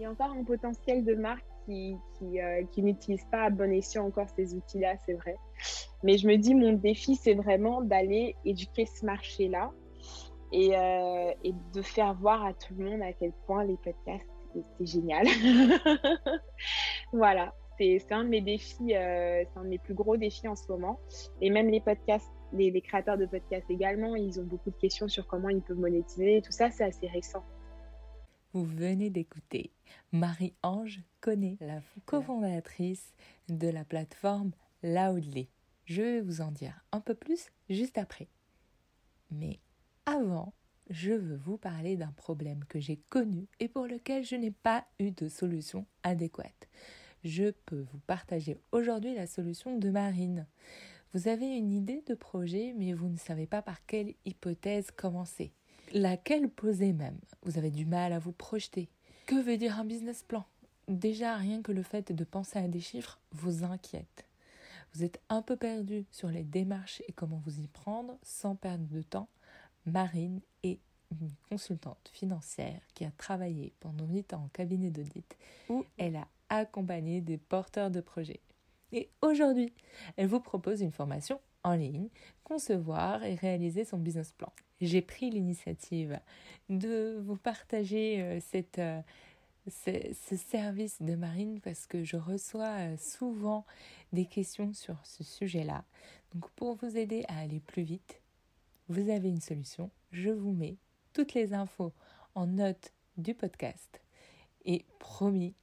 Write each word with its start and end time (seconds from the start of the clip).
Il 0.00 0.04
y 0.04 0.06
a 0.06 0.10
encore 0.10 0.30
un 0.30 0.44
potentiel 0.44 1.04
de 1.04 1.14
marque 1.14 1.44
qui, 1.66 1.94
euh, 2.22 2.64
qui 2.72 2.82
n'utilise 2.82 3.22
pas 3.30 3.42
à 3.42 3.50
bon 3.50 3.70
escient 3.70 4.06
encore 4.06 4.30
ces 4.30 4.54
outils-là, 4.54 4.94
c'est 5.04 5.12
vrai. 5.12 5.36
Mais 6.02 6.16
je 6.16 6.26
me 6.26 6.36
dis, 6.36 6.54
mon 6.54 6.72
défi, 6.72 7.16
c'est 7.16 7.34
vraiment 7.34 7.82
d'aller 7.82 8.34
éduquer 8.46 8.86
ce 8.86 9.04
marché-là 9.04 9.70
et, 10.52 10.74
euh, 10.74 11.34
et, 11.44 11.52
de 11.74 11.82
faire 11.82 12.14
voir 12.14 12.46
à 12.46 12.54
tout 12.54 12.72
le 12.78 12.86
monde 12.86 13.02
à 13.02 13.12
quel 13.12 13.32
point 13.46 13.62
les 13.62 13.76
podcasts, 13.76 14.26
c'est 14.54 14.86
génial. 14.86 15.26
voilà, 17.12 17.54
c'est 17.76 18.00
un 18.10 18.24
de 18.24 18.30
mes 18.30 18.40
défis, 18.40 18.96
euh, 18.96 19.44
c'est 19.44 19.58
un 19.58 19.64
de 19.64 19.68
mes 19.68 19.78
plus 19.78 19.92
gros 19.92 20.16
défis 20.16 20.48
en 20.48 20.56
ce 20.56 20.66
moment. 20.72 20.98
Et 21.42 21.50
même 21.50 21.68
les 21.68 21.82
podcasts, 21.82 22.32
les, 22.54 22.70
les, 22.70 22.80
créateurs 22.80 23.18
de 23.18 23.26
podcasts 23.26 23.68
également, 23.68 24.16
ils 24.16 24.40
ont 24.40 24.44
beaucoup 24.44 24.70
de 24.70 24.76
questions 24.76 25.08
sur 25.08 25.26
comment 25.26 25.50
ils 25.50 25.60
peuvent 25.60 25.76
monétiser. 25.76 26.40
Tout 26.40 26.52
ça, 26.52 26.70
c'est 26.70 26.84
assez 26.84 27.06
récent. 27.06 27.44
Vous 28.52 28.64
venez 28.64 29.10
d'écouter 29.10 29.70
Marie-Ange 30.10 31.02
Connet, 31.20 31.56
la 31.60 31.80
cofondatrice 32.04 33.14
de 33.48 33.68
la 33.68 33.84
plateforme 33.84 34.50
Loudly. 34.82 35.48
Je 35.84 36.02
vais 36.02 36.20
vous 36.20 36.40
en 36.40 36.50
dire 36.50 36.84
un 36.90 37.00
peu 37.00 37.14
plus 37.14 37.52
juste 37.68 37.96
après. 37.96 38.26
Mais 39.30 39.60
avant, 40.04 40.52
je 40.88 41.12
veux 41.12 41.36
vous 41.36 41.58
parler 41.58 41.96
d'un 41.96 42.10
problème 42.10 42.64
que 42.64 42.80
j'ai 42.80 42.96
connu 43.08 43.46
et 43.60 43.68
pour 43.68 43.86
lequel 43.86 44.24
je 44.24 44.34
n'ai 44.34 44.50
pas 44.50 44.84
eu 44.98 45.12
de 45.12 45.28
solution 45.28 45.86
adéquate. 46.02 46.68
Je 47.22 47.52
peux 47.66 47.86
vous 47.92 48.00
partager 48.08 48.58
aujourd'hui 48.72 49.14
la 49.14 49.28
solution 49.28 49.78
de 49.78 49.90
Marine. 49.90 50.48
Vous 51.14 51.28
avez 51.28 51.46
une 51.46 51.72
idée 51.72 52.02
de 52.08 52.14
projet, 52.14 52.74
mais 52.76 52.94
vous 52.94 53.08
ne 53.08 53.16
savez 53.16 53.46
pas 53.46 53.62
par 53.62 53.86
quelle 53.86 54.14
hypothèse 54.24 54.90
commencer. 54.90 55.52
Laquelle 55.92 56.48
poser 56.48 56.92
même 56.92 57.18
Vous 57.42 57.58
avez 57.58 57.72
du 57.72 57.84
mal 57.84 58.12
à 58.12 58.20
vous 58.20 58.30
projeter. 58.30 58.88
Que 59.26 59.34
veut 59.34 59.56
dire 59.56 59.76
un 59.80 59.84
business 59.84 60.22
plan 60.22 60.44
Déjà, 60.86 61.36
rien 61.36 61.62
que 61.62 61.72
le 61.72 61.82
fait 61.82 62.12
de 62.12 62.22
penser 62.22 62.60
à 62.60 62.68
des 62.68 62.78
chiffres 62.78 63.18
vous 63.32 63.64
inquiète. 63.64 64.24
Vous 64.94 65.02
êtes 65.02 65.20
un 65.28 65.42
peu 65.42 65.56
perdu 65.56 66.06
sur 66.12 66.28
les 66.28 66.44
démarches 66.44 67.02
et 67.08 67.12
comment 67.12 67.42
vous 67.44 67.58
y 67.58 67.66
prendre 67.66 68.16
sans 68.22 68.54
perdre 68.54 68.86
de 68.86 69.02
temps. 69.02 69.28
Marine 69.84 70.40
est 70.62 70.78
une 71.10 71.32
consultante 71.48 72.08
financière 72.12 72.80
qui 72.94 73.04
a 73.04 73.10
travaillé 73.10 73.72
pendant 73.80 74.06
8 74.06 74.34
ans 74.34 74.44
en 74.44 74.48
cabinet 74.48 74.90
d'audit 74.90 75.36
où 75.68 75.84
elle 75.98 76.14
a 76.14 76.28
accompagné 76.50 77.20
des 77.20 77.36
porteurs 77.36 77.90
de 77.90 78.00
projets. 78.00 78.40
Et 78.92 79.10
aujourd'hui, 79.22 79.72
elle 80.16 80.28
vous 80.28 80.40
propose 80.40 80.82
une 80.82 80.92
formation 80.92 81.40
en 81.64 81.74
ligne, 81.74 82.08
concevoir 82.44 83.24
et 83.24 83.34
réaliser 83.34 83.84
son 83.84 83.98
business 83.98 84.32
plan. 84.32 84.52
J'ai 84.80 85.02
pris 85.02 85.30
l'initiative 85.30 86.18
de 86.68 87.20
vous 87.22 87.36
partager 87.36 88.22
euh, 88.22 88.40
cette, 88.40 88.78
euh, 88.78 89.00
ce, 89.68 89.90
ce, 90.28 90.36
service 90.36 91.02
de 91.02 91.14
Marine 91.14 91.60
parce 91.60 91.86
que 91.86 92.02
je 92.02 92.16
reçois 92.16 92.78
euh, 92.78 92.96
souvent 92.96 93.66
des 94.12 94.24
questions 94.24 94.72
sur 94.72 94.96
ce 95.04 95.22
sujet-là. 95.22 95.84
Donc 96.34 96.48
pour 96.52 96.76
vous 96.76 96.96
aider 96.96 97.24
à 97.28 97.40
aller 97.40 97.60
plus 97.60 97.82
vite, 97.82 98.20
vous 98.88 99.10
avez 99.10 99.28
une 99.28 99.40
solution. 99.40 99.90
Je 100.12 100.30
vous 100.30 100.52
mets 100.52 100.76
toutes 101.12 101.34
les 101.34 101.52
infos 101.52 101.92
en 102.34 102.46
note 102.46 102.92
du 103.16 103.34
podcast. 103.34 104.00
Et 104.64 104.84
promis, 104.98 105.54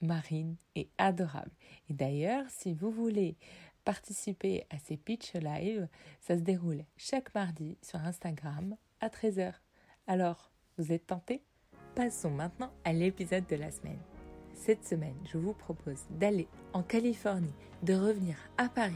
Marine 0.00 0.56
est 0.74 0.88
adorable. 0.98 1.50
Et 1.88 1.94
d'ailleurs, 1.94 2.44
si 2.48 2.74
vous 2.74 2.90
voulez 2.90 3.36
participer 3.86 4.66
à 4.70 4.78
ces 4.80 4.96
pitch 4.96 5.34
live, 5.34 5.88
ça 6.20 6.36
se 6.36 6.42
déroule 6.42 6.84
chaque 6.96 7.32
mardi 7.34 7.78
sur 7.80 8.00
Instagram 8.00 8.76
à 9.00 9.08
13h. 9.08 9.54
Alors, 10.08 10.50
vous 10.76 10.92
êtes 10.92 11.06
tentés? 11.06 11.42
Passons 11.94 12.30
maintenant 12.30 12.72
à 12.84 12.92
l'épisode 12.92 13.46
de 13.46 13.54
la 13.54 13.70
semaine. 13.70 14.00
Cette 14.54 14.84
semaine, 14.84 15.16
je 15.32 15.38
vous 15.38 15.52
propose 15.52 16.02
d'aller 16.10 16.48
en 16.72 16.82
Californie, 16.82 17.54
de 17.84 17.94
revenir 17.94 18.36
à 18.58 18.68
Paris, 18.68 18.94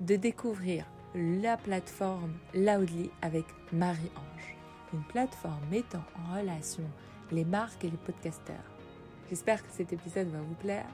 de 0.00 0.16
découvrir 0.16 0.86
la 1.14 1.56
plateforme 1.56 2.34
Loudly 2.52 3.10
avec 3.22 3.46
Marie-Ange, 3.72 4.56
une 4.92 5.04
plateforme 5.04 5.66
mettant 5.70 6.04
en 6.18 6.38
relation 6.38 6.84
les 7.30 7.46
marques 7.46 7.82
et 7.82 7.90
les 7.90 7.96
podcasteurs. 7.96 8.70
J'espère 9.30 9.66
que 9.66 9.72
cet 9.72 9.94
épisode 9.94 10.28
va 10.28 10.40
vous 10.42 10.54
plaire 10.54 10.88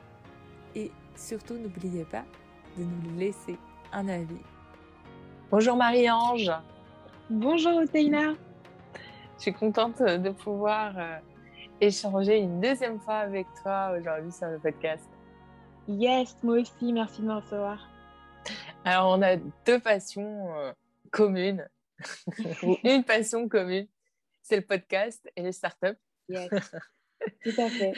et 0.76 0.92
surtout 1.16 1.54
n'oubliez 1.54 2.04
pas 2.04 2.24
de 2.76 2.84
nous 2.84 3.18
laisser 3.18 3.56
un 3.92 4.08
avis. 4.08 4.40
Bonjour 5.50 5.76
Marie-Ange. 5.76 6.50
Bonjour 7.30 7.76
Oteina. 7.76 8.34
Je 9.36 9.42
suis 9.42 9.52
contente 9.52 10.02
de 10.02 10.30
pouvoir 10.30 10.98
euh, 10.98 11.18
échanger 11.80 12.38
une 12.38 12.60
deuxième 12.60 13.00
fois 13.00 13.18
avec 13.18 13.46
toi 13.62 13.92
aujourd'hui 13.98 14.32
sur 14.32 14.48
le 14.48 14.58
podcast. 14.58 15.08
Yes, 15.86 16.36
moi 16.42 16.60
aussi, 16.60 16.92
merci 16.92 17.22
de 17.22 17.26
me 17.26 17.34
recevoir. 17.34 17.88
Alors, 18.84 19.16
on 19.16 19.22
a 19.22 19.36
deux 19.36 19.80
passions 19.80 20.54
euh, 20.56 20.72
communes, 21.10 21.68
ou 22.62 22.76
une 22.84 23.04
passion 23.04 23.48
commune, 23.48 23.86
c'est 24.42 24.56
le 24.56 24.66
podcast 24.66 25.28
et 25.34 25.42
les 25.42 25.52
startups. 25.52 25.98
Yes, 26.28 26.50
tout 27.42 27.60
à 27.60 27.68
fait. 27.68 27.94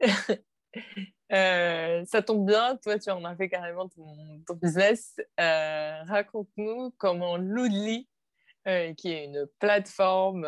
Euh, 1.32 2.04
ça 2.04 2.20
tombe 2.20 2.46
bien, 2.46 2.76
toi 2.76 2.98
tu 2.98 3.10
en 3.10 3.24
as 3.24 3.34
fait 3.36 3.48
carrément 3.48 3.88
ton, 3.88 4.54
business. 4.54 5.16
Euh, 5.40 6.02
Raconte-nous 6.04 6.92
comment 6.98 7.38
Loudly, 7.38 8.06
euh, 8.68 8.92
qui 8.92 9.12
est 9.12 9.24
une 9.24 9.46
plateforme 9.58 10.46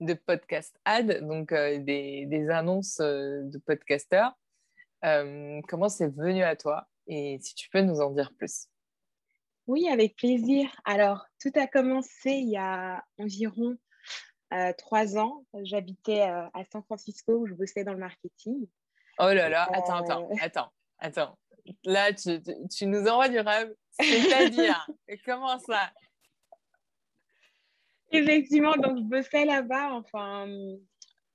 de 0.00 0.14
podcast 0.14 0.74
ad, 0.86 1.26
donc 1.26 1.52
des, 1.52 2.24
des, 2.26 2.48
annonces 2.48 2.96
de 2.98 3.58
podcasteurs, 3.58 4.32
comment 5.02 5.88
c'est 5.90 6.14
venu 6.14 6.42
à 6.42 6.56
toi? 6.56 6.88
Et 7.06 7.38
si 7.42 7.54
tu 7.54 7.68
peux 7.68 7.82
nous 7.82 8.00
en 8.00 8.10
dire 8.10 8.32
plus. 8.38 8.68
Oui, 9.66 9.88
avec 9.88 10.16
plaisir. 10.16 10.70
Alors, 10.84 11.26
tout 11.40 11.52
a 11.56 11.66
commencé 11.66 12.30
il 12.30 12.50
y 12.50 12.56
a 12.56 13.04
environ 13.18 13.76
trois 14.78 15.18
ans. 15.18 15.44
J'habitais 15.62 16.22
à 16.22 16.64
San 16.72 16.82
Francisco 16.84 17.32
où 17.34 17.46
je 17.46 17.54
bossais 17.54 17.84
dans 17.84 17.92
le 17.92 17.98
marketing. 17.98 18.66
Oh 19.18 19.32
là 19.32 19.48
là, 19.48 19.68
attends, 19.72 19.96
attends, 19.96 20.28
attends, 20.40 20.72
attends. 20.98 21.38
Là, 21.84 22.12
tu, 22.12 22.40
tu, 22.70 22.86
nous 22.86 23.06
envoies 23.06 23.28
du 23.28 23.40
rêve. 23.40 23.74
C'est-à-dire, 23.98 24.86
comment 25.24 25.58
ça? 25.58 25.90
Effectivement, 28.12 28.76
donc 28.76 28.98
je 28.98 29.02
bossais 29.02 29.44
là-bas. 29.44 29.92
Enfin, 29.94 30.48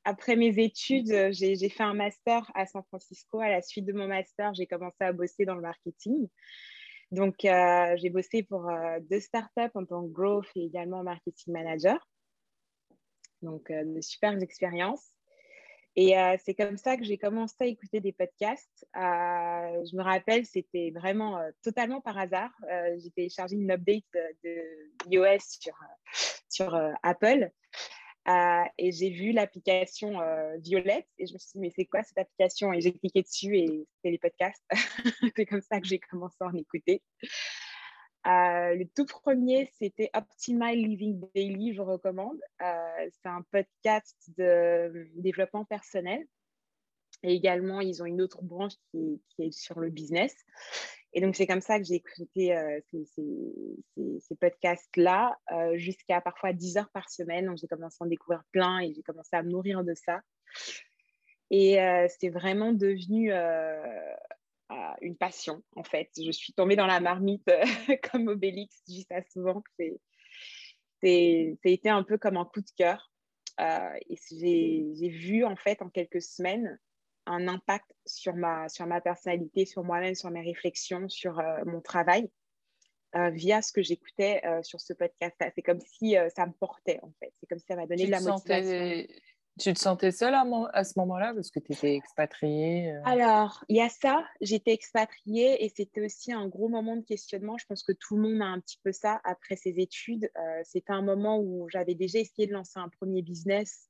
après 0.03 0.35
mes 0.35 0.57
études, 0.63 1.31
j'ai 1.31 1.69
fait 1.69 1.83
un 1.83 1.93
master 1.93 2.49
à 2.55 2.65
San 2.65 2.83
Francisco. 2.83 3.39
À 3.39 3.49
la 3.49 3.61
suite 3.61 3.85
de 3.85 3.93
mon 3.93 4.07
master, 4.07 4.53
j'ai 4.53 4.67
commencé 4.67 5.03
à 5.03 5.11
bosser 5.11 5.45
dans 5.45 5.55
le 5.55 5.61
marketing. 5.61 6.27
Donc, 7.11 7.43
euh, 7.43 7.97
j'ai 7.97 8.09
bossé 8.09 8.43
pour 8.43 8.69
euh, 8.69 8.99
deux 9.01 9.19
startups 9.19 9.71
en 9.75 9.85
tant 9.85 10.07
que 10.07 10.11
growth 10.11 10.47
et 10.55 10.63
également 10.63 11.03
marketing 11.03 11.53
manager. 11.53 12.07
Donc, 13.41 13.69
euh, 13.69 13.83
de 13.83 14.01
super 14.01 14.31
expériences. 14.41 15.11
Et 15.95 16.17
euh, 16.17 16.37
c'est 16.43 16.53
comme 16.53 16.77
ça 16.77 16.95
que 16.95 17.03
j'ai 17.03 17.17
commencé 17.17 17.55
à 17.59 17.65
écouter 17.65 17.99
des 17.99 18.13
podcasts. 18.13 18.87
Euh, 18.95 18.99
je 18.99 19.95
me 19.95 20.01
rappelle, 20.01 20.45
c'était 20.45 20.91
vraiment 20.95 21.37
euh, 21.37 21.51
totalement 21.63 21.99
par 21.99 22.17
hasard. 22.17 22.51
J'ai 22.97 23.11
téléchargé 23.11 23.55
une 23.55 23.71
update 23.71 24.05
de, 24.43 24.91
iOS 25.09 25.59
sur 26.49 26.75
Apple 27.03 27.51
et 28.77 28.91
j'ai 28.91 29.09
vu 29.09 29.31
l'application 29.31 30.19
Violette 30.59 31.07
et 31.17 31.25
je 31.27 31.33
me 31.33 31.39
suis 31.39 31.51
dit, 31.55 31.59
mais 31.59 31.71
c'est 31.75 31.85
quoi 31.85 32.03
cette 32.03 32.17
application? 32.17 32.71
Et 32.71 32.79
j'ai 32.79 32.93
cliqué 32.93 33.23
dessus 33.23 33.57
et 33.57 33.87
c'était 33.95 34.11
les 34.11 34.17
podcasts. 34.17 34.63
c'est 35.35 35.45
comme 35.45 35.61
ça 35.61 35.81
que 35.81 35.87
j'ai 35.87 35.99
commencé 35.99 36.37
à 36.39 36.45
en 36.45 36.53
écouter. 36.53 37.01
Euh, 38.27 38.75
le 38.75 38.85
tout 38.95 39.05
premier, 39.05 39.71
c'était 39.79 40.09
Optimal 40.13 40.75
Living 40.75 41.19
Daily, 41.33 41.73
je 41.73 41.81
recommande. 41.81 42.39
Euh, 42.61 43.09
c'est 43.11 43.29
un 43.29 43.41
podcast 43.51 44.15
de 44.37 45.07
développement 45.15 45.65
personnel. 45.65 46.25
Et 47.23 47.33
également, 47.33 47.81
ils 47.81 48.01
ont 48.01 48.05
une 48.05 48.21
autre 48.21 48.41
branche 48.43 48.73
qui, 48.91 49.21
est 49.39 49.51
sur 49.51 49.79
le 49.79 49.89
business. 49.89 50.35
Et 51.13 51.21
donc, 51.21 51.35
c'est 51.35 51.45
comme 51.45 51.61
ça 51.61 51.77
que 51.77 51.85
j'ai 51.85 51.95
écouté 51.95 52.55
euh, 52.55 52.79
ces, 52.89 54.19
ces, 54.19 54.35
podcasts-là 54.35 55.37
euh, 55.51 55.77
jusqu'à 55.77 56.21
parfois 56.21 56.53
10 56.53 56.77
heures 56.77 56.89
par 56.91 57.09
semaine. 57.09 57.47
Donc, 57.47 57.57
j'ai 57.57 57.67
commencé 57.67 57.97
à 57.99 58.05
en 58.05 58.07
découvrir 58.07 58.43
plein 58.51 58.79
et 58.79 58.93
j'ai 58.93 59.03
commencé 59.03 59.35
à 59.35 59.43
me 59.43 59.49
nourrir 59.49 59.83
de 59.83 59.93
ça. 59.93 60.21
Et 61.49 61.81
euh, 61.81 62.07
c'est 62.19 62.29
vraiment 62.29 62.71
devenu 62.71 63.31
euh, 64.71 64.93
une 65.01 65.17
passion, 65.17 65.63
en 65.75 65.83
fait. 65.83 66.09
Je 66.17 66.31
suis 66.31 66.53
tombée 66.53 66.75
dans 66.75 66.87
la 66.87 66.99
marmite 66.99 67.49
comme 68.11 68.27
Obélix, 68.27 68.81
juste 68.87 69.11
à 69.11 69.21
souvent. 69.23 69.63
C'est, 69.77 69.99
ça 71.63 71.69
été 71.69 71.89
un 71.89 72.03
peu 72.03 72.17
comme 72.17 72.37
un 72.37 72.45
coup 72.45 72.61
de 72.61 72.71
cœur. 72.77 73.11
Euh, 73.59 73.99
et 74.09 74.17
j'ai, 74.31 75.09
vu, 75.09 75.43
en 75.43 75.55
fait, 75.55 75.81
en 75.81 75.89
quelques 75.89 76.21
semaines, 76.21 76.79
un 77.25 77.47
impact 77.47 77.91
sur 78.05 78.35
ma, 78.35 78.69
sur 78.69 78.87
ma 78.87 79.01
personnalité, 79.01 79.65
sur 79.65 79.83
moi-même, 79.83 80.15
sur 80.15 80.31
mes 80.31 80.41
réflexions, 80.41 81.07
sur 81.09 81.39
euh, 81.39 81.63
mon 81.65 81.81
travail, 81.81 82.29
euh, 83.15 83.29
via 83.29 83.61
ce 83.61 83.73
que 83.73 83.81
j'écoutais 83.81 84.41
euh, 84.45 84.63
sur 84.63 84.79
ce 84.79 84.93
podcast. 84.93 85.35
C'est 85.53 85.61
comme 85.61 85.81
si 85.81 86.17
euh, 86.17 86.29
ça 86.29 86.45
me 86.45 86.53
portait, 86.53 86.99
en 87.03 87.11
fait. 87.19 87.33
C'est 87.39 87.47
comme 87.47 87.59
si 87.59 87.65
ça 87.65 87.75
m'a 87.75 87.85
donné 87.85 88.03
tu 88.03 88.07
de 88.07 88.11
la 88.11 88.21
motivation. 88.21 88.71
Sentais, 88.71 89.09
Tu 89.59 89.73
te 89.73 89.79
sentais 89.79 90.11
seule 90.11 90.33
à, 90.33 90.83
ce 90.83 90.97
moment-là 90.99 91.33
parce 91.33 91.51
que 91.51 91.59
tu 91.59 91.73
étais 91.73 91.95
expatriée 91.95 92.93
euh? 92.93 93.01
Alors, 93.03 93.63
il 93.67 93.75
y 93.75 93.81
a 93.81 93.89
ça. 93.89 94.25
J'étais 94.39 94.71
expatriée 94.71 95.63
et 95.63 95.71
c'était 95.75 96.05
aussi 96.05 96.31
un 96.31 96.47
gros 96.47 96.69
moment 96.69 96.95
de 96.95 97.03
questionnement. 97.03 97.57
Je 97.57 97.65
pense 97.65 97.83
que 97.83 97.91
tout 97.91 98.15
le 98.15 98.23
monde 98.23 98.41
a 98.41 98.45
un 98.45 98.59
petit 98.59 98.79
peu 98.83 98.91
ça 98.91 99.19
après 99.23 99.57
ses 99.57 99.79
études. 99.79 100.29
Euh, 100.37 100.61
c'était 100.63 100.93
un 100.93 101.01
moment 101.01 101.39
où 101.39 101.67
j'avais 101.69 101.95
déjà 101.95 102.19
essayé 102.19 102.47
de 102.47 102.53
lancer 102.53 102.79
un 102.79 102.89
premier 102.89 103.21
business 103.21 103.89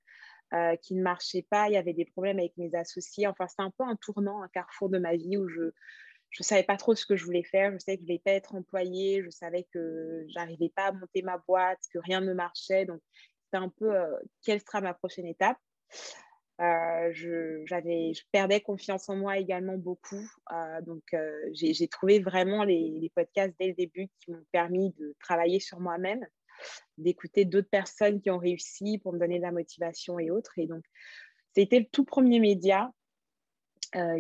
euh, 0.54 0.76
qui 0.78 0.96
ne 0.96 1.04
marchait 1.04 1.46
pas. 1.50 1.70
Il 1.70 1.74
y 1.74 1.78
avait 1.78 1.94
des 1.94 2.06
problèmes 2.06 2.40
avec 2.40 2.58
mes 2.58 2.74
associés. 2.76 3.28
Enfin, 3.28 3.48
c'était 3.48 3.64
un 3.64 3.72
peu 3.72 3.84
un 3.84 3.96
tournant, 3.96 4.42
un 4.42 4.50
carrefour 4.50 4.90
de 4.90 4.98
ma 4.98 5.16
vie 5.16 5.38
où 5.38 5.48
je 5.48 5.62
ne 5.62 6.44
savais 6.44 6.64
pas 6.64 6.76
trop 6.76 6.96
ce 6.96 7.06
que 7.06 7.16
je 7.16 7.24
voulais 7.24 7.44
faire. 7.44 7.72
Je 7.72 7.78
savais 7.78 7.98
que 7.98 8.02
je 8.02 8.04
ne 8.04 8.08
voulais 8.08 8.22
pas 8.26 8.32
être 8.32 8.56
employée. 8.56 9.24
Je 9.24 9.30
savais 9.30 9.68
que 9.72 10.26
j'arrivais 10.30 10.72
pas 10.76 10.88
à 10.88 10.92
monter 10.92 11.22
ma 11.22 11.38
boîte, 11.38 11.80
que 11.94 12.00
rien 12.00 12.20
ne 12.20 12.34
marchait. 12.34 12.86
Donc, 12.86 13.00
un 13.58 13.70
peu 13.70 13.96
euh, 13.96 14.18
quelle 14.44 14.62
sera 14.62 14.82
ma 14.82 14.94
prochaine 14.94 15.26
étape. 15.26 15.58
Euh, 16.60 17.10
je, 17.12 17.64
je, 17.66 18.22
perdais 18.32 18.62
confiance 18.62 19.10
en 19.10 19.16
moi 19.16 19.38
également 19.38 19.78
beaucoup. 19.78 20.24
Euh, 20.52 20.82
donc, 20.82 21.04
j'ai 21.54 21.88
trouvé 21.88 22.20
vraiment 22.20 22.64
les, 22.64 23.12
podcasts 23.16 23.56
dès 23.60 23.68
le 23.68 23.74
début 23.74 24.10
qui 24.20 24.32
m'ont 24.32 24.46
permis 24.52 24.92
de 24.92 25.16
travailler 25.20 25.60
sur 25.60 25.80
moi-même, 25.80 26.26
d'écouter 26.98 27.46
d'autres 27.46 27.70
personnes 27.70 28.22
qui 28.22 28.30
ont 28.30 28.38
réussi 28.38 29.00
pour 29.00 29.14
me 29.14 29.20
donner 29.20 29.38
de 29.38 29.44
la 29.44 29.52
motivation 29.52 30.20
et 30.20 30.30
autres. 30.30 30.54
Et 30.58 30.68
donc, 30.68 30.84
c'était 31.56 31.80
le 31.80 31.88
tout 31.92 32.06
premier 32.06 32.40
média 32.40 32.92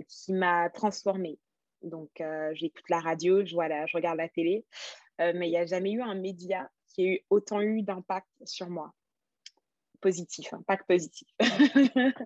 qui 0.07 0.33
m'a 0.33 0.69
transformée. 0.71 1.37
Donc, 1.83 2.09
j'écoute 2.53 2.89
la 2.89 2.99
radio, 2.99 3.45
je, 3.45 3.51
je 3.51 3.95
regarde 3.95 4.17
la 4.17 4.29
télé, 4.29 4.65
mais 5.19 5.47
il 5.47 5.51
n'y 5.51 5.57
a 5.57 5.65
jamais 5.65 5.91
eu 5.91 6.01
un 6.01 6.15
média 6.15 6.69
qui 6.87 7.03
ait 7.03 7.13
eu 7.13 7.19
autant 7.29 7.61
eu 7.61 7.83
d'impact 7.83 8.27
sur 8.45 8.69
moi 8.69 8.93
positif, 10.01 10.53
hein, 10.53 10.63
pas 10.67 10.77
que 10.77 10.85
positif. 10.85 11.27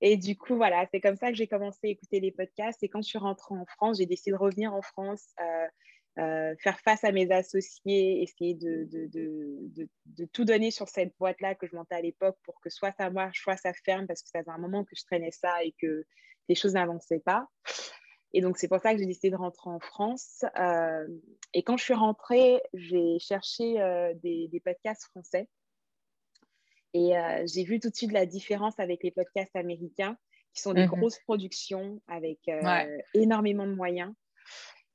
et 0.00 0.16
du 0.16 0.36
coup, 0.36 0.56
voilà, 0.56 0.86
c'est 0.90 1.00
comme 1.00 1.16
ça 1.16 1.30
que 1.30 1.36
j'ai 1.36 1.46
commencé 1.46 1.80
à 1.84 1.88
écouter 1.88 2.20
les 2.20 2.32
podcasts. 2.32 2.82
Et 2.82 2.88
quand 2.88 3.02
je 3.02 3.08
suis 3.08 3.18
rentrée 3.18 3.54
en 3.54 3.66
France, 3.66 3.98
j'ai 3.98 4.06
décidé 4.06 4.32
de 4.32 4.36
revenir 4.36 4.72
en 4.74 4.82
France, 4.82 5.34
euh, 5.40 5.66
euh, 6.18 6.54
faire 6.58 6.78
face 6.80 7.04
à 7.04 7.12
mes 7.12 7.30
associés, 7.32 8.22
essayer 8.22 8.54
de, 8.54 8.88
de, 8.90 9.88
de, 10.06 10.24
tout 10.26 10.44
donner 10.44 10.70
sur 10.70 10.88
cette 10.88 11.12
boîte-là 11.18 11.54
que 11.54 11.66
je 11.66 11.74
montais 11.74 11.96
à 11.96 12.00
l'époque 12.00 12.38
pour 12.44 12.60
que 12.60 12.70
soit 12.70 12.92
ça 12.92 13.10
marche, 13.10 13.42
soit 13.42 13.56
ça 13.56 13.72
ferme, 13.84 14.06
parce 14.06 14.22
que 14.22 14.28
ça 14.30 14.40
faisait 14.40 14.50
un 14.50 14.58
moment 14.58 14.84
que 14.84 14.94
je 14.96 15.04
traînais 15.04 15.32
ça 15.32 15.64
et 15.64 15.74
que 15.80 16.04
les 16.48 16.54
choses 16.54 16.74
n'avançaient 16.74 17.20
pas. 17.20 17.48
Et 18.32 18.40
donc, 18.40 18.58
c'est 18.58 18.68
pour 18.68 18.80
ça 18.80 18.92
que 18.92 18.98
j'ai 18.98 19.06
décidé 19.06 19.30
de 19.30 19.36
rentrer 19.36 19.70
en 19.70 19.80
France. 19.80 20.44
Euh, 20.58 21.06
et 21.52 21.62
quand 21.62 21.76
je 21.76 21.84
suis 21.84 21.94
rentrée, 21.94 22.60
j'ai 22.74 23.18
cherché 23.20 23.74
des, 24.22 24.48
des 24.48 24.60
podcasts 24.60 25.04
français. 25.04 25.48
Et 26.94 27.18
euh, 27.18 27.44
j'ai 27.46 27.64
vu 27.64 27.80
tout 27.80 27.90
de 27.90 27.94
suite 27.94 28.12
la 28.12 28.24
différence 28.24 28.78
avec 28.78 29.02
les 29.02 29.10
podcasts 29.10 29.54
américains, 29.56 30.16
qui 30.54 30.62
sont 30.62 30.72
des 30.72 30.86
mhm. 30.86 30.94
grosses 30.94 31.18
productions 31.18 32.00
avec 32.06 32.38
euh, 32.48 32.98
énormément 33.12 33.66
de 33.66 33.74
moyens. 33.74 34.14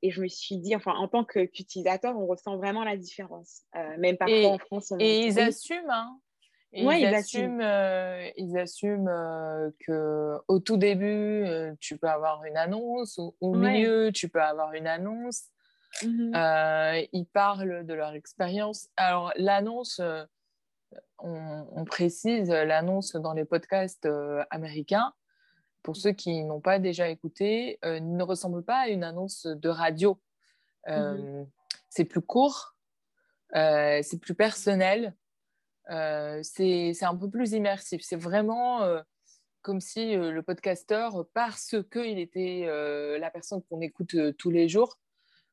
Et 0.01 0.12
je 0.12 0.22
me 0.22 0.30
suis 0.30 0.57
dit, 0.57 0.74
enfin, 0.78 0.94
en 0.94 1.10
tant 1.10 1.25
qu'utilisateur, 1.25 2.18
on 2.18 2.25
ressent 2.25 2.56
vraiment 2.56 2.86
la 2.86 2.96
différence. 2.96 3.63
Euh, 3.75 3.98
même 3.98 4.16
parfois 4.16 4.48
en 4.48 4.57
France, 4.57 4.92
on 4.92 4.98
Et 4.98 5.25
ils 5.25 5.40
assument, 5.42 5.90
hein 5.90 6.18
ils, 6.72 6.88
assument, 6.88 7.62
ils 8.38 8.57
assument 8.57 9.74
que 9.86 10.38
au 10.48 10.60
tout 10.60 10.78
début, 10.78 11.46
tu 11.81 11.98
peux 11.98 12.07
avoir 12.07 12.46
une 12.46 12.56
annonce, 12.56 13.18
ou 13.18 13.36
au 13.42 13.56
milieu, 13.56 14.12
tu 14.13 14.30
peux 14.30 14.42
avoir 14.42 14.74
une 14.74 14.88
annonce. 14.88 15.50
Mhm. 16.01 16.31
ils 17.12 17.28
parlent 17.34 17.86
de 17.86 17.94
leur 17.94 18.13
expérience. 18.13 18.88
Alors, 18.96 19.34
l'annonce, 19.36 20.00
on, 21.19 21.86
précise 21.86 22.50
l'annonce 22.50 23.15
dans 23.15 23.33
les 23.33 23.45
podcasts 23.45 24.06
euh, 24.06 24.44
américains. 24.50 25.13
Pour 25.83 25.95
ceux 25.95 26.12
qui 26.12 26.44
n'ont 26.44 26.59
pas 26.59 26.80
déjà 26.80 27.09
écouté, 27.09 27.80
euh, 27.86 28.00
ne 28.00 28.24
ressemble 28.24 28.63
pas 28.63 28.80
à 28.80 28.88
une 28.89 29.03
annonce 29.03 29.45
de 29.45 29.69
radio. 29.69 30.19
Euh, 30.88 31.41
mhm. 31.41 31.50
C'est 31.89 32.06
plus 32.06 32.21
court, 32.21 32.75
c'est 33.53 34.19
plus 34.21 34.36
personnel, 34.36 35.15
c'est 35.88 37.03
un 37.03 37.15
peu 37.15 37.30
plus 37.30 37.53
immersif. 37.53 38.01
C'est 38.03 38.15
vraiment 38.15 38.88
comme 39.63 39.81
si 39.81 40.15
le 40.15 40.41
podcasteur, 40.44 41.25
parce 41.33 41.75
qu'il 41.91 42.19
était 42.19 42.68
la 43.19 43.31
personne 43.31 43.63
qu'on 43.63 43.81
écoute 43.81 44.15
tous 44.38 44.51
les 44.51 44.69
jours, 44.69 45.00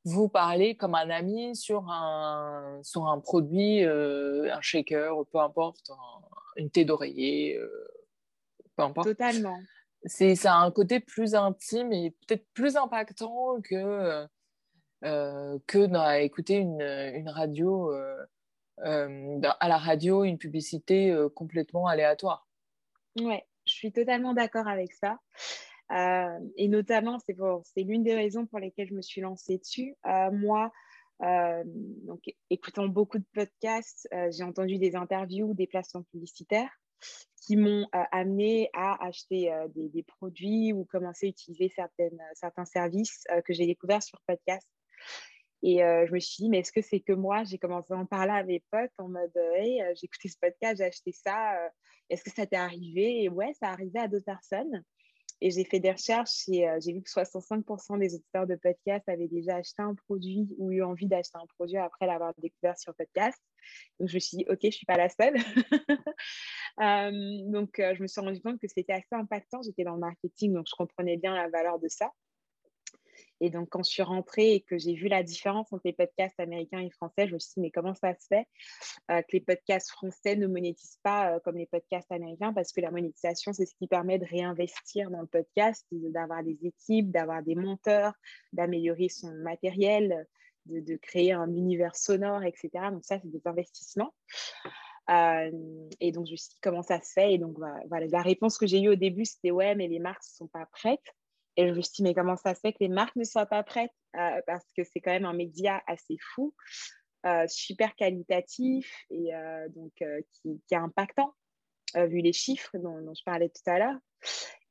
vous 0.06 0.28
parlez 0.28 0.76
comme 0.76 0.94
un 0.94 1.10
ami 1.10 1.56
sur 1.56 1.90
un, 1.90 2.78
sur 2.84 3.08
un 3.08 3.18
produit, 3.18 3.84
euh, 3.84 4.54
un 4.54 4.60
shaker, 4.60 5.26
peu 5.32 5.38
importe, 5.38 5.90
une 6.56 6.70
thé 6.70 6.84
d'oreiller, 6.84 7.56
euh, 7.56 7.88
peu 8.76 8.84
importe. 8.84 9.08
Totalement. 9.08 9.58
C'est, 10.04 10.36
ça 10.36 10.54
a 10.54 10.58
un 10.58 10.70
côté 10.70 11.00
plus 11.00 11.34
intime 11.34 11.92
et 11.92 12.12
peut-être 12.12 12.46
plus 12.54 12.76
impactant 12.76 13.60
que, 13.60 14.24
euh, 15.02 15.58
que 15.66 16.20
d'écouter 16.22 16.58
une, 16.58 16.80
une 16.80 17.28
radio, 17.28 17.92
à 18.78 19.68
la 19.68 19.78
radio, 19.78 20.22
une 20.22 20.38
publicité 20.38 21.12
complètement 21.34 21.88
aléatoire. 21.88 22.46
Ouais, 23.20 23.44
je 23.64 23.72
suis 23.72 23.90
totalement 23.90 24.34
d'accord 24.34 24.68
avec 24.68 24.92
ça. 24.92 25.18
Euh, 25.92 26.38
et 26.56 26.68
notamment, 26.68 27.18
c'est 27.18 27.82
l'une 27.82 28.02
des 28.02 28.14
raisons 28.14 28.46
pour 28.46 28.58
lesquelles 28.58 28.88
je 28.88 28.94
me 28.94 29.02
suis 29.02 29.20
lancée 29.20 29.58
dessus. 29.58 29.94
Euh, 30.06 30.30
moi, 30.30 30.72
euh, 31.22 31.62
donc, 31.64 32.22
écoutant 32.50 32.88
beaucoup 32.88 33.18
de 33.18 33.26
podcasts, 33.32 34.08
j'ai 34.30 34.44
entendu 34.44 34.78
des 34.78 34.96
interviews, 34.96 35.54
des 35.54 35.66
placements 35.66 36.02
publicitaires 36.12 36.70
qui 37.46 37.56
m'ont 37.56 37.86
amené 37.92 38.70
à 38.72 39.04
acheter 39.06 39.52
des, 39.74 40.02
produits 40.02 40.72
ou 40.72 40.84
commencer 40.84 41.26
à 41.26 41.28
utiliser 41.28 41.72
certains 42.34 42.64
services 42.64 43.22
que 43.44 43.52
j'ai 43.52 43.66
découverts 43.66 44.02
sur 44.02 44.20
podcast. 44.26 44.66
Et 45.62 45.78
je 45.78 46.12
me 46.12 46.18
suis 46.18 46.44
dit, 46.44 46.48
mais 46.48 46.60
est-ce 46.60 46.72
que 46.72 46.80
c'est 46.80 47.00
que 47.00 47.12
moi? 47.12 47.44
J'ai 47.44 47.58
commencé 47.58 47.92
à 47.92 47.98
en 47.98 48.06
parler 48.06 48.32
à 48.32 48.42
mes 48.42 48.64
potes 48.72 48.90
en 48.98 49.08
mode, 49.08 49.36
hey, 49.54 49.80
j'ai 49.94 50.08
ce 50.28 50.38
podcast, 50.40 50.78
j'ai 50.78 50.84
acheté 50.84 51.12
ça, 51.12 51.70
est-ce 52.08 52.24
que 52.24 52.30
ça 52.30 52.46
t'est 52.46 52.56
arrivé? 52.56 53.22
Et 53.22 53.28
ouais, 53.28 53.52
ça 53.54 53.68
arrivé 53.68 54.00
à 54.00 54.08
d'autres 54.08 54.24
personnes. 54.24 54.82
Et 55.40 55.50
j'ai 55.50 55.64
fait 55.64 55.80
des 55.80 55.92
recherches 55.92 56.48
et 56.48 56.68
euh, 56.68 56.78
j'ai 56.80 56.92
vu 56.92 57.02
que 57.02 57.10
65% 57.10 57.98
des 57.98 58.14
auditeurs 58.14 58.46
de 58.46 58.56
podcast 58.56 59.06
avaient 59.08 59.28
déjà 59.28 59.56
acheté 59.56 59.82
un 59.82 59.94
produit 59.94 60.48
ou 60.56 60.72
eu 60.72 60.82
envie 60.82 61.06
d'acheter 61.06 61.36
un 61.36 61.46
produit 61.58 61.76
après 61.76 62.06
l'avoir 62.06 62.32
découvert 62.38 62.78
sur 62.78 62.94
podcast. 62.94 63.38
Donc, 63.98 64.08
je 64.08 64.14
me 64.14 64.20
suis 64.20 64.38
dit, 64.38 64.46
OK, 64.48 64.58
je 64.62 64.68
ne 64.68 64.72
suis 64.72 64.86
pas 64.86 64.96
la 64.96 65.08
seule. 65.08 65.36
Euh, 66.78 67.10
donc, 67.46 67.78
euh, 67.78 67.94
je 67.94 68.02
me 68.02 68.06
suis 68.06 68.20
rendu 68.20 68.38
compte 68.42 68.60
que 68.60 68.68
c'était 68.68 68.92
assez 68.92 69.06
impactant. 69.12 69.62
J'étais 69.62 69.82
dans 69.82 69.94
le 69.94 70.00
marketing, 70.00 70.52
donc 70.52 70.66
je 70.68 70.74
comprenais 70.76 71.16
bien 71.16 71.34
la 71.34 71.48
valeur 71.48 71.78
de 71.78 71.88
ça. 71.88 72.10
Et 73.40 73.50
donc, 73.50 73.68
quand 73.68 73.82
je 73.84 73.90
suis 73.90 74.02
rentrée 74.02 74.54
et 74.54 74.60
que 74.60 74.78
j'ai 74.78 74.94
vu 74.94 75.08
la 75.08 75.22
différence 75.22 75.72
entre 75.72 75.82
les 75.84 75.92
podcasts 75.92 76.38
américains 76.40 76.80
et 76.80 76.90
français, 76.90 77.28
je 77.28 77.34
me 77.34 77.38
suis 77.38 77.52
dit, 77.56 77.60
mais 77.60 77.70
comment 77.70 77.94
ça 77.94 78.14
se 78.14 78.26
fait 78.28 78.46
euh, 79.10 79.20
que 79.22 79.32
les 79.32 79.40
podcasts 79.40 79.90
français 79.90 80.36
ne 80.36 80.46
monétisent 80.46 80.98
pas 81.02 81.32
euh, 81.32 81.40
comme 81.40 81.56
les 81.56 81.66
podcasts 81.66 82.10
américains? 82.10 82.52
Parce 82.52 82.72
que 82.72 82.80
la 82.80 82.90
monétisation, 82.90 83.52
c'est 83.52 83.66
ce 83.66 83.74
qui 83.74 83.86
permet 83.86 84.18
de 84.18 84.24
réinvestir 84.24 85.10
dans 85.10 85.20
le 85.20 85.26
podcast, 85.26 85.86
d'avoir 85.92 86.42
des 86.42 86.58
équipes, 86.64 87.10
d'avoir 87.10 87.42
des 87.42 87.54
monteurs, 87.54 88.14
d'améliorer 88.52 89.08
son 89.08 89.32
matériel, 89.34 90.26
de, 90.66 90.96
créer 90.96 91.32
un 91.32 91.52
univers 91.54 91.94
sonore, 91.94 92.42
etc. 92.42 92.70
Donc, 92.90 93.04
ça, 93.04 93.20
c'est 93.20 93.30
des 93.30 93.42
investissements. 93.44 94.14
Euh, 95.10 95.50
et 96.00 96.10
donc, 96.10 96.26
je 96.26 96.32
me 96.32 96.36
suis 96.36 96.48
dit, 96.50 96.58
comment 96.62 96.82
ça 96.82 97.00
se 97.00 97.12
fait? 97.12 97.34
Et 97.34 97.38
donc, 97.38 97.56
voilà, 97.58 98.06
la 98.06 98.22
réponse 98.22 98.58
que 98.58 98.66
j'ai 98.66 98.80
eue 98.80 98.88
au 98.88 98.96
début, 98.96 99.24
c'était 99.24 99.50
ouais, 99.50 99.74
mais 99.74 99.86
les 99.88 100.00
marques 100.00 100.24
ne 100.24 100.36
sont 100.36 100.48
pas 100.48 100.66
prêtes. 100.66 101.14
Et 101.56 101.68
je 101.68 101.72
me 101.72 101.80
suis 101.80 101.92
dit, 101.96 102.02
mais 102.02 102.14
comment 102.14 102.36
ça 102.36 102.54
se 102.54 102.60
fait 102.60 102.72
que 102.72 102.78
les 102.80 102.88
marques 102.88 103.16
ne 103.16 103.24
soient 103.24 103.46
pas 103.46 103.62
prêtes? 103.62 103.92
Euh, 104.16 104.40
Parce 104.46 104.64
que 104.76 104.84
c'est 104.84 105.00
quand 105.00 105.10
même 105.10 105.24
un 105.24 105.32
média 105.32 105.82
assez 105.86 106.16
fou, 106.20 106.54
euh, 107.24 107.46
super 107.48 107.94
qualitatif 107.96 109.04
et 109.10 109.34
euh, 109.34 109.68
donc 109.70 109.92
qui, 109.96 110.60
qui, 110.66 110.74
est 110.74 110.76
impactant, 110.76 111.34
vu 111.94 112.20
les 112.20 112.32
chiffres 112.32 112.76
dont, 112.76 113.12
je 113.14 113.22
parlais 113.24 113.48
tout 113.48 113.70
à 113.70 113.78
l'heure. 113.78 113.98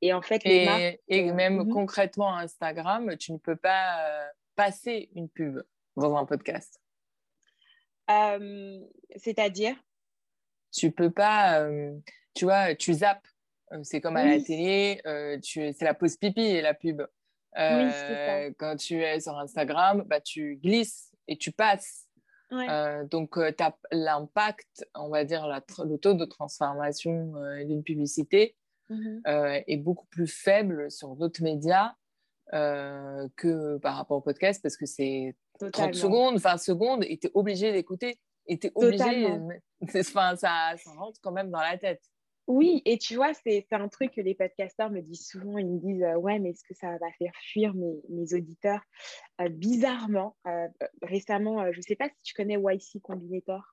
Et 0.01 0.13
en 0.13 0.21
fait, 0.21 0.43
les 0.43 0.65
marques, 0.65 0.99
et 1.07 1.31
même 1.31 1.57
mhm. 1.57 1.73
concrètement, 1.73 2.35
Instagram, 2.35 3.17
tu 3.17 3.31
ne 3.31 3.37
peux 3.37 3.55
pas 3.55 4.29
passer 4.55 5.09
une 5.15 5.29
pub 5.29 5.63
dans 5.95 6.15
un 6.15 6.25
podcast. 6.25 6.79
C'est-à-dire? 9.15 9.75
Tu 10.71 10.91
peux 10.91 11.09
pas, 11.09 11.67
tu 12.35 12.45
vois, 12.45 12.75
tu 12.75 12.93
zappes 12.93 13.27
c'est 13.83 14.01
comme 14.01 14.17
à 14.17 14.25
la 14.25 14.41
télé, 14.41 15.01
c'est 15.41 15.81
la 15.81 15.93
pause 15.93 16.17
pipi 16.17 16.41
et 16.41 16.61
la 16.61 16.73
pub. 16.73 17.01
Euh, 17.57 18.51
quand 18.57 18.75
tu 18.75 19.01
es 19.01 19.19
sur 19.19 19.37
Instagram, 19.37 20.03
bah, 20.07 20.19
tu 20.19 20.57
glisses 20.57 21.11
et 21.27 21.37
tu 21.37 21.51
passes. 21.51 22.07
donc, 23.09 23.37
l'impact, 23.91 24.85
on 24.93 25.09
va 25.09 25.23
dire, 25.23 25.47
le 25.47 25.97
taux 25.97 26.13
de 26.13 26.25
transformation 26.25 27.33
d'une 27.65 27.83
publicité 27.83 28.55
mmh 28.89 29.21
est 29.25 29.77
beaucoup 29.77 30.05
plus 30.07 30.27
faible 30.27 30.91
sur 30.91 31.15
d'autres 31.15 31.41
médias 31.41 31.93
que 32.51 33.77
par 33.77 33.97
rapport 33.97 34.17
au 34.17 34.21
podcast 34.21 34.61
parce 34.61 34.77
que 34.77 34.85
c'est 34.85 35.35
30 35.71 35.93
secondes, 35.95 36.37
20 36.37 36.57
secondes 36.57 37.03
et 37.07 37.17
tu 37.17 37.27
es 37.27 37.31
obligé 37.33 37.71
d'écouter. 37.71 38.19
Et 38.47 38.59
tu 38.59 38.67
es 38.67 38.71
obligé. 38.75 39.27
Enfin, 39.95 40.35
ça, 40.35 40.73
ça 40.77 40.91
rentre 40.97 41.19
quand 41.21 41.31
même 41.31 41.49
dans 41.49 41.61
la 41.61 41.77
tête. 41.77 42.01
Oui, 42.47 42.81
et 42.85 42.97
tu 42.97 43.15
vois, 43.15 43.33
c'est 43.33 43.65
un 43.71 43.87
truc 43.87 44.11
que 44.11 44.21
les 44.21 44.35
podcasteurs 44.35 44.91
me 44.91 45.01
disent 45.01 45.27
souvent. 45.27 45.57
Ils 45.57 45.67
me 45.67 45.79
disent 45.79 46.05
Ouais, 46.17 46.39
mais 46.39 46.51
est-ce 46.51 46.63
que 46.63 46.75
ça 46.75 46.91
va 46.91 47.11
faire 47.17 47.33
fuir 47.41 47.73
mes, 47.73 48.33
auditeurs? 48.33 48.81
Bizarrement, 49.49 50.35
récemment, 51.01 51.71
je 51.71 51.77
ne 51.77 51.81
sais 51.81 51.95
pas 51.95 52.07
si 52.09 52.21
tu 52.23 52.33
connais 52.33 52.55
YC 52.55 53.01
Combinator? 53.01 53.63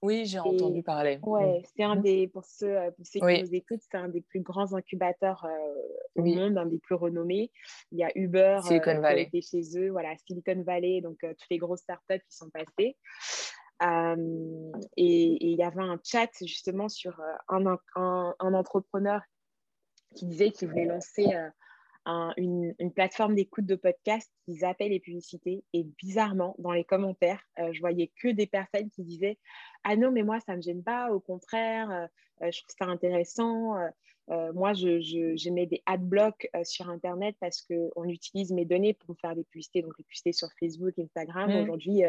Oui, 0.00 0.26
j'ai 0.26 0.40
entendu 0.40 0.82
parler. 0.82 1.20
Ouais, 1.22 1.60
mm. 1.60 1.62
c'est 1.76 1.82
un 1.84 1.94
mm. 1.96 2.02
des, 2.02 2.28
pour 2.28 2.44
ceux, 2.44 2.76
pour 2.96 3.06
ceux 3.06 3.20
qui 3.20 3.42
nous 3.42 3.54
écoutent, 3.54 3.82
c'est 3.88 3.96
un 3.96 4.08
des 4.08 4.20
plus 4.20 4.40
grands 4.40 4.74
incubateurs 4.74 5.46
au 6.16 6.22
monde, 6.24 6.58
un 6.58 6.66
des 6.66 6.78
plus 6.78 6.96
renommés. 6.96 7.50
Il 7.90 7.98
y 7.98 8.04
a 8.04 8.10
Uber 8.16 8.60
Silicon 8.64 9.00
Valley. 9.00 9.28
qui 9.28 9.42
chez 9.42 9.62
eux, 9.76 9.90
voilà, 9.90 10.14
Silicon 10.26 10.62
Valley, 10.62 11.00
donc 11.00 11.18
toutes 11.20 11.50
les 11.50 11.58
grosses 11.58 11.82
startups 11.82 12.22
qui 12.28 12.36
sont 12.36 12.50
passées. 12.50 12.96
Euh, 13.82 14.72
et, 14.96 15.44
il 15.44 15.58
y 15.58 15.62
avait 15.62 15.82
un 15.82 15.98
chat 16.04 16.30
justement 16.40 16.88
sur 16.88 17.18
euh, 17.20 17.34
un, 17.48 17.78
un, 18.38 18.54
entrepreneur 18.54 19.20
qui 20.14 20.26
disait 20.26 20.50
qu'il 20.50 20.68
voulait 20.68 20.84
lancer 20.84 21.26
euh, 22.06 22.30
une, 22.36 22.74
une, 22.78 22.92
plateforme 22.92 23.34
d'écoute 23.34 23.66
de 23.66 23.74
podcast 23.74 24.30
qui 24.44 24.54
zappait 24.56 24.88
les 24.88 25.00
publicités. 25.00 25.64
Et 25.72 25.84
bizarrement, 25.84 26.54
dans 26.58 26.72
les 26.72 26.84
commentaires, 26.84 27.42
je 27.56 27.80
voyais 27.80 28.12
que 28.20 28.28
des 28.28 28.46
personnes 28.46 28.90
qui 28.90 29.02
disaient 29.02 29.38
Ah 29.84 29.96
non, 29.96 30.12
mais 30.12 30.22
moi, 30.22 30.38
ça 30.40 30.52
ne 30.52 30.58
me 30.58 30.62
gêne 30.62 30.82
pas, 30.82 31.10
au 31.10 31.20
contraire, 31.20 32.08
je 32.40 32.60
trouve 32.62 32.76
ça 32.78 32.84
intéressant. 32.86 33.76
moi, 34.28 34.74
je, 34.74 35.00
je, 35.00 35.50
mets 35.50 35.66
des 35.66 35.82
adblocks 35.86 36.48
sur 36.64 36.90
Internet 36.90 37.36
parce 37.40 37.62
qu'on 37.62 38.04
utilise 38.04 38.52
mes 38.52 38.64
données 38.64 38.94
pour 38.94 39.16
faire 39.18 39.34
des 39.34 39.44
publicités, 39.44 39.82
donc 39.82 39.96
les 39.96 40.04
publicités 40.04 40.32
sur 40.32 40.48
Facebook, 40.60 40.98
Instagram. 40.98 41.50
Mmh. 41.50 41.62
Aujourd'hui, 41.62 42.04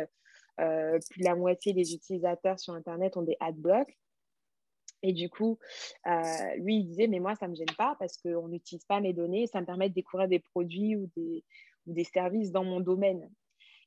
euh, 0.59 0.99
plus 1.09 1.19
de 1.19 1.25
la 1.25 1.35
moitié 1.35 1.73
des 1.73 1.93
utilisateurs 1.93 2.59
sur 2.59 2.73
Internet 2.73 3.17
ont 3.17 3.21
des 3.23 3.37
adblocks. 3.39 3.97
Et 5.01 5.11
du 5.11 5.29
coup, 5.29 5.59
euh, 6.07 6.55
lui, 6.57 6.77
il 6.77 6.85
disait, 6.85 7.07
mais 7.07 7.19
moi, 7.19 7.35
ça 7.35 7.47
ne 7.47 7.51
me 7.51 7.55
gêne 7.55 7.75
pas 7.77 7.95
parce 7.99 8.17
qu'on 8.17 8.47
n'utilise 8.47 8.85
pas 8.85 9.01
mes 9.01 9.13
données, 9.13 9.47
ça 9.47 9.59
me 9.59 9.65
permet 9.65 9.89
de 9.89 9.93
découvrir 9.93 10.29
des 10.29 10.39
produits 10.39 10.95
ou 10.95 11.09
des, 11.17 11.43
ou 11.87 11.93
des 11.93 12.05
services 12.05 12.51
dans 12.51 12.63
mon 12.63 12.79
domaine. 12.79 13.29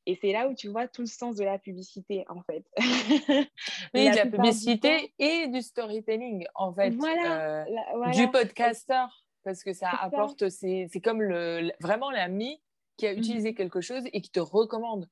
Et 0.05 0.17
c'est 0.21 0.31
là 0.31 0.47
où 0.47 0.55
tu 0.55 0.69
vois 0.69 0.87
tout 0.87 1.03
le 1.03 1.09
sens 1.09 1.37
de 1.37 1.45
la 1.45 1.59
publicité, 1.59 2.25
en 2.29 2.41
fait. 2.43 2.65
oui, 3.95 4.11
de 4.11 4.17
la 4.17 4.27
publicité 4.27 5.13
et 5.19 5.49
du 5.49 5.63
storytelling, 5.63 6.47
en 6.55 6.73
fait. 6.73 6.91
Voilà, 6.91 7.65
euh, 7.65 8.11
Du 8.13 8.31
podcaster, 8.31 9.07
parce 9.43 9.65
que 9.65 9.73
ça 9.73 9.91
apporte, 9.91 10.49
c'est 10.49 10.89
comme 11.03 11.23
le, 11.23 11.73
vraiment 11.81 12.11
l'ami 12.11 12.63
qui 12.97 13.07
a 13.07 13.15
mmh 13.15 13.19
utilisé 13.19 13.55
quelque 13.55 13.81
chose 13.81 14.05
et 14.13 14.21
qui 14.21 14.31
te 14.31 14.41
recommande 14.41 15.09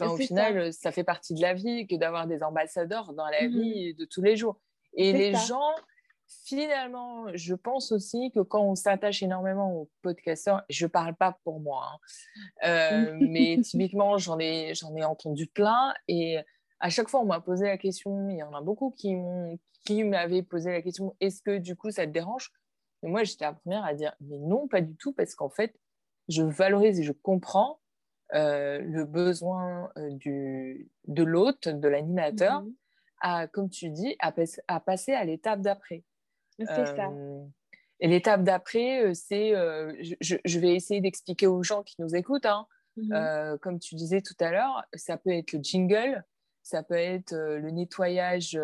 au 0.00 0.16
final, 0.16 0.72
ça. 0.72 0.92
fait 0.92 1.04
partie 1.04 1.34
de 1.34 1.40
la 1.40 1.54
vie 1.54 1.86
que 1.86 1.96
d'avoir 1.96 2.26
des 2.26 2.42
ambassadeurs 2.42 3.12
dans 3.14 3.26
la 3.26 3.48
mmh 3.48 3.52
vie 3.52 3.94
de 3.94 4.04
tous 4.04 4.22
les 4.22 4.36
jours. 4.36 4.60
Et 4.96 5.12
les 5.12 5.34
gens, 5.34 5.74
finalement, 6.44 7.26
je 7.34 7.54
pense 7.54 7.92
aussi 7.92 8.30
que 8.32 8.40
quand 8.40 8.62
on 8.62 8.74
s'attache 8.74 9.22
énormément 9.22 9.72
aux 9.74 9.90
podcasteurs, 10.02 10.62
je 10.68 10.86
ne 10.86 10.90
parle 10.90 11.14
pas 11.14 11.38
pour 11.44 11.60
moi, 11.60 11.90
hein, 11.92 11.98
euh, 12.64 13.18
mais 13.20 13.58
typiquement, 13.62 14.18
j'en 14.18 14.38
ai, 14.38 14.74
j'en 14.74 14.94
ai 14.96 15.04
entendu 15.04 15.46
plein. 15.46 15.94
Et 16.08 16.38
à 16.80 16.90
chaque 16.90 17.08
fois, 17.08 17.20
on 17.20 17.26
m'a 17.26 17.40
posé 17.40 17.66
la 17.66 17.78
question, 17.78 18.28
il 18.28 18.36
y 18.36 18.42
en 18.42 18.54
a 18.54 18.60
beaucoup 18.60 18.94
qui, 18.96 19.16
qui 19.84 20.04
m'avaient 20.04 20.42
posé 20.42 20.70
la 20.70 20.82
question, 20.82 21.16
est-ce 21.20 21.42
que 21.42 21.58
du 21.58 21.76
coup, 21.76 21.90
ça 21.90 22.06
te 22.06 22.12
dérange? 22.12 22.52
Et 23.02 23.08
moi, 23.08 23.24
j'étais 23.24 23.44
la 23.44 23.52
première 23.52 23.84
à 23.84 23.94
dire, 23.94 24.14
mais 24.20 24.38
non, 24.38 24.66
pas 24.66 24.80
du 24.80 24.96
tout, 24.96 25.12
parce 25.12 25.34
qu'en 25.34 25.50
fait, 25.50 25.74
je 26.28 26.42
valorise 26.42 27.00
et 27.00 27.02
je 27.02 27.12
comprends 27.12 27.80
euh, 28.34 28.80
le 28.80 29.04
besoin 29.04 29.92
euh, 29.96 30.10
du, 30.10 30.88
de 31.06 31.22
l'hôte, 31.22 31.68
de 31.68 31.86
l'animateur, 31.86 32.62
mhm. 32.62 32.74
à, 33.20 33.46
comme 33.46 33.70
tu 33.70 33.90
dis, 33.90 34.16
à, 34.18 34.34
à 34.66 34.80
passer 34.80 35.12
à 35.12 35.24
l'étape 35.24 35.60
d'après. 35.60 36.02
C'est 36.58 36.66
ça. 36.66 37.10
Euh, 37.10 37.44
et 38.00 38.08
l'étape 38.08 38.42
d'après, 38.42 39.14
c'est, 39.14 39.52
je, 40.20 40.36
je, 40.44 40.58
vais 40.58 40.74
essayer 40.74 41.00
d'expliquer 41.00 41.46
aux 41.46 41.62
gens 41.62 41.84
qui 41.84 41.94
nous 42.00 42.16
écoutent, 42.16 42.46
hein. 42.46 42.66
mhm. 42.96 43.58
comme 43.60 43.78
tu 43.78 43.94
disais 43.94 44.20
tout 44.20 44.34
à 44.40 44.50
l'heure, 44.50 44.84
ça 44.94 45.16
peut 45.16 45.30
être 45.30 45.52
le 45.52 45.62
jingle, 45.62 46.24
ça 46.62 46.82
peut 46.82 46.94
être 46.94 47.34
le 47.34 47.70
nettoyage 47.70 48.58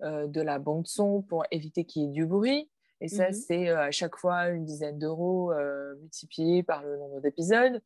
de 0.00 0.40
la 0.40 0.58
bande 0.58 0.86
son 0.86 1.22
pour 1.22 1.44
éviter 1.50 1.84
qu'il 1.84 2.02
y 2.02 2.04
ait 2.04 2.12
du 2.12 2.26
bruit. 2.26 2.70
Et 3.00 3.08
ça, 3.08 3.28
mhm. 3.28 3.32
c'est 3.32 3.68
à 3.70 3.90
chaque 3.90 4.16
fois 4.16 4.50
une 4.50 4.66
dizaine 4.66 4.98
d'euros 4.98 5.54
multiplié 6.00 6.62
par 6.62 6.82
le 6.82 6.98
nombre 6.98 7.20
d'épisodes. 7.20 7.80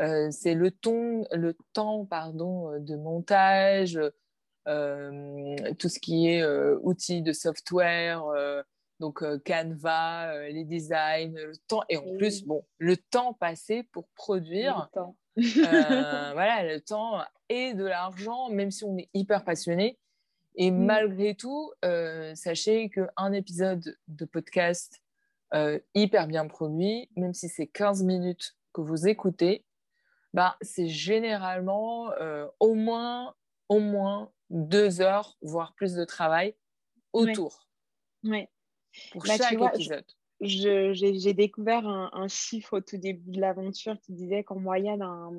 Euh, 0.00 0.30
c'est 0.30 0.54
le, 0.54 0.70
ton, 0.70 1.24
le 1.32 1.56
temps 1.72 2.04
pardon, 2.04 2.72
euh, 2.72 2.78
de 2.78 2.96
montage, 2.96 3.98
euh, 4.68 5.56
tout 5.78 5.88
ce 5.88 5.98
qui 5.98 6.28
est 6.28 6.44
outils 6.82 7.22
de 7.22 7.32
software, 7.32 8.24
donc 8.98 9.22
Canva, 9.44 10.48
les 10.48 10.64
designs, 10.64 11.34
le 11.34 11.56
temps, 11.68 11.82
et 11.88 11.96
en 11.96 12.16
plus, 12.16 12.44
bon, 12.44 12.64
le 12.78 12.96
temps 12.96 13.32
passé 13.32 13.84
pour 13.92 14.08
produire. 14.16 14.90
voilà, 15.36 16.64
le 16.64 16.80
temps 16.80 17.20
et 17.48 17.74
de 17.74 17.84
l'argent, 17.84 18.48
même 18.48 18.70
si 18.70 18.84
on 18.84 18.96
est 18.96 19.08
hyper 19.14 19.44
passionné. 19.44 19.98
Et 20.56 20.70
mm. 20.70 20.84
malgré 20.84 21.34
tout, 21.36 21.70
sachez 22.34 22.90
qu'un 22.90 23.32
épisode 23.32 23.96
de 24.08 24.24
podcast 24.24 25.00
hyper 25.94 26.26
bien 26.26 26.48
produit, 26.48 27.08
même 27.14 27.34
si 27.34 27.48
c'est 27.48 27.68
15 27.68 28.02
minutes 28.02 28.56
que 28.72 28.80
vous 28.80 29.06
écoutez, 29.06 29.65
bah, 30.34 30.56
c'est 30.60 30.88
généralement 30.88 32.12
euh, 32.12 32.46
au, 32.60 32.74
moins, 32.74 33.34
au 33.68 33.80
moins 33.80 34.32
deux 34.50 35.00
heures, 35.00 35.36
voire 35.40 35.74
plus 35.74 35.94
de 35.94 36.04
travail 36.04 36.54
autour. 37.12 37.66
Oui. 38.24 38.46
Pour 39.12 39.22
bah, 39.24 39.36
chaque 39.36 39.52
épisode. 39.52 40.04
J'ai 40.40 41.32
découvert 41.32 41.86
un, 41.86 42.28
chiffre 42.28 42.78
au 42.78 42.80
tout 42.80 42.98
début 42.98 43.30
de 43.30 43.40
l'aventure 43.40 43.98
qui 44.02 44.12
disait 44.12 44.44
qu'en 44.44 44.60
moyenne, 44.60 45.00
un, 45.00 45.32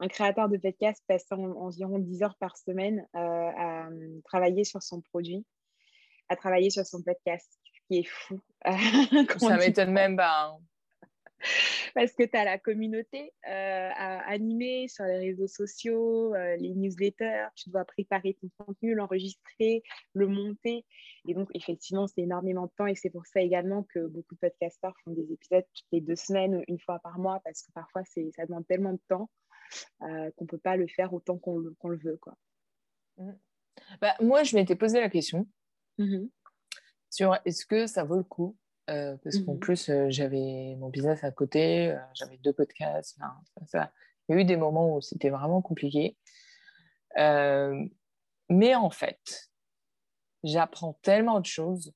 un, 0.00 0.08
créateur 0.08 0.48
de 0.48 0.58
podcast 0.58 1.02
passe 1.06 1.26
environ 1.32 1.98
10 1.98 2.22
heures 2.22 2.36
par 2.36 2.56
semaine 2.56 3.06
euh, 3.14 3.18
à 3.18 3.88
euh, 3.88 4.20
travailler 4.24 4.64
sur 4.64 4.82
son 4.82 5.00
produit, 5.00 5.46
à 6.28 6.36
travailler 6.36 6.68
sur 6.68 6.84
son 6.84 7.02
podcast, 7.02 7.50
ce 7.64 7.80
qui 7.88 8.00
est 8.00 8.08
fou. 8.08 8.40
Ça 9.38 9.56
m'étonne 9.56 9.92
même 9.92 10.16
pas. 10.16 10.48
Hein. 10.48 10.58
parce 11.94 12.12
que 12.12 12.24
tu 12.24 12.36
as 12.36 12.44
la 12.44 12.58
communauté 12.58 13.32
euh, 13.46 13.90
à 13.94 14.28
animer 14.30 14.88
sur 14.88 15.04
les 15.04 15.18
réseaux 15.18 15.46
sociaux, 15.46 16.34
euh, 16.34 16.56
les 16.56 16.74
newsletters, 16.74 17.46
tu 17.54 17.70
dois 17.70 17.84
préparer 17.84 18.36
ton 18.40 18.48
contenu, 18.58 18.94
l'enregistrer, 18.94 19.82
le 20.14 20.26
monter. 20.28 20.84
Et 21.28 21.34
donc, 21.34 21.48
effectivement, 21.54 22.06
c'est 22.06 22.22
énormément 22.22 22.66
de 22.66 22.72
temps 22.76 22.86
et 22.86 22.94
c'est 22.94 23.10
pour 23.10 23.26
ça 23.26 23.40
également 23.40 23.82
que 23.84 24.06
beaucoup 24.06 24.34
de 24.34 24.40
podcasteurs 24.40 24.94
font 25.04 25.12
des 25.12 25.32
épisodes 25.32 25.64
toutes 25.74 25.86
les 25.92 26.00
deux 26.00 26.16
semaines 26.16 26.62
une 26.68 26.78
fois 26.78 26.98
par 27.00 27.18
mois 27.18 27.40
parce 27.44 27.62
que 27.62 27.72
parfois, 27.72 28.02
ça 28.04 28.46
demande 28.46 28.66
tellement 28.66 28.92
de 28.92 29.00
temps 29.08 29.30
euh, 30.02 30.30
qu'on 30.36 30.44
ne 30.44 30.48
peut 30.48 30.58
pas 30.58 30.76
le 30.76 30.86
faire 30.86 31.12
autant 31.12 31.38
qu'on 31.38 31.58
le, 31.58 31.74
le, 31.84 31.96
veut. 31.96 32.18
Quoi. 32.18 32.34
Mmh. 33.18 33.32
Bah, 34.00 34.14
moi, 34.20 34.42
je 34.42 34.56
m'étais 34.56 34.76
posé 34.76 35.00
la 35.00 35.10
question 35.10 35.46
mmh 35.98 36.26
sur 37.08 37.34
est-ce 37.44 37.64
que 37.64 37.86
ça 37.86 38.04
vaut 38.04 38.16
le 38.16 38.24
coup 38.24 38.56
euh, 38.88 39.16
parce 39.24 39.38
qu'en 39.38 39.54
mmh 39.54 39.58
plus, 39.58 39.88
euh, 39.88 40.06
j'avais 40.10 40.76
mon 40.78 40.88
business 40.90 41.24
à 41.24 41.30
côté, 41.32 41.90
euh, 41.90 41.98
j'avais 42.14 42.36
deux 42.38 42.52
podcasts. 42.52 43.18
ça, 43.66 43.92
Il 44.28 44.36
y 44.36 44.38
a 44.38 44.40
eu 44.40 44.44
des 44.44 44.56
moments 44.56 44.94
où 44.94 45.00
c'était 45.00 45.30
vraiment 45.30 45.60
compliqué. 45.60 46.16
mais 47.16 48.74
en 48.74 48.90
fait, 48.90 49.50
j'apprends 50.44 50.98
tellement 51.02 51.40
de 51.40 51.46
choses 51.46 51.92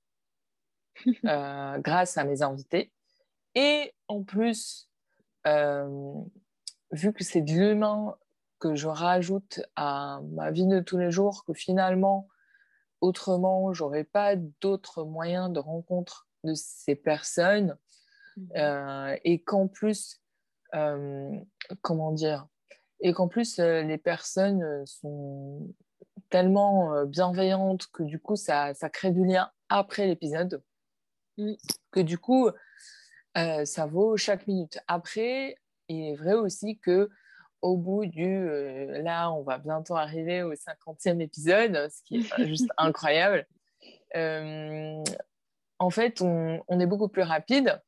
grâce 1.25 2.19
à 2.19 2.25
mes 2.25 2.43
invités. 2.43 2.93
Et 3.55 3.95
en 4.09 4.25
plus, 4.25 4.91
vu 5.45 7.13
que 7.13 7.23
c'est 7.23 7.43
de 7.43 7.53
l'humain 7.53 8.17
que 8.59 8.75
je 8.75 8.89
rajoute 8.89 9.61
à 9.77 10.21
ma 10.33 10.51
vie 10.51 10.67
de 10.67 10.81
tous 10.81 10.99
les 10.99 11.11
jours, 11.11 11.45
que 11.45 11.55
finalement, 11.55 12.29
autrement, 13.01 13.73
j'aurais 13.73 14.05
pas 14.05 14.35
d'autres 14.37 15.05
moyens 15.05 15.51
de 15.51 15.61
rencontre 15.61 16.30
de 16.45 16.55
ces 16.55 16.95
personnes 16.95 17.77
mmh. 18.37 18.43
euh, 18.57 19.17
et 19.25 19.43
qu'en 19.43 19.69
plus, 19.69 20.21
euh, 20.75 21.31
comment 21.83 22.13
dire, 22.13 22.47
et 23.01 23.13
qu'en 23.13 23.29
plus, 23.29 23.59
euh, 23.59 23.83
les 23.83 23.99
personnes 23.99 24.85
sont 24.87 25.75
tellement 26.29 27.05
bienveillantes 27.07 27.87
que 27.89 28.03
du 28.03 28.21
coup, 28.21 28.37
ça, 28.37 28.75
ça 28.75 28.89
crée 28.89 29.11
du 29.11 29.25
lien 29.25 29.51
après 29.69 30.07
l'épisode, 30.07 30.63
mmh. 31.39 31.53
que 31.91 32.01
du 32.01 32.19
coup, 32.19 32.51
ça 33.35 33.87
vaut 33.87 34.17
chaque 34.17 34.47
minute. 34.47 34.79
Après, 34.87 35.57
il 35.89 36.13
est 36.13 36.17
vrai 36.17 36.35
aussi 36.35 36.79
que 36.79 37.09
au 37.63 37.77
bout 37.77 38.07
du... 38.07 38.49
là, 39.03 39.31
on 39.33 39.43
va 39.43 39.59
bientôt 39.59 39.97
arriver 39.97 40.43
au 40.43 40.55
50e 40.55 41.21
épisode, 41.21 41.89
ce 41.91 42.03
qui 42.05 42.19
est 42.19 42.47
juste 42.47 42.71
incroyable 42.79 43.47
en 45.81 45.91
fait, 45.91 46.21
on, 46.21 46.63
est 46.79 46.87
beaucoup 46.87 47.09
plus 47.09 47.23
rapide 47.23 47.83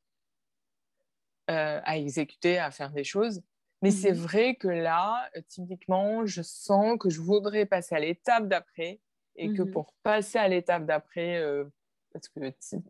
euh, 1.51 1.81
à 1.85 1.99
exécuter, 1.99 2.59
à 2.59 2.71
faire 2.71 2.91
des 2.91 3.05
choses. 3.05 3.43
Mais 3.83 3.91
c'est 3.91 4.13
mhm. 4.13 4.19
vrai 4.19 4.55
que 4.55 4.69
là, 4.69 5.29
typiquement, 5.49 6.25
je 6.25 6.41
sens 6.43 6.97
que 6.99 7.11
je 7.11 7.21
voudrais 7.21 7.67
passer 7.67 7.95
à 7.95 8.01
l'étape 8.01 8.49
d'après 8.49 9.01
et 9.37 9.53
que 9.53 9.63
mhm. 9.63 9.71
pour 9.71 9.93
passer 10.03 10.39
à 10.39 10.49
l'étape 10.49 10.87
d'après, 10.87 11.37
euh, 11.37 11.65
parce 12.13 12.29
que 12.29 12.41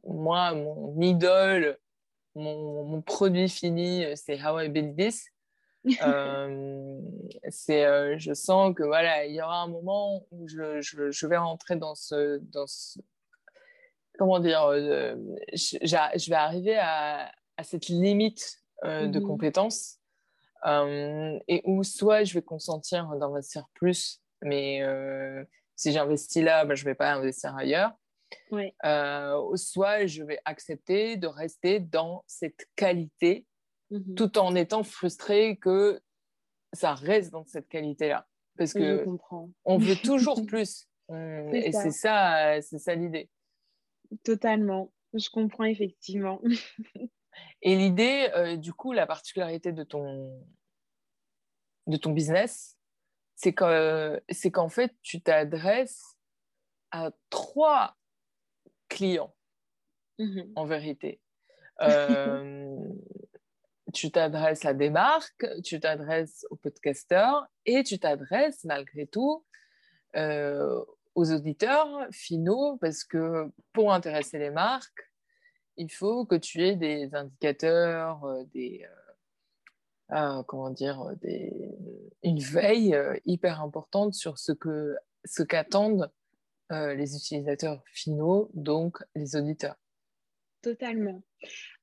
moi, 0.04 0.54
mon 0.54 1.00
idole, 1.00 1.78
mon, 2.36 3.02
produit 3.02 3.48
fini, 3.48 4.04
c'est 4.16 4.42
How 4.42 4.60
I 4.60 4.68
Build 4.68 4.96
This. 4.96 5.28
Euh, 6.06 7.00
c'est, 7.50 7.84
euh, 7.84 8.16
je 8.16 8.32
sens 8.34 8.72
que 8.72 8.84
voilà, 8.84 9.26
il 9.26 9.34
y 9.34 9.42
aura 9.42 9.62
un 9.62 9.66
moment 9.66 10.24
où 10.30 10.46
je, 10.46 10.80
je, 10.80 11.26
vais 11.26 11.36
rentrer 11.36 11.74
dans 11.74 11.96
ce, 11.96 12.38
dans 12.38 12.68
ce 12.68 13.00
comment 14.18 14.38
dire, 14.40 14.62
euh, 14.64 15.16
je, 15.52 16.28
vais 16.28 16.36
arriver 16.36 16.76
à, 16.78 17.30
à 17.56 17.62
cette 17.62 17.88
limite 17.88 18.58
de 18.84 18.88
mm-hmm. 18.88 19.22
compétences 19.22 19.98
et 20.64 21.62
où 21.64 21.82
soit 21.82 22.24
je 22.24 22.34
vais 22.34 22.42
consentir 22.42 23.06
d'investir 23.16 23.66
plus, 23.74 24.20
mais 24.42 24.80
si 25.76 25.92
j'investis 25.92 26.42
là, 26.42 26.64
ben, 26.64 26.74
je 26.74 26.84
ne 26.84 26.90
vais 26.90 26.94
pas 26.94 27.12
investir 27.12 27.54
ailleurs. 27.56 27.92
Euh, 28.84 29.56
soit 29.56 30.06
je 30.06 30.22
vais 30.22 30.38
accepter 30.44 31.16
de 31.16 31.26
rester 31.26 31.80
dans 31.80 32.24
cette 32.26 32.66
qualité 32.76 33.46
mmh 33.90 34.14
tout 34.14 34.38
en 34.38 34.54
étant 34.54 34.84
frustrée 34.84 35.58
que 35.58 36.00
ça 36.72 36.94
reste 36.94 37.30
dans 37.30 37.44
cette 37.44 37.68
qualité-là. 37.68 38.26
Parce 38.56 38.72
que 38.72 39.04
on 39.64 39.76
veut 39.76 39.96
toujours 39.96 40.40
plus. 40.46 40.88
et 41.10 41.72
c'est 41.72 41.90
ça, 41.90 42.62
c'est 42.62 42.78
ça 42.78 42.94
l'idée. 42.94 43.28
Totalement. 44.24 44.92
Je 45.14 45.28
comprends 45.28 45.64
effectivement. 45.64 46.40
et 47.62 47.76
l'idée, 47.76 48.30
euh, 48.34 48.56
du 48.56 48.72
coup, 48.72 48.92
la 48.92 49.06
particularité 49.06 49.72
de 49.72 49.84
ton, 49.84 50.42
de 51.86 51.96
ton 51.96 52.12
business, 52.12 52.78
c'est 53.34 53.52
qu'en 53.52 54.68
fait, 54.68 54.94
tu 55.02 55.20
t'adresses 55.20 56.16
à 56.90 57.10
trois 57.30 57.96
clients, 58.88 59.34
mmh 60.18 60.42
en 60.56 60.66
vérité. 60.66 61.20
Euh, 61.80 62.76
tu 63.92 64.12
t'adresses 64.12 64.64
à 64.64 64.72
des 64.74 64.90
marques, 64.90 65.46
tu 65.64 65.80
t'adresses 65.80 66.46
aux 66.50 66.56
podcasteurs 66.56 67.46
et 67.66 67.82
tu 67.82 67.98
t'adresses 67.98 68.62
malgré 68.64 69.06
tout 69.06 69.44
euh, 70.14 70.84
aux 71.14 71.32
auditeurs 71.32 72.06
finaux 72.10 72.76
parce 72.80 73.04
que 73.04 73.50
pour 73.72 73.92
intéresser 73.92 74.38
les 74.38 74.50
marques, 74.50 75.10
il 75.76 75.90
faut 75.90 76.24
que 76.26 76.34
tu 76.34 76.62
aies 76.62 76.76
des 76.76 77.14
indicateurs, 77.14 78.24
euh, 78.24 78.44
des 78.54 78.86
comment 80.46 80.68
dire, 80.68 81.10
des, 81.22 81.74
une 82.22 82.38
veille 82.38 82.94
hyper 83.24 83.62
importante 83.62 84.12
sur 84.12 84.38
ce 84.38 84.52
que 84.52 84.94
ce 85.24 85.42
qu'attendent 85.42 86.10
euh, 86.72 86.94
les 86.94 87.16
utilisateurs 87.16 87.82
finaux, 87.92 88.50
donc 88.54 88.98
les 89.14 89.36
auditeurs. 89.36 89.76
Totalement. 90.62 91.22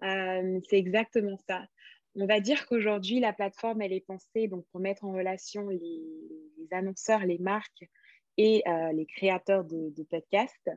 Euh, 0.03 0.59
c'est 0.67 0.77
exactement 0.77 1.37
ça. 1.47 1.67
On 2.15 2.25
va 2.25 2.39
dire 2.39 2.65
qu'aujourd'hui, 2.65 3.19
la 3.19 3.33
plateforme, 3.33 3.83
elle 3.83 3.93
est 3.93 4.05
pensée 4.05 4.47
donc, 4.47 4.65
pour 4.71 4.79
mettre 4.79 5.03
en 5.05 5.11
relation 5.11 5.69
les, 5.69 6.01
annonceurs, 6.71 7.23
les 7.25 7.37
marques 7.37 7.87
et 8.39 8.63
euh, 8.67 8.93
les 8.93 9.05
créateurs 9.05 9.65
de, 9.65 10.03
podcasts. 10.09 10.71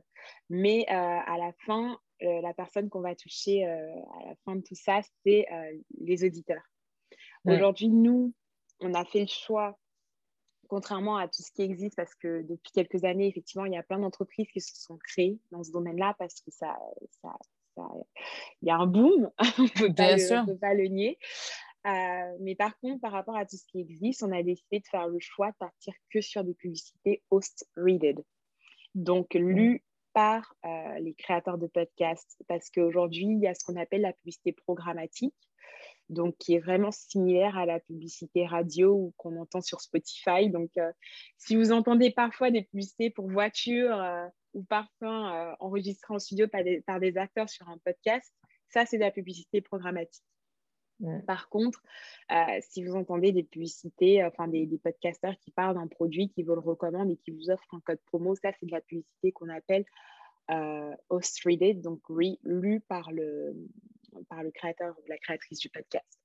Mais 0.50 0.84
à 0.88 1.38
la 1.38 1.52
fin, 1.64 1.96
la 2.20 2.52
personne 2.54 2.88
qu'on 2.88 3.00
va 3.00 3.14
toucher 3.14 3.64
à 3.64 4.26
la 4.26 4.34
fin 4.44 4.56
de 4.56 4.62
tout 4.62 4.74
ça, 4.74 5.00
c'est 5.24 5.46
les 6.00 6.24
auditeurs. 6.24 6.62
Aujourd'hui, 7.44 7.88
nous, 7.88 8.32
on 8.80 8.94
a 8.94 9.04
fait 9.04 9.20
le 9.20 9.26
choix 9.26 9.78
contrairement 10.72 11.18
à 11.18 11.28
tout 11.28 11.42
ce 11.42 11.52
qui 11.52 11.60
existe, 11.60 11.96
parce 11.96 12.14
que 12.14 12.40
depuis 12.48 12.72
quelques 12.72 13.04
années, 13.04 13.26
effectivement, 13.28 13.66
il 13.66 13.74
y 13.74 13.76
a 13.76 13.82
plein 13.82 13.98
d'entreprises 13.98 14.48
qui 14.50 14.62
se 14.62 14.74
sont 14.80 14.96
créées 14.96 15.38
dans 15.50 15.62
ce 15.62 15.70
domaine-là 15.70 16.16
parce 16.18 16.40
que 16.40 16.50
ça, 16.50 16.74
ça, 17.20 17.36
il 18.62 18.68
y 18.68 18.70
a 18.70 18.76
un 18.76 18.86
boom, 18.86 19.30
on 19.58 19.62
ne 19.62 20.46
peut, 20.46 20.56
pas 20.56 20.72
le 20.72 20.86
nier. 20.86 21.18
Euh, 21.86 22.36
mais 22.40 22.54
par 22.54 22.78
contre, 22.78 23.00
par 23.00 23.12
rapport 23.12 23.36
à 23.36 23.44
tout 23.44 23.56
ce 23.56 23.64
qui 23.66 23.80
existe, 23.80 24.22
on 24.22 24.32
a 24.32 24.42
décidé 24.42 24.80
de 24.80 24.86
faire 24.86 25.08
le 25.08 25.18
choix 25.20 25.50
de 25.50 25.56
partir 25.56 25.94
que 26.10 26.20
sur 26.20 26.44
des 26.44 26.54
publicités 26.54 27.22
host-readed, 27.30 28.22
donc 28.94 29.34
lues 29.34 29.82
par 30.12 30.54
euh, 30.64 30.98
les 31.00 31.14
créateurs 31.14 31.58
de 31.58 31.66
podcasts, 31.66 32.36
parce 32.46 32.70
qu'aujourd'hui, 32.70 33.24
il 33.24 33.40
y 33.40 33.46
a 33.46 33.54
ce 33.54 33.64
qu'on 33.64 33.76
appelle 33.76 34.02
la 34.02 34.12
publicité 34.12 34.52
programmatique 34.52 35.34
donc 36.08 36.36
qui 36.36 36.54
est 36.54 36.58
vraiment 36.58 36.90
similaire 36.90 37.56
à 37.56 37.64
la 37.64 37.80
publicité 37.80 38.44
radio 38.44 38.92
ou 38.92 39.14
qu'on 39.16 39.40
entend 39.40 39.62
sur 39.62 39.80
Spotify. 39.80 40.50
Donc, 40.50 40.70
euh, 40.76 40.92
si 41.38 41.56
vous 41.56 41.72
entendez 41.72 42.10
parfois 42.10 42.50
des 42.50 42.62
publicités 42.64 43.08
pour 43.08 43.30
voiture 43.30 43.96
ou 44.54 44.64
parfum 44.64 45.32
euh, 45.32 45.54
enregistrées 45.60 46.14
en 46.14 46.18
studio 46.18 46.46
par 46.48 46.62
des, 47.00 47.16
acteurs 47.16 47.48
sur 47.48 47.68
un 47.68 47.78
podcast, 47.78 48.32
ça, 48.68 48.86
c'est 48.86 48.96
de 48.96 49.02
la 49.02 49.10
publicité 49.10 49.60
programmatique. 49.60 50.24
Par 51.26 51.48
contre, 51.48 51.82
si 52.60 52.84
vous 52.84 52.94
entendez 52.94 53.32
des 53.32 53.42
publicités, 53.42 54.24
enfin 54.24 54.48
des, 54.48 54.66
des, 54.66 54.78
podcasteurs 54.78 55.36
qui 55.40 55.50
parlent 55.50 55.74
d'un 55.74 55.88
produit, 55.88 56.28
qui 56.28 56.42
vous 56.42 56.54
le 56.54 56.60
recommandent 56.60 57.10
et 57.10 57.16
qui 57.16 57.30
vous 57.30 57.50
offrent 57.50 57.74
un 57.74 57.80
code 57.80 58.00
promo, 58.06 58.34
ça, 58.34 58.52
c'est 58.58 58.66
de 58.66 58.72
la 58.72 58.80
publicité 58.80 59.32
qu'on 59.32 59.48
appelle 59.48 59.84
host-readed, 61.08 61.80
donc 61.80 62.00
lu 62.44 62.80
par 62.80 63.10
le, 63.12 63.54
par 64.28 64.42
le 64.42 64.50
créateur 64.50 64.94
ou 64.98 65.02
la 65.08 65.18
créatrice 65.18 65.58
du 65.58 65.68
podcast. 65.68 66.20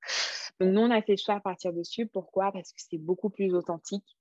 Donc, 0.59 0.73
nous, 0.73 0.81
on 0.81 0.91
a 0.91 1.01
fait 1.01 1.13
le 1.13 1.17
choix 1.17 1.35
à 1.35 1.39
partir 1.39 1.73
dessus. 1.73 2.07
Pourquoi? 2.07 2.51
Parce 2.51 2.71
que 2.73 2.81
c'est 2.81 2.97
beaucoup 2.97 3.29
plus 3.29 3.53
authentique. 3.53 4.17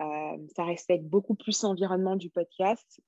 Euh, 0.00 0.36
ça 0.54 0.64
respecte 0.64 1.04
beaucoup 1.04 1.34
plus 1.34 1.62
l'environnement 1.62 2.16
du 2.16 2.30
podcast. 2.30 3.00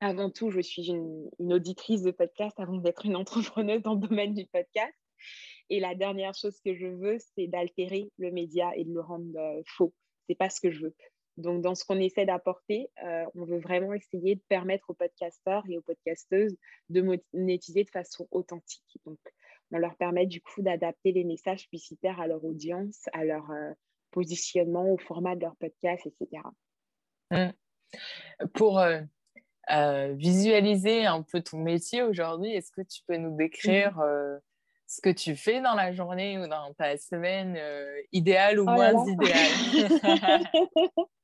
Avant 0.00 0.30
tout, 0.30 0.50
je 0.50 0.60
suis 0.60 0.90
une, 0.90 1.28
auditrice 1.40 2.02
de 2.02 2.12
podcast 2.12 2.58
avant 2.60 2.78
d'être 2.78 3.04
une 3.04 3.16
entrepreneuse 3.16 3.82
dans 3.82 3.94
le 3.94 4.00
domaine 4.00 4.34
du 4.34 4.46
podcast. 4.46 4.94
Et 5.70 5.80
la 5.80 5.94
dernière 5.94 6.34
chose 6.34 6.58
que 6.64 6.74
je 6.74 6.86
veux, 6.86 7.18
c'est 7.34 7.46
d'altérer 7.46 8.10
le 8.18 8.30
média 8.30 8.70
et 8.76 8.84
de 8.84 8.92
le 8.92 9.00
rendre 9.00 9.38
euh, 9.38 9.62
faux. 9.66 9.92
C'est 10.28 10.34
pas 10.36 10.50
ce 10.50 10.60
que 10.60 10.70
je 10.70 10.82
veux. 10.82 10.94
Donc, 11.38 11.62
dans 11.62 11.76
ce 11.76 11.84
qu'on 11.84 12.00
essaie 12.00 12.26
d'apporter, 12.26 12.90
euh, 13.04 13.24
on 13.36 13.44
veut 13.44 13.60
vraiment 13.60 13.94
essayer 13.94 14.34
de 14.34 14.42
permettre 14.48 14.90
aux 14.90 14.94
podcasteurs 14.94 15.62
et 15.68 15.78
aux 15.78 15.82
podcasteuses 15.82 16.56
de 16.88 17.18
monétiser 17.32 17.84
de 17.84 17.90
façon 17.90 18.26
authentique. 18.32 18.82
Donc, 19.06 19.20
on 19.70 19.78
leur 19.78 19.96
permet 19.96 20.26
du 20.26 20.40
coup 20.40 20.62
d'adapter 20.62 21.12
les 21.12 21.22
messages 21.22 21.64
publicitaires 21.64 22.20
à 22.20 22.26
leur 22.26 22.44
audience, 22.44 23.04
à 23.12 23.24
leur 23.24 23.48
euh, 23.52 23.70
positionnement, 24.10 24.92
au 24.92 24.98
format 24.98 25.36
de 25.36 25.42
leur 25.42 25.54
podcast, 25.56 26.04
etc. 26.06 26.42
Mmh. 27.30 28.46
Pour 28.54 28.80
euh, 28.80 29.02
visualiser 30.14 31.06
un 31.06 31.22
peu 31.22 31.40
ton 31.40 31.58
métier 31.58 32.02
aujourd'hui, 32.02 32.52
est-ce 32.52 32.72
que 32.72 32.82
tu 32.82 33.02
peux 33.06 33.16
nous 33.16 33.36
décrire 33.36 33.96
mmh. 33.98 34.40
Ce 34.88 35.00
que 35.00 35.10
tu 35.10 35.36
fais 35.36 35.60
dans 35.60 35.74
la 35.74 35.92
journée 35.92 36.38
ou 36.38 36.48
dans 36.48 36.72
ta 36.74 36.96
semaine 36.96 37.56
idéale 38.10 38.58
ou 38.58 38.66
oh 38.68 38.72
moins 38.72 39.06
idéale? 39.06 40.42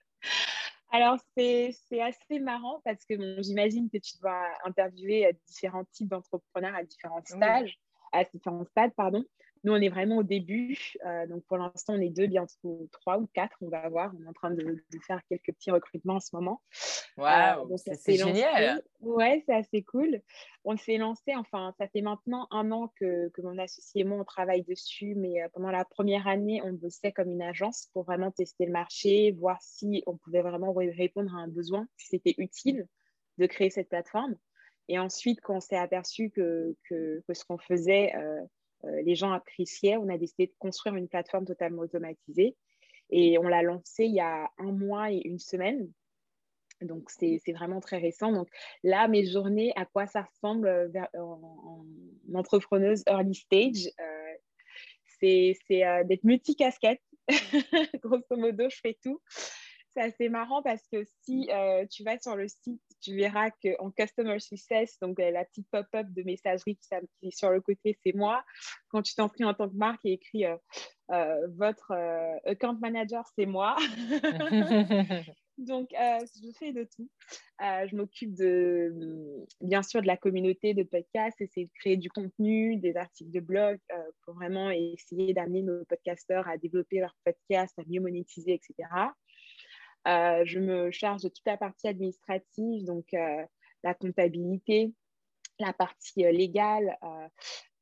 Alors, 0.95 1.19
c'est 1.37 1.75
assez 2.01 2.39
marrant 2.39 2.81
parce 2.85 3.05
que 3.05 3.17
j'imagine 3.43 3.91
que 3.91 3.99
tu 3.99 4.17
dois 4.21 4.47
interviewer 4.65 5.27
euh, 5.27 5.33
différents 5.49 5.85
types 5.87 6.07
d'entrepreneurs 6.07 6.77
à 6.77 6.85
différents 6.85 7.25
stages, 7.25 7.81
à 8.13 8.23
différents 8.23 8.65
stades, 8.67 8.93
pardon. 8.97 9.25
Nous, 9.65 9.73
on 9.73 9.81
est 9.81 9.89
vraiment 9.89 10.19
au 10.19 10.23
début. 10.23 10.79
Euh, 11.07 11.27
donc, 11.27 11.43
pour 11.47 11.57
l'instant, 11.57 11.95
on 11.95 12.01
est 12.01 12.11
deux, 12.11 12.27
bientôt 12.27 12.87
trois 12.93 13.19
ou 13.19 13.27
quatre. 13.33 13.57
On 13.63 13.69
va 13.69 13.89
voir. 13.89 14.13
On 14.15 14.23
est 14.23 14.29
en 14.29 14.33
train 14.35 14.51
de, 14.51 14.85
faire 15.07 15.21
quelques 15.29 15.53
petits 15.55 15.71
recrutements 15.71 16.17
en 16.17 16.21
ce 16.21 16.37
moment. 16.37 16.61
Waouh, 17.17 17.73
euh, 17.73 17.77
c'est 17.77 18.17
génial. 18.17 18.83
Ouais, 19.01 19.43
c'est 19.47 19.55
assez 19.55 19.83
cool. 19.83 20.21
On 20.65 20.77
s'est 20.77 20.99
lancé, 20.99 21.35
enfin, 21.35 21.75
ça 21.79 21.89
fait 21.89 22.03
maintenant 22.03 22.47
un 22.51 22.71
an 22.73 22.93
que, 23.01 23.31
que, 23.31 23.41
mon 23.41 23.57
associé 23.59 24.03
et 24.03 24.05
moi, 24.05 24.19
on 24.19 24.25
travaille 24.25 24.65
dessus. 24.65 25.15
Mais 25.15 25.43
euh, 25.43 25.49
pendant 25.55 25.71
la 25.71 25.87
première 25.87 26.29
année, 26.29 26.61
on 26.63 26.73
bossait 26.75 27.13
comme 27.13 27.31
une 27.31 27.43
agence 27.43 27.89
pour 27.95 28.05
vraiment 28.05 28.31
tester 28.31 28.67
le 28.67 28.73
marché, 28.73 29.33
voir 29.33 29.57
si 29.63 30.03
on 30.07 30.19
pouvait 30.19 30.43
vraiment 30.43 30.75
répondre 30.75 31.35
à 31.35 31.41
un 31.41 31.49
besoin, 31.49 31.87
si 31.97 32.09
c'était 32.09 32.35
utile 32.37 32.87
de 33.39 33.47
créer 33.47 33.71
cette 33.71 33.89
plateforme. 33.89 34.37
Et 34.89 34.99
ensuite, 34.99 35.41
quand 35.41 35.57
on 35.57 35.61
s'est 35.61 35.79
aperçu 35.79 36.31
que, 36.31 36.77
que, 36.89 37.23
que 37.27 37.35
ce 37.35 37.45
qu'on 37.45 37.59
faisait 37.59 38.15
euh, 38.15 38.43
les 39.05 39.15
gens 39.15 39.33
appréciaient. 39.33 39.97
On 39.97 40.09
a 40.09 40.19
décidé 40.19 40.47
de 40.47 40.55
construire 40.59 40.97
une 40.97 41.09
plateforme 41.09 41.45
totalement 41.45 41.83
automatisée 41.83 42.57
et 43.11 43.39
on 43.39 43.45
l'a 43.45 43.63
lancée 43.63 44.05
il 44.05 44.15
y 44.15 44.21
a 44.21 44.51
un 44.59 44.73
mois 44.73 45.13
et 45.13 45.21
une 45.25 45.39
semaine. 45.39 45.91
Donc, 46.81 47.11
c'est 47.11 47.41
vraiment 47.53 47.81
très 47.81 47.99
récent. 47.99 48.33
Donc, 48.33 48.49
là, 48.83 49.09
mes 49.09 49.25
journées, 49.25 49.73
à 49.77 49.87
quoi 49.87 50.07
ça 50.07 50.23
ressemble 50.23 50.67
euh, 50.67 50.89
en, 51.15 51.87
entrepreneuse 52.35 53.03
early 53.07 53.35
stage 53.35 53.89
euh, 54.01 54.35
C'est 55.21 55.57
d'être 56.05 56.25
multicasquette. 56.25 57.01
Grosso 58.03 58.37
modo, 58.37 58.69
je 58.69 58.77
fais 58.83 58.99
tout 59.03 59.21
c'est 59.95 60.03
assez 60.03 60.29
marrant 60.29 60.63
parce 60.63 60.83
que 60.93 61.05
si 61.23 61.49
euh, 61.51 61.87
tu 61.87 62.03
vas 62.03 62.19
sur 62.19 62.37
le 62.37 62.49
site, 62.49 62.83
tu 63.05 63.15
verras 63.17 63.51
qu'en 63.51 63.91
Customer 63.91 64.39
Success, 64.41 64.99
donc 65.01 65.21
euh, 65.21 65.31
la 65.31 65.45
petite 65.45 65.69
pop-up 65.71 66.07
de 66.09 66.23
messagerie 66.23 66.77
qui, 66.77 66.95
est 67.23 67.37
sur 67.37 67.51
le 67.51 67.61
côté, 67.61 67.99
c'est 68.05 68.15
moi. 68.15 68.43
Quand 68.89 69.03
tu 69.03 69.15
pris 69.15 69.45
en 69.45 69.55
tant 69.55 69.69
que 69.69 69.77
marque, 69.77 70.01
il 70.05 70.13
y 70.13 70.15
écrit 70.15 70.47
euh, 70.47 71.47
votre 71.57 71.93
account 72.47 72.79
manager, 72.81 73.25
c'est 73.37 73.47
moi. 73.47 73.77
Donc, 75.57 75.91
je 75.93 76.51
fais 76.59 76.73
de 76.73 76.83
tout. 76.97 77.09
je 77.61 77.95
m'occupe 77.95 78.35
de, 78.35 78.93
bien 79.61 79.85
sûr, 79.85 80.03
de 80.03 80.07
la 80.09 80.17
communauté 80.17 80.75
de 80.75 80.83
podcasts, 80.83 81.41
essayer 81.41 81.67
de 81.67 81.73
créer 81.79 81.97
du 81.97 82.09
contenu, 82.09 82.77
des 82.77 82.97
articles 82.97 83.31
de 83.31 83.39
blog 83.39 83.79
pour 84.25 84.35
vraiment 84.35 84.71
essayer 84.71 85.33
d'amener 85.33 85.63
nos 85.63 85.85
podcasteurs 85.85 86.49
à 86.49 86.57
développer 86.59 86.99
leur 86.99 87.15
podcast, 87.25 87.73
à 87.79 87.83
mieux 87.87 88.01
monétiser, 88.01 88.55
etc. 88.55 88.89
je 90.07 90.59
me 90.59 90.91
charge 90.91 91.23
de 91.23 91.29
toute 91.29 91.47
la 91.47 91.57
partie 91.57 91.89
administrative, 91.89 92.85
donc 92.85 93.07
la 93.13 93.95
comptabilité, 93.95 94.93
la 95.59 95.73
partie 95.73 96.23
légale. 96.23 96.97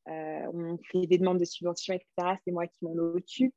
on 0.06 0.78
fait 0.90 1.06
des 1.06 1.18
demandes 1.18 1.38
de 1.38 1.44
subventions, 1.44 1.94
etc. 1.94 2.38
C'est 2.44 2.52
moi 2.52 2.66
qui 2.66 2.84
m'en 2.84 2.96
occupe. 2.96 3.54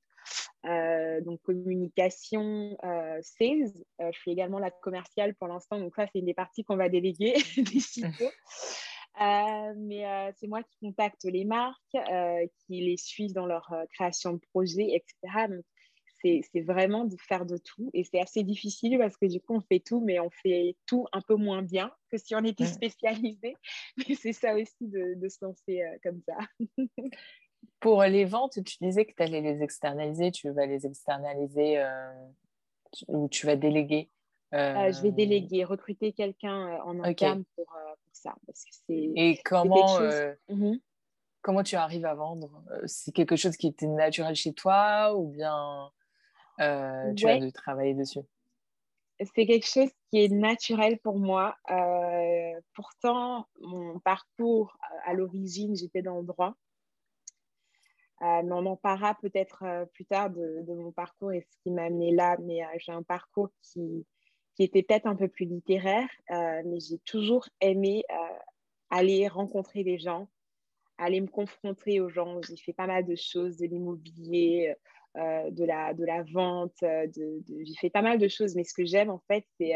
Euh, 0.66 1.22
donc 1.22 1.42
communication, 1.44 2.76
euh, 2.84 3.20
sales. 3.22 3.72
Euh, 4.02 4.12
je 4.12 4.20
fais 4.24 4.32
également 4.32 4.60
la 4.60 4.72
commerciale 4.72 5.36
pour 5.36 5.48
l'instant, 5.48 5.80
donc 5.80 5.96
ça 5.96 6.08
c'est 6.12 6.20
une 6.20 6.26
des 6.26 6.34
parties 6.34 6.64
qu'on 6.64 6.78
va 6.78 6.90
déléguer 6.90 7.34
d'ici 7.58 8.04
peu. 8.18 8.30
mais 9.78 10.34
c'est 10.38 10.48
moi 10.48 10.64
qui 10.64 10.78
contacte 10.82 11.24
les 11.24 11.46
marques, 11.46 11.98
qui 12.66 12.82
les 12.82 12.98
suit 12.98 13.32
dans 13.32 13.46
leur 13.46 13.74
création 13.94 14.34
de 14.34 14.40
projets, 14.52 14.90
etc. 14.94 15.48
Donc 15.50 15.64
c'est 16.22 16.62
vraiment 16.62 17.06
de 17.06 17.16
faire 17.18 17.46
de 17.46 17.58
tout 17.58 17.92
et 17.94 18.04
c'est 18.04 18.20
assez 18.20 18.44
difficile 18.44 18.98
parce 18.98 19.16
que 19.18 19.26
du 19.26 19.40
coup 19.40 19.56
on 19.56 19.62
fait 19.62 19.80
tout, 19.80 20.02
mais 20.02 20.20
on 20.20 20.30
fait 20.30 20.76
tout 20.86 21.06
un 21.14 21.22
peu 21.22 21.36
moins 21.36 21.62
bien 21.62 21.92
que 22.10 22.18
si 22.18 22.36
on 22.36 22.44
était 22.44 22.66
spécialisé. 22.66 23.56
Mais 23.98 24.16
c'est 24.16 24.34
ça 24.34 24.56
aussi 24.56 24.88
de, 24.88 25.14
de 25.16 25.30
se 25.30 25.44
lancer 25.44 25.84
comme 26.04 26.22
ça. 26.28 26.38
Pour 27.80 28.04
les 28.04 28.26
ventes, 28.26 28.64
tu 28.64 28.78
disais 28.82 29.06
que 29.06 29.14
tu 29.16 29.24
allais 29.24 29.42
les 29.42 29.62
externaliser. 29.62 30.32
Tu 30.32 30.50
vas 30.50 30.66
les 30.66 30.86
externaliser 30.86 31.80
euh, 31.80 32.12
ou 33.08 33.28
tu 33.28 33.46
vas 33.46 33.56
déléguer 33.56 34.10
euh, 34.54 34.92
Je 34.92 35.02
vais 35.02 35.12
déléguer, 35.12 35.64
recruter 35.64 36.12
quelqu'un 36.14 36.68
euh, 36.68 36.84
en 36.84 37.04
interne 37.04 37.44
pour, 37.56 37.68
ça. 38.12 38.34
Et 38.90 39.40
comment, 39.44 40.00
mhm. 40.50 40.80
comment 41.42 41.64
tu 41.64 41.76
arrives 41.76 42.06
à 42.06 42.16
vendre? 42.16 42.64
C'est 42.86 43.12
quelque 43.12 43.36
chose 43.36 43.58
qui 43.58 43.68
était 43.68 43.88
naturel 43.88 44.36
chez 44.36 44.54
toi 44.54 45.14
ou 45.16 45.30
bien 45.30 45.92
tu 46.58 47.28
as 47.28 47.40
dû 47.40 47.52
travailler 47.52 47.94
dessus 47.94 48.22
c'est 49.34 49.46
quelque 49.46 49.66
chose 49.66 49.90
qui 50.10 50.26
est 50.26 50.28
naturel 50.28 51.00
pour 51.00 51.18
moi. 51.18 51.56
pourtant, 52.74 53.48
mon 53.62 53.98
parcours 54.00 54.78
à 55.06 55.14
l'origine, 55.14 55.74
j'étais 55.74 56.02
dans 56.02 56.20
le 56.20 56.26
droit. 56.26 56.58
Euh, 58.22 58.42
mais 58.44 58.52
on 58.54 58.66
en 58.66 58.78
parlera 58.78 59.14
peut-être 59.16 59.64
euh, 59.64 59.86
plus 59.86 60.06
tard 60.06 60.30
de, 60.30 60.64
mon 60.68 60.92
parcours 60.92 61.34
et 61.34 61.42
ce 61.42 61.58
qui 61.62 61.72
m'a 61.72 61.84
amené 61.84 62.12
là. 62.12 62.38
Mais 62.42 62.64
euh, 62.64 62.68
j'ai 62.78 62.92
un 62.92 63.04
parcours 63.04 63.50
qui, 63.62 64.06
qui 64.56 64.64
était 64.64 64.84
peut-être 64.84 65.06
un 65.06 65.16
peu 65.16 65.28
plus 65.28 65.46
littéraire, 65.46 66.08
mais 66.30 66.80
j'ai 66.80 67.00
toujours 67.00 67.48
aimé 67.60 68.06
aller 68.90 69.28
rencontrer 69.28 69.84
des 69.84 69.98
gens, 69.98 70.30
aller 70.98 71.20
me 71.20 71.28
confronter 71.28 72.00
aux 72.00 72.10
gens. 72.10 72.42
J'ai 72.42 72.56
fait 72.56 72.74
pas 72.74 72.88
mal 72.88 73.06
de 73.06 73.16
choses, 73.16 73.58
de 73.58 73.66
l'immobilier, 73.66 74.74
de, 75.16 75.66
la, 75.66 75.94
de 75.94 76.04
la 76.04 76.24
vente, 76.24 76.76
de, 76.82 77.42
j'ai 77.48 77.76
fait 77.80 77.90
pas 77.90 78.02
mal 78.02 78.18
de 78.18 78.28
choses. 78.28 78.56
Mais 78.56 78.64
ce 78.64 78.74
que 78.74 78.86
j'aime 78.86 79.10
en 79.10 79.22
fait, 79.28 79.46
c'est 79.60 79.74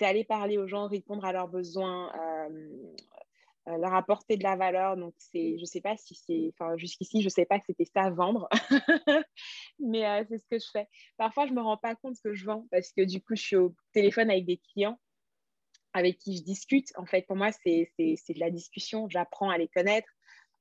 c'est 0.00 0.06
aller 0.06 0.24
parler 0.24 0.56
aux 0.56 0.66
gens, 0.66 0.88
répondre 0.88 1.26
à 1.26 1.32
leurs 1.32 1.48
besoins, 1.48 2.10
euh, 3.68 3.76
leur 3.76 3.92
apporter 3.92 4.38
de 4.38 4.42
la 4.42 4.56
valeur. 4.56 4.96
Donc, 4.96 5.14
c'est, 5.18 5.58
je 5.58 5.64
sais 5.66 5.82
pas 5.82 5.94
si 5.98 6.14
c'est, 6.14 6.50
enfin, 6.54 6.74
jusqu'ici, 6.78 7.20
je 7.20 7.28
sais 7.28 7.44
pas 7.44 7.58
que 7.58 7.66
c'était 7.66 7.84
ça 7.84 8.08
vendre, 8.08 8.48
mais 9.78 10.06
euh, 10.06 10.24
c'est 10.26 10.38
ce 10.38 10.46
que 10.50 10.58
je 10.58 10.70
fais. 10.72 10.88
Parfois, 11.18 11.46
je 11.46 11.52
me 11.52 11.60
rends 11.60 11.76
pas 11.76 11.94
compte 11.94 12.16
que 12.24 12.32
je 12.32 12.46
vends 12.46 12.66
parce 12.70 12.92
que 12.92 13.02
du 13.02 13.20
coup, 13.20 13.36
je 13.36 13.42
suis 13.42 13.56
au 13.56 13.74
téléphone 13.92 14.30
avec 14.30 14.46
des 14.46 14.56
clients 14.72 14.98
avec 15.92 16.18
qui 16.18 16.36
je 16.36 16.44
discute. 16.44 16.88
En 16.96 17.04
fait, 17.04 17.26
pour 17.26 17.36
moi, 17.36 17.50
c'est, 17.52 17.92
de 17.98 18.40
la 18.40 18.50
discussion. 18.50 19.08
J'apprends 19.08 19.50
à 19.50 19.58
les 19.58 19.68
connaître, 19.68 20.08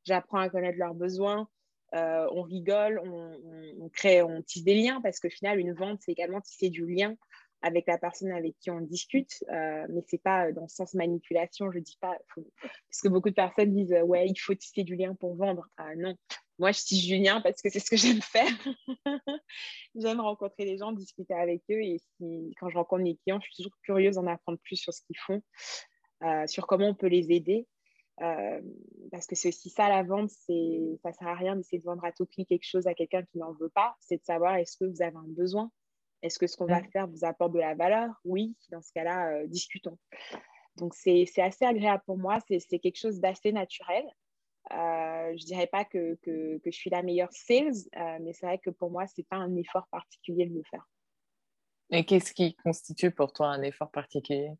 j'apprends 0.03 0.39
à 0.39 0.49
connaître 0.49 0.79
leurs 0.79 0.95
besoins. 0.95 1.47
Euh, 1.95 2.27
on 2.31 2.43
rigole, 2.43 3.01
on, 3.03 3.89
crée, 3.89 4.21
on 4.21 4.41
tisse 4.41 4.63
des 4.63 4.75
liens 4.75 5.01
parce 5.01 5.19
qu'au 5.19 5.29
final, 5.29 5.59
une 5.59 5.73
vente, 5.73 5.99
c'est 6.01 6.11
également 6.11 6.41
tisser 6.41 6.69
du 6.69 6.85
lien 6.85 7.15
avec 7.61 7.87
la 7.87 7.97
personne 7.97 8.31
avec 8.31 8.57
qui 8.59 8.71
on 8.71 8.79
discute, 8.79 9.43
euh, 9.51 9.85
mais 9.89 10.01
c'est 10.07 10.21
pas 10.21 10.51
dans 10.51 10.61
le 10.61 10.69
sens 10.69 10.93
manipulation, 10.93 11.71
je 11.71 11.79
dis 11.79 11.97
pas, 11.99 12.17
parce 12.35 13.01
que 13.03 13.09
beaucoup 13.09 13.29
de 13.29 13.35
personnes 13.35 13.73
disent 13.73 13.95
ouais, 14.05 14.27
il 14.27 14.37
faut 14.37 14.55
tisser 14.55 14.83
du 14.83 14.95
lien 14.95 15.13
pour 15.15 15.35
vendre. 15.35 15.67
Ah, 15.77 15.93
non, 15.95 16.15
moi 16.57 16.71
je 16.71 16.79
tisse 16.79 17.05
du 17.05 17.17
lien 17.17 17.41
parce 17.41 17.61
que 17.61 17.69
c'est 17.69 17.79
ce 17.79 17.89
que 17.89 17.97
j'aime 17.97 18.21
faire. 18.21 18.47
j'aime 19.95 20.21
rencontrer 20.21 20.65
les 20.65 20.77
gens, 20.77 20.93
discuter 20.93 21.33
avec 21.33 21.63
eux, 21.69 21.81
et 21.81 22.01
quand 22.59 22.69
je 22.69 22.77
rencontre 22.77 23.03
mes 23.03 23.17
clients, 23.17 23.39
je 23.41 23.47
suis 23.47 23.63
toujours 23.63 23.77
curieuse 23.83 24.15
d'en 24.15 24.27
apprendre 24.27 24.59
plus 24.63 24.77
sur 24.77 24.93
ce 24.93 25.01
qu'ils 25.01 25.17
font, 25.17 25.41
euh, 26.23 26.47
sur 26.47 26.65
comment 26.65 26.87
on 26.87 26.95
peut 26.95 27.07
les 27.07 27.31
aider. 27.31 27.67
Euh, 28.21 28.61
parce 29.11 29.27
que 29.27 29.35
c'est 29.35 29.49
aussi 29.49 29.69
ça 29.69 29.87
la 29.87 30.03
vente, 30.03 30.29
c'est 30.29 30.99
ça 31.01 31.13
sert 31.13 31.27
à 31.27 31.35
rien 31.35 31.55
d'essayer 31.55 31.79
de 31.79 31.85
vendre 31.85 32.03
à 32.03 32.11
tout 32.11 32.25
prix 32.25 32.45
quelque 32.45 32.65
chose 32.65 32.85
à 32.85 32.93
quelqu'un 32.93 33.23
qui 33.23 33.37
n'en 33.37 33.53
veut 33.53 33.69
pas, 33.69 33.95
c'est 34.01 34.17
de 34.17 34.25
savoir 34.25 34.55
est-ce 34.55 34.75
que 34.77 34.85
vous 34.85 35.01
avez 35.01 35.15
un 35.15 35.27
besoin, 35.27 35.71
est-ce 36.21 36.37
que 36.37 36.47
ce 36.47 36.57
qu'on 36.57 36.65
va 36.65 36.83
faire 36.83 37.07
vous 37.07 37.23
apporte 37.23 37.53
de 37.53 37.59
la 37.59 37.75
valeur? 37.75 38.09
Oui, 38.25 38.55
dans 38.71 38.81
ce 38.81 38.91
cas-là, 38.93 39.31
euh, 39.31 39.47
discutons. 39.47 39.97
Donc, 40.75 40.93
c'est 40.95 41.25
assez 41.37 41.65
agréable 41.65 42.03
pour 42.05 42.17
moi. 42.17 42.39
C'est 42.47 42.79
quelque 42.79 42.97
chose 42.97 43.19
d'assez 43.19 43.51
naturel. 43.51 44.05
Euh, 44.71 45.35
je 45.35 45.43
ne 45.43 45.45
dirais 45.45 45.67
pas 45.67 45.85
que, 45.85 46.15
que, 46.21 46.59
je 46.63 46.71
suis 46.71 46.89
la 46.89 47.01
meilleure 47.01 47.31
sales, 47.31 47.73
euh, 47.95 48.17
mais 48.21 48.33
c'est 48.33 48.45
vrai 48.45 48.59
que 48.59 48.69
pour 48.69 48.91
moi, 48.91 49.07
ce 49.07 49.13
n'est 49.17 49.25
pas 49.25 49.37
un 49.37 49.55
effort 49.55 49.87
particulier 49.89 50.45
de 50.45 50.53
le 50.53 50.63
faire. 50.69 50.87
Et 51.91 52.05
qu'est-ce 52.05 52.33
qui 52.33 52.55
constitue 52.55 53.11
pour 53.11 53.33
toi 53.33 53.47
un 53.47 53.63
effort 53.63 53.89
particulier? 53.89 54.51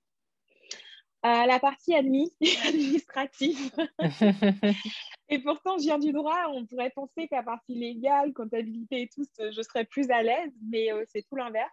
La 1.24 1.60
partie 1.60 1.94
admis, 1.96 2.34
administrative. 2.68 3.72
et 5.30 5.40
pourtant, 5.40 5.78
je 5.78 5.84
viens 5.84 6.00
du 6.00 6.12
droit. 6.12 6.48
On 6.54 6.66
pourrait 6.66 6.92
penser 6.92 7.28
qu'à 7.28 7.44
partie 7.44 7.76
légale, 7.76 8.34
comptabilité 8.34 9.04
et 9.04 9.10
tout, 9.10 9.26
je 9.38 9.62
serais 9.62 9.86
plus 9.86 10.10
à 10.12 10.24
l'aise, 10.24 10.54
mais 10.70 10.92
euh, 10.92 11.04
c'est 11.08 11.24
tout 11.24 11.36
l'inverse. 11.36 11.72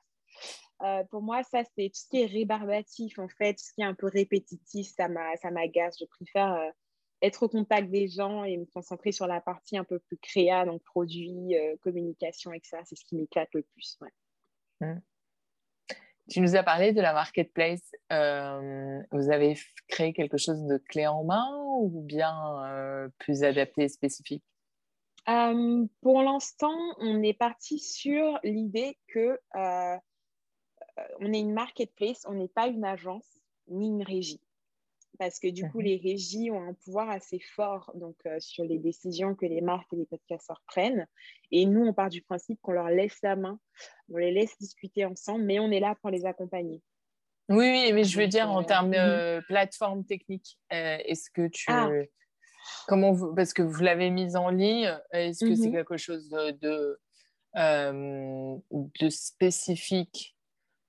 Euh, 0.83 1.05
pour 1.05 1.23
moi, 1.23 1.43
ça, 1.43 1.63
c'est 1.65 1.89
tout 1.89 2.01
ce 2.01 2.09
qui 2.09 2.23
est 2.23 2.27
rébarbatif, 2.27 3.19
en 3.19 3.29
fait, 3.29 3.55
tout 3.55 3.65
ce 3.65 3.73
qui 3.73 3.81
est 3.81 3.87
un 3.87 3.95
peu 3.95 4.09
répétitif, 4.09 4.89
ça 4.89 5.09
m'agace. 5.09 5.97
Je 5.99 6.05
préfère 6.05 6.53
euh, 6.53 6.71
être 7.23 7.45
au 7.45 7.49
contact 7.49 7.91
des 7.91 8.09
gens 8.09 8.45
et 8.45 8.57
me 8.59 8.67
concentrer 8.67 9.13
sur 9.13 9.27
la 9.27 9.41
partie 9.41 9.79
un 9.79 9.85
peu 9.85 9.99
plus 10.01 10.19
créa, 10.19 10.67
donc 10.67 10.83
produit, 10.83 11.55
communication, 11.81 12.53
etc. 12.53 12.79
C'est 12.85 12.97
ce 12.97 13.05
qui 13.05 13.17
m'éclate 13.17 13.49
le 13.55 13.63
plus. 13.63 13.99
Ouais. 14.03 14.11
Mmh. 14.81 15.01
Tu 16.29 16.41
nous 16.41 16.57
as 16.57 16.63
parlé 16.63 16.93
de 16.93 17.01
la 17.01 17.13
marketplace. 17.13 17.93
Euh, 18.13 19.01
vous 19.13 19.31
avez 19.31 19.57
créé 19.89 20.13
quelque 20.13 20.37
chose 20.37 20.65
de 20.65 20.79
clé 20.79 21.07
en 21.07 21.25
main 21.25 21.47
ou 21.81 22.03
bien 22.03 22.65
euh, 22.65 23.09
plus 23.19 23.45
adapté 23.45 23.85
et 23.85 23.89
spécifique? 23.89 24.45
Euh, 25.29 25.87
Pour 26.01 26.23
l'instant, 26.23 26.77
on 26.99 27.23
est 27.23 27.35
parti 27.35 27.79
sur 27.79 28.39
l'idée 28.43 28.99
que 29.09 29.39
on 31.21 31.33
est 31.33 31.41
une 31.41 31.53
marketplace, 31.53 32.25
on 32.27 32.33
n'est 32.35 32.49
pas 32.49 32.69
une 32.69 32.85
agence 32.85 33.39
ni 33.69 33.89
une 33.89 34.03
régie 34.03 34.41
parce 35.19 35.39
que 35.39 35.49
du 35.49 35.69
coup, 35.71 35.79
mhm. 35.79 35.85
les 35.85 35.97
régies 35.97 36.51
ont 36.51 36.69
un 36.69 36.75
pouvoir 36.75 37.11
assez 37.11 37.39
fort 37.39 37.91
donc, 37.95 38.17
euh, 38.27 38.39
sur 38.41 38.65
les 38.65 38.79
décisions 38.79 39.35
que 39.35 39.47
les 39.47 39.61
marques 39.61 39.93
et 39.93 39.97
les 39.97 40.07
podcasteurs 40.07 40.63
prennent. 40.67 41.07
Et 41.51 41.67
nous, 41.67 41.85
on 41.85 41.93
part 41.93 42.11
du 42.11 42.23
principe 42.23 42.61
qu'on 42.63 42.73
leur 42.73 42.89
laisse 42.89 43.19
la 43.23 43.37
main, 43.37 43.59
on 44.13 44.19
les 44.19 44.33
laisse 44.33 44.57
discuter 44.59 45.05
ensemble, 45.05 45.45
mais 45.45 45.59
on 45.59 45.71
est 45.71 45.81
là 45.81 45.95
pour 46.01 46.11
les 46.11 46.25
accompagner. 46.27 46.83
Oui, 47.49 47.71
oui, 47.71 47.93
mais 47.93 48.05
je 48.05 48.19
veux 48.19 48.27
dire 48.27 48.51
en 48.51 48.63
euh, 48.63 48.65
termes 48.65 48.91
de 48.91 49.37
mhm. 49.37 49.45
plateforme 49.45 50.05
technique, 50.05 50.59
euh, 50.73 50.99
est-ce 51.05 51.31
que 51.31 51.49
tu... 51.49 51.67
Ah. 51.69 51.91
Comment 52.89 53.13
vous... 53.13 53.35
Parce 53.35 53.53
que 53.53 53.63
vous 53.63 53.83
l'avez 53.83 54.11
mise 54.11 54.35
en 54.35 54.51
ligne, 54.51 54.93
est-ce 55.13 55.45
que 55.45 55.55
c'est 55.55 55.69
mhm. 55.69 55.75
quelque 55.75 55.97
chose 55.97 56.29
de, 56.29 56.51
de, 56.51 56.99
de 59.01 59.09
spécifique 59.09 60.36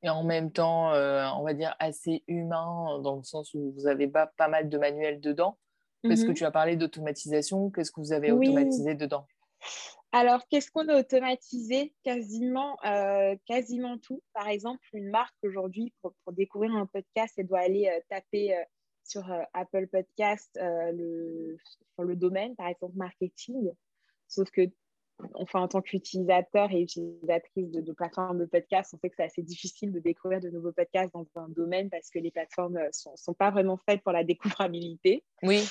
et 0.07 0.09
en 0.09 0.23
même 0.23 0.53
temps, 0.53 0.93
euh, 0.93 1.27
on 1.35 1.43
va 1.43 1.53
dire, 1.53 1.75
assez 1.79 2.23
humain, 2.27 2.99
dans 3.01 3.17
le 3.17 3.23
sens 3.23 3.53
où 3.53 3.73
vous 3.73 3.87
avez 3.87 4.07
pas, 4.07 4.27
pas 4.37 4.47
mal 4.47 4.69
de 4.69 4.77
manuels 4.77 5.19
dedans. 5.19 5.57
Parce 6.01 6.23
que 6.23 6.29
mhm. 6.29 6.33
tu 6.33 6.45
as 6.45 6.51
parlé 6.51 6.77
d'automatisation, 6.77 7.69
qu'est-ce 7.71 7.91
que 7.91 7.99
vous 7.99 8.13
avez 8.13 8.31
automatisé 8.31 8.95
dedans? 8.95 9.27
Alors, 10.13 10.47
qu'est-ce 10.47 10.71
qu'on 10.71 10.87
a 10.87 10.97
automatisé? 10.97 11.93
Quasiment, 12.03 12.77
euh, 12.85 13.35
quasiment 13.45 13.97
tout. 13.97 14.21
Par 14.33 14.47
exemple, 14.47 14.79
une 14.93 15.09
marque 15.09 15.35
aujourd'hui, 15.43 15.93
pour, 16.01 16.13
découvrir 16.31 16.73
un 16.73 16.85
podcast, 16.85 17.33
elle 17.37 17.47
doit 17.47 17.59
aller 17.59 17.89
euh, 17.89 17.99
taper 18.07 18.55
sur 19.03 19.29
Apple 19.53 19.87
Podcast 19.87 20.57
le, 20.57 21.57
sur 21.95 22.03
le 22.03 22.15
domaine, 22.15 22.55
par 22.55 22.67
exemple, 22.67 22.95
marketing. 22.95 23.71
Sauf 24.29 24.49
que 24.51 24.61
enfin, 25.33 25.61
en 25.61 25.67
tant 25.67 25.81
qu'utilisateur 25.81 26.71
et 26.71 26.81
utilisatrice 26.81 27.71
de, 27.71 27.91
plateformes 27.91 28.39
de 28.39 28.45
podcasts, 28.45 28.93
on 28.93 28.97
sait 28.97 29.09
que 29.09 29.15
c'est 29.17 29.23
assez 29.23 29.41
difficile 29.41 29.91
de 29.91 29.99
découvrir 29.99 30.39
de 30.39 30.49
nouveaux 30.49 30.71
podcasts 30.71 31.13
dans 31.13 31.25
un 31.35 31.49
domaine 31.49 31.89
parce 31.89 32.09
que 32.09 32.19
les 32.19 32.31
plateformes 32.31 32.73
ne 32.73 32.81
euh, 32.81 32.89
sont, 32.91 33.33
pas 33.33 33.51
vraiment 33.51 33.77
faites 33.77 34.01
pour 34.01 34.11
la 34.11 34.23
découvrabilité. 34.23 35.23
Oui. 35.43 35.63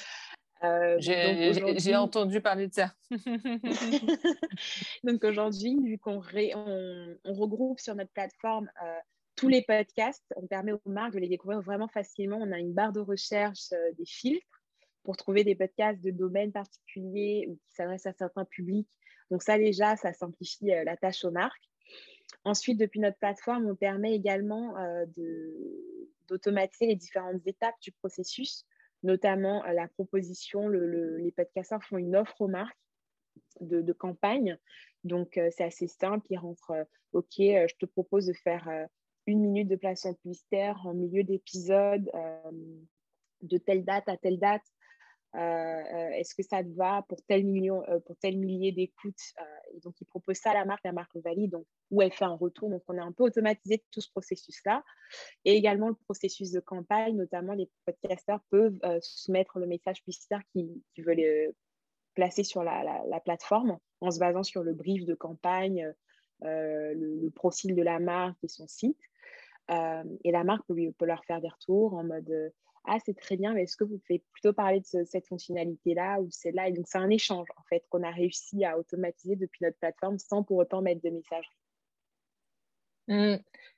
Euh, 0.65 0.97
j'ai 0.99 1.97
entendu 1.97 2.41
parler 2.41 2.69
de 2.69 2.75
ça. 2.75 2.95
donc 5.05 5.23
aujourd'hui, 5.23 5.77
vu 5.85 5.99
qu'on 5.99 6.23
on, 6.23 7.35
regroupe 7.35 7.79
sur 7.79 7.95
notre 7.95 8.13
plateforme 8.13 8.71
euh, 8.83 8.99
tous 9.37 9.49
les 9.49 9.63
podcasts, 9.63 10.25
on 10.37 10.47
permet 10.47 10.73
aux 10.73 10.81
marques 10.87 11.13
de 11.13 11.19
les 11.19 11.29
découvrir 11.29 11.61
vraiment 11.61 11.89
facilement. 11.89 12.39
On 12.41 12.53
a 12.53 12.59
une 12.59 12.73
barre 12.73 12.93
de 12.93 13.01
recherche, 13.01 13.69
des 13.99 14.07
filtres 14.07 14.47
pour 15.05 15.17
trouver 15.17 15.45
des 15.45 15.55
podcasts 15.55 16.03
de 16.03 16.11
domaines 16.11 16.53
particuliers 16.53 17.47
ou 17.49 17.57
qui 17.57 17.75
s'adressent 17.75 18.07
à 18.07 18.13
certains 18.13 18.47
publics. 18.47 18.89
Donc 19.31 19.43
ça 19.43 19.59
déjà, 19.59 19.97
ça 19.97 20.13
simplifie 20.13 20.67
la 20.67 20.97
tâche 20.97 21.25
aux 21.25 21.31
marques. 21.31 21.69
Ensuite, 22.45 22.79
depuis 22.79 23.01
notre 23.01 23.19
plateforme, 23.19 23.67
on 23.67 23.75
permet 23.75 24.15
également 24.15 24.75
d'automatiser 26.29 26.87
les 26.87 26.97
différentes 26.97 27.47
étapes 27.47 27.75
du 27.81 27.93
processus, 27.93 28.65
notamment 29.03 29.63
la 29.65 29.89
proposition. 29.89 30.69
les 30.69 31.33
podcasteurs 31.33 31.83
font 31.85 31.99
une 31.99 32.17
offre 32.17 32.41
aux 32.41 32.49
marques 32.49 32.79
de, 33.61 33.93
campagne. 33.93 34.59
Donc, 35.05 35.41
c'est 35.51 35.65
assez 35.65 35.89
simple. 35.89 36.27
Ils 36.31 36.39
rentrent, 36.39 36.87
OK, 37.13 37.37
je 37.39 37.75
te 37.79 37.87
propose 37.87 38.27
de 38.27 38.33
faire 38.33 38.69
une 39.27 39.41
minute 39.41 39.69
de 39.69 39.77
placement 39.77 40.15
publicitaire 40.15 40.81
en 40.85 40.95
milieu 40.95 41.25
d'épisode 41.25 42.11
de 43.43 43.59
telle 43.59 43.85
date 43.85 44.09
à 44.09 44.17
telle 44.17 44.39
date. 44.39 44.63
Est-ce 45.37 46.35
que 46.35 46.43
ça 46.43 46.65
te 46.65 46.69
va 46.71 47.05
pour 47.09 47.19
tel, 47.27 47.45
million, 47.45 47.83
pour 48.07 48.17
tel 48.17 48.39
millier 48.39 48.73
d'écoutes 48.73 49.35
Donc, 49.85 49.95
ils 50.01 50.07
proposent 50.07 50.39
ça 50.39 50.51
à 50.51 50.55
la 50.55 50.65
marque, 50.65 50.85
la 50.85 50.93
marque 50.93 51.17
valide, 51.17 51.51
donc, 51.51 51.67
où 51.91 52.01
elle 52.01 52.13
fait 52.13 52.25
un 52.25 52.37
retour. 52.37 52.71
Donc, 52.71 52.83
on 52.89 52.97
a 52.97 53.03
un 53.03 53.13
peu 53.13 53.25
automatisé 53.25 53.85
tout 53.91 54.01
ce 54.01 54.11
processus-là. 54.11 54.83
Et 55.45 55.53
également 55.53 55.89
le 55.89 55.95
processus 55.95 56.53
de 56.53 56.61
campagne, 56.61 57.17
notamment 57.17 57.53
les 57.53 57.71
podcasteurs 57.85 58.41
peuvent 58.51 58.79
soumettre 59.01 59.59
le 59.59 59.67
message 59.67 60.03
publicitaire 60.03 60.41
qu'ils 60.53 60.81
veulent 60.99 61.53
placé 62.17 62.43
sur 62.43 62.65
la, 62.65 63.21
plateforme 63.25 63.79
en 64.01 64.11
se 64.11 64.19
basant 64.19 64.43
sur 64.43 64.65
le 64.65 64.73
brief 64.73 65.05
de 65.05 65.15
campagne, 65.15 65.93
euh, 66.43 66.95
le, 66.95 67.31
profil 67.31 67.77
de 67.77 67.83
la 67.83 68.01
marque 68.01 68.43
et 68.43 68.49
son 68.49 68.67
site. 68.67 68.99
Euh, 69.71 70.03
et 70.25 70.33
la 70.33 70.43
marque 70.43 70.67
peut, 70.67 71.07
leur 71.07 71.25
faire 71.25 71.41
des 71.41 71.49
retours 71.49 71.95
en 71.95 72.05
mode 72.05 72.31
euh, 72.31 72.51
Ah, 72.87 72.99
c'est 73.05 73.17
très 73.17 73.37
bien, 73.37 73.53
mais 73.53 73.65
est-ce 73.65 73.77
que 73.77 73.85
vous 73.85 73.99
pouvez 73.99 74.23
plutôt 74.33 74.53
parler 74.53 74.81
de 74.81 75.05
cette 75.05 75.27
fonctionnalité-là 75.27 76.21
ou 76.21 76.29
celle-là? 76.31 76.69
Et 76.69 76.73
donc, 76.73 76.87
c'est 76.89 76.99
un 76.99 77.11
échange, 77.11 77.49
en 77.57 77.63
fait, 77.69 77.85
qu'on 77.89 78.03
a 78.03 78.11
réussi 78.11 78.65
à 78.65 78.79
automatiser 78.79 79.37
depuis 79.37 79.65
notre 79.65 79.77
plateforme 79.79 80.19
sans 80.19 80.43
pour 80.43 80.59
autant 80.59 80.83
mettre 80.83 81.03
de 81.03 81.11
messagerie. 81.11 81.47
Mmh. 83.09 83.37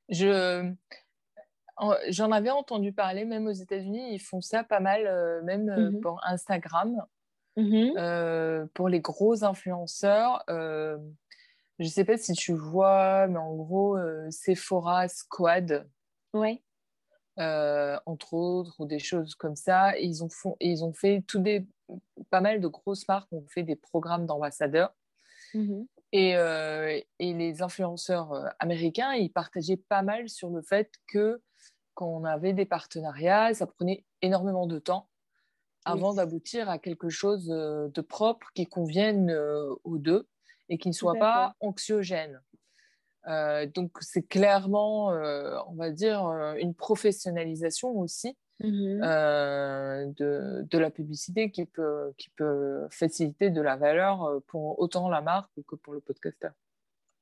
je. 0.09 0.73
J'en 2.09 2.33
avais 2.33 2.51
entendu 2.51 2.93
parler, 2.93 3.25
même 3.25 3.47
aux 3.47 3.53
États-Unis, 3.53 4.13
ils 4.13 4.19
font 4.19 4.41
ça 4.41 4.65
pas 4.65 4.81
mal, 4.81 5.05
même 5.45 5.67
mmh 5.67 6.01
pour 6.01 6.21
Instagram. 6.25 7.07
Mmh 7.59 7.95
euh, 7.97 8.67
pour 8.73 8.89
les 8.89 9.01
gros 9.01 9.43
influenceurs, 9.43 10.45
euh, 10.49 10.97
je 11.81 11.85
ne 11.85 11.91
sais 11.91 12.05
pas 12.05 12.17
si 12.17 12.33
tu 12.33 12.53
vois, 12.53 13.27
mais 13.27 13.39
en 13.39 13.57
gros, 13.57 13.97
euh, 13.97 14.31
Sephora 14.31 15.09
Squad. 15.09 15.89
Ouais. 16.35 16.63
Entre 17.39 18.35
autres, 18.35 18.75
ou 18.81 18.87
des 18.87 18.99
choses 18.99 19.35
comme 19.35 19.57
ça. 19.57 19.97
ils, 19.99 20.25
ont 20.25 20.29
ils 20.61 20.85
ont 20.85 20.93
fait 20.93 21.23
tout 21.27 21.39
des, 21.39 21.67
pas 22.31 22.41
mal 22.41 22.61
de 22.61 22.69
grosses 22.69 23.07
marques 23.09 23.33
ont 23.33 23.47
fait 23.49 23.63
des 23.63 23.77
programmes 23.77 24.27
d'ambassadeurs. 24.27 24.95
Mmh 25.55 25.83
et, 26.13 26.31
et, 27.19 27.35
les 27.35 27.61
influenceurs 27.61 28.33
américains, 28.61 29.13
ils 29.13 29.31
partageaient 29.31 29.77
pas 29.77 30.01
mal 30.01 30.31
sur 30.31 30.49
le 30.49 30.63
fait 30.63 30.91
que 31.07 31.43
quand 31.93 32.07
on 32.07 32.25
avait 32.25 32.55
des 32.55 32.65
partenariats, 32.65 33.53
ça 33.53 33.67
prenait 33.67 34.07
énormément 34.23 34.67
de 34.67 34.79
temps 34.79 35.11
avant 35.85 36.15
d'aboutir 36.15 36.69
à 36.69 36.79
quelque 36.79 37.09
chose 37.09 37.51
euh, 37.51 37.89
de 37.89 38.01
propre 38.01 38.49
qui 38.55 38.67
convienne 38.67 39.31
euh, 39.31 39.75
aux 39.85 39.99
deux 39.99 40.29
et 40.69 40.79
qui 40.79 40.89
ne 40.89 40.93
soit 40.93 41.15
pas 41.15 41.55
anxiogène. 41.61 42.41
Euh, 43.27 43.67
donc 43.67 43.99
c'est 44.01 44.23
clairement, 44.23 45.09
on 45.09 45.75
va 45.75 45.91
dire, 45.91 46.23
une 46.59 46.75
professionnalisation 46.75 47.99
aussi 47.99 48.37
mmh 48.61 49.01
de, 50.17 50.63
de, 50.69 50.79
la 50.79 50.91
publicité 50.91 51.51
qui 51.51 51.65
peut, 51.65 52.13
qui 52.17 52.31
peut 52.31 52.89
faciliter 52.91 53.51
de 53.51 53.61
la 53.61 53.77
valeur 53.77 54.43
pour 54.49 54.81
autant 54.81 55.09
la 55.09 55.21
marque 55.21 55.51
que 55.67 55.77
pour 55.77 55.93
le 55.93 56.01
podcasteur. 56.01 56.53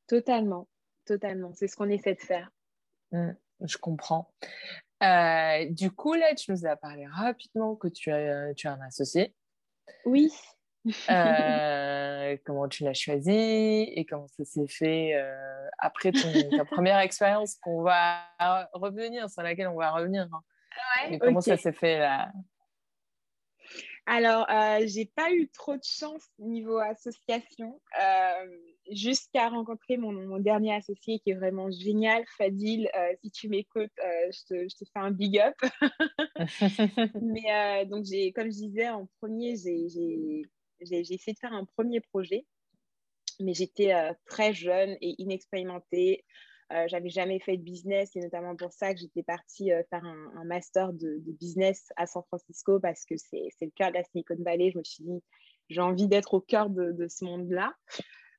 Totalement, 0.07 0.69
totalement. 1.05 1.53
C'est 1.55 1.69
ce 1.69 1.77
qu'on 1.77 1.91
essaie 1.91 2.15
de 2.15 2.21
faire. 2.21 2.51
Mmh, 3.13 3.33
je 3.63 3.77
comprends. 3.77 4.33
Euh, 5.03 5.67
du 5.71 5.91
coup, 5.91 6.15
là, 6.15 6.35
tu 6.35 6.51
nous 6.51 6.67
as 6.67 6.77
parlé 6.77 7.07
rapidement 7.07 7.77
que 7.77 7.89
tu 7.89 8.11
as, 8.11 8.55
tu 8.55 8.67
as 8.67 8.73
un 8.73 8.81
associé. 8.81 9.35
Oui. 10.05 10.31
Euh, 11.11 12.37
comment 12.45 12.69
tu 12.69 12.85
l'as 12.85 12.95
choisi 12.95 13.31
et 13.31 14.05
comment 14.09 14.29
ça 14.29 14.45
s'est 14.45 14.67
fait 14.69 15.15
euh, 15.15 15.69
après 15.79 16.13
ta 16.13 16.65
première 16.65 16.99
expérience 16.99 17.57
qu'on 17.57 17.83
va 17.83 18.21
revenir, 18.73 19.29
sur 19.31 19.43
laquelle 19.43 19.69
on 19.69 19.77
va 19.77 19.91
revenir. 19.91 20.29
Hein. 20.33 21.19
comment 21.21 21.41
ça 21.41 21.57
s'est 21.57 21.73
fait 21.73 21.99
là? 21.99 22.31
Alors, 24.09 24.47
euh, 24.49 24.87
j'ai 24.87 25.07
pas 25.07 25.33
eu 25.33 25.49
trop 25.49 25.75
de 25.75 25.83
chance 25.83 26.23
niveau 26.39 26.79
association, 26.79 27.81
euh, 28.01 28.57
jusqu'à 28.93 29.49
rencontrer 29.49 29.97
mon, 29.97 30.39
dernier 30.39 30.77
associé 30.77 31.19
qui 31.19 31.31
est 31.31 31.35
vraiment 31.35 31.69
génial, 31.73 32.25
Fadil. 32.39 32.89
Euh, 32.97 33.15
si 33.21 33.33
tu 33.33 33.49
m'écoutes, 33.49 33.91
euh, 34.05 34.31
je, 34.31 34.69
te, 34.69 34.85
fais 34.93 35.01
un 35.01 35.11
big 35.11 35.41
up. 35.41 35.57
Mais 37.21 37.85
donc, 37.87 38.05
comme 38.37 38.47
je 38.47 38.67
disais 38.69 38.89
en 38.89 39.09
premier, 39.21 39.57
j'ai 39.57 40.47
essayé 40.81 41.33
de 41.33 41.39
faire 41.39 41.53
un 41.53 41.65
premier 41.65 42.01
projet, 42.01 42.47
mais 43.41 43.55
j'étais 43.55 43.93
très 44.27 44.53
jeune 44.53 44.97
et 45.01 45.15
inexpérimentée. 45.19 46.25
Euh, 46.73 46.87
j'avais 46.89 47.11
jamais 47.11 47.39
fait 47.39 47.57
de 47.57 47.63
business 47.63 48.17
et 48.17 48.21
notamment 48.21 48.57
pour 48.57 48.73
ça 48.73 48.93
que 48.93 48.99
j'étais 48.99 49.23
partie 49.23 49.71
euh, 49.71 49.83
faire 49.89 50.05
un, 50.05 50.45
master 50.45 50.93
de, 50.93 51.23
business 51.39 51.93
à 51.97 52.07
San 52.07 52.25
Francisco 52.25 52.81
parce 52.81 53.05
que 53.05 53.15
c'est 53.17 53.53
le 53.61 53.71
cœur 53.71 53.91
de 53.91 53.95
la 53.95 54.03
Silicon 54.03 54.35
Valley. 54.41 54.73
Je 54.73 54.79
me 54.79 54.85
suis 54.85 55.05
dit, 55.05 55.23
j'ai 55.69 55.81
envie 55.81 56.09
d'être 56.09 56.35
au 56.35 56.41
cœur 56.41 56.69
de, 56.69 57.07
ce 57.09 57.25
monde-là. 57.25 57.73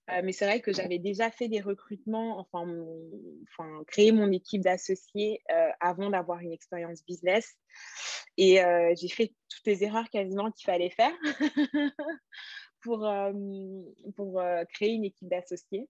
Euh, 0.10 0.22
mais 0.24 0.32
c'est 0.32 0.46
vrai 0.46 0.62
que 0.62 0.72
j'avais 0.72 1.00
déjà 1.00 1.30
fait 1.30 1.48
des 1.48 1.60
recrutements, 1.60 2.40
enfin, 2.40 2.66
créé 3.88 4.12
mon 4.12 4.32
équipe 4.32 4.62
d'associés 4.62 5.42
avant 5.80 6.10
d'avoir 6.10 6.40
une 6.40 6.54
expérience 6.54 7.04
business. 7.06 7.58
Et 8.38 8.62
j'ai 8.96 9.10
fait 9.10 9.34
toutes 9.50 9.66
les 9.66 9.84
erreurs 9.84 10.10
quasiment 10.10 10.52
qu'il 10.52 10.66
fallait 10.66 10.92
faire 10.92 11.14
pour, 12.82 13.10
pour 14.16 14.42
créer 14.74 14.92
une 14.92 15.06
équipe 15.06 15.28
d'associés. 15.28 15.88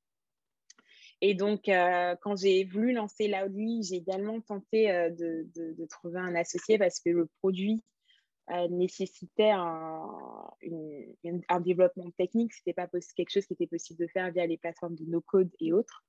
Et 1.21 1.33
donc, 1.33 1.67
euh, 1.67 2.15
quand 2.21 2.35
j'ai 2.35 2.63
voulu 2.63 2.93
lancer 2.93 3.27
Loudly, 3.27 3.83
j'ai 3.83 3.95
également 3.95 4.39
tenté 4.41 4.91
euh, 4.91 5.09
de, 5.09 5.85
trouver 5.89 6.19
un 6.19 6.35
associé 6.35 6.77
parce 6.77 6.99
que 6.99 7.09
le 7.09 7.27
produit 7.39 7.83
euh, 8.51 8.67
nécessitait 8.69 9.51
un, 9.51 10.49
développement 11.61 12.09
technique. 12.17 12.53
Ce 12.53 12.61
n'était 12.61 12.73
pas 12.73 12.87
quelque 13.15 13.31
chose 13.31 13.45
qui 13.45 13.53
était 13.53 13.67
possible 13.67 13.99
de 13.99 14.07
faire 14.07 14.31
via 14.31 14.45
les 14.45 14.57
plateformes 14.57 14.95
de 14.95 15.05
no-code 15.05 15.51
et 15.59 15.73
autres. 15.73 16.03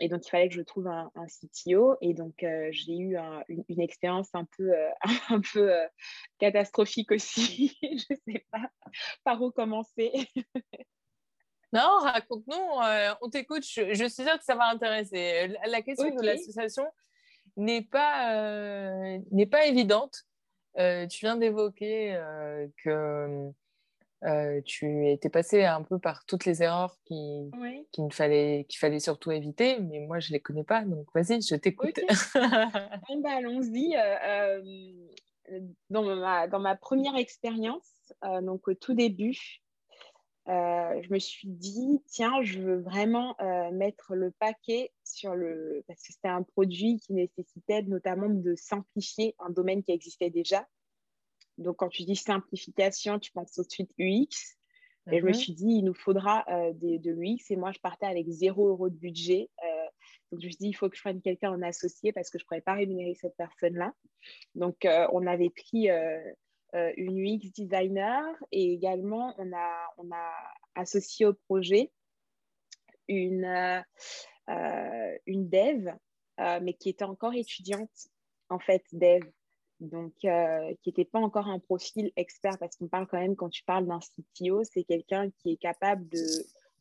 Et 0.00 0.08
donc, 0.08 0.24
il 0.26 0.30
fallait 0.30 0.48
que 0.48 0.54
je 0.54 0.62
trouve 0.62 0.86
un, 0.86 1.10
CTO. 1.26 1.96
Et 2.00 2.14
donc, 2.14 2.34
j'ai 2.70 2.96
eu 2.96 3.16
une, 3.48 3.80
expérience 3.80 4.28
un 4.34 4.44
peu, 4.56 4.72
un 5.30 5.40
peu 5.40 5.72
catastrophique 6.38 7.10
aussi. 7.10 7.76
je 7.82 8.04
ne 8.10 8.16
sais 8.32 8.46
pas 8.52 8.70
par 9.24 9.42
où 9.42 9.50
commencer. 9.50 10.12
Non, 11.72 11.98
raconte-nous, 12.00 12.80
euh, 12.82 13.14
on 13.20 13.28
t'écoute, 13.28 13.62
je, 13.62 13.92
suis 13.94 14.10
sûre 14.10 14.38
que 14.38 14.44
ça 14.44 14.54
va 14.54 14.70
intéresser. 14.70 15.54
La, 15.66 15.82
question 15.82 16.14
de 16.14 16.22
l'association 16.22 16.84
n'est 17.56 17.82
pas, 17.82 18.32
euh, 18.36 19.18
n'est 19.32 19.46
pas 19.46 19.66
évidente. 19.66 20.24
Euh, 20.78 21.06
tu 21.06 21.20
viens 21.20 21.36
d'évoquer 21.36 22.20
que 22.84 23.50
tu 24.64 25.08
étais 25.08 25.28
passé 25.28 25.64
un 25.64 25.82
peu 25.82 25.98
par 25.98 26.24
toutes 26.24 26.44
les 26.44 26.62
erreurs 26.62 26.96
qu'il 27.04 27.50
qui 27.92 28.02
fallait, 28.10 28.66
qu'il 28.68 28.78
fallait 28.78 29.00
surtout 29.00 29.30
éviter, 29.30 29.80
mais 29.80 30.00
moi 30.00 30.20
je 30.20 30.30
ne 30.30 30.34
les 30.34 30.40
connais 30.40 30.64
pas, 30.64 30.84
donc 30.84 31.06
vas-y, 31.14 31.42
je 31.42 31.56
t'écoute. 31.56 31.98
Bah, 33.22 33.30
allons-y. 33.36 33.94
dans, 35.90 36.02
ma, 36.02 36.46
dans 36.46 36.60
ma 36.60 36.76
première 36.76 37.16
expérience, 37.16 38.12
donc 38.42 38.68
au 38.68 38.74
tout 38.74 38.94
début, 38.94 39.60
euh, 40.48 41.02
je 41.02 41.12
me 41.12 41.18
suis 41.18 41.48
dit, 41.48 42.00
tiens, 42.06 42.42
je 42.42 42.60
veux 42.60 42.80
vraiment 42.80 43.36
euh, 43.40 43.70
mettre 43.70 44.14
le 44.14 44.30
paquet 44.30 44.92
sur 45.04 45.34
le... 45.34 45.84
Parce 45.86 46.00
que 46.00 46.12
c'était 46.12 46.28
un 46.28 46.42
produit 46.42 46.98
qui 46.98 47.12
nécessitait 47.12 47.82
notamment 47.82 48.30
de 48.30 48.54
simplifier 48.54 49.34
un 49.40 49.50
domaine 49.50 49.82
qui 49.82 49.92
existait 49.92 50.30
déjà. 50.30 50.66
Donc, 51.58 51.76
quand 51.76 51.88
tu 51.88 52.04
dis 52.04 52.16
simplification, 52.16 53.18
tu 53.18 53.30
penses 53.32 53.52
tout 53.52 53.62
de 53.62 53.70
suite 53.70 53.90
UX. 53.98 54.56
Et 55.10 55.20
je 55.20 55.24
me 55.24 55.28
mhm. 55.28 55.34
suis 55.34 55.52
dit, 55.52 55.66
il 55.66 55.84
nous 55.84 55.94
faudra 55.94 56.44
euh, 56.48 56.72
de 56.74 57.10
l'UX. 57.10 57.50
Et 57.50 57.56
moi, 57.56 57.72
je 57.72 57.80
partais 57.80 58.06
avec 58.06 58.26
zéro 58.28 58.68
euro 58.68 58.88
de 58.88 58.96
budget. 58.96 59.50
donc, 60.32 60.40
je 60.40 60.46
me 60.46 60.50
suis 60.50 60.58
dit, 60.60 60.68
il 60.68 60.74
faut 60.74 60.88
que 60.88 60.96
je 60.96 61.02
prenne 61.02 61.20
quelqu'un 61.20 61.50
en 61.50 61.60
associé 61.60 62.12
parce 62.12 62.30
que 62.30 62.38
je 62.38 62.44
ne 62.44 62.46
pourrais 62.46 62.60
pas 62.62 62.74
rémunérer 62.74 63.14
cette 63.14 63.36
personne-là. 63.36 63.92
Donc, 64.54 64.86
on 65.12 65.26
avait 65.26 65.50
pris 65.50 65.88
une 66.74 67.18
UX 67.18 67.50
designer 67.54 68.24
et 68.52 68.72
également 68.72 69.34
on 69.38 69.52
a, 69.52 69.94
on 69.98 70.10
a 70.12 70.32
associé 70.74 71.26
au 71.26 71.32
projet 71.32 71.90
une, 73.08 73.44
euh, 74.50 75.18
une 75.26 75.48
dev 75.48 75.90
mais 76.62 76.74
qui 76.74 76.88
était 76.88 77.04
encore 77.04 77.34
étudiante, 77.34 77.90
en 78.48 78.60
fait, 78.60 78.84
dev. 78.92 79.24
Donc, 79.80 80.12
qui 80.20 80.28
n'était 80.88 81.04
pas 81.04 81.18
encore 81.18 81.48
un 81.48 81.58
profil 81.58 82.12
expert, 82.16 82.58
parce 82.58 82.76
qu'on 82.76 82.86
parle 82.86 83.08
quand 83.08 83.18
même, 83.18 83.34
quand 83.34 83.48
tu 83.48 83.64
parles 83.64 83.86
d'un 83.86 83.98
CTO, 83.98 84.62
c'est 84.62 84.84
quelqu'un 84.84 85.30
qui 85.30 85.52
est 85.52 85.56
capable 85.56 86.08
de, 86.08 86.24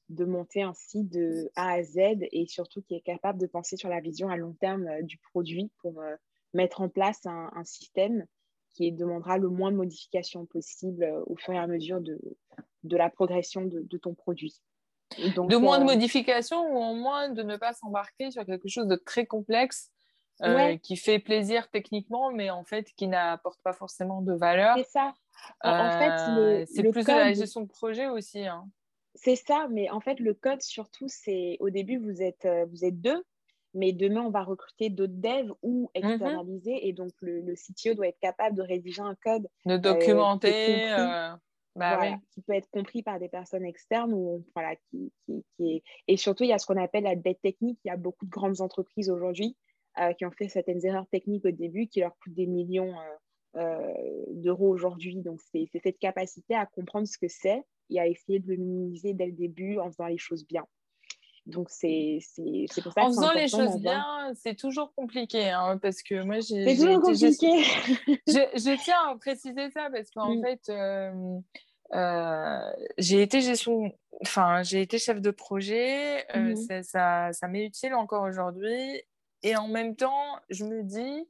de 0.10 0.26
monter 0.26 0.62
un 0.62 0.74
site 0.74 1.10
de 1.10 1.50
A 1.56 1.74
à 1.74 1.84
Z 1.84 1.98
et 2.32 2.46
surtout 2.48 2.82
qui 2.82 2.96
est 2.96 3.02
capable 3.02 3.40
de 3.40 3.48
penser 3.48 3.78
sur 3.78 3.90
la 3.90 4.00
vision 4.00 4.30
à 4.30 4.38
long 4.38 4.54
terme 4.54 5.02
du 5.02 5.18
produit 5.18 5.72
pour 5.82 6.02
mettre 6.54 6.82
en 6.82 6.90
place 6.90 7.26
un 7.26 7.64
système 7.66 8.26
qui 8.78 8.92
demandera 8.92 9.40
le 9.40 9.50
moins 9.50 9.72
de 9.72 9.78
modifications 9.78 10.46
possible 10.46 11.04
euh, 11.04 11.24
au 11.26 11.36
fur 11.36 11.54
et 11.54 11.58
à 11.58 11.66
mesure 11.66 12.00
de, 12.00 12.20
de 12.84 12.98
la 12.98 13.10
progression 13.10 13.66
de, 13.66 13.82
de 13.82 13.98
ton 13.98 14.14
produit. 14.14 14.62
Donc, 15.36 15.50
de 15.50 15.56
moins 15.56 15.80
de 15.80 15.84
euh, 15.84 15.88
modifications 15.88 16.62
ou 16.72 16.78
au 16.78 16.94
moins 16.94 17.30
de 17.30 17.42
ne 17.42 17.58
pas 17.58 17.74
s'embarquer 17.74 18.30
sur 18.30 18.46
quelque 18.46 18.68
chose 18.68 18.88
de 18.88 18.96
très 18.96 19.26
complexe 19.26 19.92
euh, 20.44 20.78
qui 20.78 20.96
fait 20.96 21.18
plaisir 21.18 21.70
techniquement, 21.72 22.32
mais 22.32 22.52
en 22.52 22.64
fait 22.64 22.92
qui 22.96 23.08
n'apporte 23.08 23.60
pas 23.64 23.74
forcément 23.74 24.22
de 24.22 24.34
valeur. 24.34 24.78
C'est 24.78 24.92
ça. 24.92 25.14
En 25.64 25.90
fait, 25.98 26.66
c'est 26.68 26.84
plus 26.84 27.04
de 27.04 27.12
la 27.12 27.34
gestion 27.34 27.62
de 27.62 27.68
projet 27.68 28.08
aussi. 28.08 28.46
Hein. 28.46 28.68
C'est 29.16 29.36
ça, 29.36 29.68
mais 29.72 29.90
en 29.90 30.00
fait, 30.00 30.20
le 30.20 30.36
code, 30.36 30.62
surtout, 30.62 31.08
c'est 31.08 31.58
au 31.60 31.72
début, 31.72 31.98
vous 31.98 32.22
êtes, 32.22 32.48
vous 32.70 32.86
êtes 32.86 33.02
deux, 33.02 33.24
mais 33.78 33.94
demain, 33.94 34.22
on 34.22 34.32
va 34.32 34.44
recruter 34.44 34.90
d'autres 34.90 35.14
devs 35.16 35.54
ou 35.62 35.90
mhm. 35.96 36.04
externaliser. 36.04 36.88
Et 36.88 36.94
donc, 36.94 37.12
le, 37.22 37.54
CTO 37.54 37.94
doit 37.94 38.08
être 38.08 38.20
capable 38.20 38.58
de 38.58 38.64
rédiger 38.64 39.02
un 39.02 39.16
code. 39.24 39.48
De 39.66 39.74
euh, 39.74 39.78
documenter. 39.78 40.92
Euh, 40.92 41.30
bah 41.76 42.18
qui 42.32 42.42
peut 42.42 42.54
être 42.54 42.70
compris 42.72 43.04
par 43.04 43.20
des 43.20 43.30
personnes 43.30 43.64
externes. 43.64 44.12
Ou, 44.12 44.44
voilà, 44.56 44.76
qui, 44.90 45.14
qui, 45.58 45.84
Et 46.08 46.18
surtout, 46.18 46.44
il 46.44 46.50
y 46.50 46.54
a 46.54 46.58
ce 46.58 46.66
qu'on 46.66 46.82
appelle 46.82 47.04
la 47.04 47.16
dette 47.16 47.42
technique. 47.42 47.80
Il 47.86 47.90
y 47.90 47.92
a 47.92 47.98
beaucoup 47.98 48.26
de 48.26 48.32
grandes 48.32 48.62
entreprises 48.62 49.12
aujourd'hui 49.12 49.56
euh, 50.00 50.12
qui 50.14 50.26
ont 50.26 50.32
fait 50.32 50.50
certaines 50.50 50.84
erreurs 50.84 51.08
techniques 51.12 51.46
au 51.46 51.52
début 51.52 51.88
qui 51.88 52.00
leur 52.00 52.18
coûtent 52.18 52.34
des 52.34 52.48
millions 52.48 52.96
d'euros 54.34 54.70
aujourd'hui. 54.70 55.16
Donc, 55.22 55.40
c'est 55.52 55.68
cette 55.84 55.98
capacité 56.00 56.54
à 56.56 56.66
comprendre 56.66 57.08
ce 57.08 57.18
que 57.18 57.28
c'est 57.28 57.64
et 57.90 58.00
à 58.00 58.08
essayer 58.08 58.40
de 58.40 58.48
le 58.48 58.58
minimiser 58.58 59.14
dès 59.14 59.26
le 59.26 59.32
début 59.32 59.80
en 59.80 59.90
faisant 59.90 60.08
les 60.08 60.18
choses 60.18 60.46
bien. 60.46 60.64
Donc, 61.48 61.70
c'est 61.70 62.20
pour 62.84 62.92
ça 62.92 63.04
En 63.04 63.08
faisant 63.08 63.32
les 63.32 63.48
choses 63.48 63.78
bien, 63.78 64.34
c'est 64.36 64.56
toujours 64.56 64.94
compliqué, 64.94 65.50
hein, 65.50 65.78
parce 65.82 66.04
que 66.04 66.22
moi, 66.24 66.42
j'ai... 66.42 66.66
C'est 66.66 66.76
toujours 66.76 67.02
compliqué 67.02 67.64
je, 68.28 68.84
tiens 68.84 69.10
à 69.10 69.16
préciser 69.16 69.72
ça, 69.72 69.90
parce 69.90 70.12
qu'en 70.12 70.36
mm. 70.36 70.42
fait, 70.44 70.70
euh, 70.70 71.40
euh, 71.94 72.74
j'ai 72.98 73.22
été 73.22 73.40
gestion... 73.40 73.94
Enfin, 74.22 74.62
j'ai 74.64 74.82
été 74.82 74.98
chef 74.98 75.22
de 75.22 75.32
projet, 75.32 76.26
euh, 76.36 76.54
mm-hmm. 76.54 76.84
ça, 76.84 77.32
ça 77.32 77.48
m'est 77.48 77.66
utile 77.66 77.94
encore 77.94 78.24
aujourd'hui, 78.24 79.02
et 79.44 79.56
en 79.56 79.70
même 79.70 79.96
temps, 79.96 80.38
je 80.50 80.66
me 80.66 80.84
dis 80.84 81.30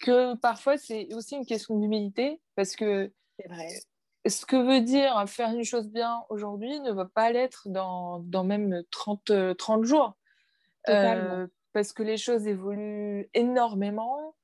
que 0.00 0.34
parfois, 0.36 0.76
c'est 0.76 1.14
aussi 1.14 1.36
une 1.36 1.46
question 1.46 1.78
d'humilité, 1.78 2.40
parce 2.56 2.74
que... 2.74 3.12
C'est 3.38 3.48
vrai 3.48 3.68
ce 4.28 4.46
que 4.46 4.56
veut 4.56 4.80
dire 4.80 5.24
faire 5.28 5.50
une 5.50 5.64
chose 5.64 5.88
bien 5.88 6.22
aujourd'hui 6.28 6.80
ne 6.80 6.92
va 6.92 7.04
pas 7.04 7.30
l'être 7.30 7.68
dans, 7.68 8.20
dans, 8.20 8.44
même 8.44 8.82
30, 8.90 9.56
30 9.56 9.84
jours. 9.84 10.16
Euh, 10.88 11.46
parce 11.72 11.92
que 11.92 12.02
les 12.02 12.16
choses 12.16 12.46
évoluent 12.46 13.28
énormément, 13.34 14.34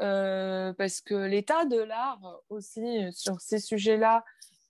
euh, 0.00 0.72
parce 0.74 1.00
que 1.00 1.14
l'état 1.14 1.64
de 1.64 1.78
l'art 1.78 2.40
aussi 2.50 3.12
sur 3.12 3.40
ces 3.40 3.58
sujets-là 3.58 4.24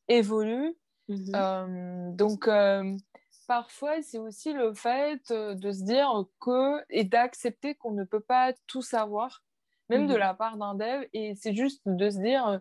évolue. 0.08 0.76
Mhm. 1.08 1.32
Euh, 1.34 2.10
donc, 2.12 2.48
parfois, 3.46 4.02
c'est 4.02 4.18
aussi 4.18 4.52
le 4.52 4.72
fait 4.72 5.32
de 5.32 5.72
se 5.72 5.82
dire 5.84 6.24
que 6.40 6.82
et 6.90 7.04
d'accepter 7.04 7.74
qu'on 7.74 7.92
ne 7.92 8.04
peut 8.04 8.20
pas 8.20 8.52
tout 8.66 8.82
savoir, 8.82 9.42
même 9.88 10.06
de 10.06 10.14
mhm. 10.14 10.20
la 10.20 10.34
part 10.34 10.56
d'un 10.56 10.74
dev, 10.74 11.06
et 11.12 11.34
c'est 11.34 11.54
juste 11.54 11.82
de 11.86 12.10
se 12.10 12.18
dire 12.18 12.60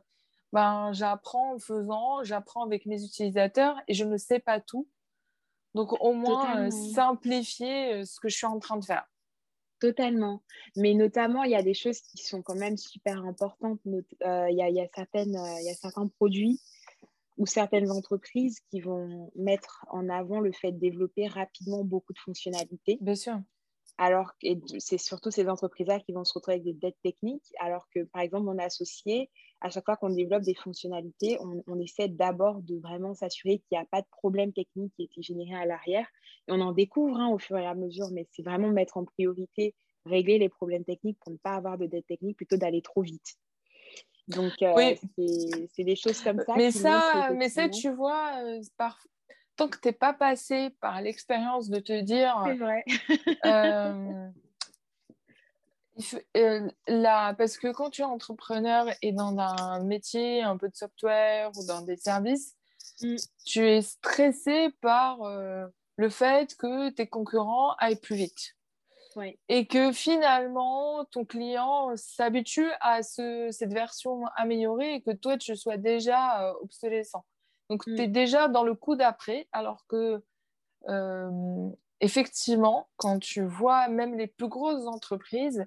ben, 0.53 0.91
j'apprends 0.93 1.55
en 1.55 1.59
faisant, 1.59 2.23
j'apprends 2.23 2.63
avec 2.63 2.85
mes 2.85 3.03
utilisateurs 3.03 3.75
et 3.87 3.93
je 3.93 4.05
ne 4.05 4.17
sais 4.17 4.39
pas 4.39 4.59
tout. 4.59 4.87
Donc, 5.73 6.01
au 6.01 6.13
moins, 6.13 6.67
euh, 6.67 6.71
simplifier 6.71 7.93
euh, 7.93 8.05
ce 8.05 8.19
que 8.21 8.29
je 8.29 8.37
suis 8.37 8.45
en 8.45 8.59
train 8.59 8.77
de 8.77 8.85
faire. 8.85 9.05
Totalement. 9.81 10.41
Mais 10.77 10.93
notamment, 10.93 11.43
il 11.43 11.51
y 11.51 11.55
a 11.55 11.61
des 11.61 11.73
choses 11.73 11.99
qui 11.99 12.23
sont 12.23 12.41
quand 12.41 12.55
même 12.55 12.77
super 12.77 13.25
importantes. 13.25 13.81
Euh, 13.85 14.49
il, 14.49 14.57
y 14.57 14.61
a, 14.61 14.69
il, 14.69 14.75
y 14.75 14.81
a 14.81 14.87
certaines, 14.95 15.37
il 15.59 15.65
y 15.65 15.69
a 15.69 15.75
certains 15.75 16.07
produits 16.07 16.61
ou 17.37 17.45
certaines 17.45 17.91
entreprises 17.91 18.61
qui 18.71 18.79
vont 18.79 19.29
mettre 19.35 19.85
en 19.89 20.07
avant 20.07 20.39
le 20.39 20.53
fait 20.53 20.71
de 20.71 20.79
développer 20.79 21.27
rapidement 21.27 21.83
beaucoup 21.83 22.13
de 22.13 22.19
fonctionnalités. 22.19 22.97
Bien 23.01 23.15
sûr. 23.15 23.41
Alors, 23.97 24.31
c'est 24.79 24.97
surtout 24.97 25.31
ces 25.31 25.47
entreprises-là 25.47 25.99
qui 25.99 26.13
vont 26.13 26.23
se 26.23 26.33
retrouver 26.33 26.55
avec 26.55 26.65
des 26.65 26.73
dettes 26.73 26.97
techniques, 27.03 27.53
alors 27.59 27.87
que, 27.93 28.03
par 28.05 28.21
exemple, 28.21 28.45
mon 28.45 28.59
associé, 28.59 29.29
à 29.65 29.69
chaque 29.71 29.85
fois 29.85 29.97
qu'on 29.97 30.11
développe 30.11 30.43
des 30.43 30.53
fonctionnalités, 30.53 31.39
on, 31.41 31.79
essaie 31.79 32.07
d'abord 32.07 32.61
de 32.61 32.77
vraiment 32.77 33.15
s'assurer 33.15 33.57
qu'il 33.57 33.69
n'y 33.71 33.79
a 33.79 33.85
pas 33.85 34.01
de 34.01 34.07
problème 34.11 34.53
technique 34.53 34.93
qui 34.95 35.01
a 35.01 35.05
été 35.05 35.23
généré 35.23 35.55
à 35.55 35.65
l'arrière. 35.65 36.07
Et 36.47 36.51
on 36.51 36.61
en 36.61 36.71
découvre 36.71 37.19
hein, 37.19 37.29
au 37.29 37.39
fur 37.39 37.57
et 37.57 37.65
à 37.65 37.73
mesure, 37.73 38.09
mais 38.11 38.27
c'est 38.31 38.43
vraiment 38.43 38.69
mettre 38.69 38.97
en 38.97 39.05
priorité, 39.05 39.73
régler 40.05 40.37
les 40.37 40.49
problèmes 40.49 40.85
techniques 40.85 41.17
pour 41.19 41.31
ne 41.31 41.37
pas 41.37 41.55
avoir 41.55 41.79
de 41.79 41.87
dette 41.87 42.05
technique 42.05 42.37
plutôt 42.37 42.57
d'aller 42.57 42.83
trop 42.83 43.01
vite. 43.01 43.37
Donc, 44.27 44.53
euh, 44.61 44.95
c'est 45.17 45.83
des 45.83 45.95
choses 45.95 46.21
comme 46.21 46.41
ça. 46.45 46.53
Mais 46.55 46.69
ça, 46.69 47.29
mais 47.33 47.49
ça, 47.49 47.67
tu 47.67 47.89
vois, 47.89 48.33
euh, 48.43 48.61
tant 49.55 49.67
que 49.67 49.79
tu 49.79 49.87
n'es 49.87 49.93
pas 49.93 50.13
passé 50.13 50.69
par 50.79 51.01
l'expérience 51.01 51.69
de 51.69 51.79
te 51.79 52.01
dire. 52.01 52.35
C'est 52.45 52.57
vrai. 52.57 52.83
euh, 53.45 54.29
euh, 56.35 56.67
là, 56.87 57.33
parce 57.35 57.57
que 57.57 57.71
quand 57.71 57.89
tu 57.89 58.01
es 58.01 58.05
entrepreneur 58.05 58.87
et 59.01 59.13
dans 59.13 59.37
un 59.37 59.79
métier 59.83 60.41
un 60.41 60.57
peu 60.57 60.67
de 60.67 60.75
software 60.75 61.51
ou 61.55 61.65
dans 61.65 61.81
des 61.81 61.95
services, 61.95 62.55
mm. 63.01 63.15
tu 63.45 63.67
es 63.67 63.81
stressé 63.81 64.69
par 64.81 65.23
euh, 65.23 65.65
le 65.95 66.09
fait 66.09 66.55
que 66.55 66.89
tes 66.89 67.07
concurrents 67.07 67.75
aillent 67.75 67.99
plus 67.99 68.15
vite. 68.15 68.55
Et 69.47 69.65
que 69.65 69.93
finalement, 69.93 71.05
ton 71.05 71.23
client 71.23 71.95
s'habitue 71.95 72.69
à 72.81 73.01
ce, 73.01 73.47
cette 73.49 73.71
version 73.71 74.25
améliorée 74.35 74.95
et 74.95 75.01
que 75.01 75.11
toi, 75.11 75.37
tu 75.37 75.55
sois 75.55 75.77
déjà 75.77 76.49
euh, 76.49 76.53
obsolescent. 76.61 77.23
Donc, 77.69 77.87
mm. 77.87 77.95
tu 77.95 78.01
es 78.01 78.07
déjà 78.07 78.49
dans 78.49 78.65
le 78.65 78.75
coup 78.75 78.95
d'après, 78.95 79.47
alors 79.53 79.85
que 79.87 80.21
effectivement, 82.01 82.89
quand 82.97 83.17
tu 83.17 83.41
vois 83.41 83.87
même 83.87 84.15
les 84.15 84.27
plus 84.27 84.49
grosses 84.49 84.85
entreprises, 84.85 85.65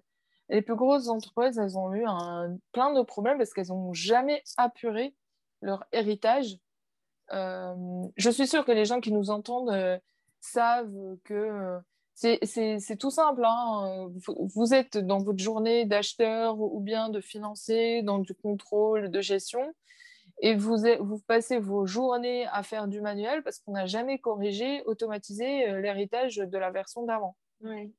les 0.49 0.63
plus 0.63 0.77
grosses 0.77 1.09
entreprises, 1.09 1.59
elles 1.59 1.77
ont 1.77 1.93
eu 1.93 2.05
un, 2.07 2.57
plein 2.73 2.93
de 2.93 3.03
problèmes 3.03 3.39
parce 3.39 3.53
qu'elles 3.53 3.69
n'ont 3.69 3.93
jamais 3.93 4.43
apuré 4.57 5.15
leur 5.61 5.85
héritage. 5.93 6.59
Euh, 7.33 7.75
je 8.17 8.31
suis 8.31 8.47
sûre 8.47 8.65
que 8.65 8.73
les 8.73 8.85
gens 8.85 9.01
qui 9.01 9.13
nous 9.13 9.31
entendent 9.31 9.71
euh, 9.71 9.99
savent 10.41 11.17
que 11.25 11.35
euh, 11.35 11.79
c'est 12.15 12.97
tout 12.99 13.11
simple. 13.11 13.45
Hein. 13.45 14.09
Vous, 14.55 14.75
êtes 14.75 14.97
dans 14.97 15.19
votre 15.19 15.39
journée 15.39 15.85
d'acheteur 15.85 16.59
ou 16.59 16.81
bien 16.81 17.11
de 17.11 17.21
financier, 17.21 18.03
dans 18.03 18.19
du 18.19 18.35
contrôle, 18.35 19.11
de 19.11 19.21
gestion, 19.21 19.73
et 20.41 20.57
vous, 20.57 20.79
vous 21.01 21.19
passez 21.27 21.59
vos 21.59 21.87
journées 21.87 22.47
à 22.47 22.63
faire 22.63 22.89
du 22.89 23.01
manuel 23.01 23.43
parce 23.43 23.59
qu'on 23.59 23.73
n'a 23.73 23.87
jamais 23.87 24.19
corrigé, 24.19 24.83
automatisé 24.87 25.81
l'héritage 25.81 26.37
de 26.37 26.59
la 26.59 26.71
version 26.71 27.05
d'avant. 27.05 27.37
Ouais. 27.61 27.91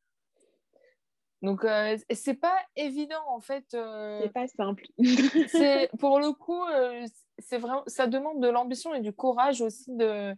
Donc, 1.41 1.63
euh, 1.63 1.97
c'est 2.11 2.33
pas 2.33 2.57
évident 2.75 3.23
en 3.27 3.39
fait. 3.39 3.65
Euh, 3.73 4.19
c'est 4.23 4.33
pas 4.33 4.47
simple. 4.47 4.85
c'est 5.47 5.89
pour 5.99 6.19
le 6.19 6.33
coup, 6.33 6.63
euh, 6.65 7.05
c'est 7.37 7.57
vraiment, 7.57 7.83
ça 7.87 8.07
demande 8.07 8.41
de 8.41 8.49
l'ambition 8.49 8.93
et 8.93 8.99
du 8.99 9.13
courage 9.13 9.61
aussi 9.61 9.95
de, 9.95 10.35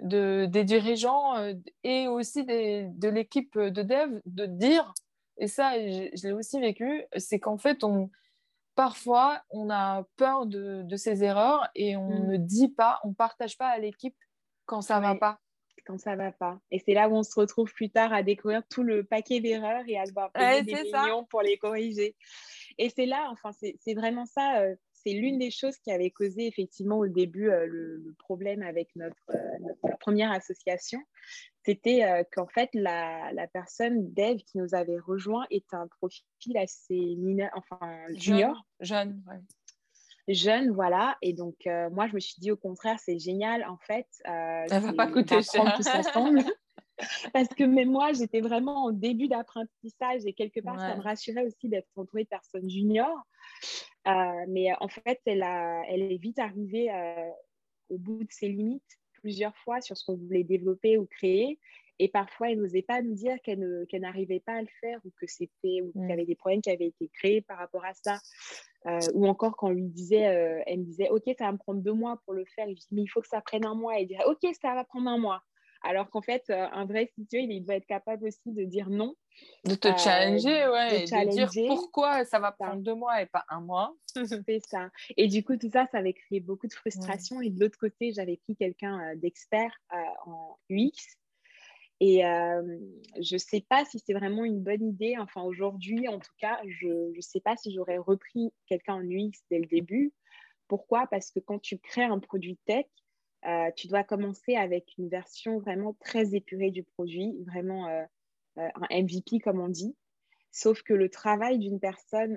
de 0.00 0.46
des 0.46 0.64
dirigeants 0.64 1.36
euh, 1.36 1.54
et 1.84 2.08
aussi 2.08 2.44
des, 2.44 2.88
de 2.90 3.08
l'équipe 3.08 3.56
de 3.56 3.82
dev 3.82 4.20
de 4.26 4.46
dire. 4.46 4.92
Et 5.38 5.46
ça, 5.46 5.78
je, 5.78 6.26
l'ai 6.26 6.32
aussi 6.32 6.60
vécu, 6.60 7.04
c'est 7.16 7.38
qu'en 7.38 7.58
fait, 7.58 7.84
on 7.84 8.10
parfois 8.74 9.42
on 9.50 9.70
a 9.70 10.04
peur 10.16 10.46
de, 10.46 10.82
de 10.82 10.96
ces 10.96 11.22
erreurs 11.22 11.68
et 11.74 11.96
on 11.96 12.08
mm. 12.08 12.26
ne 12.26 12.36
dit 12.36 12.68
pas, 12.68 13.00
on 13.04 13.12
partage 13.12 13.56
pas 13.56 13.68
à 13.68 13.78
l'équipe 13.78 14.16
quand 14.66 14.80
ça 14.80 14.96
ne 14.96 15.02
va 15.02 15.14
pas 15.14 15.38
quand 15.84 15.98
ça 15.98 16.16
va 16.16 16.32
pas. 16.32 16.60
Et 16.70 16.78
c'est 16.78 16.94
là 16.94 17.08
où 17.08 17.14
on 17.14 17.22
se 17.22 17.38
retrouve 17.38 17.72
plus 17.72 17.90
tard 17.90 18.12
à 18.12 18.22
découvrir 18.22 18.62
tout 18.68 18.82
le 18.82 19.04
paquet 19.04 19.40
d'erreurs 19.40 19.84
et 19.86 19.98
à 19.98 20.04
devoir 20.04 20.32
payer 20.32 20.62
des 20.62 20.74
millions 20.84 21.24
pour 21.24 21.42
les 21.42 21.56
corriger. 21.58 22.16
Et 22.78 22.88
c'est 22.88 23.06
là, 23.06 23.28
enfin, 23.30 23.50
c'est 23.52 23.94
vraiment 23.94 24.26
ça. 24.26 24.60
Euh, 24.60 24.74
c'est 24.92 25.12
l'une 25.12 25.38
des 25.38 25.50
choses 25.50 25.76
qui 25.78 25.90
avait 25.90 26.10
causé 26.10 26.46
effectivement 26.46 26.98
au 26.98 27.08
début 27.08 27.50
euh, 27.50 27.66
le, 27.66 28.14
problème 28.18 28.62
avec 28.62 28.94
notre, 28.94 29.16
euh, 29.30 29.94
première 30.00 30.30
association. 30.30 31.00
C'était 31.64 32.26
qu'en 32.32 32.48
fait, 32.48 32.70
la, 32.74 33.32
la, 33.32 33.46
personne, 33.46 34.12
Dave, 34.12 34.38
qui 34.38 34.58
nous 34.58 34.74
avait 34.74 34.98
rejoint, 34.98 35.46
est 35.50 35.72
un 35.72 35.86
profil 35.86 36.56
assez 36.56 37.14
mineur, 37.16 37.50
enfin 37.54 37.78
junior. 38.16 38.66
Jeune, 38.80 39.22
jeune, 39.24 39.44
voilà. 40.72 41.16
Et 41.22 41.32
donc, 41.32 41.66
euh, 41.66 41.90
moi, 41.90 42.06
je 42.08 42.14
me 42.14 42.20
suis 42.20 42.36
dit, 42.38 42.50
au 42.50 42.56
contraire, 42.56 42.98
c'est 42.98 43.18
génial, 43.18 43.64
en 43.64 43.78
fait. 43.78 44.06
Euh, 44.28 44.66
Ça 44.68 44.80
va 44.80 44.92
pas 44.92 45.06
coûter 45.06 45.42
cher. 45.42 45.74
tous 45.76 45.88
ensemble. 45.88 46.42
Parce 47.32 47.48
que 47.48 47.64
même 47.64 47.90
moi, 47.90 48.12
j'étais 48.12 48.40
vraiment 48.40 48.84
en 48.84 48.92
début 48.92 49.28
d'apprentissage 49.28 50.22
et 50.24 50.32
quelque 50.32 50.60
part, 50.60 50.78
ça 50.78 50.94
me 50.94 51.02
rassurait 51.02 51.44
aussi 51.44 51.68
d'être 51.68 51.88
entourée 51.96 52.24
de 52.24 52.28
personnes 52.28 52.68
juniors. 52.68 53.18
Euh, 54.06 54.44
mais 54.48 54.68
en 54.80 54.88
fait, 54.88 55.20
elle, 55.26 55.42
a, 55.42 55.82
elle 55.88 56.02
est 56.02 56.18
vite 56.18 56.38
arrivée 56.38 56.92
euh, 56.92 57.30
au 57.88 57.98
bout 57.98 58.22
de 58.22 58.30
ses 58.30 58.48
limites 58.48 58.98
plusieurs 59.14 59.56
fois 59.58 59.80
sur 59.80 59.96
ce 59.96 60.04
qu'on 60.04 60.16
voulait 60.16 60.44
développer 60.44 60.98
ou 60.98 61.06
créer. 61.06 61.58
Et 62.02 62.08
parfois, 62.08 62.50
elle 62.50 62.58
n'osait 62.58 62.82
pas 62.82 63.00
nous 63.00 63.14
dire 63.14 63.36
qu'elle 63.44 63.86
n'arrivait 64.00 64.40
pas 64.40 64.54
à 64.54 64.60
le 64.60 64.66
faire 64.80 64.98
ou 65.04 65.10
que 65.20 65.26
c'était 65.28 65.82
ou 65.82 65.92
qu'il 65.92 66.02
y 66.02 66.06
mm. 66.06 66.10
avait 66.10 66.24
des 66.24 66.34
problèmes 66.34 66.60
qui 66.60 66.70
avaient 66.72 66.88
été 66.88 67.08
créés 67.14 67.42
par 67.42 67.58
rapport 67.58 67.84
à 67.84 67.94
ça. 67.94 68.18
Euh, 68.86 68.98
ou 69.14 69.28
encore 69.28 69.54
quand 69.54 69.68
on 69.68 69.72
lui 69.72 69.86
disait, 69.86 70.26
euh, 70.26 70.60
elle 70.66 70.80
me 70.80 70.84
disait, 70.84 71.10
OK, 71.10 71.22
ça 71.38 71.44
va 71.44 71.52
me 71.52 71.58
prendre 71.58 71.80
deux 71.80 71.92
mois 71.92 72.20
pour 72.24 72.34
le 72.34 72.44
faire. 72.56 72.68
Je 72.68 72.74
dis, 72.74 72.88
mais 72.90 73.02
il 73.02 73.06
faut 73.06 73.20
que 73.20 73.28
ça 73.28 73.40
prenne 73.40 73.64
un 73.64 73.76
mois. 73.76 73.96
Et 73.96 74.00
elle 74.02 74.08
dirait, 74.08 74.24
OK, 74.24 74.40
ça 74.60 74.74
va 74.74 74.82
prendre 74.82 75.08
un 75.08 75.18
mois. 75.18 75.44
Alors 75.84 76.10
qu'en 76.10 76.22
fait, 76.22 76.42
euh, 76.50 76.66
un 76.72 76.86
vrai 76.86 77.06
CTO, 77.06 77.38
il 77.38 77.60
doit 77.60 77.76
être 77.76 77.86
capable 77.86 78.26
aussi 78.26 78.50
de 78.50 78.64
dire 78.64 78.90
non. 78.90 79.14
De 79.64 79.76
te 79.76 79.96
challenger, 79.96 80.66
ouais. 80.68 81.04
De, 81.04 81.36
dire 81.36 81.50
pourquoi 81.68 82.24
ça 82.24 82.40
va 82.40 82.50
prendre 82.50 82.82
deux 82.82 82.96
mois 82.96 83.22
et 83.22 83.26
pas 83.26 83.44
un 83.48 83.60
mois. 83.60 83.94
C'est 84.46 84.60
ça. 84.68 84.90
Et 85.16 85.28
du 85.28 85.44
coup, 85.44 85.56
tout 85.56 85.70
ça, 85.70 85.86
ça 85.92 85.98
avait 85.98 86.14
créé 86.14 86.40
beaucoup 86.40 86.66
de 86.66 86.72
frustration. 86.72 87.40
Et 87.40 87.50
de 87.50 87.60
l'autre 87.60 87.78
côté, 87.78 88.12
j'avais 88.12 88.38
pris 88.38 88.56
quelqu'un 88.56 89.14
d'expert 89.14 89.72
en 90.26 90.56
UX 90.68 91.21
et 92.04 92.26
euh, 92.26 92.78
je 93.20 93.36
ne 93.36 93.38
sais 93.38 93.60
pas 93.60 93.84
si 93.84 94.00
c'est 94.00 94.12
vraiment 94.12 94.44
une 94.44 94.60
bonne 94.60 94.84
idée. 94.84 95.14
Enfin, 95.20 95.42
aujourd'hui, 95.42 96.08
en 96.08 96.18
tout 96.18 96.32
cas, 96.40 96.58
je 96.66 97.14
ne 97.14 97.20
sais 97.20 97.38
pas 97.38 97.56
si 97.56 97.72
j'aurais 97.72 97.98
repris 97.98 98.52
quelqu'un 98.66 98.94
en 98.94 99.04
UX 99.04 99.30
dès 99.52 99.60
le 99.60 99.66
début. 99.66 100.12
Pourquoi? 100.66 101.06
Parce 101.06 101.30
que 101.30 101.38
quand 101.38 101.60
tu 101.60 101.78
crées 101.78 102.02
un 102.02 102.18
produit 102.18 102.58
tech, 102.66 102.86
euh, 103.46 103.70
tu 103.76 103.86
dois 103.86 104.02
commencer 104.02 104.56
avec 104.56 104.92
une 104.98 105.08
version 105.08 105.60
vraiment 105.60 105.94
très 106.00 106.34
épurée 106.34 106.72
du 106.72 106.82
produit, 106.82 107.36
vraiment 107.46 107.86
euh, 107.86 108.02
un 108.56 109.02
MVP, 109.02 109.38
comme 109.38 109.60
on 109.60 109.68
dit. 109.68 109.94
Sauf 110.50 110.82
que 110.82 110.94
le 110.94 111.08
travail 111.08 111.60
d'une 111.60 111.78
personne, 111.78 112.34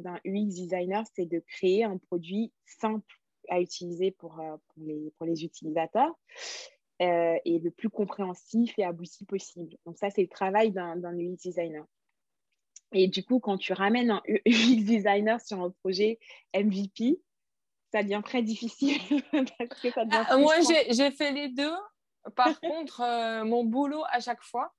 d'un 0.00 0.20
UX 0.24 0.48
designer, 0.54 1.04
c'est 1.14 1.26
de 1.26 1.38
créer 1.46 1.84
un 1.84 1.98
produit 1.98 2.50
simple 2.64 3.14
à 3.50 3.60
utiliser 3.60 4.10
pour, 4.10 4.40
les, 4.78 5.12
pour 5.18 5.26
les 5.26 5.44
utilisateurs 5.44 6.18
euh, 7.02 7.38
et 7.44 7.58
le 7.58 7.70
plus 7.70 7.90
compréhensif 7.90 8.78
et 8.78 8.84
abouti 8.84 9.24
possible. 9.24 9.76
Donc 9.86 9.98
ça, 9.98 10.10
c'est 10.10 10.22
le 10.22 10.28
travail 10.28 10.70
d'un 10.70 11.18
UX 11.18 11.36
designer. 11.42 11.84
Et 12.92 13.08
du 13.08 13.24
coup, 13.24 13.40
quand 13.40 13.58
tu 13.58 13.72
ramènes 13.72 14.10
un 14.10 14.22
UX 14.46 14.84
designer 14.84 15.40
sur 15.40 15.60
un 15.60 15.70
projet 15.82 16.18
MVP, 16.54 17.20
ça 17.92 18.02
devient 18.02 18.22
très 18.24 18.42
difficile. 18.42 18.98
Ah, 20.28 20.38
moi, 20.38 20.54
j'ai 20.90 21.10
fait 21.10 21.32
les 21.32 21.48
deux. 21.48 21.74
Par 22.36 22.60
contre, 22.60 23.00
euh, 23.00 23.44
mon 23.44 23.64
boulot 23.64 24.04
à 24.10 24.20
chaque 24.20 24.42
fois, 24.42 24.72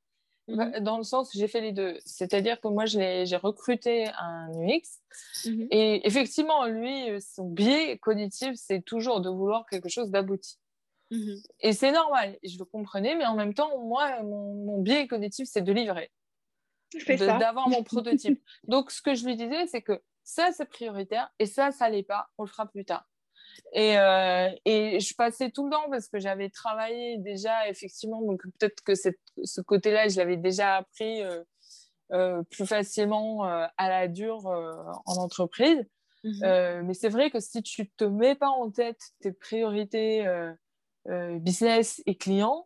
mhm. 0.47 0.79
dans 0.79 0.97
le 0.97 1.03
sens, 1.03 1.31
j'ai 1.35 1.47
fait 1.47 1.61
les 1.61 1.73
deux. 1.73 1.97
C'est-à-dire 2.05 2.61
que 2.61 2.69
moi, 2.69 2.85
j'ai 2.85 3.35
recruté 3.35 4.07
un 4.17 4.49
UX. 4.61 5.01
Mhm. 5.45 5.67
Et 5.71 6.07
effectivement, 6.07 6.65
lui, 6.67 7.21
son 7.21 7.49
biais 7.49 7.97
cognitif, 7.97 8.53
c'est 8.55 8.81
toujours 8.81 9.19
de 9.19 9.29
vouloir 9.29 9.65
quelque 9.65 9.89
chose 9.89 10.09
d'abouti. 10.09 10.57
Mhm. 11.13 11.41
Et 11.59 11.73
c'est 11.73 11.91
normal, 11.91 12.37
je 12.43 12.57
le 12.57 12.65
comprenais, 12.65 13.15
mais 13.15 13.25
en 13.25 13.35
même 13.35 13.53
temps, 13.53 13.79
moi, 13.83 14.23
mon, 14.23 14.81
biais 14.81 15.07
cognitif, 15.07 15.47
c'est 15.49 15.61
de 15.61 15.71
livrer, 15.71 16.11
d'avoir 17.07 17.69
mon 17.69 17.83
prototype. 17.83 18.41
Donc, 18.63 18.89
ce 18.89 19.01
que 19.01 19.13
je 19.13 19.23
lui 19.25 19.35
disais, 19.35 19.67
c'est 19.67 19.83
que 19.83 20.01
ça, 20.23 20.51
c'est 20.51 20.65
prioritaire, 20.65 21.29
et 21.37 21.45
ça, 21.45 21.71
ça 21.71 21.87
l'est 21.89 22.03
pas, 22.03 22.29
on 22.37 22.43
le 22.43 22.49
fera 22.49 22.65
plus 22.65 22.83
tard. 22.83 23.07
Et, 23.73 23.99
euh, 23.99 24.49
et, 24.65 24.99
je 24.99 25.13
passais 25.13 25.51
tout 25.51 25.65
le 25.65 25.71
temps 25.71 25.87
parce 25.91 26.07
que 26.07 26.19
j'avais 26.19 26.49
travaillé 26.49 27.19
déjà, 27.19 27.69
effectivement, 27.69 28.21
donc 28.23 28.41
peut-être 28.57 28.81
que 28.81 28.93
ce 28.95 29.61
côté-là, 29.61 30.07
je 30.07 30.17
l'avais 30.17 30.37
déjà 30.37 30.77
appris 30.77 31.21
euh, 31.21 31.43
euh, 32.11 32.41
plus 32.49 32.65
facilement 32.65 33.43
à 33.43 33.89
la 33.89 34.07
dure 34.07 34.47
en 34.47 35.15
entreprise. 35.17 35.85
Mhm. 36.25 36.85
mais 36.85 36.93
c'est 36.93 37.09
vrai 37.09 37.29
que 37.29 37.41
si 37.41 37.61
tu 37.61 37.91
te 37.91 38.05
mets 38.05 38.35
pas 38.35 38.47
en 38.47 38.71
tête 38.71 39.01
tes 39.19 39.33
priorités 39.33 40.25
euh, 41.09 41.37
business 41.39 42.01
et 42.05 42.15
client, 42.15 42.65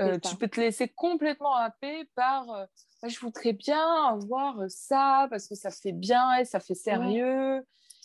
euh, 0.00 0.18
tu 0.18 0.36
peux 0.36 0.48
te 0.48 0.60
laisser 0.60 0.88
complètement 0.88 1.54
happer 1.54 2.04
par 2.14 2.50
euh, 2.50 2.64
je 3.06 3.18
voudrais 3.20 3.52
bien 3.52 4.06
avoir 4.06 4.56
ça 4.68 5.26
parce 5.30 5.48
que 5.48 5.54
ça 5.54 5.70
fait 5.70 5.92
bien 5.92 6.36
et 6.36 6.44
ça 6.44 6.60
fait 6.60 6.74
sérieux 6.74 7.62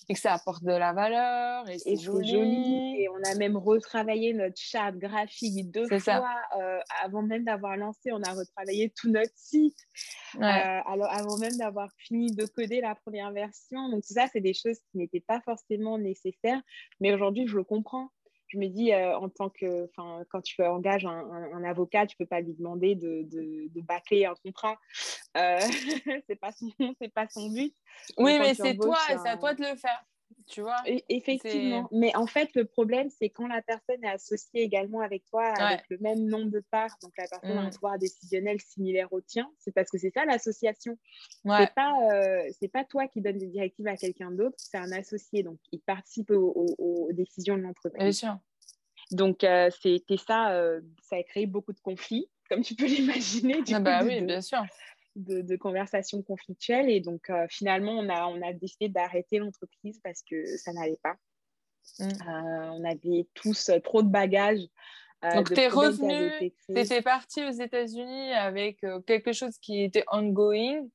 et 0.10 0.14
que 0.14 0.20
ça 0.20 0.34
apporte 0.34 0.64
de 0.64 0.72
la 0.72 0.92
valeur 0.92 1.70
et 1.70 1.80
c'est 1.80 1.96
joli. 1.96 2.96
Et 3.00 3.08
on 3.08 3.24
a 3.24 3.36
même 3.36 3.56
retravaillé 3.56 4.34
notre 4.34 4.60
charte 4.60 4.98
graphique 4.98 5.72
deux 5.72 5.88
fois 6.00 6.26
avant 7.02 7.22
même 7.22 7.46
d'avoir 7.46 7.78
lancé. 7.78 8.12
On 8.12 8.22
a 8.22 8.34
retravaillé 8.34 8.94
tout 8.98 9.10
notre 9.10 9.32
site 9.36 9.78
alors 10.40 11.08
avant 11.10 11.38
même 11.38 11.56
d'avoir 11.56 11.90
fini 11.98 12.36
de 12.36 12.46
coder 12.46 12.82
la 12.82 12.96
première 12.96 13.32
version. 13.32 13.90
Donc 13.90 14.04
tout 14.06 14.14
ça, 14.14 14.28
c'est 14.32 14.42
des 14.42 14.54
choses 14.54 14.78
qui 14.92 14.98
n'étaient 14.98 15.24
pas 15.26 15.40
forcément 15.42 15.98
nécessaires. 15.98 16.62
Mais 17.00 17.14
aujourd'hui, 17.14 17.48
je 17.48 17.56
le 17.56 17.64
comprends 17.64 18.10
je 18.54 18.60
me 18.60 18.68
dis, 18.68 18.94
euh, 18.94 19.18
en 19.18 19.30
tant 19.30 19.50
que, 19.50 19.90
quand 19.96 20.42
tu 20.44 20.64
engages 20.64 21.06
un, 21.06 21.64
avocat, 21.64 22.06
tu 22.06 22.16
peux 22.16 22.26
pas 22.26 22.42
lui 22.42 22.54
demander 22.54 22.96
de, 22.96 23.24
de, 23.24 23.82
bâcler 23.82 24.26
un 24.26 24.36
contrat. 24.44 24.78
Euh, 25.38 25.60
c'est 26.28 26.40
pas 26.40 26.52
son, 26.52 26.72
c'est 27.02 27.12
pas 27.12 27.28
son 27.28 27.50
but. 27.50 27.74
Oui, 28.18 28.38
mais 28.40 28.54
c'est 28.54 28.76
toi, 28.76 28.98
c'est 29.08 29.28
à 29.28 29.38
toi 29.38 29.54
de 29.54 29.62
le 29.62 29.76
faire. 29.76 30.06
Tu 30.48 30.62
vois 30.62 30.78
Effectivement. 31.10 31.88
Mais 31.92 32.16
en 32.16 32.28
fait, 32.28 32.50
le 32.56 32.66
problème, 32.66 33.10
c'est 33.10 33.30
quand 33.30 33.48
la 33.48 33.62
personne 33.62 34.04
est 34.04 34.10
associée 34.10 34.62
également 34.62 35.02
avec 35.02 35.26
toi, 35.26 35.46
avec 35.58 35.84
le 35.90 35.98
même 36.00 36.26
nombre 36.26 36.52
de 36.52 36.64
parts, 36.72 36.96
donc 37.02 37.12
la 37.18 37.28
personne 37.28 37.58
a 37.58 37.62
un 37.62 37.68
mm. 37.68 37.74
pouvoir 37.74 37.98
décisionnel 37.98 38.60
similaire 38.60 39.12
au 39.12 39.22
tien, 39.22 39.50
c'est 39.60 39.74
parce 39.74 39.90
que 39.90 39.98
c'est 39.98 40.12
ça 40.12 40.26
l'association. 40.26 40.98
Ouais. 41.46 41.58
C'est 41.60 41.74
pas, 41.74 41.94
euh, 42.12 42.68
pas 42.72 42.84
toi 42.84 43.08
qui 43.08 43.22
donnes 43.22 43.38
des 43.38 43.48
directives 43.48 43.88
à 43.88 43.98
quelqu'un 43.98 44.32
d'autre, 44.32 44.56
c'est 44.58 44.78
un 44.78 44.92
associé. 44.92 45.44
Donc, 45.44 45.60
il 45.72 45.80
participe 45.80 46.32
aux, 46.32 47.10
décisions 47.12 47.58
de 47.58 47.62
l'entreprise. 47.62 48.02
Bien 48.02 48.12
sûr. 48.12 48.38
Donc, 49.12 49.44
euh, 49.44 49.70
c'était 49.82 50.18
ça, 50.18 50.52
euh, 50.54 50.82
ça 51.02 51.18
a 51.18 51.24
créé 51.24 51.46
beaucoup 51.46 51.74
de 51.74 51.80
conflits, 51.80 52.30
comme 52.50 52.62
tu 52.62 52.76
peux 52.76 52.86
l'imaginer. 52.88 53.62
Ah 53.72 53.80
bah 53.80 54.04
oui, 54.04 54.22
bien 54.22 54.42
sûr 54.42 54.64
de, 55.16 55.56
conversations 55.56 56.22
conflictuelles. 56.22 56.90
Et 56.90 57.00
donc, 57.00 57.30
euh, 57.30 57.46
finalement, 57.50 57.94
on 57.94 58.10
a, 58.10 58.28
on 58.28 58.42
a 58.42 58.54
décidé 58.54 58.90
d'arrêter 58.90 59.40
l'entreprise 59.40 60.00
parce 60.04 60.22
que 60.24 60.46
ça 60.58 60.74
n'allait 60.74 61.00
pas. 61.02 61.16
Mm. 62.00 62.04
Euh, 62.04 62.70
on 62.72 62.84
avait 62.84 63.28
tous 63.34 63.72
trop 63.84 64.02
de 64.02 64.10
bagages. 64.10 64.66
Euh, 65.24 65.36
donc, 65.36 65.54
tu 65.54 65.60
es 65.60 65.68
revenu, 65.68 66.52
tu 66.68 66.78
étais 66.78 67.02
parti 67.02 67.44
aux 67.44 67.52
États-Unis 67.52 68.34
avec 68.34 68.86
quelque 69.08 69.32
chose 69.32 69.58
qui 69.58 69.82
était 69.82 70.04
ongoing 70.12 70.86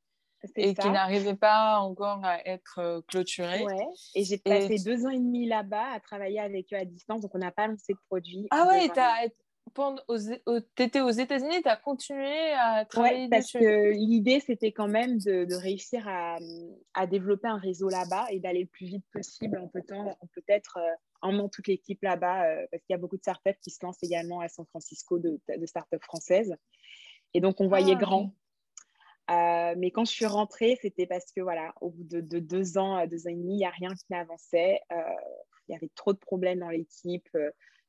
et 0.55 0.75
qui 0.75 0.91
n'arrivait 0.91 1.35
pas 1.35 1.79
encore 1.79 2.23
à 2.23 2.47
être 2.47 3.03
clôturé. 3.09 3.65
Ouais. 3.65 3.87
Et 4.15 4.25
j'ai 4.25 4.37
passé 4.37 4.77
deux 4.85 5.07
ans 5.07 5.11
et 5.11 5.19
demi 5.19 5.47
là-bas 5.47 5.93
à 5.95 6.01
travailler 6.01 6.41
avec 6.41 6.73
eux 6.75 6.77
à 6.77 6.85
distance, 6.85 7.23
donc 7.23 7.35
on 7.35 7.39
n'a 7.39 7.51
pas 7.51 7.67
lancé 7.69 7.95
de 7.95 7.99
produit. 8.09 8.47
Ah 8.51 8.67
ouais, 8.69 8.89
tu 8.91 9.01
as, 9.01 9.29
tu 9.75 10.83
étais 10.83 11.01
aux 11.01 11.11
États-Unis, 11.11 11.63
tu 11.63 11.69
as 11.69 11.77
continué 11.77 12.53
à 12.53 12.85
travailler 12.85 13.25
ouais, 13.25 13.29
parce 13.29 13.53
que 13.53 13.93
l'idée, 13.93 14.41
c'était 14.41 14.73
quand 14.73 14.89
même 14.89 15.19
de, 15.19 15.55
réussir 15.55 16.07
à, 16.09 16.39
à, 16.95 17.07
développer 17.07 17.49
un 17.49 17.59
réseau 17.59 17.89
là-bas 17.89 18.27
et 18.31 18.41
d'aller 18.41 18.63
le 18.63 18.67
plus 18.67 18.87
vite 18.87 19.05
possible 19.13 19.59
en 19.59 19.69
peut-être 19.69 20.79
euh, 20.79 20.95
emmenant 21.23 21.49
toute 21.49 21.67
l'équipe 21.67 22.03
là-bas, 22.03 22.45
euh, 22.45 22.67
parce 22.71 22.83
qu'il 22.85 22.95
y 22.95 22.97
a 22.97 22.99
beaucoup 22.99 23.17
de 23.17 23.23
startups 23.23 23.59
qui 23.63 23.71
se 23.71 23.85
lancent 23.85 24.03
également 24.03 24.41
à 24.41 24.49
San 24.49 24.67
Francisco, 24.67 25.19
de, 25.19 25.41
de 25.57 25.67
startups 25.67 26.03
françaises. 26.03 26.55
Et 27.35 27.41
donc, 27.41 27.61
on 27.61 27.69
voyait 27.69 27.95
ah, 27.97 28.01
grand. 28.01 28.35
Euh, 29.31 29.75
mais 29.77 29.91
quand 29.91 30.05
je 30.05 30.13
suis 30.13 30.27
rentrée, 30.27 30.79
c'était 30.81 31.07
parce 31.07 31.31
que, 31.33 31.41
voilà, 31.41 31.75
au 31.81 31.91
bout 31.91 32.05
de, 32.05 32.41
deux 32.41 32.79
ans, 32.79 33.07
deux 33.07 33.27
ans 33.27 33.31
et 33.31 33.35
demi, 33.35 33.55
il 33.55 33.59
n'y 33.59 33.67
a 33.67 33.71
rien 33.71 33.91
qui 33.91 34.07
n'avançait. 34.11 34.81
il 34.91 35.73
y 35.73 35.75
avait 35.75 35.91
trop 35.95 36.13
de 36.13 36.19
problèmes 36.19 36.61
dans 36.61 36.71
l'équipe. 36.71 37.29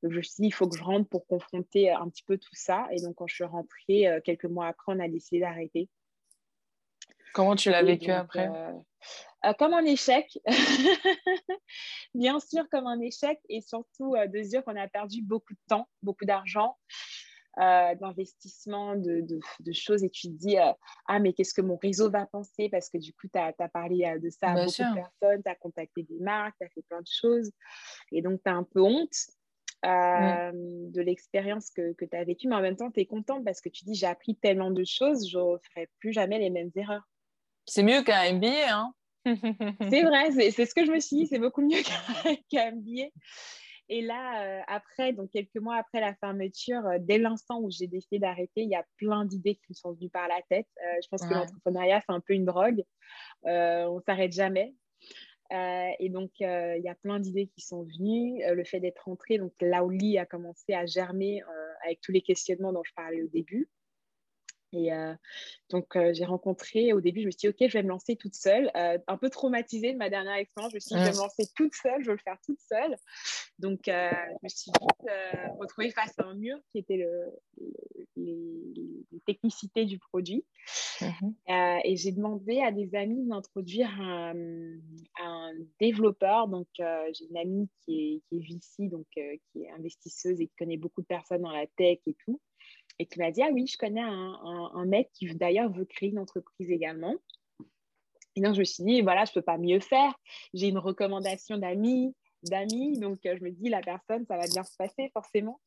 Donc, 0.02 0.14
je 0.14 0.18
me 0.18 0.22
suis 0.22 0.42
dit, 0.42 0.48
il 0.48 0.54
faut 0.54 0.68
que 0.68 0.78
je 0.78 0.84
rentre 0.84 1.10
pour 1.10 1.28
confronter 1.28 1.92
un 1.92 2.08
petit 2.10 2.24
peu 2.24 2.38
tout 2.38 2.54
ça. 2.54 2.88
Et 2.92 3.02
donc, 3.02 3.16
quand 3.16 3.28
je 3.28 3.36
suis 3.36 3.44
rentrée, 3.44 4.08
euh, 4.08 4.22
quelques 4.24 4.46
mois 4.46 4.68
après, 4.68 4.94
on 4.94 5.00
a 5.00 5.08
décidé 5.10 5.42
d'arrêter. 5.42 5.90
Comment 7.34 7.56
tu 7.56 7.70
l'as 7.70 7.84
vécu 7.84 8.12
après? 8.12 8.48
euh, 8.48 8.72
euh, 9.46 9.54
Comme 9.60 9.74
un 9.74 9.84
échec. 9.84 10.40
Bien 12.14 12.40
sûr, 12.40 12.68
comme 12.72 12.88
un 12.88 13.00
échec. 13.02 13.40
Et 13.50 13.62
surtout, 13.62 14.16
de 14.16 14.42
se 14.42 14.50
dire 14.50 14.64
qu'on 14.64 14.76
a 14.78 14.88
perdu 14.88 15.22
beaucoup 15.22 15.54
de 15.54 15.60
temps, 15.68 15.88
beaucoup 16.02 16.26
d'argent. 16.26 16.78
d'investissement, 17.58 18.96
de, 18.96 19.22
de, 19.60 19.72
choses 19.74 20.04
et 20.06 20.10
tu 20.10 20.28
te 20.30 20.34
dis 20.34 20.56
ah 21.08 21.20
mais 21.20 21.34
qu'est-ce 21.34 21.54
que 21.54 21.62
mon 21.62 21.76
réseau 21.76 22.10
va 22.10 22.26
penser? 22.26 22.70
Parce 22.70 22.90
que 22.90 22.98
du 22.98 23.12
coup 23.14 23.28
tu 23.28 23.38
as, 23.38 23.52
parlé 23.74 24.18
de 24.22 24.30
ça 24.30 24.52
à 24.52 24.66
beaucoup 24.66 24.82
de 24.82 24.96
personnes, 24.96 25.44
tu 25.44 25.50
as 25.50 25.56
contacté 25.56 26.04
des 26.04 26.20
marques, 26.20 26.56
tu 26.58 26.66
as 26.66 26.70
fait 26.70 26.84
plein 26.84 27.02
de 27.02 27.12
choses 27.12 27.52
et 28.14 28.22
donc 28.22 28.42
tu 28.44 28.50
as 28.50 28.56
un 28.56 28.64
peu 28.64 28.82
honte 28.82 29.14
Mmh. 29.86 30.92
de 30.92 31.02
l'expérience 31.02 31.70
que, 31.70 31.94
que 31.94 32.04
tu 32.04 32.18
as 32.18 32.26
vécue, 32.26 32.50
mais 32.50 32.56
en 32.56 32.62
même 32.62 32.76
temps, 32.76 32.92
tu 32.92 33.00
es 33.00 33.06
contente 33.06 33.46
parce 33.46 33.62
que 33.62 33.70
tu 33.70 33.86
dis 33.86 33.96
j'ai 33.96 34.08
appris 34.08 34.36
tellement 34.36 34.72
de 34.72 34.84
choses, 34.84 35.30
je 35.30 35.38
ne 35.38 35.58
ferai 35.70 35.88
plus 36.00 36.12
jamais 36.12 36.38
les 36.38 36.50
mêmes 36.50 36.72
erreurs. 36.76 37.08
C'est 37.66 37.84
mieux 37.84 38.04
qu'un 38.04 38.34
MBA. 38.34 38.74
Hein 38.74 38.94
c'est 39.26 40.04
vrai, 40.04 40.32
c'est 40.32 40.66
ce 40.66 40.76
que 40.76 40.86
je 40.86 40.92
me 40.92 41.00
suis 41.00 41.18
dit, 41.18 41.28
c'est 41.28 41.40
beaucoup 41.40 41.62
mieux 41.62 41.82
qu'un 42.50 42.72
MBA. 42.72 43.08
Et 43.88 44.02
là, 44.02 44.64
après, 44.68 45.14
donc 45.14 45.32
quelques 45.32 45.56
mois 45.56 45.78
après 45.78 46.02
la 46.02 46.14
fermeture, 46.16 46.84
dès 47.00 47.18
l'instant 47.18 47.60
où 47.62 47.72
j'ai 47.72 47.88
décidé 47.88 48.20
d'arrêter, 48.20 48.62
il 48.62 48.70
y 48.70 48.76
a 48.76 48.86
plein 48.98 49.26
d'idées 49.26 49.56
qui 49.56 49.66
me 49.70 49.76
sont 49.76 49.94
venues 49.94 50.10
par 50.10 50.28
la 50.28 50.42
tête. 50.50 50.68
je 51.02 51.08
pense 51.08 51.22
que 51.22 51.34
l'entrepreneuriat, 51.34 52.02
c'est 52.02 52.14
un 52.14 52.20
peu 52.20 52.34
une 52.34 52.46
drogue. 52.46 52.84
on 53.44 53.96
ne 53.96 54.02
s'arrête 54.06 54.34
jamais. 54.34 54.76
Et 55.52 56.10
donc, 56.10 56.32
il 56.40 56.82
y 56.84 56.90
a 56.90 56.96
plein 56.96 57.20
d'idées 57.20 57.48
qui 57.48 57.62
sont 57.62 57.84
venues. 57.84 58.42
le 58.54 58.64
fait 58.64 58.80
d'être 58.80 59.04
rentrée, 59.06 59.38
donc 59.38 59.54
Laoli 59.62 60.18
a 60.18 60.26
commencé 60.26 60.74
à 60.74 60.86
germer 60.86 61.42
avec 61.84 62.02
tous 62.02 62.12
les 62.12 62.22
questionnements 62.22 62.74
dont 62.74 62.84
je 62.84 62.94
parlais 62.94 63.22
au 63.22 63.28
début. 63.28 63.70
Et 64.72 64.94
euh, 64.94 65.14
donc, 65.70 65.96
euh, 65.96 66.14
j'ai 66.14 66.26
rencontré, 66.26 66.94
au 66.94 67.02
début, 67.02 67.22
je 67.22 67.26
me 67.28 67.32
suis 67.32 67.40
dit, 67.40 67.48
OK, 67.50 67.58
je 67.60 67.74
vais 67.74 67.84
me 67.84 67.90
lancer 67.90 68.16
toute 68.16 68.36
seule. 68.36 68.72
Euh, 68.76 68.98
un 69.08 69.18
peu 69.18 69.30
traumatisée 69.30 69.94
de 69.94 69.98
ma 69.98 70.10
dernière 70.10 70.36
expérience, 70.36 70.72
je 70.72 70.78
me 70.78 70.80
suis 70.80 70.96
dit, 70.96 71.02
je 71.02 71.06
vais 71.06 71.16
me 71.16 71.22
lancer 71.22 71.46
toute 71.56 71.74
seule, 71.76 72.02
je 72.02 72.08
vais 72.08 72.14
le 72.14 72.20
faire 72.20 72.38
toute 72.46 72.60
seule. 72.60 72.96
Donc, 73.58 73.82
je 73.86 74.44
me 74.44 74.50
suis 74.50 74.72
vite 74.72 75.12
retrouvée 75.60 75.92
face 75.92 76.18
à 76.20 76.26
un 76.26 76.36
mur 76.36 76.58
qui 76.72 76.80
était 76.80 76.98
le, 76.98 77.34
les, 78.16 78.46
technicités 79.26 79.86
du 79.86 80.00
produit. 80.00 80.46
Mhm. 81.02 81.34
et 81.86 81.96
j'ai 81.96 82.12
demandé 82.12 82.62
à 82.62 82.72
des 82.72 82.94
amis 82.96 83.26
d'introduire 83.28 83.90
un, 84.02 84.34
un, 85.80 85.86
développeur. 85.86 86.48
Donc, 86.48 86.68
j'ai 86.78 87.26
une 87.30 87.38
amie 87.38 87.70
qui 87.82 88.24
est, 88.32 88.38
qui 88.60 88.90
donc 88.90 89.08
qui 89.14 89.64
est 89.64 89.72
investisseuse 89.72 90.40
et 90.42 90.48
qui 90.48 90.56
connaît 90.58 90.78
beaucoup 90.78 91.02
de 91.02 91.08
personnes 91.08 91.42
dans 91.42 91.52
la 91.52 91.68
tech 91.68 92.00
et 92.06 92.16
tout 92.26 92.40
et 93.00 93.06
qui 93.06 93.18
m'a 93.20 93.32
dit 93.32 93.42
Ah 93.42 93.50
oui, 93.52 93.66
je 93.66 93.78
connais 93.78 94.02
un, 94.02 94.86
mec 94.86 95.10
qui 95.14 95.34
d'ailleurs 95.36 95.72
veut 95.72 95.86
créer 95.86 96.10
une 96.10 96.20
entreprise 96.20 96.70
également. 96.70 97.16
Et 98.36 98.42
donc, 98.42 98.54
je 98.54 98.60
me 98.60 98.66
suis 98.66 98.84
dit 98.84 99.02
Voilà, 99.02 99.26
je 99.26 99.32
ne 99.32 99.34
peux 99.36 99.42
pas 99.42 99.58
mieux 99.58 99.80
faire. 99.80 100.14
J'ai 100.54 100.68
une 100.68 100.78
recommandation 100.78 101.58
d'amis, 101.58 102.14
d'amis. 102.44 103.00
Donc, 103.00 103.26
euh, 103.26 103.36
je 103.38 103.44
me 103.44 103.52
dis 103.52 103.70
La 103.70 103.82
personne, 103.82 104.26
ça 104.28 104.38
va 104.38 104.46
bien 104.48 104.64
se 104.64 104.76
passer 104.78 105.10
forcément. 105.14 105.60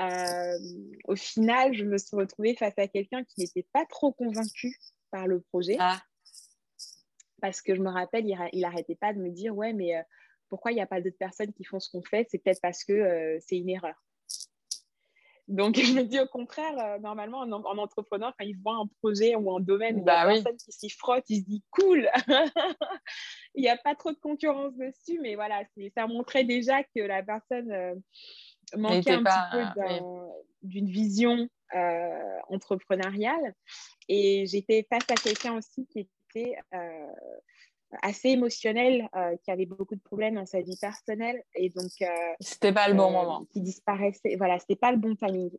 Euh, 0.00 0.58
au 1.08 1.16
final, 1.16 1.74
je 1.74 1.84
me 1.84 1.98
suis 1.98 2.16
retrouvée 2.16 2.54
face 2.54 2.78
à 2.78 2.86
quelqu'un 2.86 3.24
qui 3.24 3.40
n'était 3.40 3.66
pas 3.72 3.84
trop 3.86 4.12
convaincu 4.12 4.76
par 5.10 5.26
le 5.26 5.40
projet. 5.40 5.76
Ah. 5.80 6.00
Parce 7.40 7.62
que 7.62 7.74
je 7.74 7.80
me 7.80 7.90
rappelle, 7.90 8.26
il 8.26 8.60
n'arrêtait 8.60 8.96
pas 8.96 9.12
de 9.12 9.18
me 9.18 9.30
dire 9.30 9.54
Ouais, 9.56 9.72
mais 9.72 9.96
euh, 9.96 10.02
pourquoi 10.48 10.72
il 10.72 10.74
n'y 10.74 10.80
a 10.80 10.86
pas 10.86 11.00
d'autres 11.00 11.18
personnes 11.18 11.52
qui 11.52 11.64
font 11.64 11.80
ce 11.80 11.90
qu'on 11.90 12.02
fait? 12.02 12.26
C'est 12.30 12.38
peut-être 12.38 12.60
parce 12.60 12.84
que 12.84 13.38
c'est 13.40 13.56
une 13.56 13.68
erreur. 13.68 13.94
Donc, 15.48 15.76
je 15.82 15.92
me 15.94 16.02
dis 16.02 16.20
au 16.20 16.26
contraire, 16.26 16.78
euh, 16.78 16.98
normalement, 16.98 17.40
en, 17.40 17.78
entrepreneur, 17.78 18.34
quand 18.38 18.44
il 18.44 18.58
voit 18.58 18.76
un 18.76 18.86
projet 19.02 19.34
ou 19.34 19.54
un 19.54 19.60
domaine, 19.60 20.04
bah, 20.04 20.24
il 20.30 20.36
y 20.36 20.40
a 20.40 20.42
personne 20.42 20.58
qui 20.58 20.72
s'y 20.72 20.90
frotte, 20.90 21.24
il 21.28 21.40
se 21.40 21.46
dit 21.46 21.64
cool. 21.70 22.08
il 23.54 23.62
n'y 23.62 23.68
a 23.68 23.78
pas 23.78 23.94
trop 23.94 24.12
de 24.12 24.18
concurrence 24.18 24.76
dessus, 24.76 25.18
mais 25.20 25.34
voilà, 25.34 25.62
ça 25.96 26.06
montrait 26.06 26.44
déjà 26.44 26.82
que 26.82 27.00
la 27.00 27.22
personne 27.22 27.72
euh, 27.72 27.94
manquait 28.76 29.12
un 29.12 29.24
petit 29.24 29.80
peu 29.80 29.82
d'une 30.62 30.90
vision 30.90 31.48
euh, 31.74 32.38
entrepreneuriale. 32.48 33.54
Et 34.08 34.46
j'étais 34.46 34.86
face 34.88 35.08
à 35.10 35.14
quelqu'un 35.14 35.56
aussi 35.56 35.86
qui 35.86 36.08
était 36.36 36.56
assez 38.02 38.28
émotionnel, 38.28 39.08
euh, 39.16 39.36
qui 39.42 39.50
avait 39.50 39.66
beaucoup 39.66 39.94
de 39.94 40.00
problèmes 40.00 40.34
dans 40.34 40.46
sa 40.46 40.60
vie 40.60 40.76
personnelle. 40.80 41.42
Et 41.54 41.70
donc. 41.70 41.90
Euh, 42.02 42.06
c'était 42.40 42.72
pas 42.72 42.88
le 42.88 42.94
bon 42.94 43.08
euh, 43.08 43.12
moment. 43.12 43.44
Qui 43.52 43.60
disparaissait. 43.60 44.36
Voilà, 44.36 44.58
c'était 44.58 44.76
pas 44.76 44.92
le 44.92 44.98
bon 44.98 45.14
timing. 45.14 45.50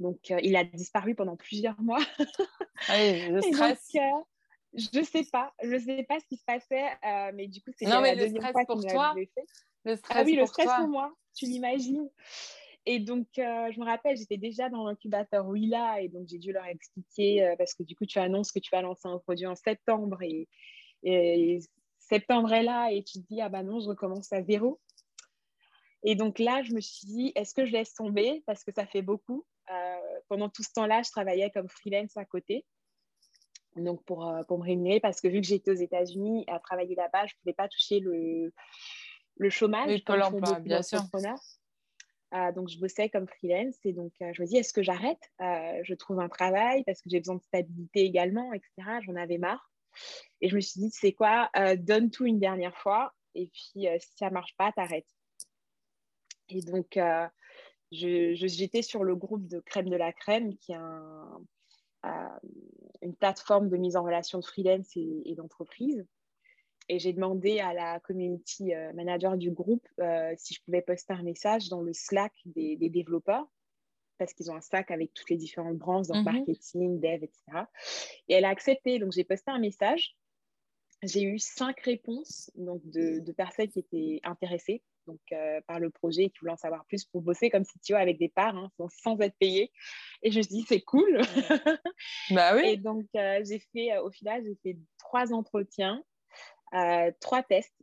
donc, 0.00 0.18
il 0.30 0.56
a 0.56 0.64
disparu 0.64 1.14
pendant 1.14 1.36
plusieurs 1.36 1.80
mois. 1.80 2.00
oui, 2.90 3.28
le 3.28 3.40
stress. 3.42 3.92
je 4.74 5.02
sais 5.02 5.24
pas, 5.30 5.52
je 5.62 5.78
sais 5.78 6.04
pas 6.08 6.18
ce 6.20 6.26
qui 6.26 6.36
se 6.36 6.44
passait, 6.44 6.84
mais 7.34 7.48
du 7.48 7.60
coup, 7.60 7.70
c'est 7.76 7.86
non, 7.86 8.00
mais 8.00 8.14
le 8.14 8.28
stress 8.28 8.54
pour 8.66 8.84
toi. 8.84 9.14
Le 9.86 9.96
stress 9.96 10.16
ah 10.18 10.22
oui, 10.24 10.34
le 10.34 10.46
stress 10.46 10.66
pour 10.78 10.88
moi, 10.88 11.12
tu 11.34 11.44
l'imagines. 11.44 12.08
Et 12.86 12.98
donc, 12.98 13.26
je 13.36 13.80
me 13.80 13.84
rappelle, 13.84 14.16
j'étais 14.16 14.36
déjà 14.36 14.68
dans 14.68 14.86
l'incubateur 14.86 15.46
Willa 15.46 16.00
et 16.00 16.08
donc 16.08 16.28
j'ai 16.28 16.38
dû 16.38 16.52
leur 16.52 16.66
expliquer 16.66 17.54
parce 17.56 17.74
que 17.74 17.82
du 17.82 17.96
coup, 17.96 18.04
tu 18.06 18.18
annonces 18.18 18.52
que 18.52 18.58
tu 18.58 18.70
vas 18.70 18.82
lancer 18.82 19.08
un 19.08 19.18
produit 19.18 19.46
en 19.46 19.54
septembre 19.54 20.20
et, 20.22 20.48
et 21.02 21.60
septembre 21.98 22.52
est 22.52 22.62
là 22.62 22.90
et 22.92 23.02
tu 23.02 23.22
te 23.22 23.26
dis, 23.26 23.40
ah 23.40 23.48
bah 23.48 23.62
non, 23.62 23.80
je 23.80 23.88
recommence 23.88 24.32
à 24.32 24.42
zéro. 24.42 24.80
Et 26.02 26.14
donc 26.14 26.38
là, 26.38 26.62
je 26.62 26.74
me 26.74 26.80
suis 26.80 27.06
dit, 27.06 27.32
est-ce 27.34 27.54
que 27.54 27.64
je 27.64 27.72
laisse 27.72 27.94
tomber? 27.94 28.42
Parce 28.46 28.62
que 28.62 28.72
ça 28.72 28.86
fait 28.86 29.00
beaucoup. 29.00 29.46
Euh, 29.70 30.20
pendant 30.28 30.50
tout 30.50 30.62
ce 30.62 30.70
temps-là, 30.74 31.00
je 31.02 31.10
travaillais 31.10 31.50
comme 31.50 31.68
freelance 31.70 32.14
à 32.18 32.26
côté. 32.26 32.66
Donc 33.76 34.04
pour, 34.04 34.28
euh, 34.28 34.42
pour 34.42 34.58
me 34.58 34.64
rémunérer, 34.64 35.00
parce 35.00 35.22
que 35.22 35.28
vu 35.28 35.40
que 35.40 35.46
j'étais 35.46 35.70
aux 35.70 35.74
États-Unis 35.74 36.44
à 36.46 36.60
travailler 36.60 36.94
là-bas, 36.94 37.26
je 37.26 37.32
ne 37.34 37.38
pouvais 37.40 37.54
pas 37.54 37.68
toucher 37.68 38.00
le, 38.00 38.52
le 39.38 39.50
chômage. 39.50 39.86
Oui, 39.86 40.60
bien 40.60 40.82
sûr. 40.82 41.00
Euh, 42.34 42.52
donc, 42.52 42.68
je 42.68 42.78
bossais 42.78 43.08
comme 43.08 43.28
freelance 43.28 43.76
et 43.84 43.92
donc 43.92 44.12
je 44.20 44.42
me 44.42 44.46
dis, 44.46 44.56
est-ce 44.56 44.72
que 44.72 44.82
j'arrête? 44.82 45.30
Je 45.38 45.94
trouve 45.94 46.20
un 46.20 46.28
travail 46.28 46.82
parce 46.84 47.00
que 47.00 47.10
j'ai 47.10 47.20
besoin 47.20 47.36
de 47.36 47.42
stabilité 47.42 48.00
également, 48.00 48.52
etc. 48.52 49.00
J'en 49.06 49.16
avais 49.16 49.38
marre. 49.38 49.70
Et 50.40 50.48
je 50.48 50.56
me 50.56 50.60
suis 50.60 50.80
dit, 50.80 50.90
c'est 50.90 51.12
quoi, 51.12 51.50
euh, 51.56 51.76
donne 51.76 52.10
tout 52.10 52.26
une 52.26 52.38
dernière 52.38 52.76
fois. 52.76 53.12
Et 53.34 53.46
puis, 53.46 53.88
euh, 53.88 53.96
si 54.00 54.16
ça 54.16 54.28
ne 54.28 54.34
marche 54.34 54.54
pas, 54.56 54.72
t'arrêtes. 54.72 55.08
Et 56.48 56.60
donc, 56.60 56.96
euh, 56.96 57.26
j'étais 57.90 58.82
sur 58.82 59.04
le 59.04 59.16
groupe 59.16 59.46
de 59.46 59.60
Crème 59.60 59.88
de 59.88 59.96
la 59.96 60.12
Crème, 60.12 60.56
qui 60.56 60.72
est 60.72 60.76
une 63.02 63.16
plateforme 63.16 63.68
de 63.68 63.76
mise 63.76 63.96
en 63.96 64.04
relation 64.04 64.38
de 64.38 64.44
freelance 64.44 64.90
et, 64.96 65.34
d'entreprise. 65.36 66.06
Et 66.88 66.98
j'ai 66.98 67.12
demandé 67.12 67.60
à 67.60 67.72
la 67.72 67.98
community 68.00 68.72
manager 68.94 69.36
du 69.36 69.50
groupe 69.50 69.88
si 70.36 70.54
je 70.54 70.60
pouvais 70.62 70.82
poster 70.82 71.14
un 71.14 71.22
message 71.22 71.68
dans 71.68 71.80
le 71.80 71.92
Slack 71.92 72.32
des 72.44 72.76
développeurs 72.76 73.46
parce 74.18 74.32
qu'ils 74.32 74.50
ont 74.50 74.56
un 74.56 74.60
sac 74.60 74.90
avec 74.90 75.12
toutes 75.14 75.30
les 75.30 75.36
différentes 75.36 75.76
branches, 75.76 76.06
donc 76.06 76.18
mhm. 76.18 76.24
marketing, 76.24 77.00
dev, 77.00 77.24
etc. 77.24 77.42
Et 78.28 78.34
elle 78.34 78.44
a 78.44 78.50
accepté. 78.50 78.98
Donc, 78.98 79.12
j'ai 79.12 79.24
posté 79.24 79.50
un 79.50 79.58
message. 79.58 80.16
J'ai 81.02 81.22
eu 81.22 81.38
cinq 81.38 81.80
réponses 81.80 82.50
donc 82.54 82.80
de, 82.86 83.20
personnes 83.32 83.68
qui 83.68 83.80
étaient 83.80 84.20
intéressées 84.24 84.82
donc, 85.06 85.20
euh, 85.32 85.60
par 85.66 85.78
le 85.78 85.90
projet 85.90 86.24
et 86.24 86.30
qui 86.30 86.38
voulaient 86.40 86.52
en 86.52 86.56
savoir 86.56 86.86
plus 86.86 87.04
pour 87.04 87.20
bosser 87.20 87.50
comme 87.50 87.64
CTO 87.64 87.96
avec 87.96 88.18
des 88.18 88.30
parts, 88.30 88.56
hein, 88.56 88.70
sans 89.02 89.18
être 89.20 89.36
payé. 89.38 89.70
Et 90.22 90.30
je 90.30 90.38
me 90.38 90.42
suis 90.42 90.54
dit, 90.54 90.64
c'est 90.66 90.80
cool. 90.80 91.20
bah 92.30 92.56
oui. 92.56 92.62
Et 92.68 92.76
donc, 92.78 93.04
euh, 93.16 93.42
j'ai 93.44 93.58
fait, 93.72 93.92
euh, 93.92 94.02
au 94.02 94.10
final, 94.10 94.42
j'ai 94.44 94.56
fait 94.62 94.78
trois 94.98 95.34
entretiens, 95.34 96.02
trois 97.20 97.42
tests 97.42 97.74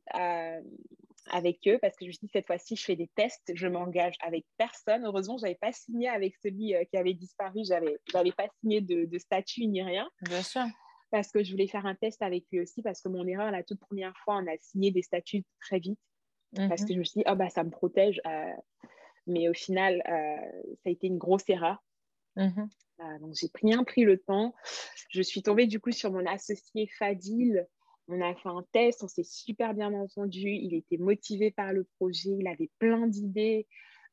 avec 1.29 1.59
eux 1.67 1.77
parce 1.81 1.95
que 1.95 2.05
je 2.05 2.09
me 2.09 2.11
suis 2.13 2.27
dit 2.27 2.31
cette 2.31 2.47
fois-ci 2.47 2.75
je 2.75 2.83
fais 2.83 2.95
des 2.95 3.09
tests, 3.15 3.51
je 3.53 3.67
m'engage 3.67 4.15
avec 4.21 4.45
personne. 4.57 5.05
Heureusement, 5.05 5.37
je 5.37 5.43
n'avais 5.43 5.55
pas 5.55 5.71
signé 5.71 6.09
avec 6.09 6.35
celui 6.43 6.75
euh, 6.75 6.83
qui 6.85 6.97
avait 6.97 7.13
disparu, 7.13 7.61
je 7.65 7.73
n'avais 8.13 8.31
pas 8.31 8.47
signé 8.59 8.81
de, 8.81 9.17
statut 9.17 9.65
ni 9.67 9.81
rien. 9.81 10.09
Bien 10.21 10.41
sûr. 10.41 10.63
Parce 11.11 11.31
que 11.31 11.43
je 11.43 11.51
voulais 11.51 11.67
faire 11.67 11.85
un 11.85 11.95
test 11.95 12.21
avec 12.21 12.45
lui 12.51 12.61
aussi 12.61 12.81
parce 12.81 13.01
que 13.01 13.09
mon 13.09 13.27
erreur, 13.27 13.51
la 13.51 13.63
toute 13.63 13.79
première 13.79 14.15
fois, 14.23 14.37
on 14.37 14.47
a 14.47 14.57
signé 14.59 14.91
des 14.91 15.01
statuts 15.01 15.43
très 15.59 15.79
vite 15.79 15.99
parce 16.55 16.81
mhm. 16.81 16.87
que 16.87 16.93
je 16.93 16.99
me 16.99 17.03
suis 17.03 17.19
dit, 17.19 17.25
oh, 17.29 17.35
bah, 17.35 17.49
ça 17.49 17.63
me 17.63 17.69
protège. 17.69 18.21
Euh, 18.25 18.53
mais 19.27 19.49
au 19.49 19.53
final, 19.53 20.01
euh, 20.07 20.73
ça 20.83 20.87
a 20.87 20.89
été 20.89 21.07
une 21.07 21.17
grosse 21.17 21.47
erreur. 21.49 21.83
Mhm. 22.37 22.69
donc, 23.19 23.33
j'ai 23.35 23.49
bien 23.61 23.83
pris 23.83 24.03
le 24.03 24.17
temps. 24.17 24.55
Je 25.09 25.21
suis 25.21 25.43
tombée 25.43 25.67
du 25.67 25.81
coup 25.81 25.91
sur 25.91 26.11
mon 26.11 26.25
associé 26.25 26.87
Fadil, 26.97 27.67
on 28.07 28.21
a 28.21 28.35
fait 28.35 28.49
un 28.49 28.65
test, 28.71 29.03
on 29.03 29.07
s'est 29.07 29.23
super 29.23 29.73
bien 29.73 29.93
entendu. 29.93 30.49
Il 30.49 30.73
était 30.73 30.97
motivé 30.97 31.51
par 31.51 31.73
le 31.73 31.85
projet, 31.97 32.31
il 32.39 32.47
avait 32.47 32.69
plein 32.79 33.07
d'idées. 33.07 33.67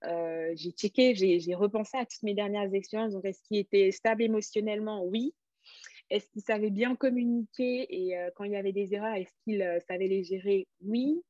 Euh, 0.05 0.53
j'ai 0.55 0.71
checké, 0.71 1.15
j'ai 1.15 1.55
repensé 1.55 1.97
à 1.97 2.07
toutes 2.07 2.23
mes 2.23 2.35
dernières 2.35 2.73
expériences. 2.73 3.13
Donc, 3.13 3.25
est-ce 3.25 3.43
qu'il 3.43 3.59
était 3.59 3.91
stable 3.91 4.23
émotionnellement? 4.23 5.05
Oui. 5.05 5.35
Est-ce 6.11 6.31
qu'il 6.31 6.43
savait 6.43 6.71
bien 6.71 6.97
communiquer? 6.97 7.87
Et 7.91 8.17
euh, 8.17 8.31
quand 8.35 8.45
il 8.45 8.53
y 8.53 8.57
avait 8.57 8.73
des 8.73 8.95
erreurs, 8.95 9.15
est-ce 9.15 9.33
qu'il 9.45 9.61
euh, 9.63 9.79
savait 9.81 10.09
les 10.09 10.25
gérer? 10.25 10.67
Oui. 10.81 11.21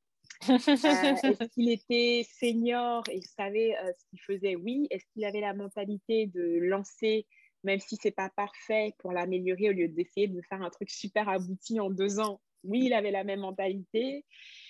est-ce 0.47 1.47
qu'il 1.53 1.69
était 1.71 2.25
senior 2.29 3.03
et 3.11 3.21
savait 3.21 3.75
ce 3.97 4.05
qu'il 4.09 4.21
faisait? 4.21 4.55
Oui. 4.55 4.87
Est-ce 4.91 5.05
qu'il 5.13 5.25
avait 5.25 5.41
la 5.41 5.53
mentalité 5.53 6.27
de 6.27 6.59
lancer, 6.61 7.25
même 7.63 7.79
si 7.79 7.97
c'est 7.99 8.11
pas 8.11 8.29
parfait, 8.29 8.93
pour 8.99 9.11
l'améliorer 9.11 9.69
au 9.69 9.73
lieu 9.73 9.87
d'essayer 9.87 10.27
de 10.27 10.41
faire 10.43 10.61
un 10.61 10.69
truc 10.69 10.91
super 10.91 11.27
abouti 11.27 11.79
en 11.79 11.89
deux 11.89 12.19
ans? 12.19 12.39
Oui, 12.63 12.85
il 12.85 12.93
avait 12.93 13.11
la 13.11 13.23
même 13.23 13.41
mentalité. 13.41 14.25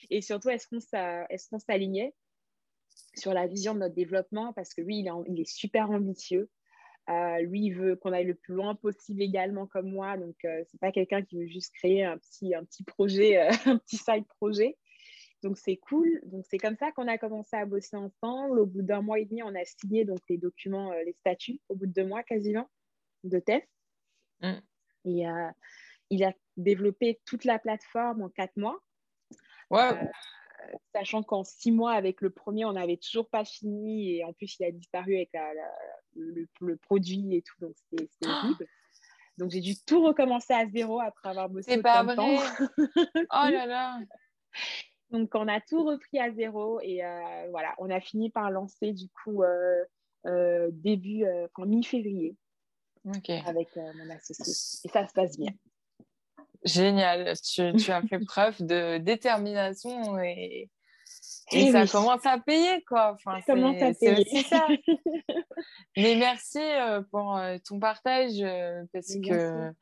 Et 0.10 0.22
surtout, 0.22 0.50
est-ce 0.50 0.68
qu'on 0.68 1.60
s'alignait 1.60 2.14
sur 3.16 3.34
la 3.34 3.48
vision 3.48 3.74
de 3.74 3.80
notre 3.80 3.96
développement? 3.96 4.54
Parce 4.54 4.74
que 4.74 4.82
lui, 4.82 5.00
il 5.00 5.40
est, 5.40 5.50
super 5.50 5.90
ambitieux. 5.90 6.50
Euh, 7.10 7.40
lui, 7.42 7.66
il 7.66 7.72
veut 7.72 7.96
qu'on 7.96 8.14
aille 8.14 8.26
le 8.26 8.36
plus 8.36 8.54
loin 8.54 8.76
possible 8.76 9.22
également 9.22 9.66
comme 9.66 9.92
moi. 9.92 10.18
Donc, 10.18 10.36
ce 10.42 10.48
euh, 10.48 10.64
c'est 10.68 10.80
pas 10.80 10.92
quelqu'un 10.92 11.24
qui 11.24 11.38
veut 11.38 11.48
juste 11.48 11.74
créer 11.74 12.04
un 12.04 12.18
petit, 12.20 12.54
un 12.54 12.64
petit 12.64 12.84
projet, 12.84 13.38
euh, 13.38 13.50
un 13.66 13.78
petit 13.78 13.98
side 13.98 14.26
projet. 14.40 14.78
Donc, 15.42 15.58
c'est 15.58 15.78
cool. 15.78 16.20
Donc, 16.26 16.46
c'est 16.48 16.58
comme 16.58 16.76
ça 16.76 16.92
qu'on 16.92 17.08
a 17.08 17.18
commencé 17.18 17.56
à 17.56 17.66
bosser 17.66 17.96
ensemble. 17.96 18.60
Au 18.60 18.66
bout 18.66 18.84
d'un 18.84 19.02
mois 19.02 19.20
et 19.20 19.26
demi, 19.26 19.42
on 19.42 19.56
a 19.56 19.66
signé 19.66 20.06
donc, 20.06 20.20
les 20.30 20.38
documents, 20.38 20.92
les 21.06 21.14
statuts, 21.14 21.60
au 21.70 21.76
bout 21.76 21.88
de 21.88 21.94
deux 21.94 22.06
mois 22.06 22.24
quasiment, 22.24 22.70
de 23.24 23.40
test. 23.40 23.68
Mm. 24.42 24.60
Et 25.06 25.24
il 26.10 26.24
a 26.24 26.34
développé 26.60 27.20
toute 27.26 27.46
la 27.46 27.60
plateforme 27.60 28.24
en 28.24 28.30
quatre 28.30 28.58
mois. 28.58 28.80
Euh, 29.74 29.94
sachant 30.94 31.24
qu'en 31.24 31.44
six 31.44 31.72
mois, 31.72 31.94
avec 31.94 32.22
le 32.22 32.30
premier, 32.30 32.66
on 32.66 32.74
n'avait 32.74 32.98
toujours 32.98 33.30
pas 33.30 33.46
fini. 33.46 34.16
Et 34.16 34.24
en 34.24 34.34
plus, 34.34 34.58
il 34.60 34.66
a 34.66 34.72
disparu 34.72 35.16
avec 35.16 35.32
le, 36.16 36.78
produit 36.78 37.36
et 37.36 37.42
tout. 37.42 37.56
Donc, 37.60 37.76
c'était 37.76 38.10
horrible. 38.26 38.66
Donc, 39.38 39.52
j'ai 39.52 39.62
dû 39.62 39.74
tout 39.86 40.04
recommencer 40.04 40.54
à 40.54 40.68
zéro 40.68 41.00
après 41.00 41.30
avoir 41.30 41.50
bossé 41.50 41.72
C'est 41.72 41.82
pas 41.82 42.04
vrai. 42.04 42.16
oh 43.16 43.50
là 43.50 43.66
là. 43.66 44.00
Donc, 45.12 45.34
on 45.34 45.48
a 45.48 45.60
tout 45.60 45.84
repris 45.84 46.20
à 46.20 46.32
zéro 46.32 46.80
et 46.82 47.04
euh, 47.04 47.48
voilà, 47.50 47.74
on 47.80 47.90
a 47.90 48.00
fini 48.00 48.30
par 48.30 48.52
lancer 48.52 48.94
du 48.94 49.08
coup 49.10 49.44
euh, 49.44 49.84
euh, 50.28 50.70
début, 50.72 51.26
enfin 51.26 51.66
mi-février 51.68 52.36
avec 53.46 53.76
mon 53.76 54.10
associé. 54.14 54.54
Et 54.84 54.92
ça 54.92 55.08
se 55.08 55.14
passe 55.14 55.38
bien. 55.38 55.52
Génial, 56.64 57.34
tu, 57.38 57.74
tu 57.76 57.92
as 57.92 58.02
fait 58.02 58.20
preuve 58.28 58.62
de 58.62 58.98
détermination 58.98 60.20
et, 60.20 60.70
et, 61.52 61.72
ça 61.72 61.88
commence 61.88 62.26
à 62.26 62.38
payer, 62.38 62.84
quoi. 62.88 63.14
Enfin, 63.14 63.40
ça 63.42 63.54
commence 63.54 63.82
à 63.82 63.94
payer. 63.94 64.20
Aussi 64.20 64.44
ça. 64.44 64.68
Mais 65.98 66.16
merci 66.16 66.60
pour 67.12 67.40
ton 67.66 67.80
partage 67.80 68.44
parce 68.92 69.16
que 69.26 69.74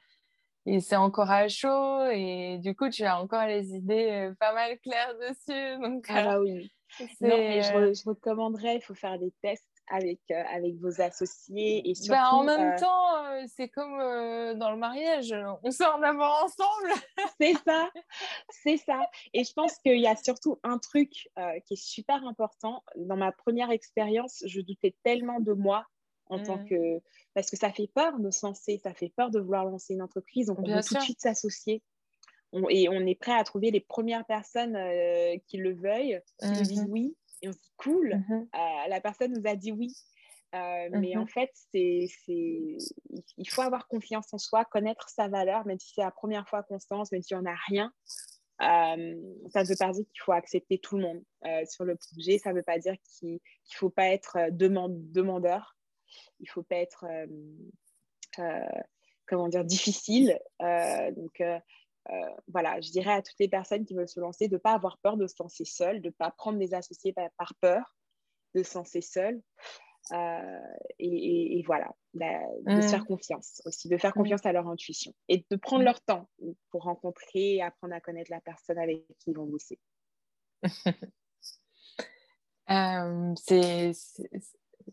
et 0.68 0.82
c'est 0.82 0.98
encore 0.98 1.32
à 1.32 1.48
chaud 1.48 2.06
et 2.12 2.60
du 2.60 2.76
coup 2.76 2.90
tu 2.90 3.04
as 3.04 3.20
encore 3.20 3.46
les 3.46 3.74
idées 3.74 4.10
euh, 4.12 4.34
pas 4.38 4.54
mal 4.54 4.78
claires 4.80 5.16
dessus 5.18 5.82
donc 5.82 6.06
ah 6.10 6.24
bah 6.24 6.40
oui 6.42 6.72
non, 7.00 7.38
mais 7.38 7.62
je, 7.62 7.74
euh, 7.74 7.94
je, 7.94 8.04
recommanderais 8.06 8.76
il 8.76 8.82
faut 8.82 8.94
faire 8.94 9.18
des 9.18 9.32
tests 9.42 9.66
avec, 9.90 10.20
euh, 10.32 10.44
avec 10.54 10.76
vos 10.78 11.02
associés 11.02 11.90
et 11.90 11.94
bah, 11.94 12.00
surtout, 12.02 12.36
en 12.36 12.44
même 12.44 12.80
temps 12.80 13.48
c'est 13.56 13.70
comme 13.70 13.98
dans 14.58 14.72
le 14.72 14.78
mariage 14.78 15.34
on 15.64 15.72
sort 15.72 16.00
d'abord 16.00 16.44
ensemble. 16.44 16.94
C'est 17.40 17.54
ça 17.66 17.90
c'est 18.50 18.78
ça. 18.78 19.00
Et 19.34 19.44
je 19.44 19.54
pense 19.54 19.78
qu'il 19.78 20.00
y 20.00 20.08
a 20.08 20.16
surtout 20.16 20.60
un 20.64 20.78
truc 20.80 21.30
qui 21.66 21.74
est 21.74 21.82
super 21.82 22.26
important. 22.26 22.84
Dans 22.96 23.18
ma 23.18 23.32
première 23.32 23.70
expérience 23.70 24.44
je 24.46 24.62
doutais 24.62 24.96
tellement 25.04 25.40
de 25.40 25.54
moi 25.54 25.86
en 26.30 26.42
tant 26.42 26.58
mmh. 26.58 26.70
que 26.70 27.02
parce 27.34 27.50
que 27.50 27.58
ça 27.58 27.72
fait 27.72 27.88
peur 27.94 28.20
de 28.20 28.32
se 28.32 28.46
lancer, 28.46 28.80
ça 28.84 28.94
fait 28.94 29.12
peur 29.16 29.30
de 29.30 29.40
vouloir 29.40 29.66
lancer 29.66 29.94
une 29.94 30.02
entreprise, 30.02 30.48
donc 30.48 30.60
on 30.60 30.76
veut 30.76 30.84
tout 30.84 30.96
de 30.96 31.00
suite 31.00 31.22
s'associer. 31.22 31.84
et 32.70 32.90
on 32.90 33.06
est 33.06 33.20
prêt 33.20 33.34
à 33.34 33.44
trouver 33.44 33.72
les 33.72 33.80
premières 33.80 34.26
personnes 34.26 34.76
euh, 34.76 35.38
qui 35.48 35.58
le 35.58 35.74
veuillent, 35.74 36.20
qui 36.40 36.48
nous 36.48 36.62
disent 36.62 36.86
mmh 36.86 36.92
oui, 36.92 37.16
et 37.42 37.50
on 37.50 37.52
se 37.52 37.58
dit 37.58 37.74
cool, 37.78 38.24
mmh 38.28 38.48
euh, 38.56 38.88
la 38.90 39.02
personne 39.02 39.34
nous 39.34 39.48
a 39.48 39.56
dit 39.56 39.72
oui. 39.72 39.96
Euh, 40.56 40.90
mais 40.94 41.18
en 41.18 41.28
fait, 41.28 41.52
c'est, 41.72 42.08
il 42.28 43.50
faut 43.50 43.62
avoir 43.62 43.88
confiance 43.88 44.34
en 44.34 44.38
soi, 44.38 44.64
connaître 44.64 45.10
sa 45.10 45.28
valeur, 45.28 45.66
même 45.66 45.78
si 45.78 45.94
c'est 45.94 46.02
la 46.02 46.12
première 46.12 46.48
fois 46.48 46.64
qu'on 46.64 46.80
se 46.80 46.88
lance, 46.90 47.12
même 47.12 47.22
si 47.22 47.36
on 47.36 47.42
n'a 47.42 47.58
rien. 47.68 47.92
ça 48.60 48.96
ne 48.96 49.68
veut 49.68 49.76
pas 49.78 49.92
dire 49.92 50.06
qu'il 50.06 50.22
faut 50.24 50.32
accepter 50.32 50.80
tout 50.80 50.98
le 50.98 51.04
monde 51.04 51.24
sur 51.68 51.84
le 51.84 51.98
projet. 51.98 52.38
Ça 52.38 52.52
ne 52.52 52.56
veut 52.56 52.64
pas 52.64 52.80
dire 52.80 52.96
qu'il 53.04 53.34
ne 53.34 53.76
faut 53.76 53.90
pas 53.90 54.08
être 54.08 54.38
demandeur 54.52 55.78
il 56.40 56.50
faut 56.50 56.64
pas 56.64 56.78
être 56.78 57.06
euh, 57.06 57.28
euh, 58.40 58.82
comment 59.26 59.48
dire 59.48 59.66
difficile. 59.66 60.40
Euh, 62.10 62.36
voilà, 62.48 62.80
je 62.82 62.92
dirais 62.92 63.14
à 63.14 63.22
toutes 63.22 63.40
les 63.40 63.50
personnes 63.50 63.86
qui 63.86 63.94
veulent 63.94 64.08
se 64.08 64.20
lancer 64.20 64.48
de 64.48 64.56
ne 64.56 64.60
pas 64.60 64.74
avoir 64.74 64.98
peur 65.00 65.18
de 65.18 65.28
se 65.28 65.36
lancer 65.40 65.66
seul, 65.66 66.02
de 66.02 66.08
ne 66.08 66.14
pas 66.14 66.32
prendre 66.32 66.58
des 66.58 66.74
associés 66.74 67.14
par, 67.14 67.54
peur 67.62 67.96
de 68.56 68.64
se 68.64 68.78
lancer 68.78 69.02
seul. 69.02 69.42
et, 71.00 71.64
voilà, 71.66 71.92
de 72.14 72.82
se 72.82 72.88
faire 72.88 73.04
mmh. 73.04 73.08
confiance 73.08 73.62
aussi, 73.66 73.90
de 73.90 73.98
faire 73.98 74.12
mmh. 74.12 74.20
confiance 74.22 74.46
à 74.46 74.54
leur 74.54 74.68
intuition 74.68 75.14
et 75.28 75.46
de 75.50 75.56
prendre 75.58 75.82
mmh. 75.82 75.86
leur 75.86 76.02
temps 76.02 76.30
pour 76.72 76.84
rencontrer 76.84 77.56
et 77.56 77.62
apprendre 77.62 77.94
à 77.94 78.00
connaître 78.00 78.32
la 78.32 78.42
personne 78.42 78.78
avec 78.78 79.06
qui 79.20 79.32
ils 79.32 79.36
vont 79.36 79.46
bosser. 79.48 79.80
c'est 83.38 83.94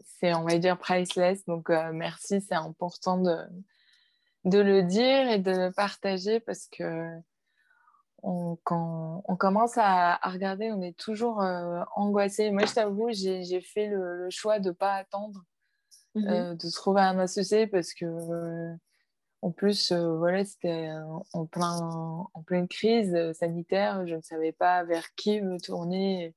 c'est, 0.02 0.34
on 0.34 0.44
va 0.44 0.58
dire, 0.58 0.78
priceless. 0.78 1.44
Donc, 1.46 1.70
euh, 1.70 1.92
merci, 1.92 2.40
c'est 2.40 2.54
important 2.54 3.18
de, 3.18 3.36
de 4.45 4.59
le 4.59 4.82
dire 4.82 5.28
et 5.30 5.38
de 5.38 5.51
le 5.51 5.72
partager 5.72 6.40
parce 6.40 6.66
que 6.68 7.09
quand 8.62 9.22
on 9.26 9.36
commence 9.36 9.76
à, 9.76 10.16
regarder, 10.22 10.72
on 10.72 10.80
est 10.80 10.97
toujours 10.97 11.42
euh, 11.42 11.82
angoissé. 11.95 12.51
Moi, 12.51 12.64
je 12.64 12.72
t'avoue, 12.72 13.09
j'ai, 13.12 13.61
fait 13.61 13.86
le, 13.86 14.28
choix 14.30 14.59
de 14.61 14.68
ne 14.68 14.74
pas 14.74 14.95
attendre 14.95 15.45
mmh 16.14 16.28
euh, 16.28 16.55
de 16.55 16.70
trouver 16.70 17.03
un 17.03 17.18
associé 17.18 17.66
parce 17.66 17.92
que, 17.92 18.07
en 19.42 19.51
plus, 19.51 19.92
voilà, 19.92 20.45
c'était 20.45 20.90
en, 21.32 21.45
plein, 21.45 21.76
en 22.32 22.42
pleine 22.47 22.68
crise 22.68 23.14
sanitaire. 23.32 24.07
Je 24.07 24.14
ne 24.14 24.22
savais 24.22 24.53
pas 24.53 24.84
vers 24.84 25.14
qui 25.16 25.42
me 25.42 25.61
tourner 25.61 26.34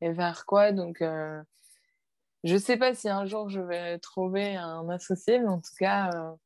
et 0.00 0.12
vers 0.12 0.46
quoi. 0.46 0.70
Donc, 0.70 0.98
je 1.00 2.52
ne 2.52 2.58
sais 2.58 2.76
pas 2.76 2.94
si 2.94 3.08
un 3.08 3.24
jour 3.24 3.48
je 3.48 3.60
vais 3.60 3.98
trouver 3.98 4.54
un 4.54 4.88
associé, 4.88 5.40
mais 5.40 5.48
en 5.48 5.60
tout 5.60 5.74
cas, 5.78 6.36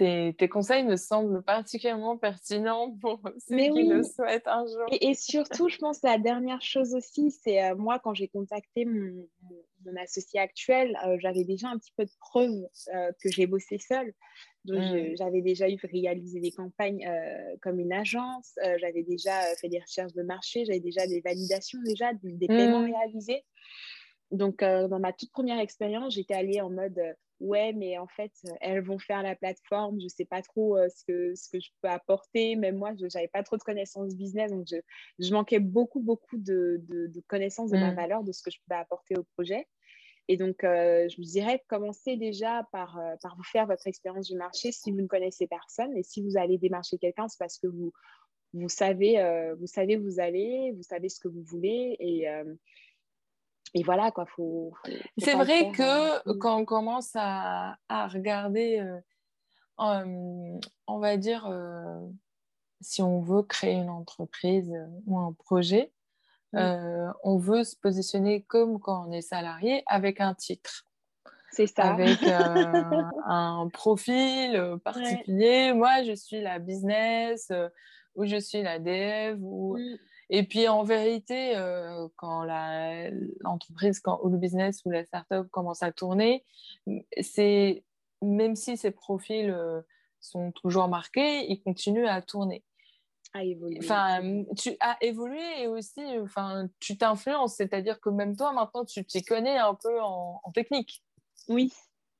euh, 0.00 0.32
tes, 0.32 0.48
conseils 0.48 0.84
me 0.84 0.96
semblent 0.96 1.42
particulièrement 1.42 2.16
pertinents 2.16 2.90
pour 3.00 3.20
ceux 3.48 3.56
qui 3.56 3.82
le 3.84 4.02
souhaitent 4.02 4.46
un 4.46 4.66
jour. 4.66 4.86
Et, 4.90 5.14
surtout, 5.14 5.68
je 5.68 5.78
pense 5.78 6.00
que 6.00 6.06
la 6.06 6.18
dernière 6.18 6.62
chose 6.62 6.94
aussi, 6.94 7.30
c'est 7.30 7.62
euh, 7.62 7.76
moi, 7.76 7.98
quand 7.98 8.14
j'ai 8.14 8.28
contacté 8.28 8.84
mon, 8.84 9.26
associé 10.02 10.40
actuel, 10.40 10.98
euh, 11.06 11.16
j'avais 11.20 11.44
déjà 11.44 11.68
un 11.68 11.78
petit 11.78 11.92
peu 11.96 12.04
de 12.04 12.10
preuves 12.18 12.66
que 13.22 13.30
j'ai 13.30 13.46
bossé 13.46 13.78
seule. 13.78 14.12
Donc, 14.64 14.80
mmh. 14.80 15.16
j'avais 15.16 15.42
déjà 15.42 15.68
eu 15.68 15.78
réalisé 15.82 16.40
des 16.40 16.50
campagnes 16.50 17.06
comme 17.60 17.78
une 17.78 17.92
agence, 17.92 18.54
j'avais 18.78 19.02
déjà 19.02 19.42
fait 19.60 19.68
des 19.68 19.78
recherches 19.78 20.14
de 20.14 20.22
marché, 20.22 20.64
j'avais 20.64 20.80
déjà 20.80 21.06
des 21.06 21.20
validations, 21.20 21.78
déjà 21.84 22.12
des, 22.14 22.46
paiements 22.46 22.80
mmh. 22.80 22.94
réalisés. 22.94 23.44
Donc, 24.34 24.62
euh, 24.62 24.88
dans 24.88 24.98
ma 24.98 25.12
toute 25.12 25.30
première 25.30 25.60
expérience, 25.60 26.14
j'étais 26.14 26.34
allée 26.34 26.60
en 26.60 26.70
mode 26.70 26.98
euh, 26.98 27.12
ouais, 27.40 27.72
mais 27.72 27.98
en 27.98 28.06
fait, 28.06 28.32
euh, 28.46 28.52
elles 28.60 28.82
vont 28.82 28.98
faire 28.98 29.22
la 29.22 29.34
plateforme, 29.36 29.98
je 30.00 30.04
ne 30.04 30.08
sais 30.08 30.24
pas 30.24 30.42
trop 30.42 30.76
ce, 30.88 31.04
que, 31.06 31.34
ce 31.34 31.48
que 31.50 31.60
je 31.60 31.70
peux 31.82 31.88
apporter. 31.88 32.56
Même 32.56 32.76
moi, 32.76 32.92
je 32.98 33.06
n'avais 33.14 33.28
pas 33.28 33.42
trop 33.42 33.56
de 33.56 33.62
connaissances 33.62 34.16
business, 34.16 34.50
donc 34.50 34.66
je, 34.70 34.76
je 35.18 35.32
manquais 35.32 35.60
beaucoup, 35.60 36.00
beaucoup 36.00 36.36
de, 36.36 36.82
de, 36.88 37.20
connaissances 37.28 37.70
de 37.70 37.78
ma 37.78 37.92
mmh. 37.92 37.96
valeur, 37.96 38.24
de 38.24 38.32
ce 38.32 38.42
que 38.42 38.50
je 38.50 38.58
pouvais 38.60 38.80
apporter 38.80 39.16
au 39.16 39.24
projet. 39.36 39.66
Et 40.28 40.38
donc, 40.38 40.56
je 40.62 41.16
vous 41.18 41.24
dirais, 41.24 41.62
commencez 41.68 42.16
déjà 42.16 42.66
par, 42.72 42.98
par 43.20 43.36
vous 43.36 43.42
faire 43.42 43.66
votre 43.66 43.86
expérience 43.86 44.28
du 44.28 44.36
marché 44.36 44.72
si 44.72 44.90
vous 44.90 45.02
ne 45.02 45.06
connaissez 45.06 45.46
personne. 45.46 45.94
Et 45.98 46.02
si 46.02 46.22
vous 46.22 46.38
allez 46.38 46.56
démarcher 46.56 46.96
quelqu'un, 46.96 47.28
c'est 47.28 47.38
parce 47.38 47.58
que 47.58 47.66
vous, 47.66 47.92
vous, 48.54 48.70
savez, 48.70 49.18
vous 49.58 49.66
savez 49.66 49.98
où 49.98 50.02
vous 50.02 50.20
allez, 50.20 50.72
vous 50.74 50.82
savez 50.82 51.10
ce 51.10 51.20
que 51.20 51.28
vous 51.28 51.42
voulez. 51.42 51.96
Et 52.00 52.26
et 53.74 53.82
voilà, 53.82 54.12
quoi, 54.12 54.24
faut. 54.24 54.72
c'est 55.18 55.34
vrai 55.34 55.72
que 55.72 56.28
euh, 56.28 56.38
quand 56.38 56.56
on 56.56 56.64
commence 56.64 57.10
à, 57.16 57.76
à 57.88 58.06
regarder, 58.06 58.78
euh, 59.80 60.58
on 60.86 60.98
va 60.98 61.16
dire, 61.16 61.46
euh, 61.46 61.98
si 62.80 63.02
on 63.02 63.20
veut 63.20 63.42
créer 63.42 63.74
une 63.74 63.90
entreprise 63.90 64.72
ou 65.06 65.18
un 65.18 65.32
projet, 65.32 65.92
on 66.52 67.36
veut 67.36 67.64
se 67.64 67.74
positionner 67.74 68.42
comme 68.42 68.78
quand 68.78 69.08
on 69.08 69.10
est 69.10 69.22
salarié 69.22 69.82
avec 69.86 70.20
un 70.20 70.34
titre. 70.34 70.86
C'est 71.50 71.66
ça. 71.66 71.94
Avec 71.94 72.18
un 73.26 73.68
profil 73.72 74.78
particulier. 74.84 75.72
Moi, 75.72 76.04
je 76.04 76.14
suis 76.14 76.40
la 76.40 76.60
business 76.60 77.50
ou 78.14 78.24
je 78.24 78.36
suis 78.36 78.62
la 78.62 78.78
dev 78.78 79.38
ou. 79.42 79.76
Et 80.30 80.44
puis 80.44 80.68
en 80.68 80.84
vérité, 80.84 81.56
euh, 81.56 82.08
quand 82.16 82.44
l'entreprise, 83.40 84.00
quand 84.00 84.20
ou 84.22 84.30
le 84.30 84.38
business 84.38 84.82
ou 84.84 84.90
la 84.90 85.04
startup 85.04 85.48
commence 85.50 85.82
à 85.82 85.92
tourner, 85.92 86.44
c'est 87.20 87.84
même 88.22 88.56
si 88.56 88.76
ces 88.76 88.90
profils 88.90 89.50
euh, 89.50 89.82
sont 90.20 90.52
toujours 90.52 90.88
marqués, 90.88 91.50
ils 91.50 91.60
continuent 91.62 92.06
à 92.06 92.22
tourner. 92.22 92.64
À 93.34 93.44
évoluer. 93.44 93.78
Enfin, 93.82 94.44
tu 94.56 94.76
as 94.80 94.96
évolué 95.00 95.62
et 95.62 95.66
aussi, 95.66 96.00
enfin, 96.20 96.68
tu 96.78 96.96
t'influences, 96.96 97.56
c'est-à-dire 97.56 98.00
que 98.00 98.08
même 98.08 98.36
toi, 98.36 98.52
maintenant, 98.52 98.84
tu 98.84 99.04
t'y 99.04 99.24
connais 99.24 99.58
un 99.58 99.74
peu 99.74 100.00
en, 100.00 100.40
technique. 100.54 101.02
Oui. 101.48 101.72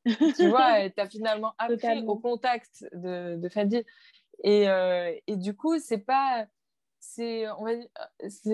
tu 0.05 0.49
vois, 0.49 0.91
tu 0.91 1.01
as 1.01 1.09
finalement 1.09 1.55
appris 1.59 2.05
au 2.07 2.17
contact 2.17 2.85
de, 2.93 3.37
de 3.37 3.49
Fadi. 3.49 3.85
Et, 4.43 4.69
euh, 4.69 5.15
et 5.27 5.37
du 5.37 5.55
coup, 5.55 5.79
c'est 5.79 5.99
pas 5.99 6.47
c'est 7.05 7.49
on 7.59 7.65
va 7.65 7.73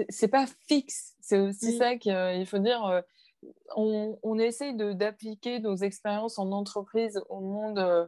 c'est 0.09 0.29
pas 0.29 0.47
fixe. 0.67 1.15
C'est 1.21 1.39
aussi 1.39 1.77
ça 1.77 1.97
qu'il 1.97 2.47
faut 2.47 2.59
dire 2.59 2.85
euh, 2.87 3.01
on, 3.77 4.19
on 4.23 4.39
essaye 4.39 4.75
d'appliquer 4.77 5.61
nos 5.61 5.77
expériences 5.77 6.39
en 6.39 6.51
entreprise 6.53 7.21
au 7.29 7.41
monde 7.41 7.79
euh, 7.79 8.07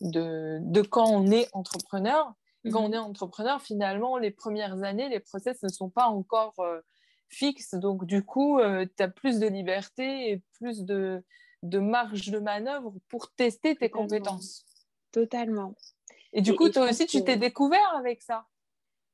de, 0.00 0.58
de 0.60 0.82
quand 0.82 1.08
on 1.08 1.30
est 1.30 1.48
entrepreneur. 1.52 2.32
Quand 2.70 2.84
on 2.84 2.88
mhm. 2.88 2.94
est 2.94 2.98
entrepreneur 2.98 3.62
finalement 3.62 4.18
les 4.18 4.30
premières 4.30 4.82
années 4.82 5.08
les 5.08 5.20
process 5.20 5.62
ne 5.62 5.68
sont 5.68 5.90
pas 5.90 6.06
encore 6.06 6.54
euh, 6.58 6.80
fixes. 7.28 7.74
Donc 7.74 8.04
du 8.04 8.24
coup 8.24 8.60
tu 8.96 9.02
as 9.02 9.08
plus 9.08 9.38
de 9.38 9.46
liberté 9.46 10.30
et 10.30 10.42
plus 10.54 10.84
de, 10.84 11.24
de 11.62 11.78
marge 11.78 12.28
de 12.30 12.38
manœuvre 12.38 12.94
pour 13.08 13.32
tester 13.32 13.74
tes 13.76 13.90
compétences. 13.90 14.64
Totalement. 15.12 15.74
Et 16.32 16.42
du 16.42 16.54
coup 16.54 16.68
toi 16.68 16.90
aussi 16.90 17.06
tu 17.06 17.24
t'es 17.24 17.36
découvert 17.36 17.94
avec 17.96 18.22
ça? 18.22 18.46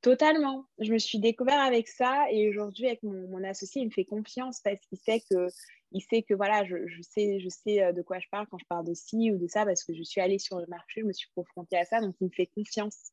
Totalement. 0.04 0.66
Je 0.80 0.92
me 0.92 0.98
suis 0.98 1.18
découvert 1.18 1.60
avec 1.60 1.88
ça 1.88 2.26
et 2.30 2.46
aujourd'hui, 2.50 2.88
avec 2.88 3.02
mon, 3.02 3.42
associé, 3.42 3.80
il 3.80 3.86
me 3.86 3.90
fait 3.90 4.04
confiance 4.04 4.60
parce 4.60 4.78
qu'il 4.80 4.98
sait 4.98 5.20
que, 5.30 5.46
il 5.92 6.02
sait 6.02 6.22
que 6.22 6.34
voilà, 6.34 6.62
je, 6.66 6.76
sais, 7.00 7.40
je 7.40 7.48
sais 7.48 7.82
euh, 7.82 7.92
de 7.92 8.02
quoi 8.02 8.18
je 8.18 8.28
parle 8.30 8.46
quand 8.50 8.58
je 8.58 8.66
parle 8.66 8.84
de 8.84 8.92
ci 8.92 9.32
ou 9.32 9.38
de 9.38 9.46
ça 9.46 9.64
parce 9.64 9.82
que 9.82 9.94
je 9.94 10.02
suis 10.02 10.20
allée 10.20 10.38
sur 10.38 10.58
le 10.58 10.66
marché, 10.66 11.00
je 11.00 11.06
me 11.06 11.12
suis 11.14 11.30
confrontée 11.34 11.78
à 11.78 11.86
ça, 11.86 12.02
donc 12.02 12.16
il 12.20 12.24
me 12.26 12.32
fait 12.32 12.50
confiance. 12.54 13.12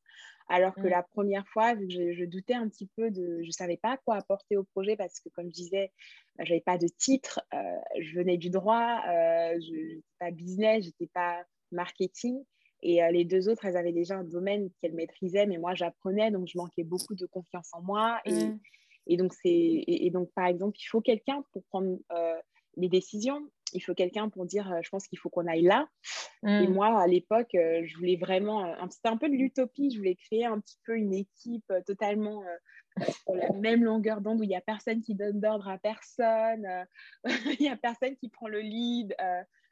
Alors 0.50 0.76
que 0.76 0.82
mm. 0.82 0.90
la 0.90 1.04
première 1.04 1.48
fois, 1.48 1.76
vu 1.76 1.88
que 1.88 1.94
je, 2.12 2.26
doutais 2.26 2.56
un 2.56 2.68
petit 2.68 2.90
peu 2.98 3.10
de, 3.10 3.42
je 3.42 3.52
savais 3.52 3.78
pas 3.78 3.96
quoi 3.96 4.18
apporter 4.18 4.58
au 4.58 4.66
projet 4.66 4.98
parce 4.98 5.22
que 5.22 5.30
comme 5.30 5.46
je 5.46 5.54
disais, 5.54 5.94
bah, 6.36 6.44
j'avais 6.44 6.60
pas 6.60 6.78
de 6.78 6.90
titre, 6.90 7.40
euh, 7.54 7.78
je 8.02 8.16
venais 8.18 8.36
du 8.36 8.50
droit, 8.50 9.00
euh, 9.08 9.58
je 9.62 9.96
n'étais 9.96 10.04
pas 10.20 10.32
business, 10.32 10.84
j'étais 10.84 11.08
pas 11.14 11.42
marketing. 11.72 12.44
Et 12.84 13.04
euh, 13.04 13.12
les 13.12 13.26
deux 13.26 13.50
autres, 13.50 13.66
elles 13.66 13.78
avaient 13.78 13.92
déjà 13.92 14.18
un 14.18 14.24
domaine 14.24 14.70
qu'elles 14.82 14.94
maîtrisaient, 14.94 15.46
mais 15.46 15.58
moi, 15.58 15.76
j'apprenais, 15.76 16.32
donc 16.32 16.48
je 16.48 16.58
manquais 16.58 16.84
beaucoup 16.84 17.16
de 17.16 17.26
confiance 17.26 17.70
en 17.74 17.82
moi. 17.82 18.20
Et, 18.26 18.46
mmh. 18.46 18.60
et 19.08 19.18
donc, 19.18 19.34
et, 19.44 20.10
donc, 20.12 20.32
par 20.34 20.48
exemple, 20.48 20.78
il 20.80 20.86
faut 20.86 21.02
quelqu'un 21.02 21.44
pour 21.52 21.64
prendre 21.66 21.98
euh, 22.12 22.36
les 22.78 22.90
décisions. 22.90 23.48
Il 23.74 23.82
faut 23.82 23.94
quelqu'un 23.94 24.30
pour 24.30 24.46
dire, 24.46 24.70
euh, 24.72 24.80
je 24.82 24.90
pense 24.90 25.08
qu'il 25.08 25.20
faut 25.20 25.30
qu'on 25.30 25.48
aille 25.48 25.62
là. 25.62 25.88
Et 26.44 26.68
mmh. 26.68 26.74
moi, 26.74 27.00
à 27.00 27.06
l'époque, 27.06 27.52
je 27.54 27.98
voulais 27.98 28.16
vraiment, 28.16 28.76
c'était 28.90 29.10
un 29.10 29.18
peu 29.18 29.30
de 29.30 29.36
l'utopie, 29.36 29.92
je 29.92 29.98
voulais 29.98 30.16
créer 30.16 30.46
un 30.46 30.60
petit 30.60 30.80
peu 30.84 30.98
une 30.98 31.14
équipe 31.14 31.72
totalement 31.86 32.44
sur 33.00 33.36
la 33.36 33.52
même 33.54 33.84
longueur 33.84 34.22
d'onde 34.22 34.40
où 34.40 34.44
il 34.44 34.48
n'y 34.48 34.56
a 34.56 34.62
personne 34.62 35.02
qui 35.02 35.14
donne 35.14 35.40
d'ordre 35.40 35.70
à 35.70 35.78
personne, 35.78 36.68
il 37.60 37.62
n'y 37.62 37.70
a 37.70 37.76
personne 37.76 38.16
qui 38.16 38.30
prend 38.30 38.48
le 38.48 38.60
lead. 38.60 39.16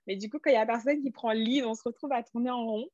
mais 0.06 0.16
du 0.16 0.30
coup, 0.30 0.38
quand 0.38 0.52
il 0.52 0.54
n'y 0.54 0.60
a 0.60 0.66
personne 0.68 1.02
qui 1.02 1.10
prend 1.10 1.34
le 1.34 1.40
lead, 1.40 1.66
on 1.66 1.74
se 1.74 1.82
retrouve 1.84 2.12
à 2.12 2.22
tourner 2.22 2.52
en 2.52 2.64
rond. 2.64 2.88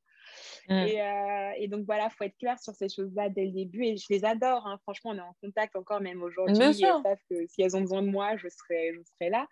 Mm. 0.70 0.74
Euh, 0.74 1.52
et, 1.58 1.68
donc 1.68 1.86
voilà, 1.86 2.10
il 2.12 2.16
faut 2.16 2.24
être 2.24 2.38
clair 2.38 2.60
sur 2.60 2.74
ces 2.74 2.90
choses-là 2.90 3.30
dès 3.30 3.46
le 3.46 3.52
début. 3.52 3.86
Et 3.86 3.98
je 3.98 4.06
les 4.10 4.26
adore. 4.26 4.66
Hein. 4.68 4.78
Franchement, 4.84 5.12
on 5.12 5.18
est 5.18 5.22
en 5.22 5.36
contact 5.42 5.76
encore 5.76 6.02
même 6.02 6.22
aujourd'hui. 6.24 6.58
Elles 6.60 6.76
savent 6.76 7.18
que 7.30 7.46
si 7.48 7.62
elles 7.62 7.76
ont 7.76 7.82
besoin 7.82 8.02
de 8.02 8.10
moi, 8.10 8.36
je 8.38 8.48
serai, 8.48 8.94
je 8.94 9.02
serai 9.14 9.30
là. 9.30 9.48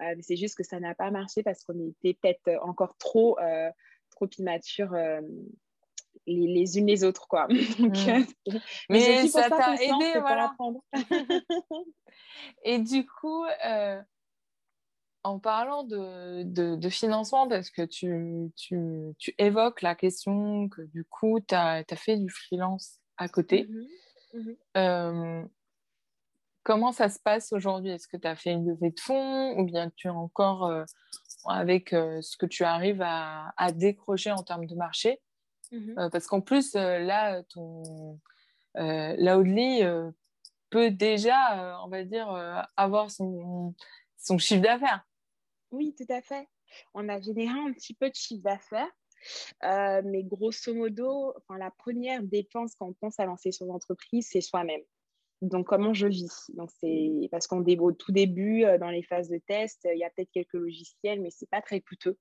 Euh, 0.00 0.14
mais 0.16 0.22
c'est 0.22 0.36
juste 0.36 0.56
que 0.56 0.64
ça 0.64 0.80
n'a 0.80 0.94
pas 0.94 1.10
marché 1.10 1.42
parce 1.42 1.64
qu'on 1.64 1.78
était 1.88 2.18
peut-être 2.20 2.62
encore 2.62 2.96
trop, 2.98 3.38
euh, 3.40 3.70
trop 4.10 4.28
immatures. 4.38 4.94
Les, 6.26 6.46
les, 6.46 6.78
unes 6.78 6.86
les 6.86 7.02
autres 7.02 7.26
quoi. 7.26 7.48
Mm. 7.78 8.24
mais 8.90 9.26
ça 9.26 9.48
t'a 9.48 9.74
aidé 9.74 10.20
voilà. 10.20 10.54
et 12.64 12.78
du 12.78 13.06
coup 13.06 13.44
en 15.24 15.38
parlant 15.38 15.84
de, 15.84 16.42
de, 16.42 16.88
financement, 16.88 17.48
parce 17.48 17.70
que 17.70 17.82
tu, 17.82 18.50
tu, 18.56 19.14
tu, 19.18 19.34
évoques 19.38 19.82
la 19.82 19.94
question 19.94 20.68
que 20.68 20.82
du 20.82 21.04
coup, 21.04 21.38
tu 21.40 21.54
as, 21.54 21.84
fait 21.94 22.16
du 22.16 22.28
freelance 22.28 22.98
à 23.18 23.28
côté. 23.28 23.68
Mhm, 23.68 24.40
mhm. 24.40 24.56
Euh, 24.76 25.44
comment 26.64 26.92
ça 26.92 27.08
se 27.08 27.20
passe 27.20 27.52
aujourd'hui? 27.52 27.90
Est-ce 27.90 28.08
que 28.08 28.16
tu 28.16 28.26
as 28.26 28.34
fait 28.34 28.52
une 28.52 28.68
levée 28.68 28.90
de 28.90 29.00
fonds 29.00 29.58
ou 29.58 29.64
bien 29.64 29.90
tu 29.94 30.08
es 30.08 30.10
encore 30.10 30.66
euh, 30.66 30.84
avec 31.46 31.92
euh, 31.92 32.20
ce 32.20 32.36
que 32.36 32.46
tu 32.46 32.64
arrives 32.64 33.02
à, 33.02 33.52
à, 33.56 33.70
décrocher 33.70 34.32
en 34.32 34.42
termes 34.42 34.66
de 34.66 34.74
marché? 34.74 35.20
Mhm. 35.70 36.10
Parce 36.10 36.26
qu'en 36.26 36.40
plus, 36.40 36.74
là, 36.74 37.42
ton 37.44 38.18
Loudly 38.74 39.82
peut 40.68 40.90
déjà, 40.90 41.80
on 41.84 41.88
va 41.88 42.04
dire, 42.04 42.28
avoir 42.76 43.10
son, 43.10 43.74
son 44.18 44.36
chiffre 44.36 44.62
d'affaires. 44.62 45.02
Oui, 45.72 45.94
tout 45.96 46.10
à 46.12 46.20
fait. 46.20 46.46
On 46.94 47.08
a 47.08 47.20
généré 47.20 47.58
un 47.58 47.72
petit 47.72 47.94
peu 47.94 48.08
de 48.08 48.14
chiffre 48.14 48.42
d'affaires. 48.42 48.90
Euh, 49.64 50.02
mais 50.04 50.22
grosso 50.24 50.74
modo, 50.74 51.32
enfin, 51.36 51.58
la 51.58 51.70
première 51.70 52.22
dépense 52.22 52.74
quand 52.74 52.88
on 52.88 52.92
pense 52.92 53.20
à 53.20 53.26
lancer 53.26 53.52
son 53.52 53.70
entreprise, 53.70 54.28
c'est 54.30 54.40
soi-même. 54.40 54.82
Donc, 55.40 55.66
comment 55.66 55.94
je 55.94 56.06
vis? 56.06 56.50
Donc, 56.54 56.70
c'est 56.80 57.28
parce 57.30 57.46
qu'on 57.46 57.64
au 57.64 57.92
tout 57.92 58.12
début, 58.12 58.64
euh, 58.64 58.78
dans 58.78 58.90
les 58.90 59.02
phases 59.02 59.28
de 59.28 59.38
test, 59.38 59.88
il 59.92 59.98
y 59.98 60.04
a 60.04 60.10
peut-être 60.10 60.30
quelques 60.30 60.52
logiciels, 60.54 61.20
mais 61.20 61.30
ce 61.30 61.44
n'est 61.44 61.48
pas 61.50 61.62
très 61.62 61.80
coûteux. 61.80 62.18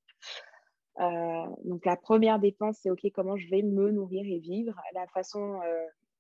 Euh, 0.99 1.45
donc, 1.65 1.85
la 1.85 1.97
première 1.97 2.39
dépense, 2.39 2.79
c'est 2.81 2.89
OK, 2.89 3.01
comment 3.13 3.37
je 3.37 3.49
vais 3.49 3.61
me 3.61 3.91
nourrir 3.91 4.25
et 4.25 4.39
vivre? 4.39 4.79
La 4.93 5.07
façon 5.07 5.59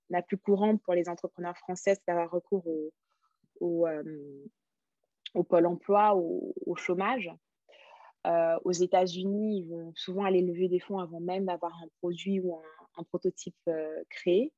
la 0.09 0.21
plus 0.21 0.37
courante 0.37 0.81
pour 0.83 0.93
les 0.93 1.09
entrepreneurs 1.09 1.57
français, 1.57 1.95
c'est 1.95 2.07
d'avoir 2.07 2.29
recours 2.29 2.67
au, 2.67 2.91
au, 3.59 3.87
au 5.33 5.43
pôle 5.43 5.65
emploi, 5.65 6.15
au, 6.15 6.75
chômage. 6.75 7.31
Euh, 8.27 8.57
aux 8.65 8.71
États-Unis, 8.71 9.59
ils 9.59 9.69
vont 9.69 9.93
souvent 9.95 10.23
aller 10.23 10.41
lever 10.41 10.67
des 10.67 10.79
fonds 10.79 10.99
avant 10.99 11.19
même 11.19 11.45
d'avoir 11.45 11.73
un 11.81 11.87
produit 11.99 12.39
ou 12.39 12.55
un, 12.97 13.03
prototype 13.03 13.55
euh, 13.67 14.03
créé. 14.09 14.51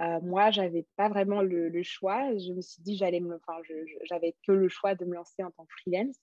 Euh, 0.00 0.20
moi, 0.20 0.50
j'avais 0.50 0.84
pas 0.96 1.08
vraiment 1.08 1.40
le, 1.40 1.82
choix. 1.82 2.36
Je 2.36 2.52
me 2.52 2.60
suis 2.60 2.82
dit, 2.82 2.96
j'allais 2.96 3.22
enfin, 3.22 3.60
j'avais 4.02 4.34
que 4.46 4.52
le 4.52 4.68
choix 4.68 4.94
de 4.94 5.04
me 5.04 5.14
lancer 5.14 5.42
en 5.42 5.50
tant 5.50 5.64
que 5.64 5.72
freelance. 5.80 6.16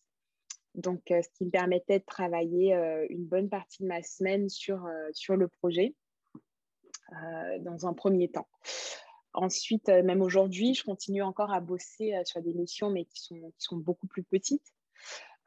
Donc, 0.76 1.01
ce 1.07 1.28
qui 1.34 1.45
me 1.45 1.49
permettait 1.49 1.99
de 1.99 2.05
travailler 2.05 2.74
une 3.09 3.26
bonne 3.26 3.49
partie 3.49 3.82
de 3.82 3.88
ma 3.88 4.03
semaine 4.03 4.47
sur, 4.49 4.88
sur 5.13 5.36
le 5.36 5.47
projet 5.47 5.95
dans 7.59 7.88
un 7.88 7.93
premier 7.93 8.30
temps. 8.30 8.47
Ensuite, 9.34 9.88
euh, 9.89 10.03
même 10.03 10.21
aujourd'hui, 10.21 10.73
je 10.73 10.84
continue 10.84 11.21
encore 11.21 11.51
à 11.51 11.61
bosser 11.61 12.13
euh, 12.13 12.21
sur 12.25 12.41
des 12.41 12.53
missions, 12.53 12.89
mais 12.89 13.05
qui 13.05 13.21
sont, 13.21 13.36
qui 13.57 13.63
sont 13.63 13.77
beaucoup 13.77 14.07
plus 14.07 14.23
petites, 14.23 14.73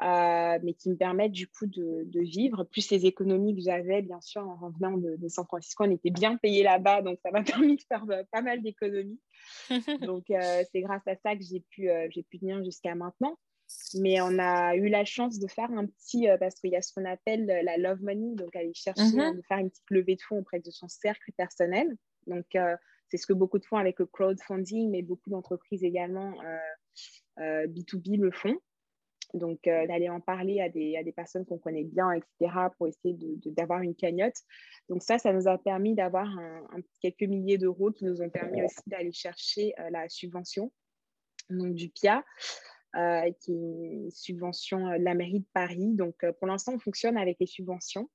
euh, 0.02 0.58
mais 0.62 0.72
qui 0.72 0.88
me 0.88 0.96
permettent 0.96 1.32
du 1.32 1.48
coup 1.48 1.66
de, 1.66 2.02
de 2.06 2.20
vivre. 2.20 2.64
Plus 2.64 2.90
les 2.90 3.04
économies 3.04 3.54
que 3.54 3.60
j'avais, 3.60 4.00
bien 4.00 4.20
sûr, 4.22 4.42
en 4.48 4.56
revenant 4.56 4.96
de, 4.96 5.28
San 5.28 5.44
Francisco, 5.44 5.84
on 5.84 5.90
était 5.90 6.10
bien 6.10 6.36
payé 6.36 6.62
là-bas, 6.62 7.02
donc 7.02 7.18
ça 7.22 7.30
m'a 7.30 7.42
permis 7.72 7.76
de 7.76 7.82
faire 7.82 8.06
pas 8.32 8.40
mal 8.40 8.62
d'économies. 8.62 9.20
donc, 10.00 10.24
c'est 10.28 10.80
grâce 10.80 11.06
à 11.06 11.16
ça 11.16 11.36
que 11.36 11.42
j'ai 11.42 11.60
pu, 11.60 11.90
j'ai 12.10 12.22
pu 12.22 12.38
tenir 12.38 12.64
jusqu'à 12.64 12.94
maintenant. 12.94 13.38
Mais 13.94 14.20
on 14.20 14.38
a 14.38 14.76
eu 14.76 14.88
la 14.88 15.04
chance 15.04 15.38
de 15.38 15.46
faire 15.46 15.70
un 15.70 15.86
petit, 15.86 16.26
parce 16.38 16.54
qu'il 16.56 16.70
y 16.70 16.76
a 16.76 16.82
ce 16.82 16.92
qu'on 16.92 17.04
appelle 17.04 17.46
la 17.46 17.76
love 17.76 18.02
money, 18.02 18.34
donc 18.34 18.54
aller 18.56 18.74
chercher, 18.74 19.02
mm-hmm. 19.02 19.36
de 19.36 19.42
faire 19.42 19.58
une 19.58 19.70
petite 19.70 19.90
levée 19.90 20.16
de 20.16 20.22
fonds 20.22 20.38
auprès 20.38 20.60
de 20.60 20.70
son 20.70 20.88
cercle 20.88 21.32
personnel. 21.36 21.96
Donc, 22.26 22.46
c'est 23.08 23.16
ce 23.16 23.26
que 23.26 23.32
beaucoup 23.32 23.58
de 23.58 23.64
font 23.64 23.76
avec 23.76 23.98
le 23.98 24.06
crowdfunding, 24.06 24.90
mais 24.90 25.02
beaucoup 25.02 25.30
d'entreprises 25.30 25.84
également 25.84 26.32
B2B 27.38 27.40
euh, 27.40 28.18
euh, 28.18 28.24
le 28.24 28.30
font. 28.30 28.56
Donc, 29.32 29.66
euh, 29.66 29.86
d'aller 29.88 30.08
en 30.08 30.20
parler 30.20 30.60
à 30.60 30.68
des, 30.68 30.96
à 30.96 31.02
des 31.02 31.10
personnes 31.10 31.44
qu'on 31.44 31.58
connaît 31.58 31.82
bien, 31.82 32.12
etc., 32.12 32.68
pour 32.76 32.86
essayer 32.86 33.16
d'avoir 33.46 33.80
une 33.80 33.94
cagnotte. 33.96 34.36
Donc, 34.88 35.02
ça, 35.02 35.18
ça 35.18 35.32
nous 35.32 35.48
a 35.48 35.58
permis 35.58 35.94
d'avoir 35.94 36.28
quelques 37.00 37.22
milliers 37.22 37.58
d'euros 37.58 37.90
qui 37.90 38.04
nous 38.04 38.22
ont 38.22 38.30
permis 38.30 38.62
aussi 38.62 38.80
d'aller 38.86 39.12
chercher 39.12 39.74
la 39.90 40.08
subvention 40.08 40.70
du 41.50 41.88
PIA. 41.88 42.24
qui 43.40 43.50
est 43.50 43.52
une 43.52 44.10
subvention 44.12 44.90
de 44.90 45.02
la 45.02 45.14
mairie 45.14 45.40
de 45.40 45.48
Paris. 45.52 45.94
Donc, 45.94 46.24
pour 46.38 46.46
l'instant, 46.46 46.74
on 46.74 46.78
fonctionne 46.78 47.16
avec 47.16 47.38
les 47.40 47.46
subventions. 47.46 48.08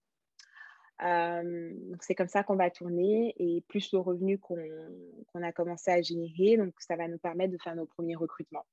Euh, 1.04 1.72
c'est 2.02 2.14
comme 2.14 2.28
ça 2.28 2.44
qu'on 2.44 2.58
va 2.58 2.70
tourner 2.70 3.34
et 3.38 3.62
plus 3.70 3.94
le 3.94 4.00
revenu 4.00 4.38
qu'on 4.38 5.42
a 5.42 5.52
commencé 5.54 5.92
à 5.92 6.02
générer, 6.02 6.58
donc 6.58 6.74
ça 6.80 6.98
va 6.98 7.08
nous 7.08 7.18
permettre 7.18 7.54
de 7.54 7.58
faire 7.58 7.76
nos 7.76 7.86
premiers 7.86 8.16
recrutements. 8.16 8.66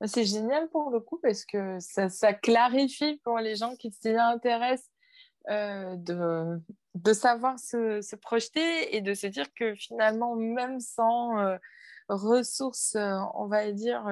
Bah, 0.00 0.08
c'est 0.08 0.24
génial 0.24 0.68
pour 0.70 0.90
le 0.90 1.00
coup 1.00 1.18
parce 1.22 1.44
que 1.44 1.78
ça, 1.80 2.32
clarifie 2.32 3.18
pour 3.22 3.38
les 3.38 3.54
gens 3.54 3.76
qui 3.76 3.92
s'y 3.92 4.08
intéressent 4.08 4.90
euh, 5.50 5.96
de, 5.96 6.58
de, 6.94 7.12
savoir 7.12 7.58
se, 7.58 8.16
projeter 8.16 8.96
et 8.96 9.02
de 9.02 9.12
se 9.12 9.26
dire 9.26 9.52
que 9.54 9.74
finalement, 9.74 10.36
même 10.36 10.80
sans 10.80 11.38
euh, 11.38 11.58
ressources, 12.08 12.96
on 13.34 13.46
va 13.46 13.70
dire, 13.72 14.08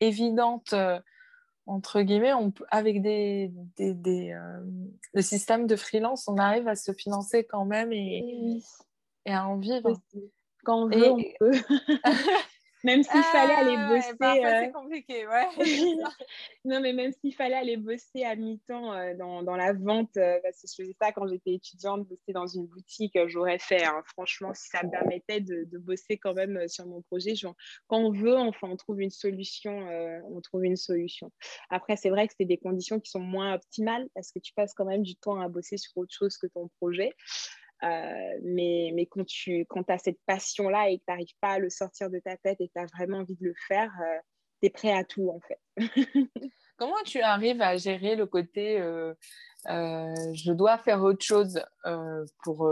évidentes, 0.00 0.74
entre 1.66 2.02
guillemets, 2.02 2.32
on, 2.32 2.52
avec 2.70 3.02
des, 3.02 3.50
des, 3.76 3.92
des 3.94 4.32
euh, 4.32 4.60
le 5.12 5.22
système 5.22 5.66
de 5.66 5.76
freelance, 5.76 6.28
on 6.28 6.36
arrive 6.36 6.68
à 6.68 6.76
se 6.76 6.92
financer 6.92 7.44
quand 7.44 7.64
même 7.64 7.92
et, 7.92 8.60
et 9.24 9.32
à 9.32 9.46
en 9.46 9.58
vivre. 9.58 10.00
Quand 10.64 10.84
on 10.84 10.88
veut, 10.88 11.10
on 11.10 11.22
peut. 11.38 11.52
même 12.86 13.02
s'il 13.02 13.22
fallait 13.24 13.54
aller 13.54 13.74
ah, 13.76 13.88
bosser. 13.88 14.14
c'est 14.20 14.68
euh, 14.68 14.72
compliqué, 14.72 15.26
ouais. 15.26 15.48
non, 16.64 16.80
mais 16.80 16.92
même 16.92 17.10
s'il 17.20 17.34
fallait 17.34 17.56
aller 17.56 17.76
bosser 17.76 18.22
à 18.22 18.36
mi-temps 18.36 18.92
euh, 18.92 19.12
dans, 19.14 19.42
dans, 19.42 19.56
la 19.56 19.72
vente, 19.72 20.16
euh, 20.16 20.38
parce 20.44 20.62
que 20.62 20.68
je 20.68 20.82
faisais 20.84 20.96
ça 21.00 21.10
quand 21.10 21.26
j'étais 21.26 21.54
étudiante, 21.54 22.06
bosser 22.06 22.32
dans 22.32 22.46
une 22.46 22.66
boutique, 22.66 23.18
j'aurais 23.26 23.58
fait. 23.58 23.84
Hein. 23.84 24.02
Franchement, 24.06 24.54
si 24.54 24.68
ça 24.68 24.84
me 24.84 24.90
permettait 24.90 25.40
de, 25.40 25.64
de, 25.64 25.78
bosser 25.78 26.16
quand 26.16 26.34
même 26.34 26.68
sur 26.68 26.86
mon 26.86 27.02
projet, 27.02 27.34
quand 27.88 27.98
on 27.98 28.12
veut, 28.12 28.36
enfin, 28.36 28.68
on 28.70 28.76
trouve 28.76 29.00
une 29.00 29.10
solution. 29.10 29.88
on 30.30 30.40
trouve 30.40 30.64
une 30.64 30.76
solution. 30.76 31.32
Après, 31.70 31.96
c'est 31.96 32.10
vrai 32.10 32.28
que 32.28 32.34
c'est 32.38 32.46
des 32.46 32.58
conditions 32.58 33.00
qui 33.00 33.10
sont 33.10 33.20
moins 33.20 33.54
optimales 33.54 34.08
parce 34.14 34.30
que 34.30 34.38
tu 34.38 34.52
passes 34.52 34.74
quand 34.74 34.84
même 34.84 35.02
du 35.02 35.16
temps 35.16 35.40
à 35.40 35.48
bosser 35.48 35.76
sur 35.76 35.96
autre 35.96 36.14
chose 36.14 36.36
que 36.38 36.46
ton 36.46 36.68
projet. 36.78 37.12
Euh, 37.82 38.38
mais, 38.42 38.90
mais 38.94 39.06
quand 39.06 39.24
tu 39.26 39.66
quand 39.68 39.88
as 39.90 39.98
cette 39.98 40.18
passion-là 40.26 40.88
et 40.88 40.98
que 40.98 41.04
tu 41.04 41.10
n'arrives 41.10 41.36
pas 41.40 41.52
à 41.52 41.58
le 41.58 41.68
sortir 41.68 42.10
de 42.10 42.18
ta 42.18 42.36
tête 42.38 42.60
et 42.60 42.68
que 42.68 42.72
tu 42.72 42.80
as 42.80 42.86
vraiment 42.86 43.18
envie 43.18 43.36
de 43.36 43.44
le 43.44 43.54
faire, 43.68 43.90
euh, 44.02 44.18
tu 44.62 44.66
es 44.66 44.70
prêt 44.70 44.92
à 44.92 45.04
tout 45.04 45.30
en 45.30 45.40
fait. 45.40 45.60
Comment 46.78 47.02
tu 47.04 47.20
arrives 47.20 47.60
à 47.60 47.76
gérer 47.76 48.16
le 48.16 48.26
côté 48.26 48.78
euh, 48.80 49.14
je 49.66 50.52
dois 50.52 50.78
faire 50.78 51.02
autre 51.02 51.24
chose 51.24 51.62
pour 52.42 52.66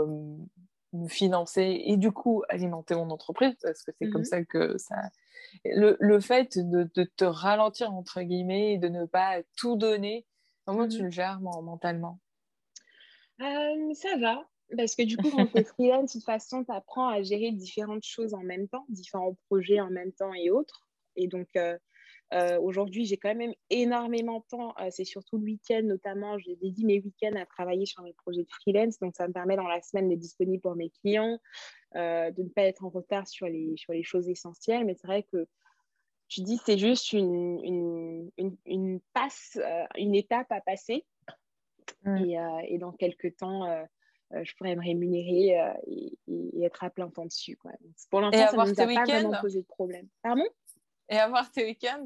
me 0.93 1.07
financer 1.07 1.81
et 1.85 1.97
du 1.97 2.11
coup 2.11 2.43
alimenter 2.49 2.95
mon 2.95 3.09
entreprise? 3.09 3.55
Parce 3.61 3.83
que 3.83 3.91
c'est 3.99 4.09
comme 4.09 4.21
mmh 4.21 4.25
ça 4.25 4.43
que 4.43 4.77
ça. 4.77 4.95
Le, 5.65 5.97
le 5.99 6.19
fait 6.19 6.57
de, 6.57 6.89
de, 6.95 7.03
te 7.03 7.25
ralentir 7.25 7.93
entre 7.93 8.21
guillemets 8.21 8.73
et 8.73 8.77
de 8.77 8.87
ne 8.89 9.05
pas 9.05 9.41
tout 9.57 9.75
donner, 9.75 10.25
comment 10.65 10.87
tu 10.87 11.01
mmh 11.01 11.05
le 11.05 11.09
gères 11.11 11.39
mentalement? 11.41 12.19
Ça 13.39 14.17
va. 14.19 14.47
Parce 14.75 14.95
que 14.95 15.03
du 15.03 15.17
coup, 15.17 15.29
quand 15.29 15.47
tu 15.47 15.57
es 15.57 15.63
freelance, 15.63 16.13
de 16.13 16.19
toute 16.19 16.25
façon, 16.25 16.63
tu 16.63 16.71
apprends 16.71 17.07
à 17.07 17.21
gérer 17.21 17.51
différentes 17.51 18.03
choses 18.03 18.33
en 18.33 18.43
même 18.43 18.67
temps, 18.67 18.85
différents 18.89 19.37
projets 19.47 19.79
en 19.79 19.89
même 19.89 20.11
temps 20.11 20.33
et 20.33 20.49
autres. 20.49 20.87
Et 21.15 21.27
donc, 21.27 21.47
euh, 21.55 21.77
euh, 22.33 22.59
aujourd'hui, 22.59 23.05
j'ai 23.05 23.17
quand 23.17 23.33
même 23.35 23.53
énormément 23.69 24.39
de 24.39 24.45
temps. 24.49 24.73
Euh, 24.81 24.87
c'est 24.89 25.05
surtout 25.05 25.37
le 25.37 25.43
week-end, 25.43 25.81
notamment. 25.83 26.37
J'ai 26.39 26.55
dédié 26.55 26.85
mes 26.85 26.99
week-ends 26.99 27.35
à 27.35 27.45
travailler 27.45 27.85
sur 27.85 28.03
mes 28.03 28.13
projets 28.13 28.43
de 28.43 28.51
freelance. 28.51 28.99
Donc, 28.99 29.15
ça 29.15 29.27
me 29.27 29.33
permet 29.33 29.55
dans 29.55 29.67
la 29.67 29.81
semaine 29.81 30.09
d'être 30.09 30.19
disponible 30.19 30.61
pour 30.61 30.75
mes 30.75 30.89
clients, 30.89 31.39
de 31.93 32.41
ne 32.41 32.49
pas 32.49 32.63
être 32.63 32.83
en 32.83 32.89
retard 32.89 33.27
sur 33.27 33.47
les, 33.47 33.73
sur 33.77 33.93
les 33.93 34.03
choses 34.03 34.27
essentielles. 34.27 34.85
Mais 34.85 34.95
c'est 34.95 35.07
vrai 35.07 35.23
que 35.23 35.47
tu 36.27 36.41
dis 36.41 36.59
c'est 36.65 36.79
juste 36.79 37.13
une, 37.13 37.63
une, 37.63 38.31
une, 38.37 38.57
une 38.65 38.99
passe, 39.13 39.59
une 39.95 40.15
étape 40.15 40.51
à 40.51 40.59
passer. 40.59 41.05
Mmh. 42.03 42.25
Et, 42.25 42.37
et, 42.69 42.77
dans 42.79 42.91
quelques 42.91 43.37
temps, 43.37 43.63
je 44.43 44.55
pourrais 44.55 44.75
me 44.75 44.83
rémunérer 44.83 45.59
euh, 45.59 45.73
et, 45.87 46.63
être 46.63 46.83
à 46.83 46.89
plein 46.89 47.09
temps 47.09 47.25
dessus. 47.25 47.57
Quoi. 47.57 47.71
pour 48.09 48.21
l'instant, 48.21 48.47
ça 48.47 48.65
ne 48.65 48.71
nous 48.71 48.81
a 48.81 48.85
pas 48.85 49.03
vraiment 49.03 49.41
posé 49.41 49.61
de 49.61 49.67
problème. 49.67 50.07
Pardon? 50.21 50.45
Et 51.09 51.17
avoir 51.17 51.51
tes 51.51 51.65
week-ends? 51.65 52.05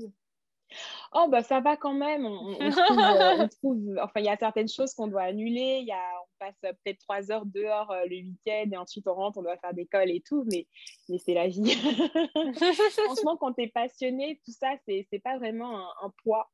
Oh, 1.13 1.27
bah 1.30 1.41
ça 1.41 1.61
va 1.61 1.77
quand 1.77 1.93
même. 1.93 2.25
On, 2.25 2.59
euh, 2.61 3.47
trouve, 3.47 3.97
enfin, 4.01 4.19
il 4.19 4.25
y 4.25 4.30
a 4.30 4.38
certaines 4.38 4.67
choses 4.67 4.93
qu'on 4.93 5.07
doit 5.07 5.23
annuler. 5.23 5.82
Y 5.82 5.91
a, 5.91 6.21
on 6.21 6.45
passe 6.45 6.55
peut-être 6.61 6.99
trois 6.99 7.32
heures 7.32 7.45
dehors 7.45 7.93
le 8.07 8.17
week-end 8.17 8.69
et 8.71 8.77
ensuite 8.77 9.07
on 9.07 9.15
rentre, 9.15 9.39
on 9.39 9.41
doit 9.41 9.57
faire 9.57 9.73
d'école 9.73 10.11
et 10.11 10.21
tout, 10.21 10.45
mais, 10.51 10.67
mais 11.07 11.17
c'est 11.17 11.34
la 11.34 11.47
vie. 11.47 11.63
Franchement, 13.05 13.38
quand 13.38 13.53
tu 13.53 13.63
es 13.63 13.67
passionné, 13.67 14.39
tout 14.45 14.51
ça, 14.51 14.73
c'est 14.86 15.23
pas 15.23 15.38
vraiment 15.38 15.88
un 16.03 16.13
poids. 16.23 16.51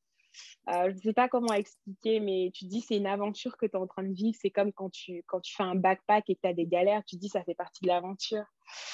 Euh, 0.69 0.89
je 0.89 0.95
ne 0.95 1.01
sais 1.01 1.13
pas 1.13 1.29
comment 1.29 1.53
expliquer, 1.53 2.19
mais 2.19 2.51
tu 2.53 2.65
dis 2.65 2.81
c'est 2.81 2.97
une 2.97 3.05
aventure 3.05 3.57
que 3.57 3.65
tu 3.65 3.73
es 3.73 3.75
en 3.75 3.87
train 3.87 4.03
de 4.03 4.13
vivre. 4.13 4.37
C'est 4.39 4.49
comme 4.49 4.73
quand 4.73 4.89
tu, 4.89 5.23
quand 5.27 5.39
tu 5.39 5.55
fais 5.55 5.63
un 5.63 5.75
backpack 5.75 6.29
et 6.29 6.35
que 6.35 6.41
tu 6.41 6.47
as 6.47 6.53
des 6.53 6.65
galères, 6.65 7.03
tu 7.05 7.17
dis 7.17 7.29
ça 7.29 7.43
fait 7.43 7.53
partie 7.53 7.83
de 7.83 7.87
l'aventure. 7.87 8.45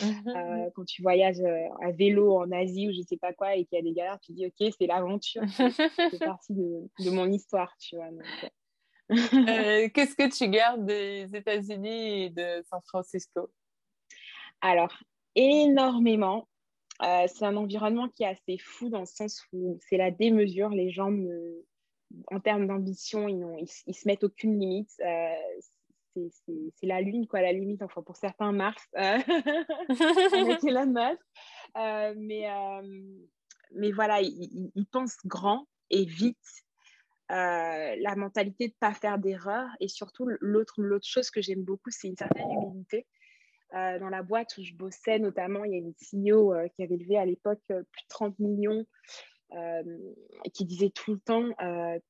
Mhm. 0.01 0.27
Euh, 0.27 0.69
quand 0.75 0.85
tu 0.85 1.01
voyages 1.01 1.39
euh, 1.39 1.67
à 1.81 1.91
vélo 1.91 2.37
en 2.37 2.51
Asie 2.51 2.89
ou 2.89 2.91
je 2.91 2.99
ne 2.99 3.03
sais 3.03 3.17
pas 3.17 3.33
quoi 3.33 3.55
et 3.55 3.65
qu'il 3.65 3.77
y 3.77 3.79
a 3.79 3.83
des 3.83 3.93
galères, 3.93 4.19
tu 4.19 4.33
dis 4.33 4.47
ok, 4.47 4.73
c'est 4.77 4.87
l'aventure. 4.87 5.41
c'est 6.11 6.19
partie 6.19 6.53
de, 6.53 6.89
de, 6.99 7.09
mon 7.09 7.31
histoire, 7.31 7.73
tu 7.79 7.95
vois. 7.95 8.09
Qu'est-ce 9.09 10.15
que 10.15 10.29
tu 10.29 10.49
gardes 10.49 10.85
des 10.85 11.35
États-Unis 11.35 12.23
et 12.23 12.29
de 12.29 12.63
San 12.69 12.81
Francisco? 12.85 13.49
Alors, 14.61 14.93
énormément. 15.35 16.47
Euh, 17.03 17.25
c'est 17.27 17.45
un 17.45 17.55
environnement 17.55 18.09
qui 18.09 18.23
est 18.23 18.27
assez 18.27 18.57
fou 18.59 18.89
dans 18.89 18.99
le 18.99 19.05
sens 19.05 19.43
où 19.53 19.79
c'est 19.89 19.97
la 19.97 20.11
démesure. 20.11 20.69
Les 20.69 20.91
gens, 20.91 21.11
en 22.27 22.39
termes 22.39 22.67
d'ambition, 22.67 23.27
ils, 23.27 23.39
ne 23.39 23.93
se 23.93 24.07
mettent 24.07 24.23
aucune 24.23 24.59
limite. 24.59 24.91
Euh, 25.03 25.33
c'est 26.13 26.85
la 26.85 27.01
lune, 27.01 27.25
quoi, 27.27 27.41
la 27.41 27.53
limite. 27.53 27.81
Enfin, 27.81 28.03
pour 28.03 28.17
certains, 28.17 28.51
Mars, 28.51 28.83
euh, 28.97 29.17
avec 30.33 30.63
Elon 30.63 30.87
Musk. 30.87 31.21
mais, 32.17 33.91
voilà, 33.91 34.21
ils, 34.21 34.71
ils, 34.75 34.85
pensent 34.85 35.17
grand 35.25 35.67
et 35.89 36.05
vite. 36.05 36.37
la 37.29 38.15
mentalité 38.15 38.67
de 38.67 38.73
ne 38.73 38.79
pas 38.79 38.93
faire 38.93 39.17
d'erreur. 39.17 39.67
Et 39.79 39.87
surtout, 39.87 40.27
l'autre 40.39 40.75
chose 41.01 41.31
que 41.31 41.41
j'aime 41.41 41.63
beaucoup, 41.63 41.89
c'est 41.89 42.09
une 42.09 42.17
certaine 42.17 42.51
humilité. 42.51 43.07
Euh, 43.73 43.99
dans 43.99 44.09
la 44.09 44.21
boîte 44.21 44.57
où 44.57 44.63
je 44.63 44.73
bossais, 44.73 45.17
notamment, 45.17 45.63
il 45.63 45.71
y 45.71 45.75
a 45.75 45.77
une 45.77 45.93
CEO 45.93 46.53
euh, 46.53 46.67
qui 46.75 46.83
avait 46.83 46.97
levé 46.97 47.17
à 47.17 47.25
l'époque 47.25 47.61
euh, 47.71 47.83
plus 47.91 48.03
de 48.03 48.07
30 48.09 48.39
millions 48.39 48.85
et 49.53 50.49
qui 50.51 50.63
disait 50.63 50.91
tout 50.91 51.11
le 51.11 51.19
temps 51.19 51.49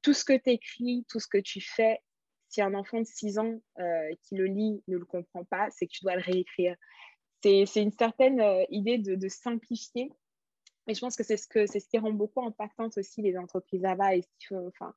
tout 0.03 0.13
ce 0.13 0.23
que 0.23 0.37
tu 0.37 0.51
écris, 0.51 1.07
tout 1.09 1.19
ce 1.19 1.25
que 1.27 1.39
tu 1.39 1.59
fais, 1.59 1.97
si 2.49 2.61
un 2.61 2.75
enfant 2.75 2.99
de 2.99 3.07
6 3.07 3.39
ans 3.39 3.59
qui 4.21 4.35
le 4.35 4.45
lit 4.45 4.83
ne 4.87 4.97
le 4.97 5.05
comprend 5.05 5.43
pas, 5.45 5.67
c'est 5.71 5.87
que 5.87 5.91
tu 5.91 6.03
dois 6.03 6.15
le 6.17 6.21
réécrire. 6.21 6.75
C'est 7.41 7.65
une 7.77 7.93
certaine 7.93 8.43
idée 8.69 8.99
de, 8.99 9.27
simplifier. 9.27 10.11
Et 10.85 10.93
je 10.93 10.99
pense 10.99 11.15
que 11.15 11.23
c'est 11.23 11.35
ce, 11.35 11.47
ce 11.47 11.89
qui 11.89 11.97
rend 11.97 12.11
beaucoup 12.11 12.45
impactante 12.45 12.95
aussi 12.99 13.23
les 13.23 13.35
entreprises 13.35 13.81
là-bas. 13.81 14.11
Enfin, 14.51 14.93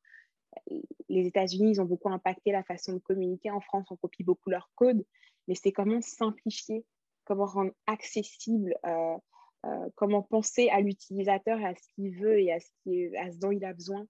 les 1.09 1.27
États-Unis, 1.27 1.71
ils 1.71 1.81
ont 1.81 1.87
beaucoup 1.87 2.11
impacté 2.11 2.53
la 2.53 2.63
façon 2.63 2.93
de 2.93 2.99
communiquer. 2.99 3.51
En 3.53 3.63
France, 3.63 3.87
on 3.91 3.97
copie 3.97 4.23
beaucoup 4.23 4.51
leur 4.51 4.71
code 4.75 5.03
mais 5.49 5.55
c'est 5.55 5.73
comment 5.73 6.01
simplifier, 6.01 6.85
comment 7.25 7.47
rendre 7.47 7.73
accessible, 7.87 8.77
euh, 8.87 9.17
euh, 9.67 9.89
comment 9.97 10.23
penser 10.23 10.69
à 10.69 10.81
l'utilisateur 10.81 11.63
à 11.65 11.75
ce 11.75 11.89
qu'il 11.95 12.17
veut 12.19 12.39
et 12.39 12.53
à 12.53 12.61
ce, 12.61 12.69
qui, 12.83 13.17
à 13.17 13.31
ce 13.31 13.39
dont 13.39 13.51
il 13.51 13.65
a 13.65 13.73
besoin. 13.73 14.07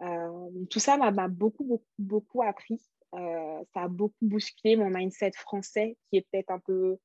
Euh, 0.00 0.64
tout 0.70 0.80
ça 0.80 0.96
m'a 0.96 1.28
beaucoup, 1.28 1.64
beaucoup, 1.64 1.84
beaucoup 1.98 2.42
appris. 2.42 2.80
ça 3.12 3.82
a 3.82 3.88
beaucoup 3.88 4.26
bousculé 4.26 4.76
mon 4.76 4.90
mindset 4.90 5.32
français 5.36 5.96
qui 6.08 6.16
est 6.16 6.26
peut-être 6.30 6.50
un 6.50 6.58
peu 6.58 6.98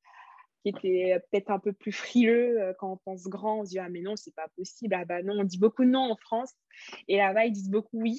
qui 0.62 0.70
était 0.70 1.20
peut-être 1.30 1.50
un 1.50 1.60
peu 1.60 1.72
plus 1.72 1.92
frileux 1.92 2.74
quand 2.80 2.92
on 2.92 2.96
pense 2.96 3.28
grand, 3.28 3.60
on 3.60 3.64
se 3.64 3.70
dit 3.70 3.78
ah 3.78 3.88
mais 3.88 4.00
non 4.00 4.16
c'est 4.16 4.34
pas 4.34 4.48
possible, 4.56 4.94
ah 4.94 5.04
bah 5.04 5.22
non 5.22 5.34
on 5.38 5.44
dit 5.44 5.58
beaucoup 5.58 5.84
non 5.84 6.10
en 6.10 6.16
France 6.16 6.52
et 7.06 7.18
là-bas 7.18 7.44
ils 7.44 7.52
disent 7.52 7.70
beaucoup 7.70 8.00
oui. 8.00 8.18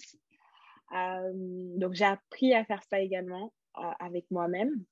donc 0.92 1.94
j'ai 1.96 2.06
appris 2.06 2.54
à 2.54 2.64
faire 2.64 2.84
ça 2.84 3.02
également 3.02 3.54
avec 4.00 4.26
moi-même 4.32 4.86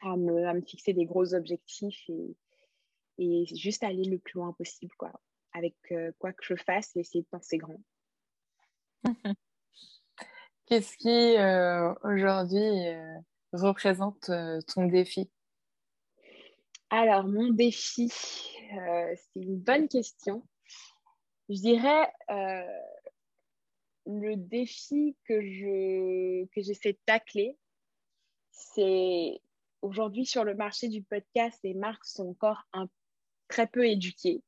à 0.00 0.16
me, 0.16 0.60
fixer 0.62 0.92
des 0.92 1.04
gros 1.04 1.34
objectifs 1.34 2.08
et, 2.08 2.36
et 3.18 3.46
juste 3.46 3.82
aller 3.82 4.04
le 4.04 4.18
plus 4.18 4.38
loin 4.38 4.52
possible, 4.52 4.92
quoi. 4.96 5.12
Avec 5.52 5.74
euh, 5.90 6.12
quoi 6.18 6.32
que 6.32 6.44
je 6.44 6.54
fasse, 6.54 6.94
essayer 6.96 7.22
de 7.22 7.28
penser 7.28 7.58
grand. 7.58 7.80
Qu'est-ce 10.66 10.96
qui, 10.96 11.08
euh, 11.08 11.94
aujourd'hui, 12.04 12.86
euh, 12.88 13.18
représente 13.52 14.30
ton 14.66 14.86
défi? 14.86 15.30
Alors, 16.90 17.24
mon 17.24 17.50
défi, 17.50 18.08
c'est 18.10 19.18
une 19.36 19.58
bonne 19.58 19.88
question. 19.88 20.46
Je 21.48 21.54
dirais 21.54 22.12
le 24.06 24.36
défi 24.36 25.16
que 25.24 25.40
je 25.40 26.44
que 26.46 26.62
j'essaie 26.62 26.92
de 26.92 26.98
tacler, 27.06 27.56
c'est 28.50 29.40
aujourd'hui, 29.82 30.26
sur 30.26 30.44
le 30.44 30.54
marché 30.54 30.88
du 30.88 31.02
podcast, 31.02 31.58
les 31.62 31.74
marques 31.74 32.04
sont 32.04 32.28
encore 32.28 32.64
un, 32.72 32.88
très 33.48 33.66
peu 33.66 33.86
éduquées. 33.86 34.42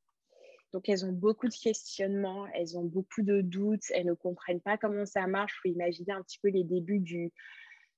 Donc, 0.72 0.88
elles 0.88 1.04
ont 1.04 1.12
beaucoup 1.12 1.48
de 1.48 1.54
questionnements, 1.54 2.46
elles 2.54 2.78
ont 2.78 2.84
beaucoup 2.84 3.22
de 3.22 3.40
doutes, 3.40 3.90
elles 3.90 4.06
ne 4.06 4.14
comprennent 4.14 4.60
pas 4.60 4.78
comment 4.78 5.06
ça 5.06 5.26
marche. 5.26 5.58
Il 5.58 5.70
faut 5.70 5.74
imaginer 5.74 6.12
un 6.12 6.22
petit 6.22 6.38
peu 6.38 6.48
les 6.48 6.62
débuts 6.62 7.00
du, 7.00 7.32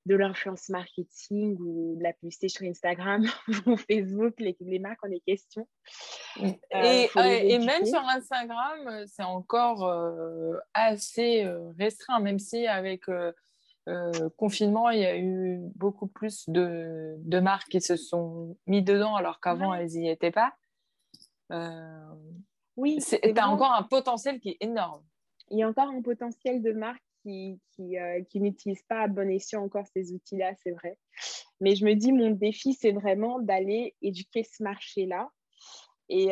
de 0.06 0.16
l'influence 0.16 0.68
marketing 0.68 1.56
ou 1.60 1.96
de 1.98 2.02
la 2.02 2.12
publicité 2.12 2.48
sur 2.48 2.66
Instagram 2.66 3.24
ou 3.66 3.76
Facebook, 3.76 4.34
les, 4.38 4.56
les 4.60 4.78
marques 4.78 5.04
ont 5.04 5.08
des 5.08 5.20
questions. 5.20 5.68
Euh, 6.40 6.48
et, 6.74 7.08
et, 7.52 7.58
même 7.58 7.84
sur 7.84 8.00
Instagram, 8.00 9.04
c'est 9.06 9.22
encore 9.22 9.86
euh, 9.86 10.56
assez 10.74 11.44
euh, 11.44 11.70
restreint, 11.78 12.20
même 12.20 12.38
si 12.38 12.66
avec 12.66 13.04
euh, 13.88 14.30
confinement, 14.36 14.90
il 14.90 15.00
y 15.00 15.06
a 15.06 15.18
eu 15.18 15.58
beaucoup 15.74 16.06
plus 16.06 16.48
de, 16.48 17.16
de, 17.18 17.40
marques 17.40 17.68
qui 17.68 17.80
se 17.80 17.96
sont 17.96 18.56
mis 18.66 18.82
dedans 18.82 19.16
alors 19.16 19.40
qu'avant, 19.40 19.74
elles 19.74 19.88
n'y 19.88 20.08
étaient 20.08 20.30
pas. 20.30 20.54
Euh, 21.50 22.14
oui, 22.76 22.98
tu 23.00 23.38
as 23.38 23.48
encore 23.48 23.72
un 23.72 23.82
potentiel 23.82 24.38
qui 24.38 24.50
est 24.50 24.56
énorme. 24.60 25.04
Il 25.50 25.58
y 25.58 25.64
a 25.64 25.68
encore 25.68 25.88
un 25.88 26.00
potentiel 26.00 26.62
de 26.62 26.72
marques 26.72 27.02
qui, 27.22 27.60
qui, 27.72 27.98
euh, 27.98 28.22
qui 28.30 28.40
n'utilisent 28.40 28.84
pas 28.88 29.02
à 29.02 29.08
bon 29.08 29.28
escient 29.28 29.62
encore 29.62 29.86
ces 29.92 30.12
outils-là, 30.12 30.52
c'est 30.62 30.72
vrai. 30.72 30.96
Mais 31.60 31.74
je 31.74 31.84
me 31.84 31.94
dis, 31.94 32.12
mon 32.12 32.30
défi, 32.30 32.74
c'est 32.74 32.92
vraiment 32.92 33.40
d'aller 33.40 33.96
éduquer 34.00 34.44
ce 34.44 34.62
marché-là 34.62 35.28
et, 36.08 36.28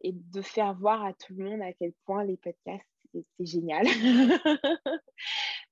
et, 0.00 0.12
de 0.12 0.42
faire 0.42 0.74
voir 0.74 1.04
à 1.04 1.12
tout 1.12 1.34
le 1.34 1.44
monde 1.44 1.62
à 1.62 1.72
quel 1.72 1.92
point 2.04 2.24
les 2.24 2.36
podcasts, 2.36 2.84
c'est 3.12 3.46
génial. 3.46 3.86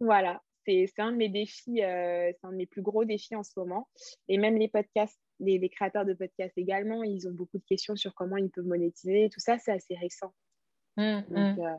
voilà, 0.01 0.41
c'est 0.67 0.99
un 0.99 1.13
de 1.13 1.17
mes 1.17 1.29
défis, 1.29 1.83
euh, 1.83 2.33
c'est 2.33 2.47
un 2.47 2.53
de 2.53 2.57
mes 2.57 2.67
plus 2.67 2.83
gros 2.83 3.05
défis 3.05 3.35
en 3.35 3.43
ce 3.43 3.53
moment. 3.57 3.89
Et 4.29 4.39
même 4.39 4.57
les 4.57 4.69
podcasts, 4.69 5.19
les, 5.41 5.69
créateurs 5.69 6.05
de 6.05 6.15
podcasts 6.15 6.57
également, 6.57 7.03
ils 7.03 7.29
ont 7.29 7.33
beaucoup 7.33 7.59
de 7.59 7.65
questions 7.65 7.97
sur 7.97 8.15
comment 8.15 8.37
ils 8.37 8.51
peuvent 8.51 8.67
monétiser. 8.67 9.29
Tout 9.31 9.41
ça, 9.41 9.59
c'est 9.59 9.73
assez 9.73 9.95
récent. 9.97 10.33
Mmh, 10.97 11.21
donc, 11.29 11.57
mmh. 11.57 11.61
Euh, 11.61 11.77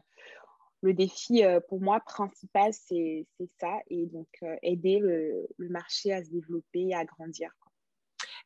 le 0.82 0.94
défi 0.94 1.46
euh, 1.46 1.62
pour 1.62 1.80
moi 1.80 2.02
principal, 2.02 2.74
c'est 2.74 3.26
ça. 3.60 3.80
Et 3.90 4.06
donc, 4.08 4.28
aider 4.62 5.00
le, 5.00 5.48
marché 5.60 6.12
à 6.12 6.24
se 6.24 6.30
développer 6.30 6.88
et 6.88 6.96
à 6.96 7.06
grandir. 7.06 7.52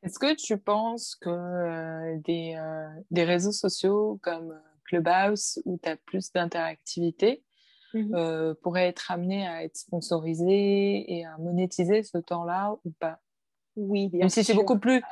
Est-ce 0.03 0.19
que 0.19 0.35
tu 0.35 0.59
penses 0.59 1.15
que 1.15 2.17
des, 2.19 2.55
des 3.09 3.23
réseaux 3.23 3.51
sociaux 3.51 4.19
comme 4.21 4.53
Clubhouse, 4.87 5.59
où 5.65 5.77
tu 5.81 5.89
as 5.89 5.97
plus 5.97 6.31
d'interactivité, 6.31 7.43
mmh 7.93 8.53
pourrait 8.61 8.87
être 8.87 9.11
amené 9.11 9.47
à 9.47 9.63
être 9.63 9.77
sponsorisé 9.77 11.11
et 11.13 11.25
à 11.25 11.37
monétiser 11.37 12.03
ce 12.03 12.17
temps-là 12.17 12.75
ou 12.83 12.91
pas? 12.91 13.19
Oui, 13.75 14.09
bien 14.09 14.21
Même 14.21 14.29
si 14.29 14.43
c'est 14.43 14.53
beaucoup 14.53 14.79
plus 14.79 15.03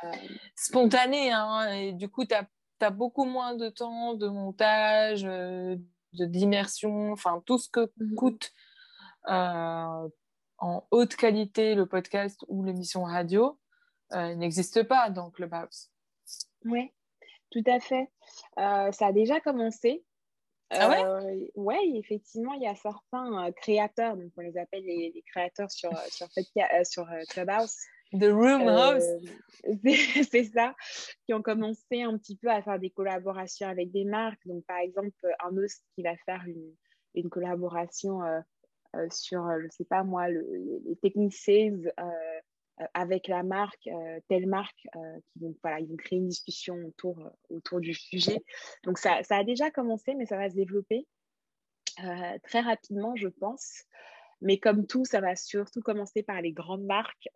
spontané, 0.56 1.30
hein, 1.30 1.72
et 1.72 1.92
du 1.92 2.08
coup, 2.08 2.24
tu 2.24 2.34
as, 2.34 2.90
beaucoup 2.90 3.24
moins 3.24 3.54
de 3.54 3.68
temps 3.68 4.14
de 4.14 4.28
montage, 4.28 5.22
de 5.22 5.78
d'immersion, 6.12 7.12
enfin 7.12 7.42
tout 7.46 7.58
ce 7.58 7.68
que 7.68 7.92
mmh 7.98 8.14
coûte 8.14 8.52
en 9.28 10.86
haute 10.90 11.16
qualité 11.16 11.74
le 11.74 11.86
podcast 11.86 12.44
ou 12.48 12.64
l'émission 12.64 13.04
radio 13.04 13.58
n'existe 14.12 14.82
pas 14.82 15.10
dans 15.10 15.30
Clubhouse. 15.30 15.90
Oui, 16.64 16.92
tout 17.50 17.62
à 17.66 17.80
fait. 17.80 18.10
Euh, 18.58 18.90
ça 18.92 19.06
a 19.06 19.12
déjà 19.12 19.40
commencé. 19.40 20.04
Ah 20.70 20.88
ouais? 20.88 21.50
Oui, 21.54 21.76
euh, 21.76 21.98
effectivement, 21.98 22.52
il 22.54 22.62
y 22.62 22.66
a 22.66 22.74
certains 22.74 23.46
euh, 23.46 23.52
créateurs, 23.52 24.16
donc 24.16 24.32
on 24.36 24.40
les 24.40 24.56
appelle 24.58 24.84
les, 24.84 25.22
créateurs 25.26 25.70
sur, 25.70 25.96
sur, 26.08 26.28
sur 26.84 27.08
Clubhouse. 27.28 27.76
The 28.12 28.30
Room 28.30 28.68
House. 28.68 29.04
c'est 30.30 30.44
ça, 30.44 30.74
qui 31.24 31.34
ont 31.34 31.42
commencé 31.42 32.02
un 32.02 32.16
petit 32.18 32.36
peu 32.36 32.48
à 32.48 32.62
faire 32.62 32.78
des 32.78 32.90
collaborations 32.90 33.68
avec 33.68 33.90
des 33.90 34.04
marques. 34.04 34.44
Donc, 34.46 34.64
par 34.64 34.78
exemple, 34.78 35.12
un 35.44 35.56
host 35.56 35.84
qui 35.94 36.02
va 36.02 36.16
faire 36.24 36.42
une, 36.46 36.74
une 37.14 37.28
collaboration 37.28 38.20
sur, 39.10 39.46
je 39.60 39.66
ne 39.66 39.70
sais 39.70 39.84
pas 39.84 40.04
moi, 40.04 40.28
le, 40.28 40.46
les 40.84 40.96
techniciens 40.96 41.78
euh, 42.00 42.40
avec 42.94 43.28
la 43.28 43.42
marque, 43.42 43.86
euh, 43.86 44.20
telle 44.28 44.46
marque, 44.46 44.86
euh, 44.96 45.18
qui 45.32 45.38
vont, 45.38 45.54
voilà, 45.62 45.80
ils 45.80 45.88
vont 45.88 45.96
créer 45.96 46.18
une 46.18 46.28
discussion 46.28 46.76
autour, 46.84 47.30
autour 47.48 47.80
du 47.80 47.94
sujet. 47.94 48.42
Donc 48.84 48.98
ça, 48.98 49.22
ça, 49.22 49.38
a 49.38 49.44
déjà 49.44 49.70
commencé, 49.70 50.14
mais 50.14 50.26
ça 50.26 50.36
va 50.36 50.50
se 50.50 50.54
développer 50.54 51.06
très 52.42 52.60
rapidement, 52.60 53.16
je 53.16 53.28
pense. 53.28 53.84
Mais 54.42 54.58
comme 54.58 54.86
tout, 54.86 55.06
ça 55.06 55.22
va 55.22 55.34
surtout 55.34 55.80
commencer 55.80 56.22
par 56.22 56.42
les 56.42 56.52
grandes 56.52 56.84
marques 56.84 57.28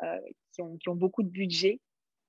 qui 0.53 0.61
ont, 0.61 0.76
qui, 0.76 0.91
ont, 0.91 0.95
beaucoup 0.95 1.22
de 1.22 1.30
budget, 1.30 1.80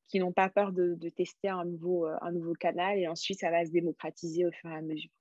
qui 0.07 0.19
n'ont 0.19 0.31
pas 0.31 0.49
peur 0.49 0.71
de, 0.71 0.95
de, 0.95 1.09
tester 1.09 1.49
un 1.49 1.65
nouveau, 1.65 2.05
un 2.05 2.31
nouveau 2.31 2.53
canal, 2.53 2.97
et 2.97 3.09
ensuite 3.09 3.41
ça 3.41 3.51
va 3.51 3.65
se 3.65 3.71
démocratiser 3.71 4.45
au 4.45 4.51
fur 4.51 4.69
et 4.69 4.75
à 4.75 4.81
mesure. 4.81 5.11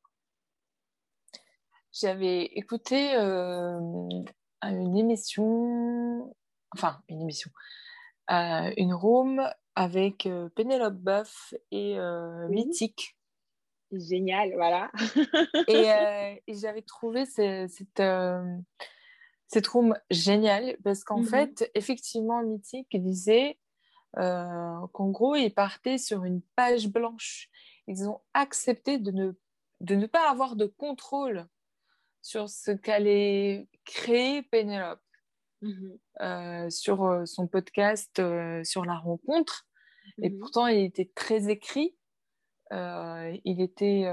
J'avais 1.93 2.45
écouté 2.45 3.17
une 3.17 4.97
émission 4.97 6.33
enfin 6.73 7.03
une 7.09 7.23
émission, 7.23 7.51
euh, 8.31 8.73
une 8.77 8.95
room 8.95 9.43
avec 9.75 10.27
euh, 10.27 10.49
Pénélope 10.51 10.95
Boeuf 10.95 11.55
et 11.71 11.99
euh, 11.99 12.49
Mythique. 12.49 13.17
Génial, 13.93 14.53
voilà. 14.55 14.91
et, 15.67 16.43
j'avais 16.55 16.83
trouvé 16.83 17.27
cette, 17.27 18.03
cette, 19.49 19.67
room 19.67 19.97
géniale 20.11 20.77
parce 20.85 21.03
qu'en 21.03 21.21
mhm. 21.21 21.27
fait, 21.27 21.71
effectivement, 21.75 22.41
Mythique 22.43 22.97
disait 23.03 23.59
qu'en 24.15 25.09
gros, 25.09 25.35
ils 25.35 25.53
partaient 25.53 25.99
sur 25.99 26.25
une 26.25 26.41
page 26.55 26.87
blanche. 26.87 27.49
Ils 27.89 28.09
ont 28.09 28.21
accepté 28.33 28.99
de 28.99 29.11
ne, 29.11 29.33
de 29.81 29.97
ne 29.97 30.07
pas 30.07 30.31
avoir 30.31 30.55
de 30.55 30.67
contrôle 30.67 31.49
sur 32.23 32.49
ce 32.49 32.71
qu'allait 32.71 33.67
créer 33.85 34.43
Pénélope. 34.43 35.01
Mmh 35.63 35.91
euh, 36.23 36.71
sur 36.71 37.05
euh, 37.05 37.27
son 37.27 37.47
podcast 37.47 38.19
euh, 38.19 38.65
sur 38.65 38.85
la 38.85 38.97
rencontre. 38.97 39.67
Et 40.23 40.31
mmh 40.31 40.39
pourtant, 40.39 40.67
il 40.67 40.85
était 40.85 41.11
très 41.15 41.51
écrit. 41.51 41.95
il 42.71 43.61
était 43.61 44.11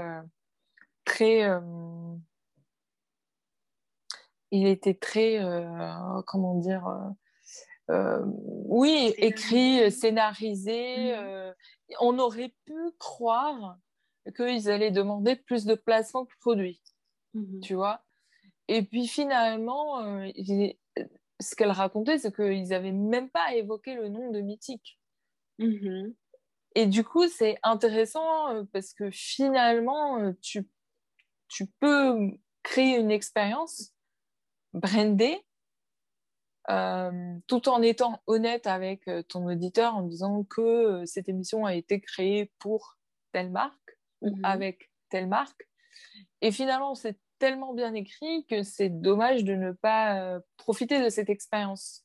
très. 1.04 1.42
il 4.50 4.66
était 4.66 4.94
très. 4.94 5.40
comment 6.26 6.54
dire 6.56 7.14
oui, 7.88 9.14
écrit, 9.16 9.90
scénarisé. 9.90 11.16
Mmh 11.16 11.54
on 12.00 12.18
aurait 12.18 12.54
pu 12.66 12.74
croire 12.98 13.78
qu'ils 14.36 14.68
allaient 14.68 14.90
demander 14.90 15.36
plus 15.36 15.64
de 15.64 15.74
placements 15.74 16.26
que 16.26 16.34
produits. 16.38 16.82
Tu 17.62 17.74
vois 17.74 18.04
Et 18.68 18.82
puis 18.82 19.06
finalement, 19.06 20.22
ce 21.40 21.54
qu'elle 21.54 21.70
racontait, 21.70 22.18
c'est 22.18 22.34
qu'ils 22.34 22.68
n'avaient 22.68 22.92
même 22.92 23.30
pas 23.30 23.54
évoqué 23.54 23.94
le 23.94 24.08
nom 24.08 24.30
de 24.30 24.40
Mythique. 24.40 24.98
Mm-hmm. 25.58 26.14
Et 26.74 26.86
du 26.86 27.04
coup, 27.04 27.28
c'est 27.28 27.58
intéressant 27.62 28.54
euh, 28.54 28.64
parce 28.72 28.92
que 28.92 29.10
finalement, 29.10 30.20
euh, 30.20 30.32
tu, 30.42 30.68
tu 31.48 31.66
peux 31.80 32.30
créer 32.62 32.96
une 32.98 33.10
expérience 33.10 33.92
brandée 34.74 35.44
euh, 36.70 37.38
tout 37.46 37.68
en 37.68 37.80
étant 37.80 38.20
honnête 38.26 38.66
avec 38.66 39.08
ton 39.28 39.46
auditeur 39.46 39.96
en 39.96 40.02
disant 40.02 40.44
que 40.44 41.02
cette 41.06 41.28
émission 41.28 41.64
a 41.64 41.74
été 41.74 42.00
créée 42.00 42.52
pour 42.58 42.98
telle 43.32 43.50
marque 43.50 43.98
ou 44.20 44.30
mm-hmm. 44.30 44.44
avec 44.44 44.90
telle 45.08 45.28
marque. 45.28 45.66
Et 46.42 46.52
finalement, 46.52 46.94
c'est 46.94 47.18
tellement 47.38 47.74
bien 47.74 47.94
écrit 47.94 48.44
que 48.46 48.62
c'est 48.62 48.88
dommage 48.88 49.44
de 49.44 49.54
ne 49.54 49.72
pas 49.72 50.20
euh, 50.20 50.40
profiter 50.56 51.02
de 51.02 51.08
cette 51.08 51.30
expérience. 51.30 52.04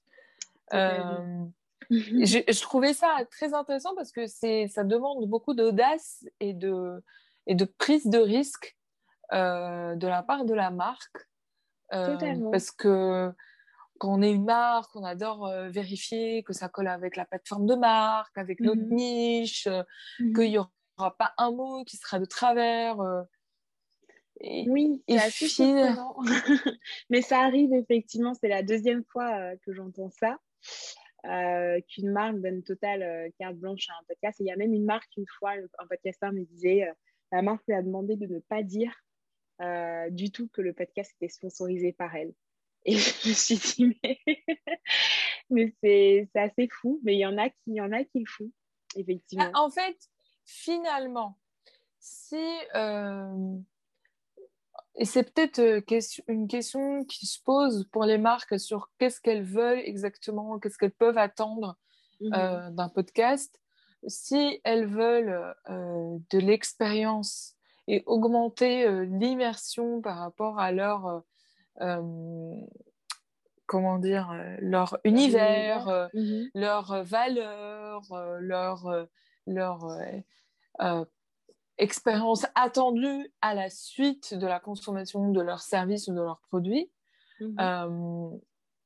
Euh, 0.73 1.45
je, 1.89 2.61
trouvais 2.61 2.93
ça 2.93 3.17
très 3.29 3.53
intéressant 3.53 3.93
parce 3.95 4.11
que 4.11 4.25
ça 4.27 4.83
demande 4.83 5.27
beaucoup 5.27 5.53
d'audace 5.53 6.25
et 6.39 6.53
de, 6.53 7.03
et 7.47 7.55
de 7.55 7.65
prise 7.65 8.07
de 8.07 8.19
risque 8.19 8.77
euh, 9.33 9.95
de 9.95 10.07
la 10.07 10.23
part 10.23 10.45
de 10.45 10.53
la 10.53 10.71
marque. 10.71 11.27
parce 11.89 12.71
que 12.71 13.31
quand 13.99 14.13
on 14.13 14.21
est 14.21 14.31
une 14.31 14.45
marque, 14.45 14.95
on 14.95 15.03
adore 15.03 15.49
vérifier 15.69 16.43
que 16.43 16.53
ça 16.53 16.67
colle 16.67 16.87
avec 16.87 17.15
la 17.15 17.25
plateforme 17.25 17.65
de 17.65 17.75
marque, 17.75 18.37
avec 18.37 18.59
notre 18.59 18.81
mhm. 18.81 18.95
niche, 18.95 19.67
mhm. 20.19 20.33
qu'il 20.33 20.49
n'y 20.49 20.57
aura 20.57 21.17
pas 21.17 21.33
un 21.37 21.51
mot 21.51 21.83
qui 21.83 21.97
sera 21.97 22.19
de 22.19 22.25
travers 22.25 22.97
oui, 24.43 25.01
c'est 25.07 25.17
assez 25.17 25.47
surprenant. 25.47 26.15
Mais 27.09 27.21
ça 27.21 27.41
arrive 27.41 27.73
effectivement, 27.73 28.33
c'est 28.33 28.47
la 28.47 28.63
deuxième 28.63 29.03
fois 29.05 29.31
euh, 29.37 29.55
que 29.65 29.73
j'entends 29.73 30.09
ça. 30.09 30.39
Euh, 31.25 31.79
qu'une 31.87 32.11
marque 32.11 32.41
donne 32.41 32.63
totale 32.63 33.01
euh, 33.01 33.29
carte 33.39 33.55
blanche 33.55 33.87
à 33.89 33.93
un 33.93 34.03
podcast. 34.07 34.41
Et 34.41 34.43
il 34.43 34.47
y 34.47 34.51
a 34.51 34.57
même 34.57 34.73
une 34.73 34.85
marque, 34.85 35.09
une 35.15 35.25
fois, 35.39 35.53
un 35.79 35.87
podcasteur 35.87 36.33
me 36.33 36.43
disait 36.43 36.85
la 37.31 37.41
marque 37.41 37.63
lui 37.67 37.75
a 37.75 37.81
demandé 37.81 38.15
de 38.17 38.27
ne 38.27 38.39
pas 38.39 38.63
dire 38.63 38.93
du 40.11 40.29
tout 40.31 40.49
que 40.49 40.61
le 40.61 40.73
podcast 40.73 41.13
était 41.15 41.31
sponsorisé 41.31 41.93
par 41.93 42.13
elle. 42.15 42.33
Et 42.85 42.91
je 42.97 43.29
me 43.29 43.33
suis 43.33 43.55
dit, 43.55 43.97
mais, 45.49 45.73
c'est 45.81 46.27
assez 46.35 46.67
fou. 46.67 46.99
Mais 47.03 47.13
il 47.13 47.19
y 47.19 47.25
en 47.25 47.37
a 47.37 47.49
qui, 47.49 47.71
y 47.71 47.81
en 47.81 47.93
a 47.93 48.03
qui 48.03 48.19
le 48.19 48.25
font, 48.25 48.51
effectivement. 48.97 49.49
En 49.53 49.69
fait, 49.69 49.97
finalement, 50.43 51.39
si 51.99 52.43
et 54.95 55.05
c'est 55.05 55.23
peut-être 55.23 55.83
une 56.27 56.47
question 56.47 57.03
qui 57.05 57.25
se 57.25 57.39
pose 57.41 57.87
pour 57.91 58.05
les 58.05 58.17
marques 58.17 58.59
sur 58.59 58.91
qu'est-ce 58.99 59.19
qu'elles 59.21 59.43
veulent 59.43 59.81
exactement, 59.83 60.59
qu'est-ce 60.59 60.77
qu'elles 60.77 60.91
peuvent 60.91 61.17
attendre 61.17 61.77
mmh 62.21 62.33
euh, 62.33 62.69
d'un 62.69 62.89
podcast. 62.89 63.59
Si 64.07 64.61
elles 64.63 64.85
veulent 64.85 65.55
euh, 65.69 66.17
de 66.29 66.37
l'expérience 66.37 67.55
et 67.87 68.03
augmenter 68.05 68.87
l'immersion 69.05 69.99
par 70.01 70.17
rapport 70.17 70.59
à 70.59 70.71
leur, 70.71 71.23
comment 73.65 73.97
dire, 73.97 74.31
leur 74.59 74.99
univers, 75.03 76.09
mmh 76.13 76.43
leurs 76.53 77.03
valeurs, 77.03 78.13
leur, 78.39 79.07
leur 79.47 79.99
expérience 81.77 82.45
attendue 82.55 83.31
à 83.41 83.53
la 83.53 83.69
suite 83.69 84.33
de 84.33 84.45
la 84.45 84.59
consommation 84.59 85.31
de 85.31 85.41
leurs 85.41 85.61
services 85.61 86.07
ou 86.07 86.13
de 86.13 86.21
leurs 86.21 86.41
produits. 86.49 86.91
Mhm. 87.39 87.55
Euh, 87.59 88.29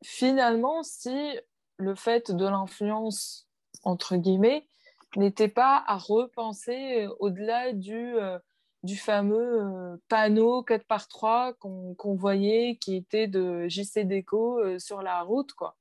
finalement, 0.04 0.84
si 0.84 1.38
le 1.78 1.96
fait 1.96 2.32
de 2.32 2.46
l'influence, 2.46 3.48
entre 3.84 4.16
guillemets, 4.16 4.68
n'était 5.16 5.50
pas 5.50 5.84
à 5.86 5.98
repenser 5.98 7.06
euh, 7.06 7.16
au-delà 7.20 7.74
du, 7.74 8.16
euh, 8.16 8.40
du 8.84 8.96
fameux 8.96 10.00
panneau 10.08 10.64
4 10.64 10.86
par 10.86 11.08
3 11.08 11.54
qu'on 11.54 12.16
voyait 12.16 12.78
qui 12.78 12.96
était 12.96 13.28
de 13.28 13.68
JC 13.68 14.06
Déco 14.06 14.80
sur 14.80 15.02
la 15.02 15.22
route, 15.24 15.54
quoi. 15.54 15.78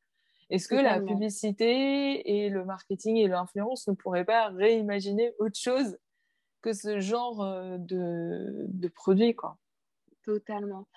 Est-ce 0.48 0.68
que 0.68 0.76
la 0.76 1.00
publicité 1.00 2.44
et 2.44 2.50
le 2.50 2.64
marketing 2.64 3.16
et 3.16 3.26
l'influence 3.26 3.88
ne 3.88 3.94
pourraient 3.94 4.24
pas 4.24 4.48
réimaginer 4.48 5.32
autre 5.40 5.58
chose 5.58 5.98
que 6.66 6.72
ce 6.72 6.98
genre 6.98 7.44
euh, 7.44 7.78
de, 7.78 8.66
de 8.66 8.88
produit. 8.88 9.36
Quoi. 9.36 9.56
Totalement. 10.24 10.88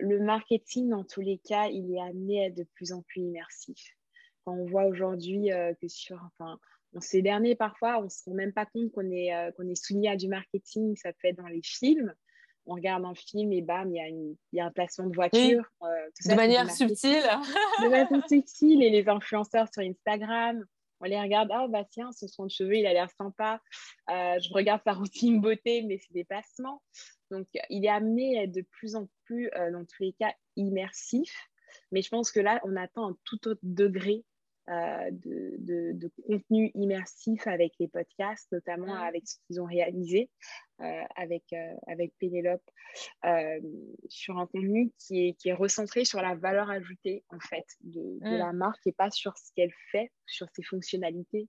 Le 0.00 0.20
marketing, 0.20 0.88
dans 0.88 1.04
tous 1.04 1.20
les 1.20 1.36
cas, 1.36 1.66
il 1.68 1.94
est 1.94 2.00
amené 2.00 2.42
à 2.42 2.46
être 2.46 2.56
de 2.56 2.64
plus 2.74 2.92
en 2.92 3.02
plus 3.02 3.20
immersif. 3.20 3.94
Quand 4.44 4.54
on 4.54 4.64
voit 4.64 4.86
aujourd'hui 4.86 5.52
euh, 5.52 5.74
que 5.82 5.88
sur, 5.88 6.18
enfin, 6.24 6.58
on 6.94 7.00
s'est 7.02 7.20
dernier 7.20 7.54
parfois, 7.56 7.98
on 7.98 8.04
ne 8.04 8.08
se 8.08 8.24
rend 8.24 8.34
même 8.34 8.54
pas 8.54 8.64
compte 8.64 8.90
qu'on 8.92 9.10
est, 9.10 9.34
euh, 9.34 9.52
qu'on 9.52 9.68
est 9.68 9.74
soumis 9.74 10.08
à 10.08 10.16
du 10.16 10.28
marketing, 10.28 10.96
ça 10.96 11.12
peut 11.12 11.28
être 11.28 11.36
dans 11.36 11.48
les 11.48 11.62
films. 11.62 12.14
on 12.64 12.76
regarde 12.76 13.04
un 13.04 13.14
film 13.14 13.52
et 13.52 13.60
bam, 13.60 13.94
il 13.94 13.96
y, 13.96 14.00
a 14.00 14.08
y 14.52 14.60
a 14.60 14.64
un 14.64 14.70
placement 14.70 15.08
de 15.08 15.14
voiture. 15.14 15.62
de 15.82 16.34
manière 16.34 16.70
subtile. 16.70 17.22
de 17.82 17.88
manière 17.90 18.28
subtile. 18.28 18.82
Et 18.82 18.88
les 18.88 19.06
influenceurs 19.06 19.68
sur 19.74 19.82
Instagram, 19.82 20.64
on 21.00 21.04
les 21.04 21.20
regarde, 21.20 21.50
ah 21.52 21.66
bah 21.68 21.84
tiens, 21.90 22.10
son 22.12 22.28
soin 22.28 22.46
de 22.46 22.50
cheveux, 22.50 22.76
il 22.76 22.86
a 22.86 22.92
l'air 22.92 23.10
sympa. 23.10 23.60
je 24.08 24.52
regarde 24.52 24.82
sa 24.84 24.92
routine 24.92 25.40
beauté, 25.40 25.82
mais 25.82 25.98
c'est 25.98 26.12
des. 26.12 26.26
Donc, 27.30 27.46
il 27.70 27.84
est 27.84 27.90
amené 27.90 28.38
à 28.38 28.42
être 28.44 28.54
de 28.54 28.64
plus 28.70 28.96
en 28.96 29.08
plus, 29.24 29.50
dans 29.72 29.84
tous 29.84 30.02
les 30.02 30.12
cas, 30.14 30.32
immersif. 30.56 31.32
Mais 31.92 32.02
je 32.02 32.08
pense 32.08 32.32
que 32.32 32.40
là, 32.40 32.60
on 32.64 32.76
atteint 32.76 33.08
un 33.08 33.16
tout 33.24 33.48
autre 33.48 33.60
degré 33.62 34.24
euh, 34.70 35.10
de, 35.12 36.10
contenu 36.26 36.70
immersif 36.74 37.46
avec 37.46 37.72
les 37.80 37.88
podcasts, 37.88 38.52
notamment 38.52 38.94
avec 38.96 39.26
ce 39.26 39.36
qu'ils 39.46 39.62
ont 39.62 39.64
réalisé 39.64 40.28
euh, 40.82 41.02
avec, 41.16 41.44
euh, 41.54 41.74
avec 41.86 42.12
Pénélope 42.18 42.70
sur 44.08 44.38
un 44.38 44.46
contenu 44.46 44.92
qui 44.98 45.28
est, 45.28 45.32
qui 45.34 45.48
est 45.48 45.54
recentré 45.54 46.04
sur 46.04 46.20
la 46.20 46.34
valeur 46.34 46.68
ajoutée 46.68 47.24
en 47.30 47.40
fait 47.40 47.64
de, 47.80 48.18
mm. 48.20 48.36
la 48.36 48.52
marque 48.52 48.86
et 48.86 48.92
pas 48.92 49.10
sur 49.10 49.38
ce 49.38 49.50
qu'elle 49.56 49.72
fait, 49.90 50.12
sur 50.26 50.46
ses 50.54 50.62
fonctionnalités. 50.62 51.48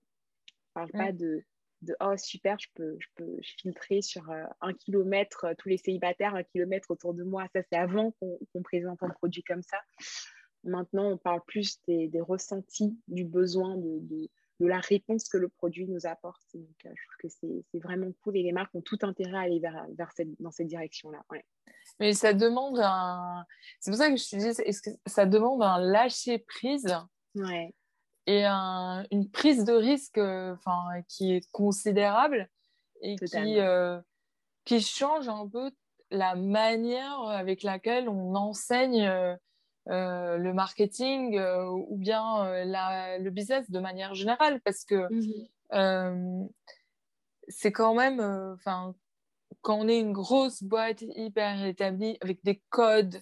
On 0.76 0.84
ne 0.84 0.88
parle 0.88 0.92
pas 0.92 1.12
mm. 1.12 1.18
de, 1.18 1.44
de 1.82 1.96
oh 2.00 2.16
super, 2.16 2.58
je 2.58 2.68
peux, 2.76 2.96
je 3.00 3.08
peux 3.16 3.38
filtrer 3.42 4.02
sur 4.02 4.30
un 4.62 4.74
kilomètre 4.74 5.48
tous 5.58 5.68
les 5.68 5.78
célibataires, 5.78 6.36
un 6.36 6.44
kilomètre 6.44 6.90
autour 6.92 7.14
de 7.14 7.24
moi. 7.24 7.48
Ça, 7.54 7.62
c'est 7.70 7.78
avant 7.78 8.12
qu'on 8.12 8.64
présente 8.64 9.04
un 9.04 9.10
produit 9.10 9.44
comme 9.44 9.64
ça. 9.64 9.78
Maintenant, 10.64 11.12
on 11.12 11.18
parle 11.18 11.42
plus 11.46 11.80
des, 11.88 12.10
ressentis, 12.22 12.98
du 13.08 13.24
besoin, 13.24 13.78
de, 13.78 14.30
la 14.60 14.80
réponse 14.80 15.30
que 15.30 15.38
le 15.38 15.48
produit 15.48 15.88
nous 15.88 16.06
apporte. 16.06 16.42
Donc, 16.54 16.68
euh, 16.86 16.90
je 16.94 17.08
trouve 17.08 17.18
que 17.22 17.64
c'est 17.72 17.80
vraiment 17.80 18.12
cool 18.24 18.36
et 18.38 18.44
les 18.44 18.52
marques 18.52 18.76
ont 18.76 18.82
tout 18.82 19.00
intérêt 19.04 19.38
à 19.38 19.42
aller 19.42 19.60
vers, 19.60 19.88
dans 20.40 20.52
cette 20.52 20.68
direction-là. 20.68 21.24
Mais 22.00 22.14
ça 22.14 22.34
demande 22.34 22.78
un. 22.82 23.46
C'est 23.80 23.92
pour 23.92 23.98
ça 23.98 24.10
que 24.10 24.18
je 24.18 24.30
te 24.30 24.36
dis, 24.36 24.62
est-ce 24.62 24.82
que 24.82 24.90
ça 25.06 25.26
demande 25.26 25.64
un 25.64 25.80
lâcher 25.80 26.40
prise 26.40 26.94
et 28.26 28.46
une 28.46 29.30
prise 29.32 29.64
de 29.64 29.74
risque 29.74 30.18
euh, 30.18 30.54
enfin, 30.54 31.02
qui 31.08 31.34
est 31.34 31.50
considérable 31.52 32.48
et 33.02 33.16
qui, 33.16 33.60
euh, 33.60 34.00
qui 34.66 34.82
change 34.82 35.28
un 35.30 35.48
peu 35.48 35.72
la 36.12 36.36
manière 36.36 37.22
avec 37.22 37.64
laquelle 37.64 38.10
on 38.10 38.36
enseigne 38.36 39.38
euh, 39.90 40.38
le 40.38 40.54
marketing 40.54 41.36
euh, 41.40 41.66
ou 41.66 41.98
bien 41.98 42.46
euh, 42.46 43.18
le 43.18 43.30
business 43.32 43.72
de 43.72 43.80
manière 43.80 44.14
générale 44.14 44.62
parce 44.62 44.86
que 44.86 45.08
mhm. 45.72 46.48
c'est 47.48 47.72
quand 47.72 47.96
même, 47.96 48.20
enfin, 48.54 48.94
quand 49.62 49.80
on 49.80 49.88
est 49.88 50.00
une 50.00 50.14
grosse 50.14 50.62
boîte 50.62 51.04
hyper 51.16 51.66
établie 51.66 52.18
avec 52.22 52.44
des 52.44 52.62
codes, 52.70 53.20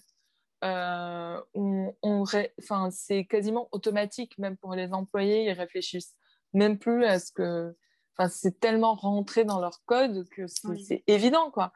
on, 0.62 1.94
enfin, 2.02 2.90
c'est 2.90 3.24
quasiment 3.24 3.68
automatique, 3.72 4.36
même 4.36 4.58
pour 4.58 4.74
les 4.74 4.92
employés, 4.92 5.44
ils 5.44 5.52
réfléchissent 5.52 6.16
même 6.52 6.78
plus 6.78 7.06
à 7.06 7.18
ce 7.18 7.32
que, 7.32 7.74
enfin, 8.16 8.28
c'est 8.28 8.60
tellement 8.60 8.94
rentré 8.94 9.46
dans 9.46 9.60
leur 9.60 9.82
code 9.86 10.28
que 10.28 10.46
c'est 10.46 11.02
évident, 11.06 11.50
quoi. 11.50 11.72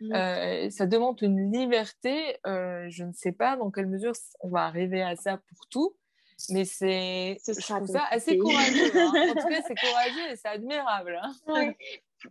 Mmh. 0.00 0.12
Euh, 0.14 0.70
ça 0.70 0.86
demande 0.86 1.20
une 1.22 1.52
liberté. 1.52 2.38
Euh, 2.46 2.86
je 2.88 3.04
ne 3.04 3.12
sais 3.12 3.32
pas 3.32 3.56
dans 3.56 3.70
quelle 3.70 3.88
mesure 3.88 4.12
on 4.40 4.48
va 4.48 4.64
arriver 4.64 5.02
à 5.02 5.16
ça 5.16 5.36
pour 5.36 5.66
tout, 5.68 5.96
mais 6.50 6.64
c'est 6.64 7.38
je 7.46 7.60
trouve 7.60 7.86
ça 7.86 8.04
assez 8.10 8.38
courageux. 8.38 8.90
Hein. 8.96 9.12
En 9.30 9.34
tout 9.34 9.48
cas, 9.48 9.62
c'est 9.66 9.74
courageux 9.74 10.32
et 10.32 10.36
c'est 10.36 10.48
admirable. 10.48 11.20
Hein. 11.22 11.74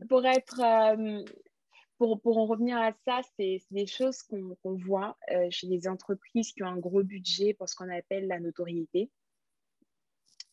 Pour 0.07 0.25
être 0.25 0.61
euh, 0.61 1.23
pour, 1.97 2.21
pour, 2.21 2.37
en 2.37 2.45
revenir 2.45 2.77
à 2.77 2.93
ça, 3.05 3.21
c'est 3.37 3.61
des 3.71 3.87
choses 3.87 4.23
qu'on 4.23 4.75
voit 4.77 5.17
chez 5.49 5.67
les 5.67 5.87
entreprises 5.87 6.53
qui 6.53 6.63
ont 6.63 6.67
un 6.67 6.77
gros 6.77 7.03
budget 7.03 7.53
pour 7.53 7.67
ce 7.67 7.75
qu'on 7.75 7.89
appelle 7.89 8.27
la 8.27 8.39
notoriété. 8.39 9.11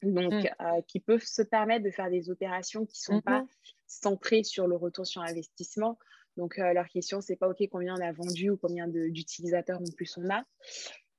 Donc, 0.03 0.33
mmh. 0.33 0.83
qui 0.89 1.01
peuvent 1.01 1.25
se 1.25 1.43
permettre 1.43 1.85
de 1.85 1.91
faire 1.91 2.11
des 2.11 2.31
opérations 2.31 2.85
qui 2.85 3.01
ne 3.01 3.17
sont 3.17 3.21
pas 3.23 3.43
mmh 3.43 3.49
centrées 3.87 4.43
sur 4.43 4.67
le 4.67 4.77
retour 4.77 5.07
sur 5.07 5.23
investissement. 5.23 5.99
Donc, 6.37 6.59
euh, 6.59 6.72
leur 6.72 6.89
question, 6.89 7.20
c'est 7.20 7.37
pas 7.37 7.49
OK 7.49 7.62
combien 7.70 7.95
on 7.97 8.01
a 8.01 8.12
vendu 8.12 8.51
ou 8.51 8.57
combien 8.57 8.87
d'utilisateurs 8.89 9.80
en 9.80 9.93
plus 9.97 10.16
on 10.18 10.28
a, 10.30 10.45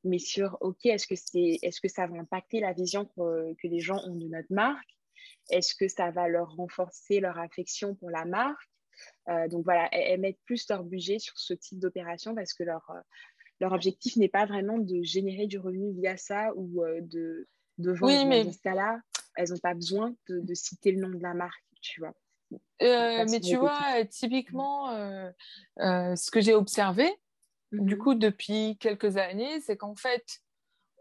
mais 0.03 0.19
sur 0.19 0.57
OK, 0.61 0.85
est-ce 0.85 1.07
que, 1.07 1.87
ça 1.87 2.07
va 2.07 2.17
impacter 2.17 2.59
la 2.59 2.73
vision 2.73 3.05
que, 3.05 3.53
que 3.55 3.67
les 3.67 3.79
gens 3.79 3.99
ont 4.05 4.15
de 4.15 4.27
notre 4.27 4.51
marque? 4.53 4.87
Est-ce 5.49 5.75
que 5.75 5.87
ça 5.87 6.11
va 6.11 6.27
leur 6.27 6.55
renforcer 6.55 7.19
leur 7.19 7.37
affection 7.39 7.95
pour 7.95 8.09
la 8.09 8.25
marque? 8.25 8.69
Euh, 9.29 9.47
Donc 9.47 9.63
voilà, 9.63 9.89
elles, 9.91 10.19
mettent 10.19 10.41
plus 10.45 10.67
leur 10.69 10.83
budget 10.83 11.19
sur 11.19 11.37
ce 11.37 11.53
type 11.53 11.79
d'opération 11.79 12.35
parce 12.35 12.53
que 12.53 12.63
leur, 12.63 12.87
euh, 12.91 12.99
leur 13.59 13.71
objectif 13.71 14.17
n'est 14.17 14.29
pas 14.29 14.45
vraiment 14.45 14.77
de 14.77 15.01
générer 15.03 15.47
du 15.47 15.57
revenu 15.57 15.93
via 15.93 16.17
ça 16.17 16.51
ou 16.55 16.83
de, 17.01 17.47
de 17.77 17.91
vendre. 17.91 18.13
Oui, 18.13 18.25
mais... 18.25 18.43
Dans 18.43 18.51
ce 18.51 18.61
cas-là, 18.61 18.99
elles 19.35 19.49
n'ont 19.49 19.57
pas 19.57 19.73
besoin 19.73 20.15
de, 20.29 20.39
de 20.39 20.53
citer 20.53 20.91
le 20.91 21.01
nom 21.01 21.09
de 21.09 21.23
la 21.23 21.33
marque, 21.33 21.63
tu 21.81 22.01
vois. 22.01 22.13
Euh, 22.81 23.25
mais 23.29 23.39
tu 23.39 23.57
vois, 23.57 24.05
typiquement, 24.09 24.89
euh, 24.91 25.29
euh, 25.79 26.15
ce 26.15 26.29
que 26.31 26.41
j'ai 26.41 26.53
observé, 26.53 27.09
du 27.71 27.95
mmh 27.95 27.97
coup, 27.97 28.13
depuis 28.13 28.77
quelques 28.79 29.17
années, 29.17 29.59
c'est 29.61 29.77
qu'en 29.77 29.95
fait, 29.95 30.39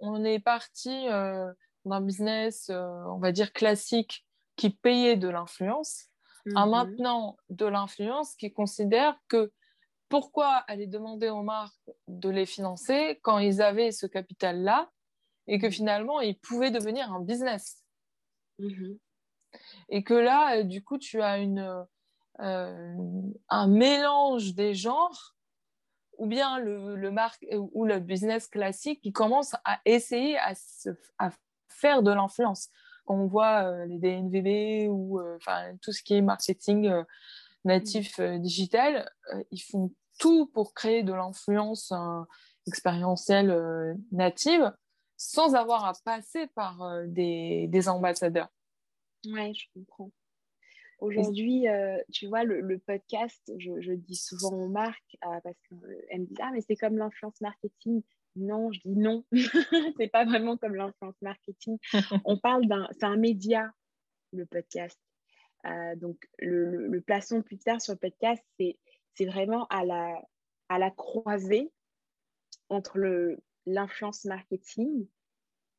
on 0.01 0.25
est 0.25 0.41
parti 0.41 1.07
d'un 1.07 2.01
business, 2.01 2.71
on 2.71 3.19
va 3.19 3.33
dire, 3.33 3.53
classique 3.53 4.27
qui 4.57 4.71
payait 4.71 5.17
de 5.17 5.29
l'influence, 5.29 6.07
à 6.55 6.67
mmh 6.67 6.71
maintenant 6.71 7.37
de 7.51 7.67
l'influence 7.67 8.35
qui 8.37 8.53
considère 8.53 9.17
que 9.29 9.53
pourquoi 10.09 10.49
aller 10.69 10.87
demander 10.87 11.29
aux 11.29 11.43
marques 11.43 11.91
de 12.09 12.31
les 12.31 12.47
financer 12.47 13.19
quand 13.23 13.39
ils 13.39 13.61
avaient 13.61 13.93
ce 13.93 14.07
capital-là 14.07 14.91
et 15.47 15.59
que 15.59 15.67
mmh 15.67 15.73
finalement, 15.73 16.21
ils 16.21 16.39
pouvaient 16.39 16.71
devenir 16.71 17.13
un 17.13 17.21
business? 17.21 17.85
Et 19.89 20.03
que 20.03 20.15
là, 20.15 20.59
euh, 20.59 20.63
du 20.63 20.83
coup, 20.83 20.99
tu 20.99 21.23
as 21.23 21.39
une, 21.39 21.87
euh, 22.41 23.03
un 23.49 23.67
mélange 23.67 24.55
des 24.55 24.75
genres 24.75 25.35
ou 26.19 26.27
bien 26.27 26.59
le, 26.59 27.11
marque, 27.11 27.45
ou 27.53 27.85
le 27.85 27.99
business 27.99 28.49
classique 28.49 29.03
qui 29.03 29.13
commence 29.13 29.55
à 29.67 29.81
essayer 29.85 30.39
à, 30.39 30.55
faire 31.69 32.03
de 32.03 32.11
l'influence. 32.11 32.71
Quand 33.05 33.17
on 33.17 33.27
voit 33.27 33.65
euh, 33.65 33.85
les 33.85 33.99
DNVB 33.99 34.89
ou 34.91 35.21
enfin 35.37 35.77
tout 35.83 35.93
ce 35.93 36.03
qui 36.03 36.15
est 36.15 36.23
marketing 36.23 36.91
natif 37.67 38.19
digital, 38.19 39.11
ils 39.51 39.61
font 39.61 39.93
tout 40.19 40.47
pour 40.47 40.73
créer 40.73 41.03
de 41.03 41.13
l'influence 41.13 41.93
expérientielle 42.67 43.99
native 44.11 44.73
sans 45.19 45.55
avoir 45.55 45.85
à 45.85 45.93
passer 46.03 46.47
par 46.55 46.79
des 47.09 47.89
ambassadeurs. 47.89 48.49
Oui, 49.27 49.55
je 49.55 49.67
comprends. 49.75 50.11
Aujourd'hui, 51.01 51.69
euh, 51.69 51.99
tu 52.13 52.27
vois, 52.27 52.45
le, 52.45 52.79
podcast, 52.79 53.53
je, 53.59 53.93
dis 53.93 54.17
souvent 54.17 54.53
aux 54.53 54.69
marques, 54.69 55.17
euh, 55.25 55.41
parce 55.45 55.57
qu'elles 55.69 56.21
me 56.21 56.27
disent 56.27 56.39
Ah, 56.41 56.51
mais 56.53 56.63
c'est 56.63 56.77
comme 56.77 56.97
l'influence 56.97 57.41
marketing. 57.41 58.03
Non, 58.37 58.71
je 58.73 58.81
dis 58.81 58.97
non, 58.97 59.25
c'est 59.99 60.09
pas 60.09 60.25
vraiment 60.25 60.57
comme 60.57 60.75
l'influence 60.75 61.21
marketing. 61.23 61.79
On 62.25 62.39
parle 62.39 62.67
d'un, 62.67 62.89
c'est 62.93 63.05
un 63.05 63.17
média, 63.17 63.71
le 64.33 64.47
podcast. 64.47 64.99
Euh, 65.67 65.97
donc, 65.97 66.17
le, 66.39 66.87
le, 66.87 67.01
plaçons 67.01 67.43
plus 67.43 67.59
tard 67.59 67.81
sur 67.81 67.95
le 67.95 67.99
podcast, 67.99 68.43
c'est, 68.59 68.79
c'est 69.15 69.27
vraiment 69.27 69.67
à 69.67 69.85
la, 69.85 70.23
à 70.69 70.79
la 70.79 70.91
croisée 70.91 71.73
entre 72.69 72.99
le, 72.99 73.39
l'influence 73.67 74.25
marketing 74.25 75.07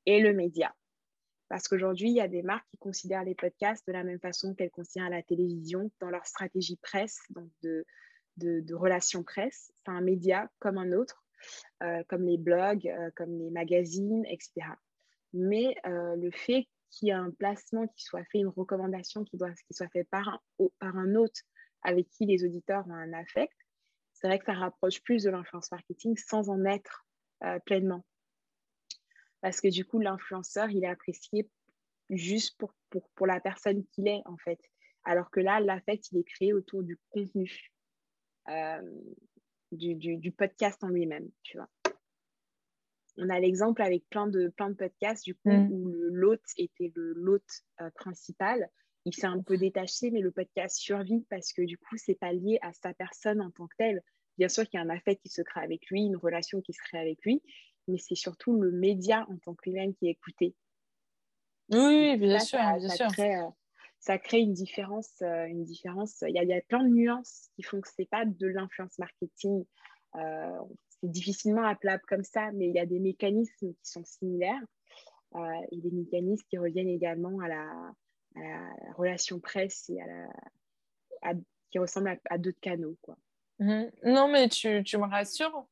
et 0.06 0.19
le 0.19 0.34
média. 0.34 0.76
Parce 1.49 1.68
qu'aujourd'hui, 1.68 2.10
il 2.10 2.15
y 2.15 2.22
a 2.22 2.28
des 2.28 2.44
marques 2.44 2.68
qui 2.69 2.78
considèrent 2.78 3.24
les 3.24 3.36
podcasts 3.36 3.88
de 3.88 3.94
la 3.94 4.03
même 4.03 4.19
façon 4.19 4.53
qu'elles 4.53 4.72
considèrent 4.72 5.10
la 5.10 5.24
télévision 5.24 5.90
dans 5.99 6.10
leur 6.10 6.26
stratégie 6.26 6.78
presse, 6.78 7.19
donc 7.30 7.49
de, 7.61 7.86
relations 8.74 9.24
presse. 9.24 9.72
C'est 9.76 9.91
un 9.91 10.02
média 10.02 10.49
comme 10.60 10.78
un 10.78 10.91
autre, 10.91 11.24
euh, 11.84 12.03
comme 12.10 12.24
les 12.24 12.38
blogs, 12.38 12.88
euh, 12.88 13.10
comme 13.15 13.38
les 13.38 13.49
magazines, 13.49 14.26
etc. 14.26 14.68
Mais 15.34 15.76
euh, 15.86 16.15
le 16.15 16.32
fait 16.32 16.68
qu'il 16.90 17.07
y 17.07 17.11
ait 17.11 17.15
un 17.15 17.32
placement 17.32 17.88
qui 17.88 18.03
soit 18.03 18.24
fait, 18.26 18.40
une 18.40 18.48
recommandation 18.48 19.24
qui, 19.24 19.38
soit 19.72 19.90
faite 19.90 20.10
par 20.10 20.28
un, 20.28 20.40
par 20.80 20.98
un 20.98 21.15
autre 21.15 21.41
avec 21.84 22.10
qui 22.10 22.26
les 22.26 22.44
auditeurs 22.44 22.88
ont 22.88 22.94
un 22.94 23.14
affect, 23.14 23.56
c'est 24.14 24.28
vrai 24.28 24.40
que 24.40 24.45
ça 24.45 24.53
rapproche 24.53 25.02
plus 25.03 25.24
de 25.24 25.30
l'influence 25.30 25.72
marketing 25.72 26.18
sans 26.18 26.49
en 26.49 26.65
être 26.65 27.06
pleinement 27.65 28.03
parce 29.41 29.61
que 29.61 29.68
du 29.68 29.85
coup, 29.85 29.99
l'influenceur, 29.99 30.69
il 30.69 30.84
est 30.84 30.88
apprécié 30.88 31.49
juste 32.09 32.57
pour, 32.57 32.73
pour, 32.89 33.09
pour 33.15 33.27
la 33.27 33.39
personne 33.39 33.85
qu'il 33.88 34.07
est, 34.07 34.22
en 34.26 34.38
fait. 34.38 34.59
Alors 35.03 35.30
que 35.31 35.39
là, 35.39 35.59
l'affect, 35.59 36.11
il 36.11 36.19
est 36.19 36.23
créé 36.23 36.53
autour 36.53 36.84
du 36.84 36.97
contenu, 37.09 37.72
euh, 38.49 38.81
du, 39.72 39.95
du, 39.95 40.18
du, 40.18 40.31
podcast 40.31 40.84
en 40.84 40.89
lui-même, 40.89 41.30
tu 41.43 41.57
vois. 41.57 41.69
On 43.18 43.30
a 43.30 43.39
l'exemple 43.39 43.81
avec 43.81 44.07
plein 44.09 44.27
de, 44.27 44.49
plein 44.49 44.69
de 44.69 44.76
podcasts, 44.76 45.23
du 45.23 45.35
coup, 45.35 45.49
mm. 45.49 45.72
où 45.72 45.89
l'hôte 45.89 46.45
était 46.57 46.91
le 46.95 47.14
l'hôte 47.14 47.64
euh, 47.81 47.89
principal. 47.91 48.69
Il 49.05 49.14
s'est 49.14 49.27
un 49.27 49.41
peu 49.41 49.57
détaché, 49.57 50.11
mais 50.11 50.19
le 50.19 50.31
podcast 50.31 50.77
survit 50.77 51.26
parce 51.30 51.53
que 51.53 51.61
du 51.61 51.77
coup, 51.77 51.95
c'est 51.97 52.19
pas 52.19 52.34
lié 52.34 52.59
à 52.61 52.73
sa 52.73 52.93
personne 52.93 53.41
en 53.41 53.49
tant 53.51 53.68
que 53.68 53.76
telle. 53.77 54.03
bien 54.38 54.49
sûr 54.49 54.65
qu'il 54.65 54.77
y 54.77 54.84
a 54.84 54.85
un 54.85 54.89
affect 54.89 55.22
qui 55.23 55.30
se 55.30 55.41
crée 55.41 55.61
avec 55.61 55.88
lui, 55.88 56.01
une 56.01 56.18
relation 56.18 56.61
qui 56.61 56.73
se 56.73 56.81
crée 56.84 56.99
avec 56.99 57.23
lui, 57.23 57.41
mais 57.88 57.97
c'est 57.97 58.15
surtout 58.15 58.59
le 58.59 58.72
média 58.72 59.26
en 59.30 59.38
tant 59.38 59.55
que 59.55 59.69
lui-même 59.69 59.93
qui 59.95 60.07
est 60.07 60.11
écouté. 60.11 60.55
Oui, 61.69 62.18
bien 62.18 62.39
sûr, 62.39 62.59
ça, 62.59 62.77
bien 62.77 62.89
ça 62.89 62.95
sûr. 62.95 63.07
Crée, 63.07 63.35
euh, 63.38 63.49
ça 63.99 64.18
crée 64.18 64.39
une 64.39 64.53
différence. 64.53 65.22
Euh, 65.22 65.45
une 65.45 65.64
différence. 65.64 66.23
Il, 66.27 66.34
y 66.34 66.39
a, 66.39 66.43
il 66.43 66.49
y 66.49 66.53
a 66.53 66.61
plein 66.61 66.84
de 66.84 66.89
nuances 66.89 67.49
qui 67.55 67.64
font 67.64 67.81
que 67.81 67.89
c'est 67.95 68.09
pas 68.09 68.26
de 68.26 68.47
l'influence 68.47 68.97
marketing. 68.99 69.65
Euh, 70.15 70.59
c'est 71.01 71.11
difficilement 71.11 71.64
appelable 71.64 72.03
comme 72.07 72.23
ça, 72.23 72.51
mais 72.53 72.68
il 72.68 72.76
y 72.76 72.80
a 72.80 72.85
des 72.85 72.99
mécanismes 72.99 73.53
qui 73.59 73.77
sont 73.84 74.03
similaires 74.03 74.64
et 75.72 75.77
des 75.77 75.91
mécanismes 75.91 76.43
qui 76.49 76.57
reviennent 76.57 76.88
également 76.88 77.39
à 77.41 77.47
la, 77.47 77.93
à 78.35 78.39
la 78.39 78.93
relation 78.93 79.39
presse 79.39 79.88
et 79.89 80.01
à 80.01 80.07
la, 80.07 81.34
qui 81.69 81.80
ressemblent 81.80 82.19
à, 82.30 82.38
d'autres 82.38 82.59
canaux. 82.59 82.97
Quoi. 83.01 83.18
Mhm. 83.59 83.91
Non, 84.03 84.27
mais 84.27 84.49
tu, 84.49 84.84
tu 84.84 84.97
me 84.97 85.07
rassures. 85.07 85.65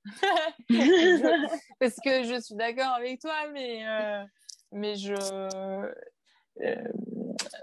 Parce 1.79 1.95
que 2.03 2.23
je 2.23 2.41
suis 2.41 2.55
d'accord 2.55 2.93
avec 2.95 3.21
toi, 3.21 3.35
mais, 3.53 3.87
euh, 3.87 4.23
mais 4.71 4.95
je, 4.95 5.13
euh, 5.13 5.93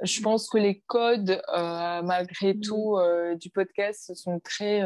je 0.02 0.20
pense 0.20 0.48
que 0.48 0.58
les 0.58 0.80
codes, 0.86 1.42
euh, 1.52 2.02
malgré 2.02 2.54
mhm. 2.54 2.60
tout, 2.60 2.98
du 3.36 3.50
podcast 3.50 4.14
sont 4.14 4.38
très. 4.40 4.82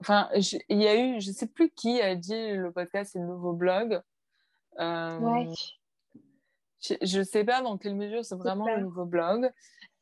Enfin, 0.00 0.28
il 0.68 0.80
y 0.80 0.86
a 0.86 0.94
eu, 0.94 1.20
je 1.20 1.30
ne 1.30 1.34
sais 1.34 1.48
plus 1.48 1.70
qui 1.70 2.00
a 2.00 2.14
dit 2.14 2.52
le 2.52 2.70
podcast 2.70 3.10
c'est 3.12 3.18
le 3.18 3.26
nouveau 3.26 3.52
blog. 3.52 4.00
ouais. 4.78 5.48
Je 6.80 7.18
ne 7.18 7.24
sais 7.24 7.44
pas 7.44 7.60
dans 7.60 7.76
quelle 7.76 7.96
mesure 7.96 8.24
c'est 8.24 8.36
vraiment 8.36 8.66
le 8.66 8.82
nouveau 8.82 9.04
blog, 9.04 9.50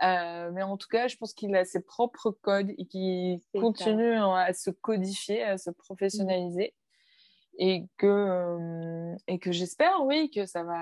euh, 0.02 0.50
mais 0.52 0.62
en 0.62 0.76
tout 0.76 0.88
cas, 0.88 1.08
je 1.08 1.16
pense 1.16 1.32
qu'il 1.32 1.54
a 1.56 1.64
ses 1.64 1.80
propres 1.80 2.30
codes 2.30 2.70
et 2.76 2.86
qu'il 2.86 3.40
continue 3.58 4.14
à 4.14 4.52
se 4.52 4.70
codifier, 4.70 5.42
à 5.42 5.58
se 5.58 5.70
professionnaliser. 5.70 6.74
Et 7.58 7.84
que, 7.96 8.06
euh, 8.06 9.16
et 9.28 9.38
que 9.38 9.50
j'espère, 9.50 10.04
oui, 10.04 10.30
que 10.30 10.44
ça 10.44 10.62
va, 10.62 10.78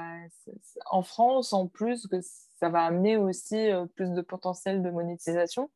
en 0.90 1.04
France, 1.04 1.52
en 1.52 1.68
plus, 1.68 2.08
que 2.08 2.16
ça 2.20 2.68
va 2.68 2.82
amener 2.84 3.16
aussi 3.16 3.70
euh, 3.70 3.86
plus 3.86 4.10
de 4.10 4.20
potentiel 4.22 4.82
de 4.82 4.90
monétisation. 4.90 5.70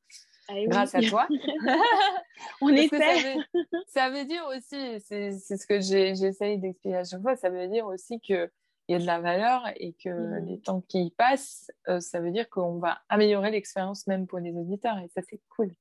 Ah 0.49 0.55
grâce 0.67 0.97
à 0.97 1.03
toi. 1.03 1.29
On 2.63 2.71
essaie. 2.71 2.99
Ça 2.99 3.15
veut, 3.15 3.63
ça 3.87 4.11
veut, 4.11 4.25
dire 4.25 4.45
aussi, 4.49 5.01
c'est 5.01 5.39
ce 5.39 5.67
que 5.67 5.79
j'essaye 5.79 6.59
d'expliquer 6.59 6.97
à 6.97 7.05
chaque 7.05 7.23
fois, 7.23 7.37
ça 7.37 7.51
veut 7.51 7.69
dire 7.69 7.87
aussi 7.87 8.21
que 8.21 8.51
il 8.89 8.93
y 8.93 8.95
a 8.95 8.99
de 8.99 9.07
la 9.07 9.21
valeur 9.21 9.63
et 9.77 9.93
que 9.93 10.09
mmh. 10.09 10.47
les 10.47 10.61
temps 10.61 10.81
qui 10.81 11.15
passent, 11.17 11.71
euh, 11.89 12.01
ça 12.01 12.21
veut 12.21 12.31
dire 12.31 12.49
qu'on 12.49 12.79
va 12.79 12.99
améliorer 13.09 13.51
l'expérience 13.51 14.07
même 14.07 14.27
pour 14.27 14.39
les 14.39 14.57
auditeurs 14.57 14.99
et 14.99 15.09
ça, 15.09 15.21
c'est 15.29 15.41
cool. 15.51 15.73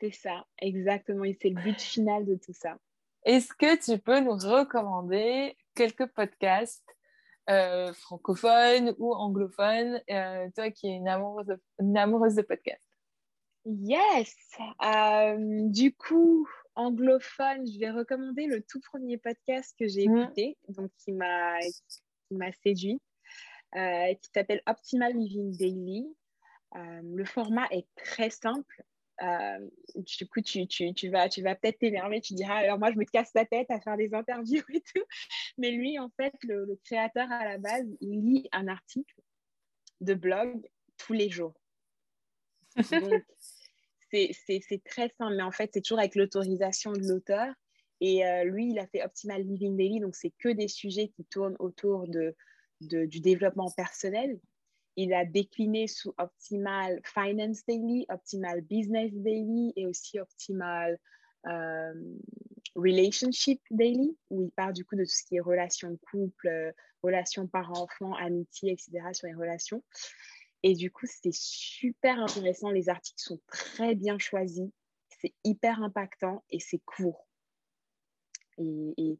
C'est 0.00 0.12
ça, 0.12 0.46
exactement. 0.58 1.24
Et 1.24 1.36
c'est 1.40 1.50
le 1.50 1.60
but 1.60 1.80
final 1.80 2.24
de 2.24 2.36
tout 2.36 2.52
ça. 2.52 2.76
Est-ce 3.24 3.52
que 3.54 3.82
tu 3.82 3.98
peux 3.98 4.20
nous 4.20 4.36
recommander 4.36 5.56
quelques 5.74 6.06
podcasts 6.06 6.96
euh, 7.50 7.92
francophones 7.92 8.94
ou 8.98 9.12
anglophones, 9.14 10.00
euh, 10.10 10.48
toi 10.54 10.70
qui 10.70 10.88
es 10.88 10.94
une 10.94 11.08
amoureuse 11.08 11.46
de, 11.46 11.60
une 11.80 11.96
amoureuse 11.96 12.36
de 12.36 12.42
podcasts 12.42 12.80
Yes 13.66 14.34
Du 15.70 15.94
coup, 15.94 16.46
anglophone, 16.74 17.66
je 17.66 17.78
vais 17.78 17.90
recommander 17.90 18.46
le 18.46 18.62
tout 18.62 18.80
premier 18.80 19.18
podcast 19.18 19.74
que 19.78 19.88
j'ai 19.88 20.06
mmh. 20.06 20.18
écouté, 20.18 20.58
donc 20.68 20.90
qui 20.98 21.12
m'a 21.12 21.58
m'a 22.30 22.52
séduit, 22.52 23.00
euh, 23.76 24.14
qui 24.14 24.30
s'appelle 24.34 24.62
Optimal 24.66 25.14
Living 25.14 25.56
Daily. 25.56 26.06
Euh, 26.76 27.00
le 27.02 27.24
format 27.24 27.66
est 27.70 27.86
très 27.96 28.30
simple. 28.30 28.84
Euh, 29.22 29.68
du 29.94 30.26
coup, 30.26 30.40
tu, 30.40 30.66
tu, 30.66 30.92
tu 30.92 31.08
vas, 31.08 31.28
tu 31.28 31.42
vas 31.42 31.54
peut-être 31.54 31.78
t'énerver, 31.78 32.20
tu 32.20 32.34
diras, 32.34 32.56
alors 32.56 32.78
moi, 32.78 32.90
je 32.90 32.98
me 32.98 33.04
casse 33.04 33.30
la 33.34 33.44
tête 33.44 33.70
à 33.70 33.80
faire 33.80 33.96
des 33.96 34.12
interviews 34.12 34.64
et 34.72 34.80
tout. 34.80 35.04
Mais 35.58 35.70
lui, 35.70 35.98
en 35.98 36.10
fait, 36.10 36.34
le, 36.42 36.78
créateur 36.84 37.30
à 37.30 37.44
la 37.44 37.58
base, 37.58 37.86
il 38.00 38.20
lit 38.20 38.48
un 38.52 38.66
article 38.68 39.14
de 40.00 40.14
blog 40.14 40.68
tous 40.96 41.12
les 41.12 41.30
jours. 41.30 41.54
Donc, 42.76 42.84
c'est 44.10 44.82
très 44.84 45.08
simple, 45.18 45.36
mais 45.36 45.42
en 45.42 45.52
fait, 45.52 45.70
c'est 45.72 45.80
toujours 45.80 46.00
avec 46.00 46.14
l'autorisation 46.14 46.92
de 46.92 47.06
l'auteur. 47.06 47.54
Et 48.00 48.26
euh, 48.26 48.44
lui, 48.44 48.70
il 48.70 48.78
a 48.78 48.86
fait 48.86 49.02
Optimal 49.02 49.42
Living 49.42 49.76
Daily, 49.76 50.00
donc 50.00 50.14
c'est 50.14 50.32
que 50.38 50.48
des 50.48 50.68
sujets 50.68 51.08
qui 51.08 51.24
tournent 51.24 51.56
autour 51.58 52.06
de, 52.08 52.34
du 52.80 53.20
développement 53.20 53.70
personnel. 53.70 54.38
Il 54.96 55.12
a 55.12 55.24
décliné 55.24 55.86
sous 55.88 56.14
Optimal 56.18 57.00
Finance 57.04 57.64
Daily, 57.66 58.06
Optimal 58.08 58.60
Business 58.60 59.12
Daily 59.12 59.72
et 59.76 59.86
aussi 59.86 60.20
Optimal 60.20 60.98
euh, 61.46 61.94
Relationship 62.76 63.60
Daily, 63.70 64.16
où 64.30 64.42
il 64.42 64.50
parle 64.50 64.72
du 64.72 64.84
coup 64.84 64.96
de 64.96 65.04
tout 65.04 65.10
ce 65.10 65.24
qui 65.24 65.36
est 65.36 65.40
relations 65.40 65.96
couple, 66.10 66.48
euh, 66.48 66.72
relations 67.02 67.46
parents-enfants, 67.46 68.14
amitié, 68.14 68.72
etc. 68.72 69.12
sur 69.12 69.26
les 69.26 69.34
relations. 69.34 69.82
Et 70.62 70.74
du 70.74 70.90
coup, 70.90 71.06
c'était 71.06 71.30
super 71.32 72.18
intéressant. 72.20 72.70
Les 72.70 72.88
articles 72.88 73.20
sont 73.20 73.40
très 73.46 73.94
bien 73.94 74.18
choisis. 74.18 74.70
C'est 75.20 75.34
hyper 75.44 75.82
impactant 75.82 76.42
et 76.50 76.58
c'est 76.58 76.80
court. 76.84 77.28
Et, 78.58 79.18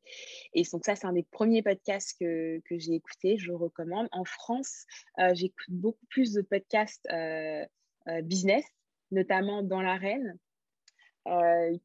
donc 0.72 0.84
ça, 0.84 0.96
c'est 0.96 1.06
un 1.06 1.12
des 1.12 1.24
premiers 1.24 1.62
podcasts 1.62 2.18
que, 2.18 2.60
que 2.60 2.78
j'ai 2.78 2.94
écouté, 2.94 3.36
je 3.36 3.52
recommande. 3.52 4.08
En 4.12 4.24
France, 4.24 4.86
euh, 5.18 5.34
j'écoute 5.34 5.66
beaucoup 5.68 6.06
plus 6.06 6.32
de 6.32 6.42
podcasts 6.42 7.06
euh, 7.10 7.64
euh, 8.08 8.22
business, 8.22 8.64
notamment 9.10 9.62
dans 9.62 9.80
l'arène, 9.80 10.38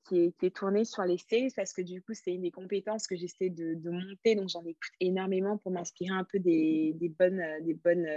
qui, 0.06 0.26
est, 0.26 0.38
qui 0.38 0.52
tourné 0.52 0.84
sur 0.84 1.04
les 1.04 1.18
sales, 1.18 1.52
parce 1.56 1.72
que 1.72 1.82
du 1.82 2.02
coup, 2.02 2.14
c'est 2.14 2.34
une 2.34 2.42
des 2.42 2.52
compétences 2.52 3.08
que 3.08 3.16
j'essaie 3.16 3.50
de, 3.50 3.90
monter, 3.90 4.36
donc 4.36 4.50
j'en 4.50 4.66
écoute 4.66 4.92
énormément 5.00 5.58
pour 5.58 5.72
m'inspirer 5.72 6.14
un 6.14 6.26
peu 6.26 6.40
des, 6.40 6.92
des, 6.96 7.08
bonnes, 7.08 7.42
des, 7.62 7.74
bonnes, 7.74 8.10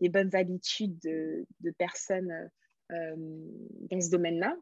des 0.00 0.08
bonnes 0.08 0.32
habitudes 0.36 0.96
de, 1.00 1.44
de 1.58 1.70
personnes 1.72 2.50
dans 2.88 4.00
ce 4.00 4.10
domaine-là. 4.10 4.56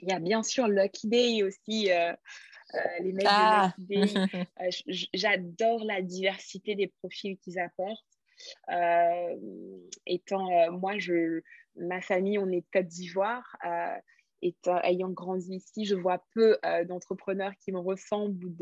Il 0.00 0.08
y 0.08 0.12
a 0.12 0.18
bien 0.18 0.42
sûr 0.42 0.68
Lucky 0.68 1.08
Day 1.08 1.42
aussi, 1.42 1.90
euh, 2.74 2.78
les 3.00 3.12
mecs 3.12 3.26
ah. 3.28 3.72
Euh, 4.60 4.70
j'adore 5.14 5.84
la 5.84 6.02
diversité 6.02 6.74
des 6.74 6.88
profils 6.88 7.38
qu'ils 7.38 7.58
apportent. 7.58 8.04
Euh, 8.70 9.36
étant 10.06 10.70
moi, 10.72 10.98
je, 10.98 11.40
ma 11.76 12.00
famille, 12.00 12.38
on 12.38 12.50
est 12.50 12.64
Côte 12.72 12.86
d'Ivoire. 12.86 13.56
Étant, 14.40 14.80
ayant 14.82 15.10
grandi 15.10 15.56
ici, 15.56 15.84
je 15.84 15.96
vois 15.96 16.24
peu 16.32 16.58
d'entrepreneurs 16.86 17.52
qui 17.60 17.72
me 17.72 17.80
ressemblent 17.80 18.44
ou 18.44 18.54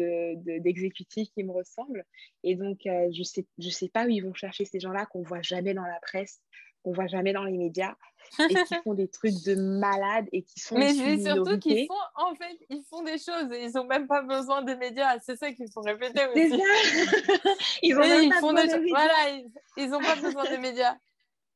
d'exécutifs 0.60 1.28
qui 1.34 1.44
me 1.44 1.52
ressemblent. 1.52 2.04
Et 2.44 2.54
donc, 2.54 2.78
je 2.84 3.18
ne 3.18 3.24
sais, 3.24 3.46
je 3.58 3.68
sais 3.68 3.88
pas 3.88 4.06
où 4.06 4.08
ils 4.08 4.24
vont 4.24 4.34
chercher 4.34 4.64
ces 4.64 4.80
gens-là 4.80 5.04
qu'on 5.06 5.22
voit 5.22 5.42
jamais 5.42 5.74
dans 5.74 5.84
la 5.84 6.00
presse, 6.00 6.40
qu'on 6.86 6.92
voit 6.92 7.08
jamais 7.08 7.32
dans 7.32 7.42
les 7.42 7.58
médias 7.58 7.96
et 8.38 8.54
qui 8.54 8.74
font 8.84 8.94
des 8.94 9.08
trucs 9.08 9.42
de 9.44 9.56
malades 9.56 10.28
et 10.30 10.42
qui 10.42 10.60
sont 10.60 10.78
mais 10.78 10.94
c'est 10.94 11.18
surtout 11.18 11.58
qu'ils 11.58 11.86
font 11.86 11.94
en 12.14 12.34
fait 12.36 12.56
ils 12.70 12.84
font 12.84 13.02
des 13.02 13.18
choses 13.18 13.52
et 13.52 13.64
ils 13.64 13.76
ont 13.76 13.86
même 13.86 14.06
pas 14.06 14.22
besoin 14.22 14.62
des 14.62 14.76
médias. 14.76 15.18
C'est 15.20 15.36
ça 15.36 15.50
qu'il 15.52 15.70
faut 15.72 15.80
répéter 15.80 16.24
aussi. 16.26 16.62
ils 17.82 17.96
ont 17.96 18.00
même 18.00 18.30
pas 18.30 18.40
besoin 18.40 18.78
des... 18.78 18.88
voilà 18.88 19.42
ils, 19.76 19.94
ont 19.94 20.00
pas 20.00 20.14
besoin 20.16 20.44
des 20.48 20.58
médias. 20.58 20.96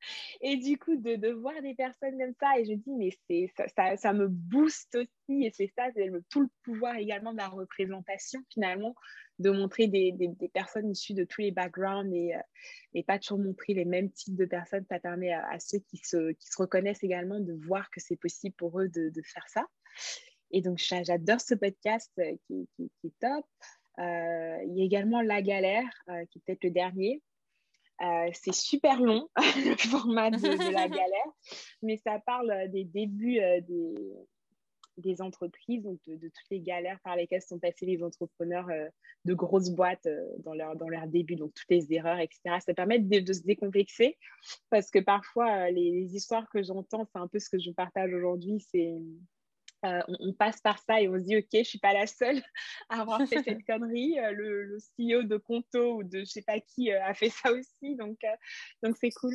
Et 0.40 0.57
du 0.57 0.78
coup, 0.78 0.97
de, 0.97 1.16
de, 1.16 1.28
voir 1.28 1.55
des 1.61 1.74
personnes 1.74 2.19
comme 2.19 2.32
ça, 2.40 2.59
et 2.59 2.65
je 2.65 2.73
dis, 2.73 2.94
mais 2.97 3.11
c'est 3.28 3.52
ça, 3.55 3.69
ça, 3.69 3.97
ça, 3.98 4.12
me 4.15 4.28
booste 4.28 4.94
aussi, 4.94 5.44
et 5.44 5.51
c'est 5.52 5.70
ça, 5.77 5.89
c'est 5.94 6.11
tout 6.31 6.40
le 6.40 6.48
pouvoir 6.65 6.97
également 6.97 7.32
de 7.32 7.36
la 7.36 7.48
représentation, 7.48 8.40
finalement, 8.48 8.94
de 9.41 9.51
montrer 9.51 9.87
des, 9.87 10.12
des, 10.12 10.49
personnes 10.49 10.91
issues 10.91 11.15
de 11.15 11.25
tous 11.25 11.41
les 11.41 11.51
backgrounds 11.51 12.15
et, 12.15 12.35
euh, 12.35 12.41
et, 12.95 13.03
pas 13.03 13.19
toujours 13.19 13.39
montrer 13.39 13.73
les 13.73 13.87
mêmes 13.87 14.11
types 14.11 14.37
de 14.37 14.45
personnes. 14.45 14.85
Ça 14.89 15.01
permet 15.01 15.33
à, 15.33 15.59
ceux 15.59 15.79
qui 15.79 15.97
se, 15.97 16.33
qui 16.33 16.47
se, 16.47 16.57
reconnaissent 16.59 17.03
également 17.03 17.41
de 17.41 17.55
voir 17.55 17.91
que 17.91 18.01
c'est 18.01 18.17
possible 18.17 18.55
pour 18.57 18.81
eux 18.81 18.89
de, 18.89 19.09
de, 19.09 19.23
faire 19.23 19.49
ça. 19.49 19.67
Et 20.51 20.61
donc, 20.61 20.79
j'adore 20.79 21.41
ce 21.41 21.55
podcast 21.55 22.12
euh, 22.19 22.37
qui, 22.47 22.69
qui, 22.77 22.91
qui 23.01 23.07
est 23.07 23.19
top. 23.19 23.47
Euh, 23.99 24.59
il 24.67 24.79
y 24.79 24.83
a 24.83 24.85
également 24.85 25.23
La 25.23 25.43
Galère, 25.43 25.91
qui 26.31 26.39
est 26.39 26.43
peut-être 26.47 26.65
le 26.65 26.71
dernier. 26.71 27.23
c'est 28.33 28.55
super 28.55 29.01
long, 29.01 29.29
le 29.37 29.77
format 29.77 30.31
de, 30.31 30.37
de, 30.37 30.73
La 30.73 30.89
Galère, 30.89 31.33
mais 31.83 31.97
ça 31.99 32.19
parle 32.21 32.71
des 32.71 32.85
débuts 32.85 33.41
des, 33.67 33.95
des 34.97 35.23
entreprises, 35.23 35.83
donc 35.83 35.99
de, 36.07 36.29
toutes 36.29 36.51
les 36.51 36.61
galères 36.61 37.01
par 37.01 37.17
lesquelles 37.17 37.43
sont 37.43 37.59
passés 37.59 37.87
les 37.87 38.03
entrepreneurs 38.03 38.69
euh, 38.71 38.89
de 39.25 39.35
grosses 39.35 39.71
boîtes 39.71 40.07
euh, 40.07 40.25
dans, 40.45 40.55
leur, 40.55 40.77
dans 40.77 40.89
leur 40.89 41.07
début, 41.07 41.37
donc 41.37 41.53
toutes 41.55 41.71
les 41.71 41.93
erreurs, 41.93 42.19
etc. 42.19 42.59
Ça 42.65 42.75
permet 42.75 42.99
de, 42.99 43.33
se 43.33 43.43
décomplexer 43.43 44.19
parce 44.71 44.91
que 44.91 44.99
parfois, 44.99 45.69
euh, 45.69 45.71
les, 45.71 46.15
histoires 46.15 46.49
que 46.51 46.62
j'entends, 46.62 47.07
c'est 47.12 47.19
un 47.19 47.29
peu 47.29 47.39
ce 47.39 47.49
que 47.49 47.59
je 47.59 47.71
partage 47.71 48.12
aujourd'hui, 48.12 48.61
c'est 48.71 48.95
on, 49.83 50.35
passe 50.35 50.61
par 50.61 50.79
ça 50.79 51.01
et 51.01 51.09
on 51.09 51.15
se 51.15 51.25
dit, 51.25 51.39
OK, 51.39 51.47
je 51.53 51.59
ne 51.59 51.65
suis 51.65 51.79
pas 51.79 51.95
la 51.95 52.07
seule 52.07 52.43
à 52.91 53.01
avoir 53.01 53.27
fait 53.27 53.43
cette 53.43 53.65
connerie. 53.67 54.17
le, 54.35 54.65
le, 54.65 54.77
CEO 54.77 55.23
de 55.23 55.39
Conto 55.39 55.97
ou 55.97 56.03
de 56.03 56.19
je 56.19 56.21
ne 56.21 56.25
sais 56.25 56.43
pas 56.43 56.61
qui 56.61 56.93
a 56.93 57.15
fait 57.15 57.31
ça 57.31 57.51
aussi, 57.51 57.97
donc 57.97 58.19
donc 58.83 58.97
c'est 58.99 59.11
cool. 59.11 59.35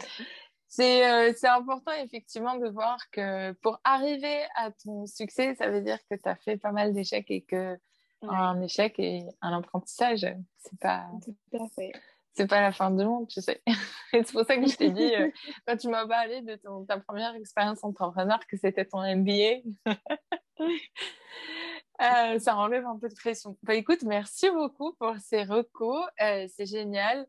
c'est 0.68 1.32
c'est 1.34 1.48
important 1.48 1.92
effectivement 1.92 2.56
de 2.56 2.68
voir 2.68 2.98
que 3.10 3.52
pour 3.54 3.80
arriver 3.84 4.42
à 4.54 4.70
ton 4.70 5.06
succès, 5.06 5.54
ça 5.54 5.68
veut 5.68 5.80
dire 5.80 5.98
que 6.10 6.16
tu 6.16 6.28
as 6.28 6.36
fait 6.36 6.56
pas 6.56 6.72
mal 6.72 6.92
d'échecs 6.92 7.30
et 7.30 7.42
que 7.42 7.78
un 8.22 8.60
échec 8.60 8.98
et 8.98 9.24
un 9.40 9.56
apprentissage, 9.56 10.26
c'est 10.58 10.78
pas. 10.80 11.06
Tout 11.24 11.56
à 11.56 11.68
fait 11.68 11.92
c'est 12.38 12.46
pas 12.46 12.60
la 12.60 12.70
fin 12.70 12.92
du 12.92 13.04
monde, 13.04 13.26
tu 13.26 13.42
sais. 13.42 13.60
c'est 14.12 14.30
pour 14.30 14.44
ça 14.44 14.56
que 14.56 14.66
je 14.66 14.76
t'ai 14.76 14.90
dit, 14.90 15.14
euh, 15.14 15.28
quand 15.66 15.76
tu 15.76 15.88
m'as 15.88 16.06
parlé 16.06 16.40
de 16.42 16.54
ton, 16.54 16.84
ta 16.84 16.98
première 16.98 17.34
expérience 17.34 17.82
entrepreneur, 17.82 18.38
que 18.46 18.56
c'était 18.56 18.84
ton 18.84 19.02
MBA, 19.02 19.62
euh, 22.00 22.38
ça 22.38 22.56
enlève 22.56 22.86
un 22.86 22.96
peu 22.96 23.08
de 23.08 23.14
pression. 23.14 23.58
Bah, 23.64 23.74
écoute, 23.74 24.04
merci 24.04 24.50
beaucoup 24.50 24.94
pour 25.00 25.16
ces 25.18 25.42
recos, 25.42 26.06
euh, 26.22 26.46
c'est 26.54 26.66
génial. 26.66 27.26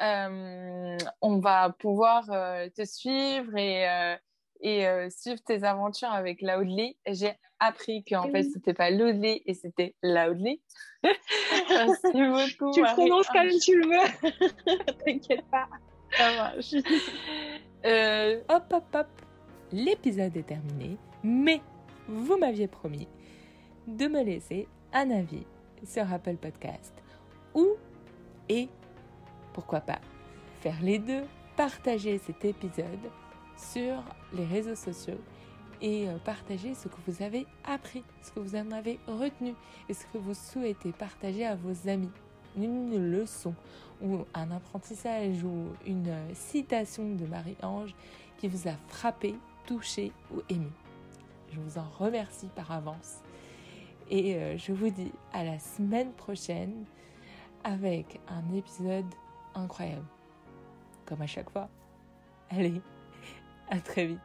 On 0.00 1.38
va 1.38 1.74
pouvoir 1.78 2.26
te 2.26 2.84
suivre 2.84 3.56
et 3.56 4.16
et 4.60 4.86
euh, 4.86 5.08
suivre 5.10 5.40
tes 5.42 5.64
aventures 5.64 6.12
avec 6.12 6.42
Loudly. 6.42 6.96
J'ai 7.06 7.32
appris 7.58 8.04
qu'en 8.04 8.30
fait, 8.30 8.44
c'était 8.44 8.74
pas 8.74 8.90
Loudly 8.90 9.42
et 9.46 9.54
c'était 9.54 9.94
Loudly. 10.02 10.60
Merci 11.02 12.00
beaucoup. 12.12 12.72
Tu 12.72 12.82
prononces 12.82 13.28
comme 13.28 13.48
tu 13.62 13.80
le 13.80 13.86
veux. 13.88 14.98
T'inquiète 15.04 15.44
pas. 15.50 15.68
Ça 16.12 16.36
marche. 16.36 16.74
Euh, 17.84 18.40
hop, 18.48 18.64
hop, 18.72 18.84
hop. 18.94 19.06
L'épisode 19.72 20.36
est 20.36 20.46
terminé, 20.46 20.96
mais 21.22 21.60
vous 22.08 22.36
m'aviez 22.36 22.66
promis 22.66 23.08
de 23.86 24.08
me 24.08 24.22
laisser 24.22 24.66
un 24.92 25.10
avis 25.10 25.46
sur 25.84 26.12
Apple 26.12 26.36
Podcast 26.36 26.92
ou, 27.54 27.76
et 28.48 28.68
pourquoi 29.60 29.82
pas, 29.82 30.00
faire 30.62 30.80
les 30.80 30.98
deux, 30.98 31.24
partager 31.54 32.16
cet 32.16 32.46
épisode 32.46 33.10
sur 33.58 34.02
les 34.32 34.46
réseaux 34.46 34.74
sociaux 34.74 35.20
et 35.82 36.08
euh, 36.08 36.16
partager 36.16 36.74
ce 36.74 36.88
que 36.88 36.96
vous 37.06 37.22
avez 37.22 37.46
appris, 37.64 38.02
ce 38.22 38.30
que 38.30 38.40
vous 38.40 38.56
en 38.56 38.70
avez 38.70 38.98
retenu 39.06 39.52
et 39.90 39.92
ce 39.92 40.06
que 40.06 40.16
vous 40.16 40.32
souhaitez 40.32 40.92
partager 40.92 41.44
à 41.44 41.56
vos 41.56 41.90
amis. 41.90 42.10
Une 42.56 43.12
leçon 43.12 43.52
ou 44.02 44.20
un 44.32 44.50
apprentissage 44.50 45.44
ou 45.44 45.66
une 45.86 46.08
euh, 46.08 46.30
citation 46.32 47.14
de 47.14 47.26
Marie-Ange 47.26 47.94
qui 48.38 48.48
vous 48.48 48.66
a 48.66 48.72
frappé, 48.88 49.34
touché 49.66 50.10
ou 50.34 50.40
ému. 50.48 50.70
Je 51.52 51.60
vous 51.60 51.76
en 51.76 51.88
remercie 51.98 52.48
par 52.56 52.72
avance 52.72 53.18
et 54.08 54.36
euh, 54.36 54.56
je 54.56 54.72
vous 54.72 54.88
dis 54.88 55.12
à 55.34 55.44
la 55.44 55.58
semaine 55.58 56.12
prochaine 56.12 56.86
avec 57.62 58.20
un 58.26 58.54
épisode 58.54 59.04
incroyable. 59.54 60.06
Comme 61.06 61.22
à 61.22 61.26
chaque 61.26 61.50
fois. 61.50 61.68
Allez, 62.50 62.80
à 63.68 63.80
très 63.80 64.06
vite. 64.06 64.20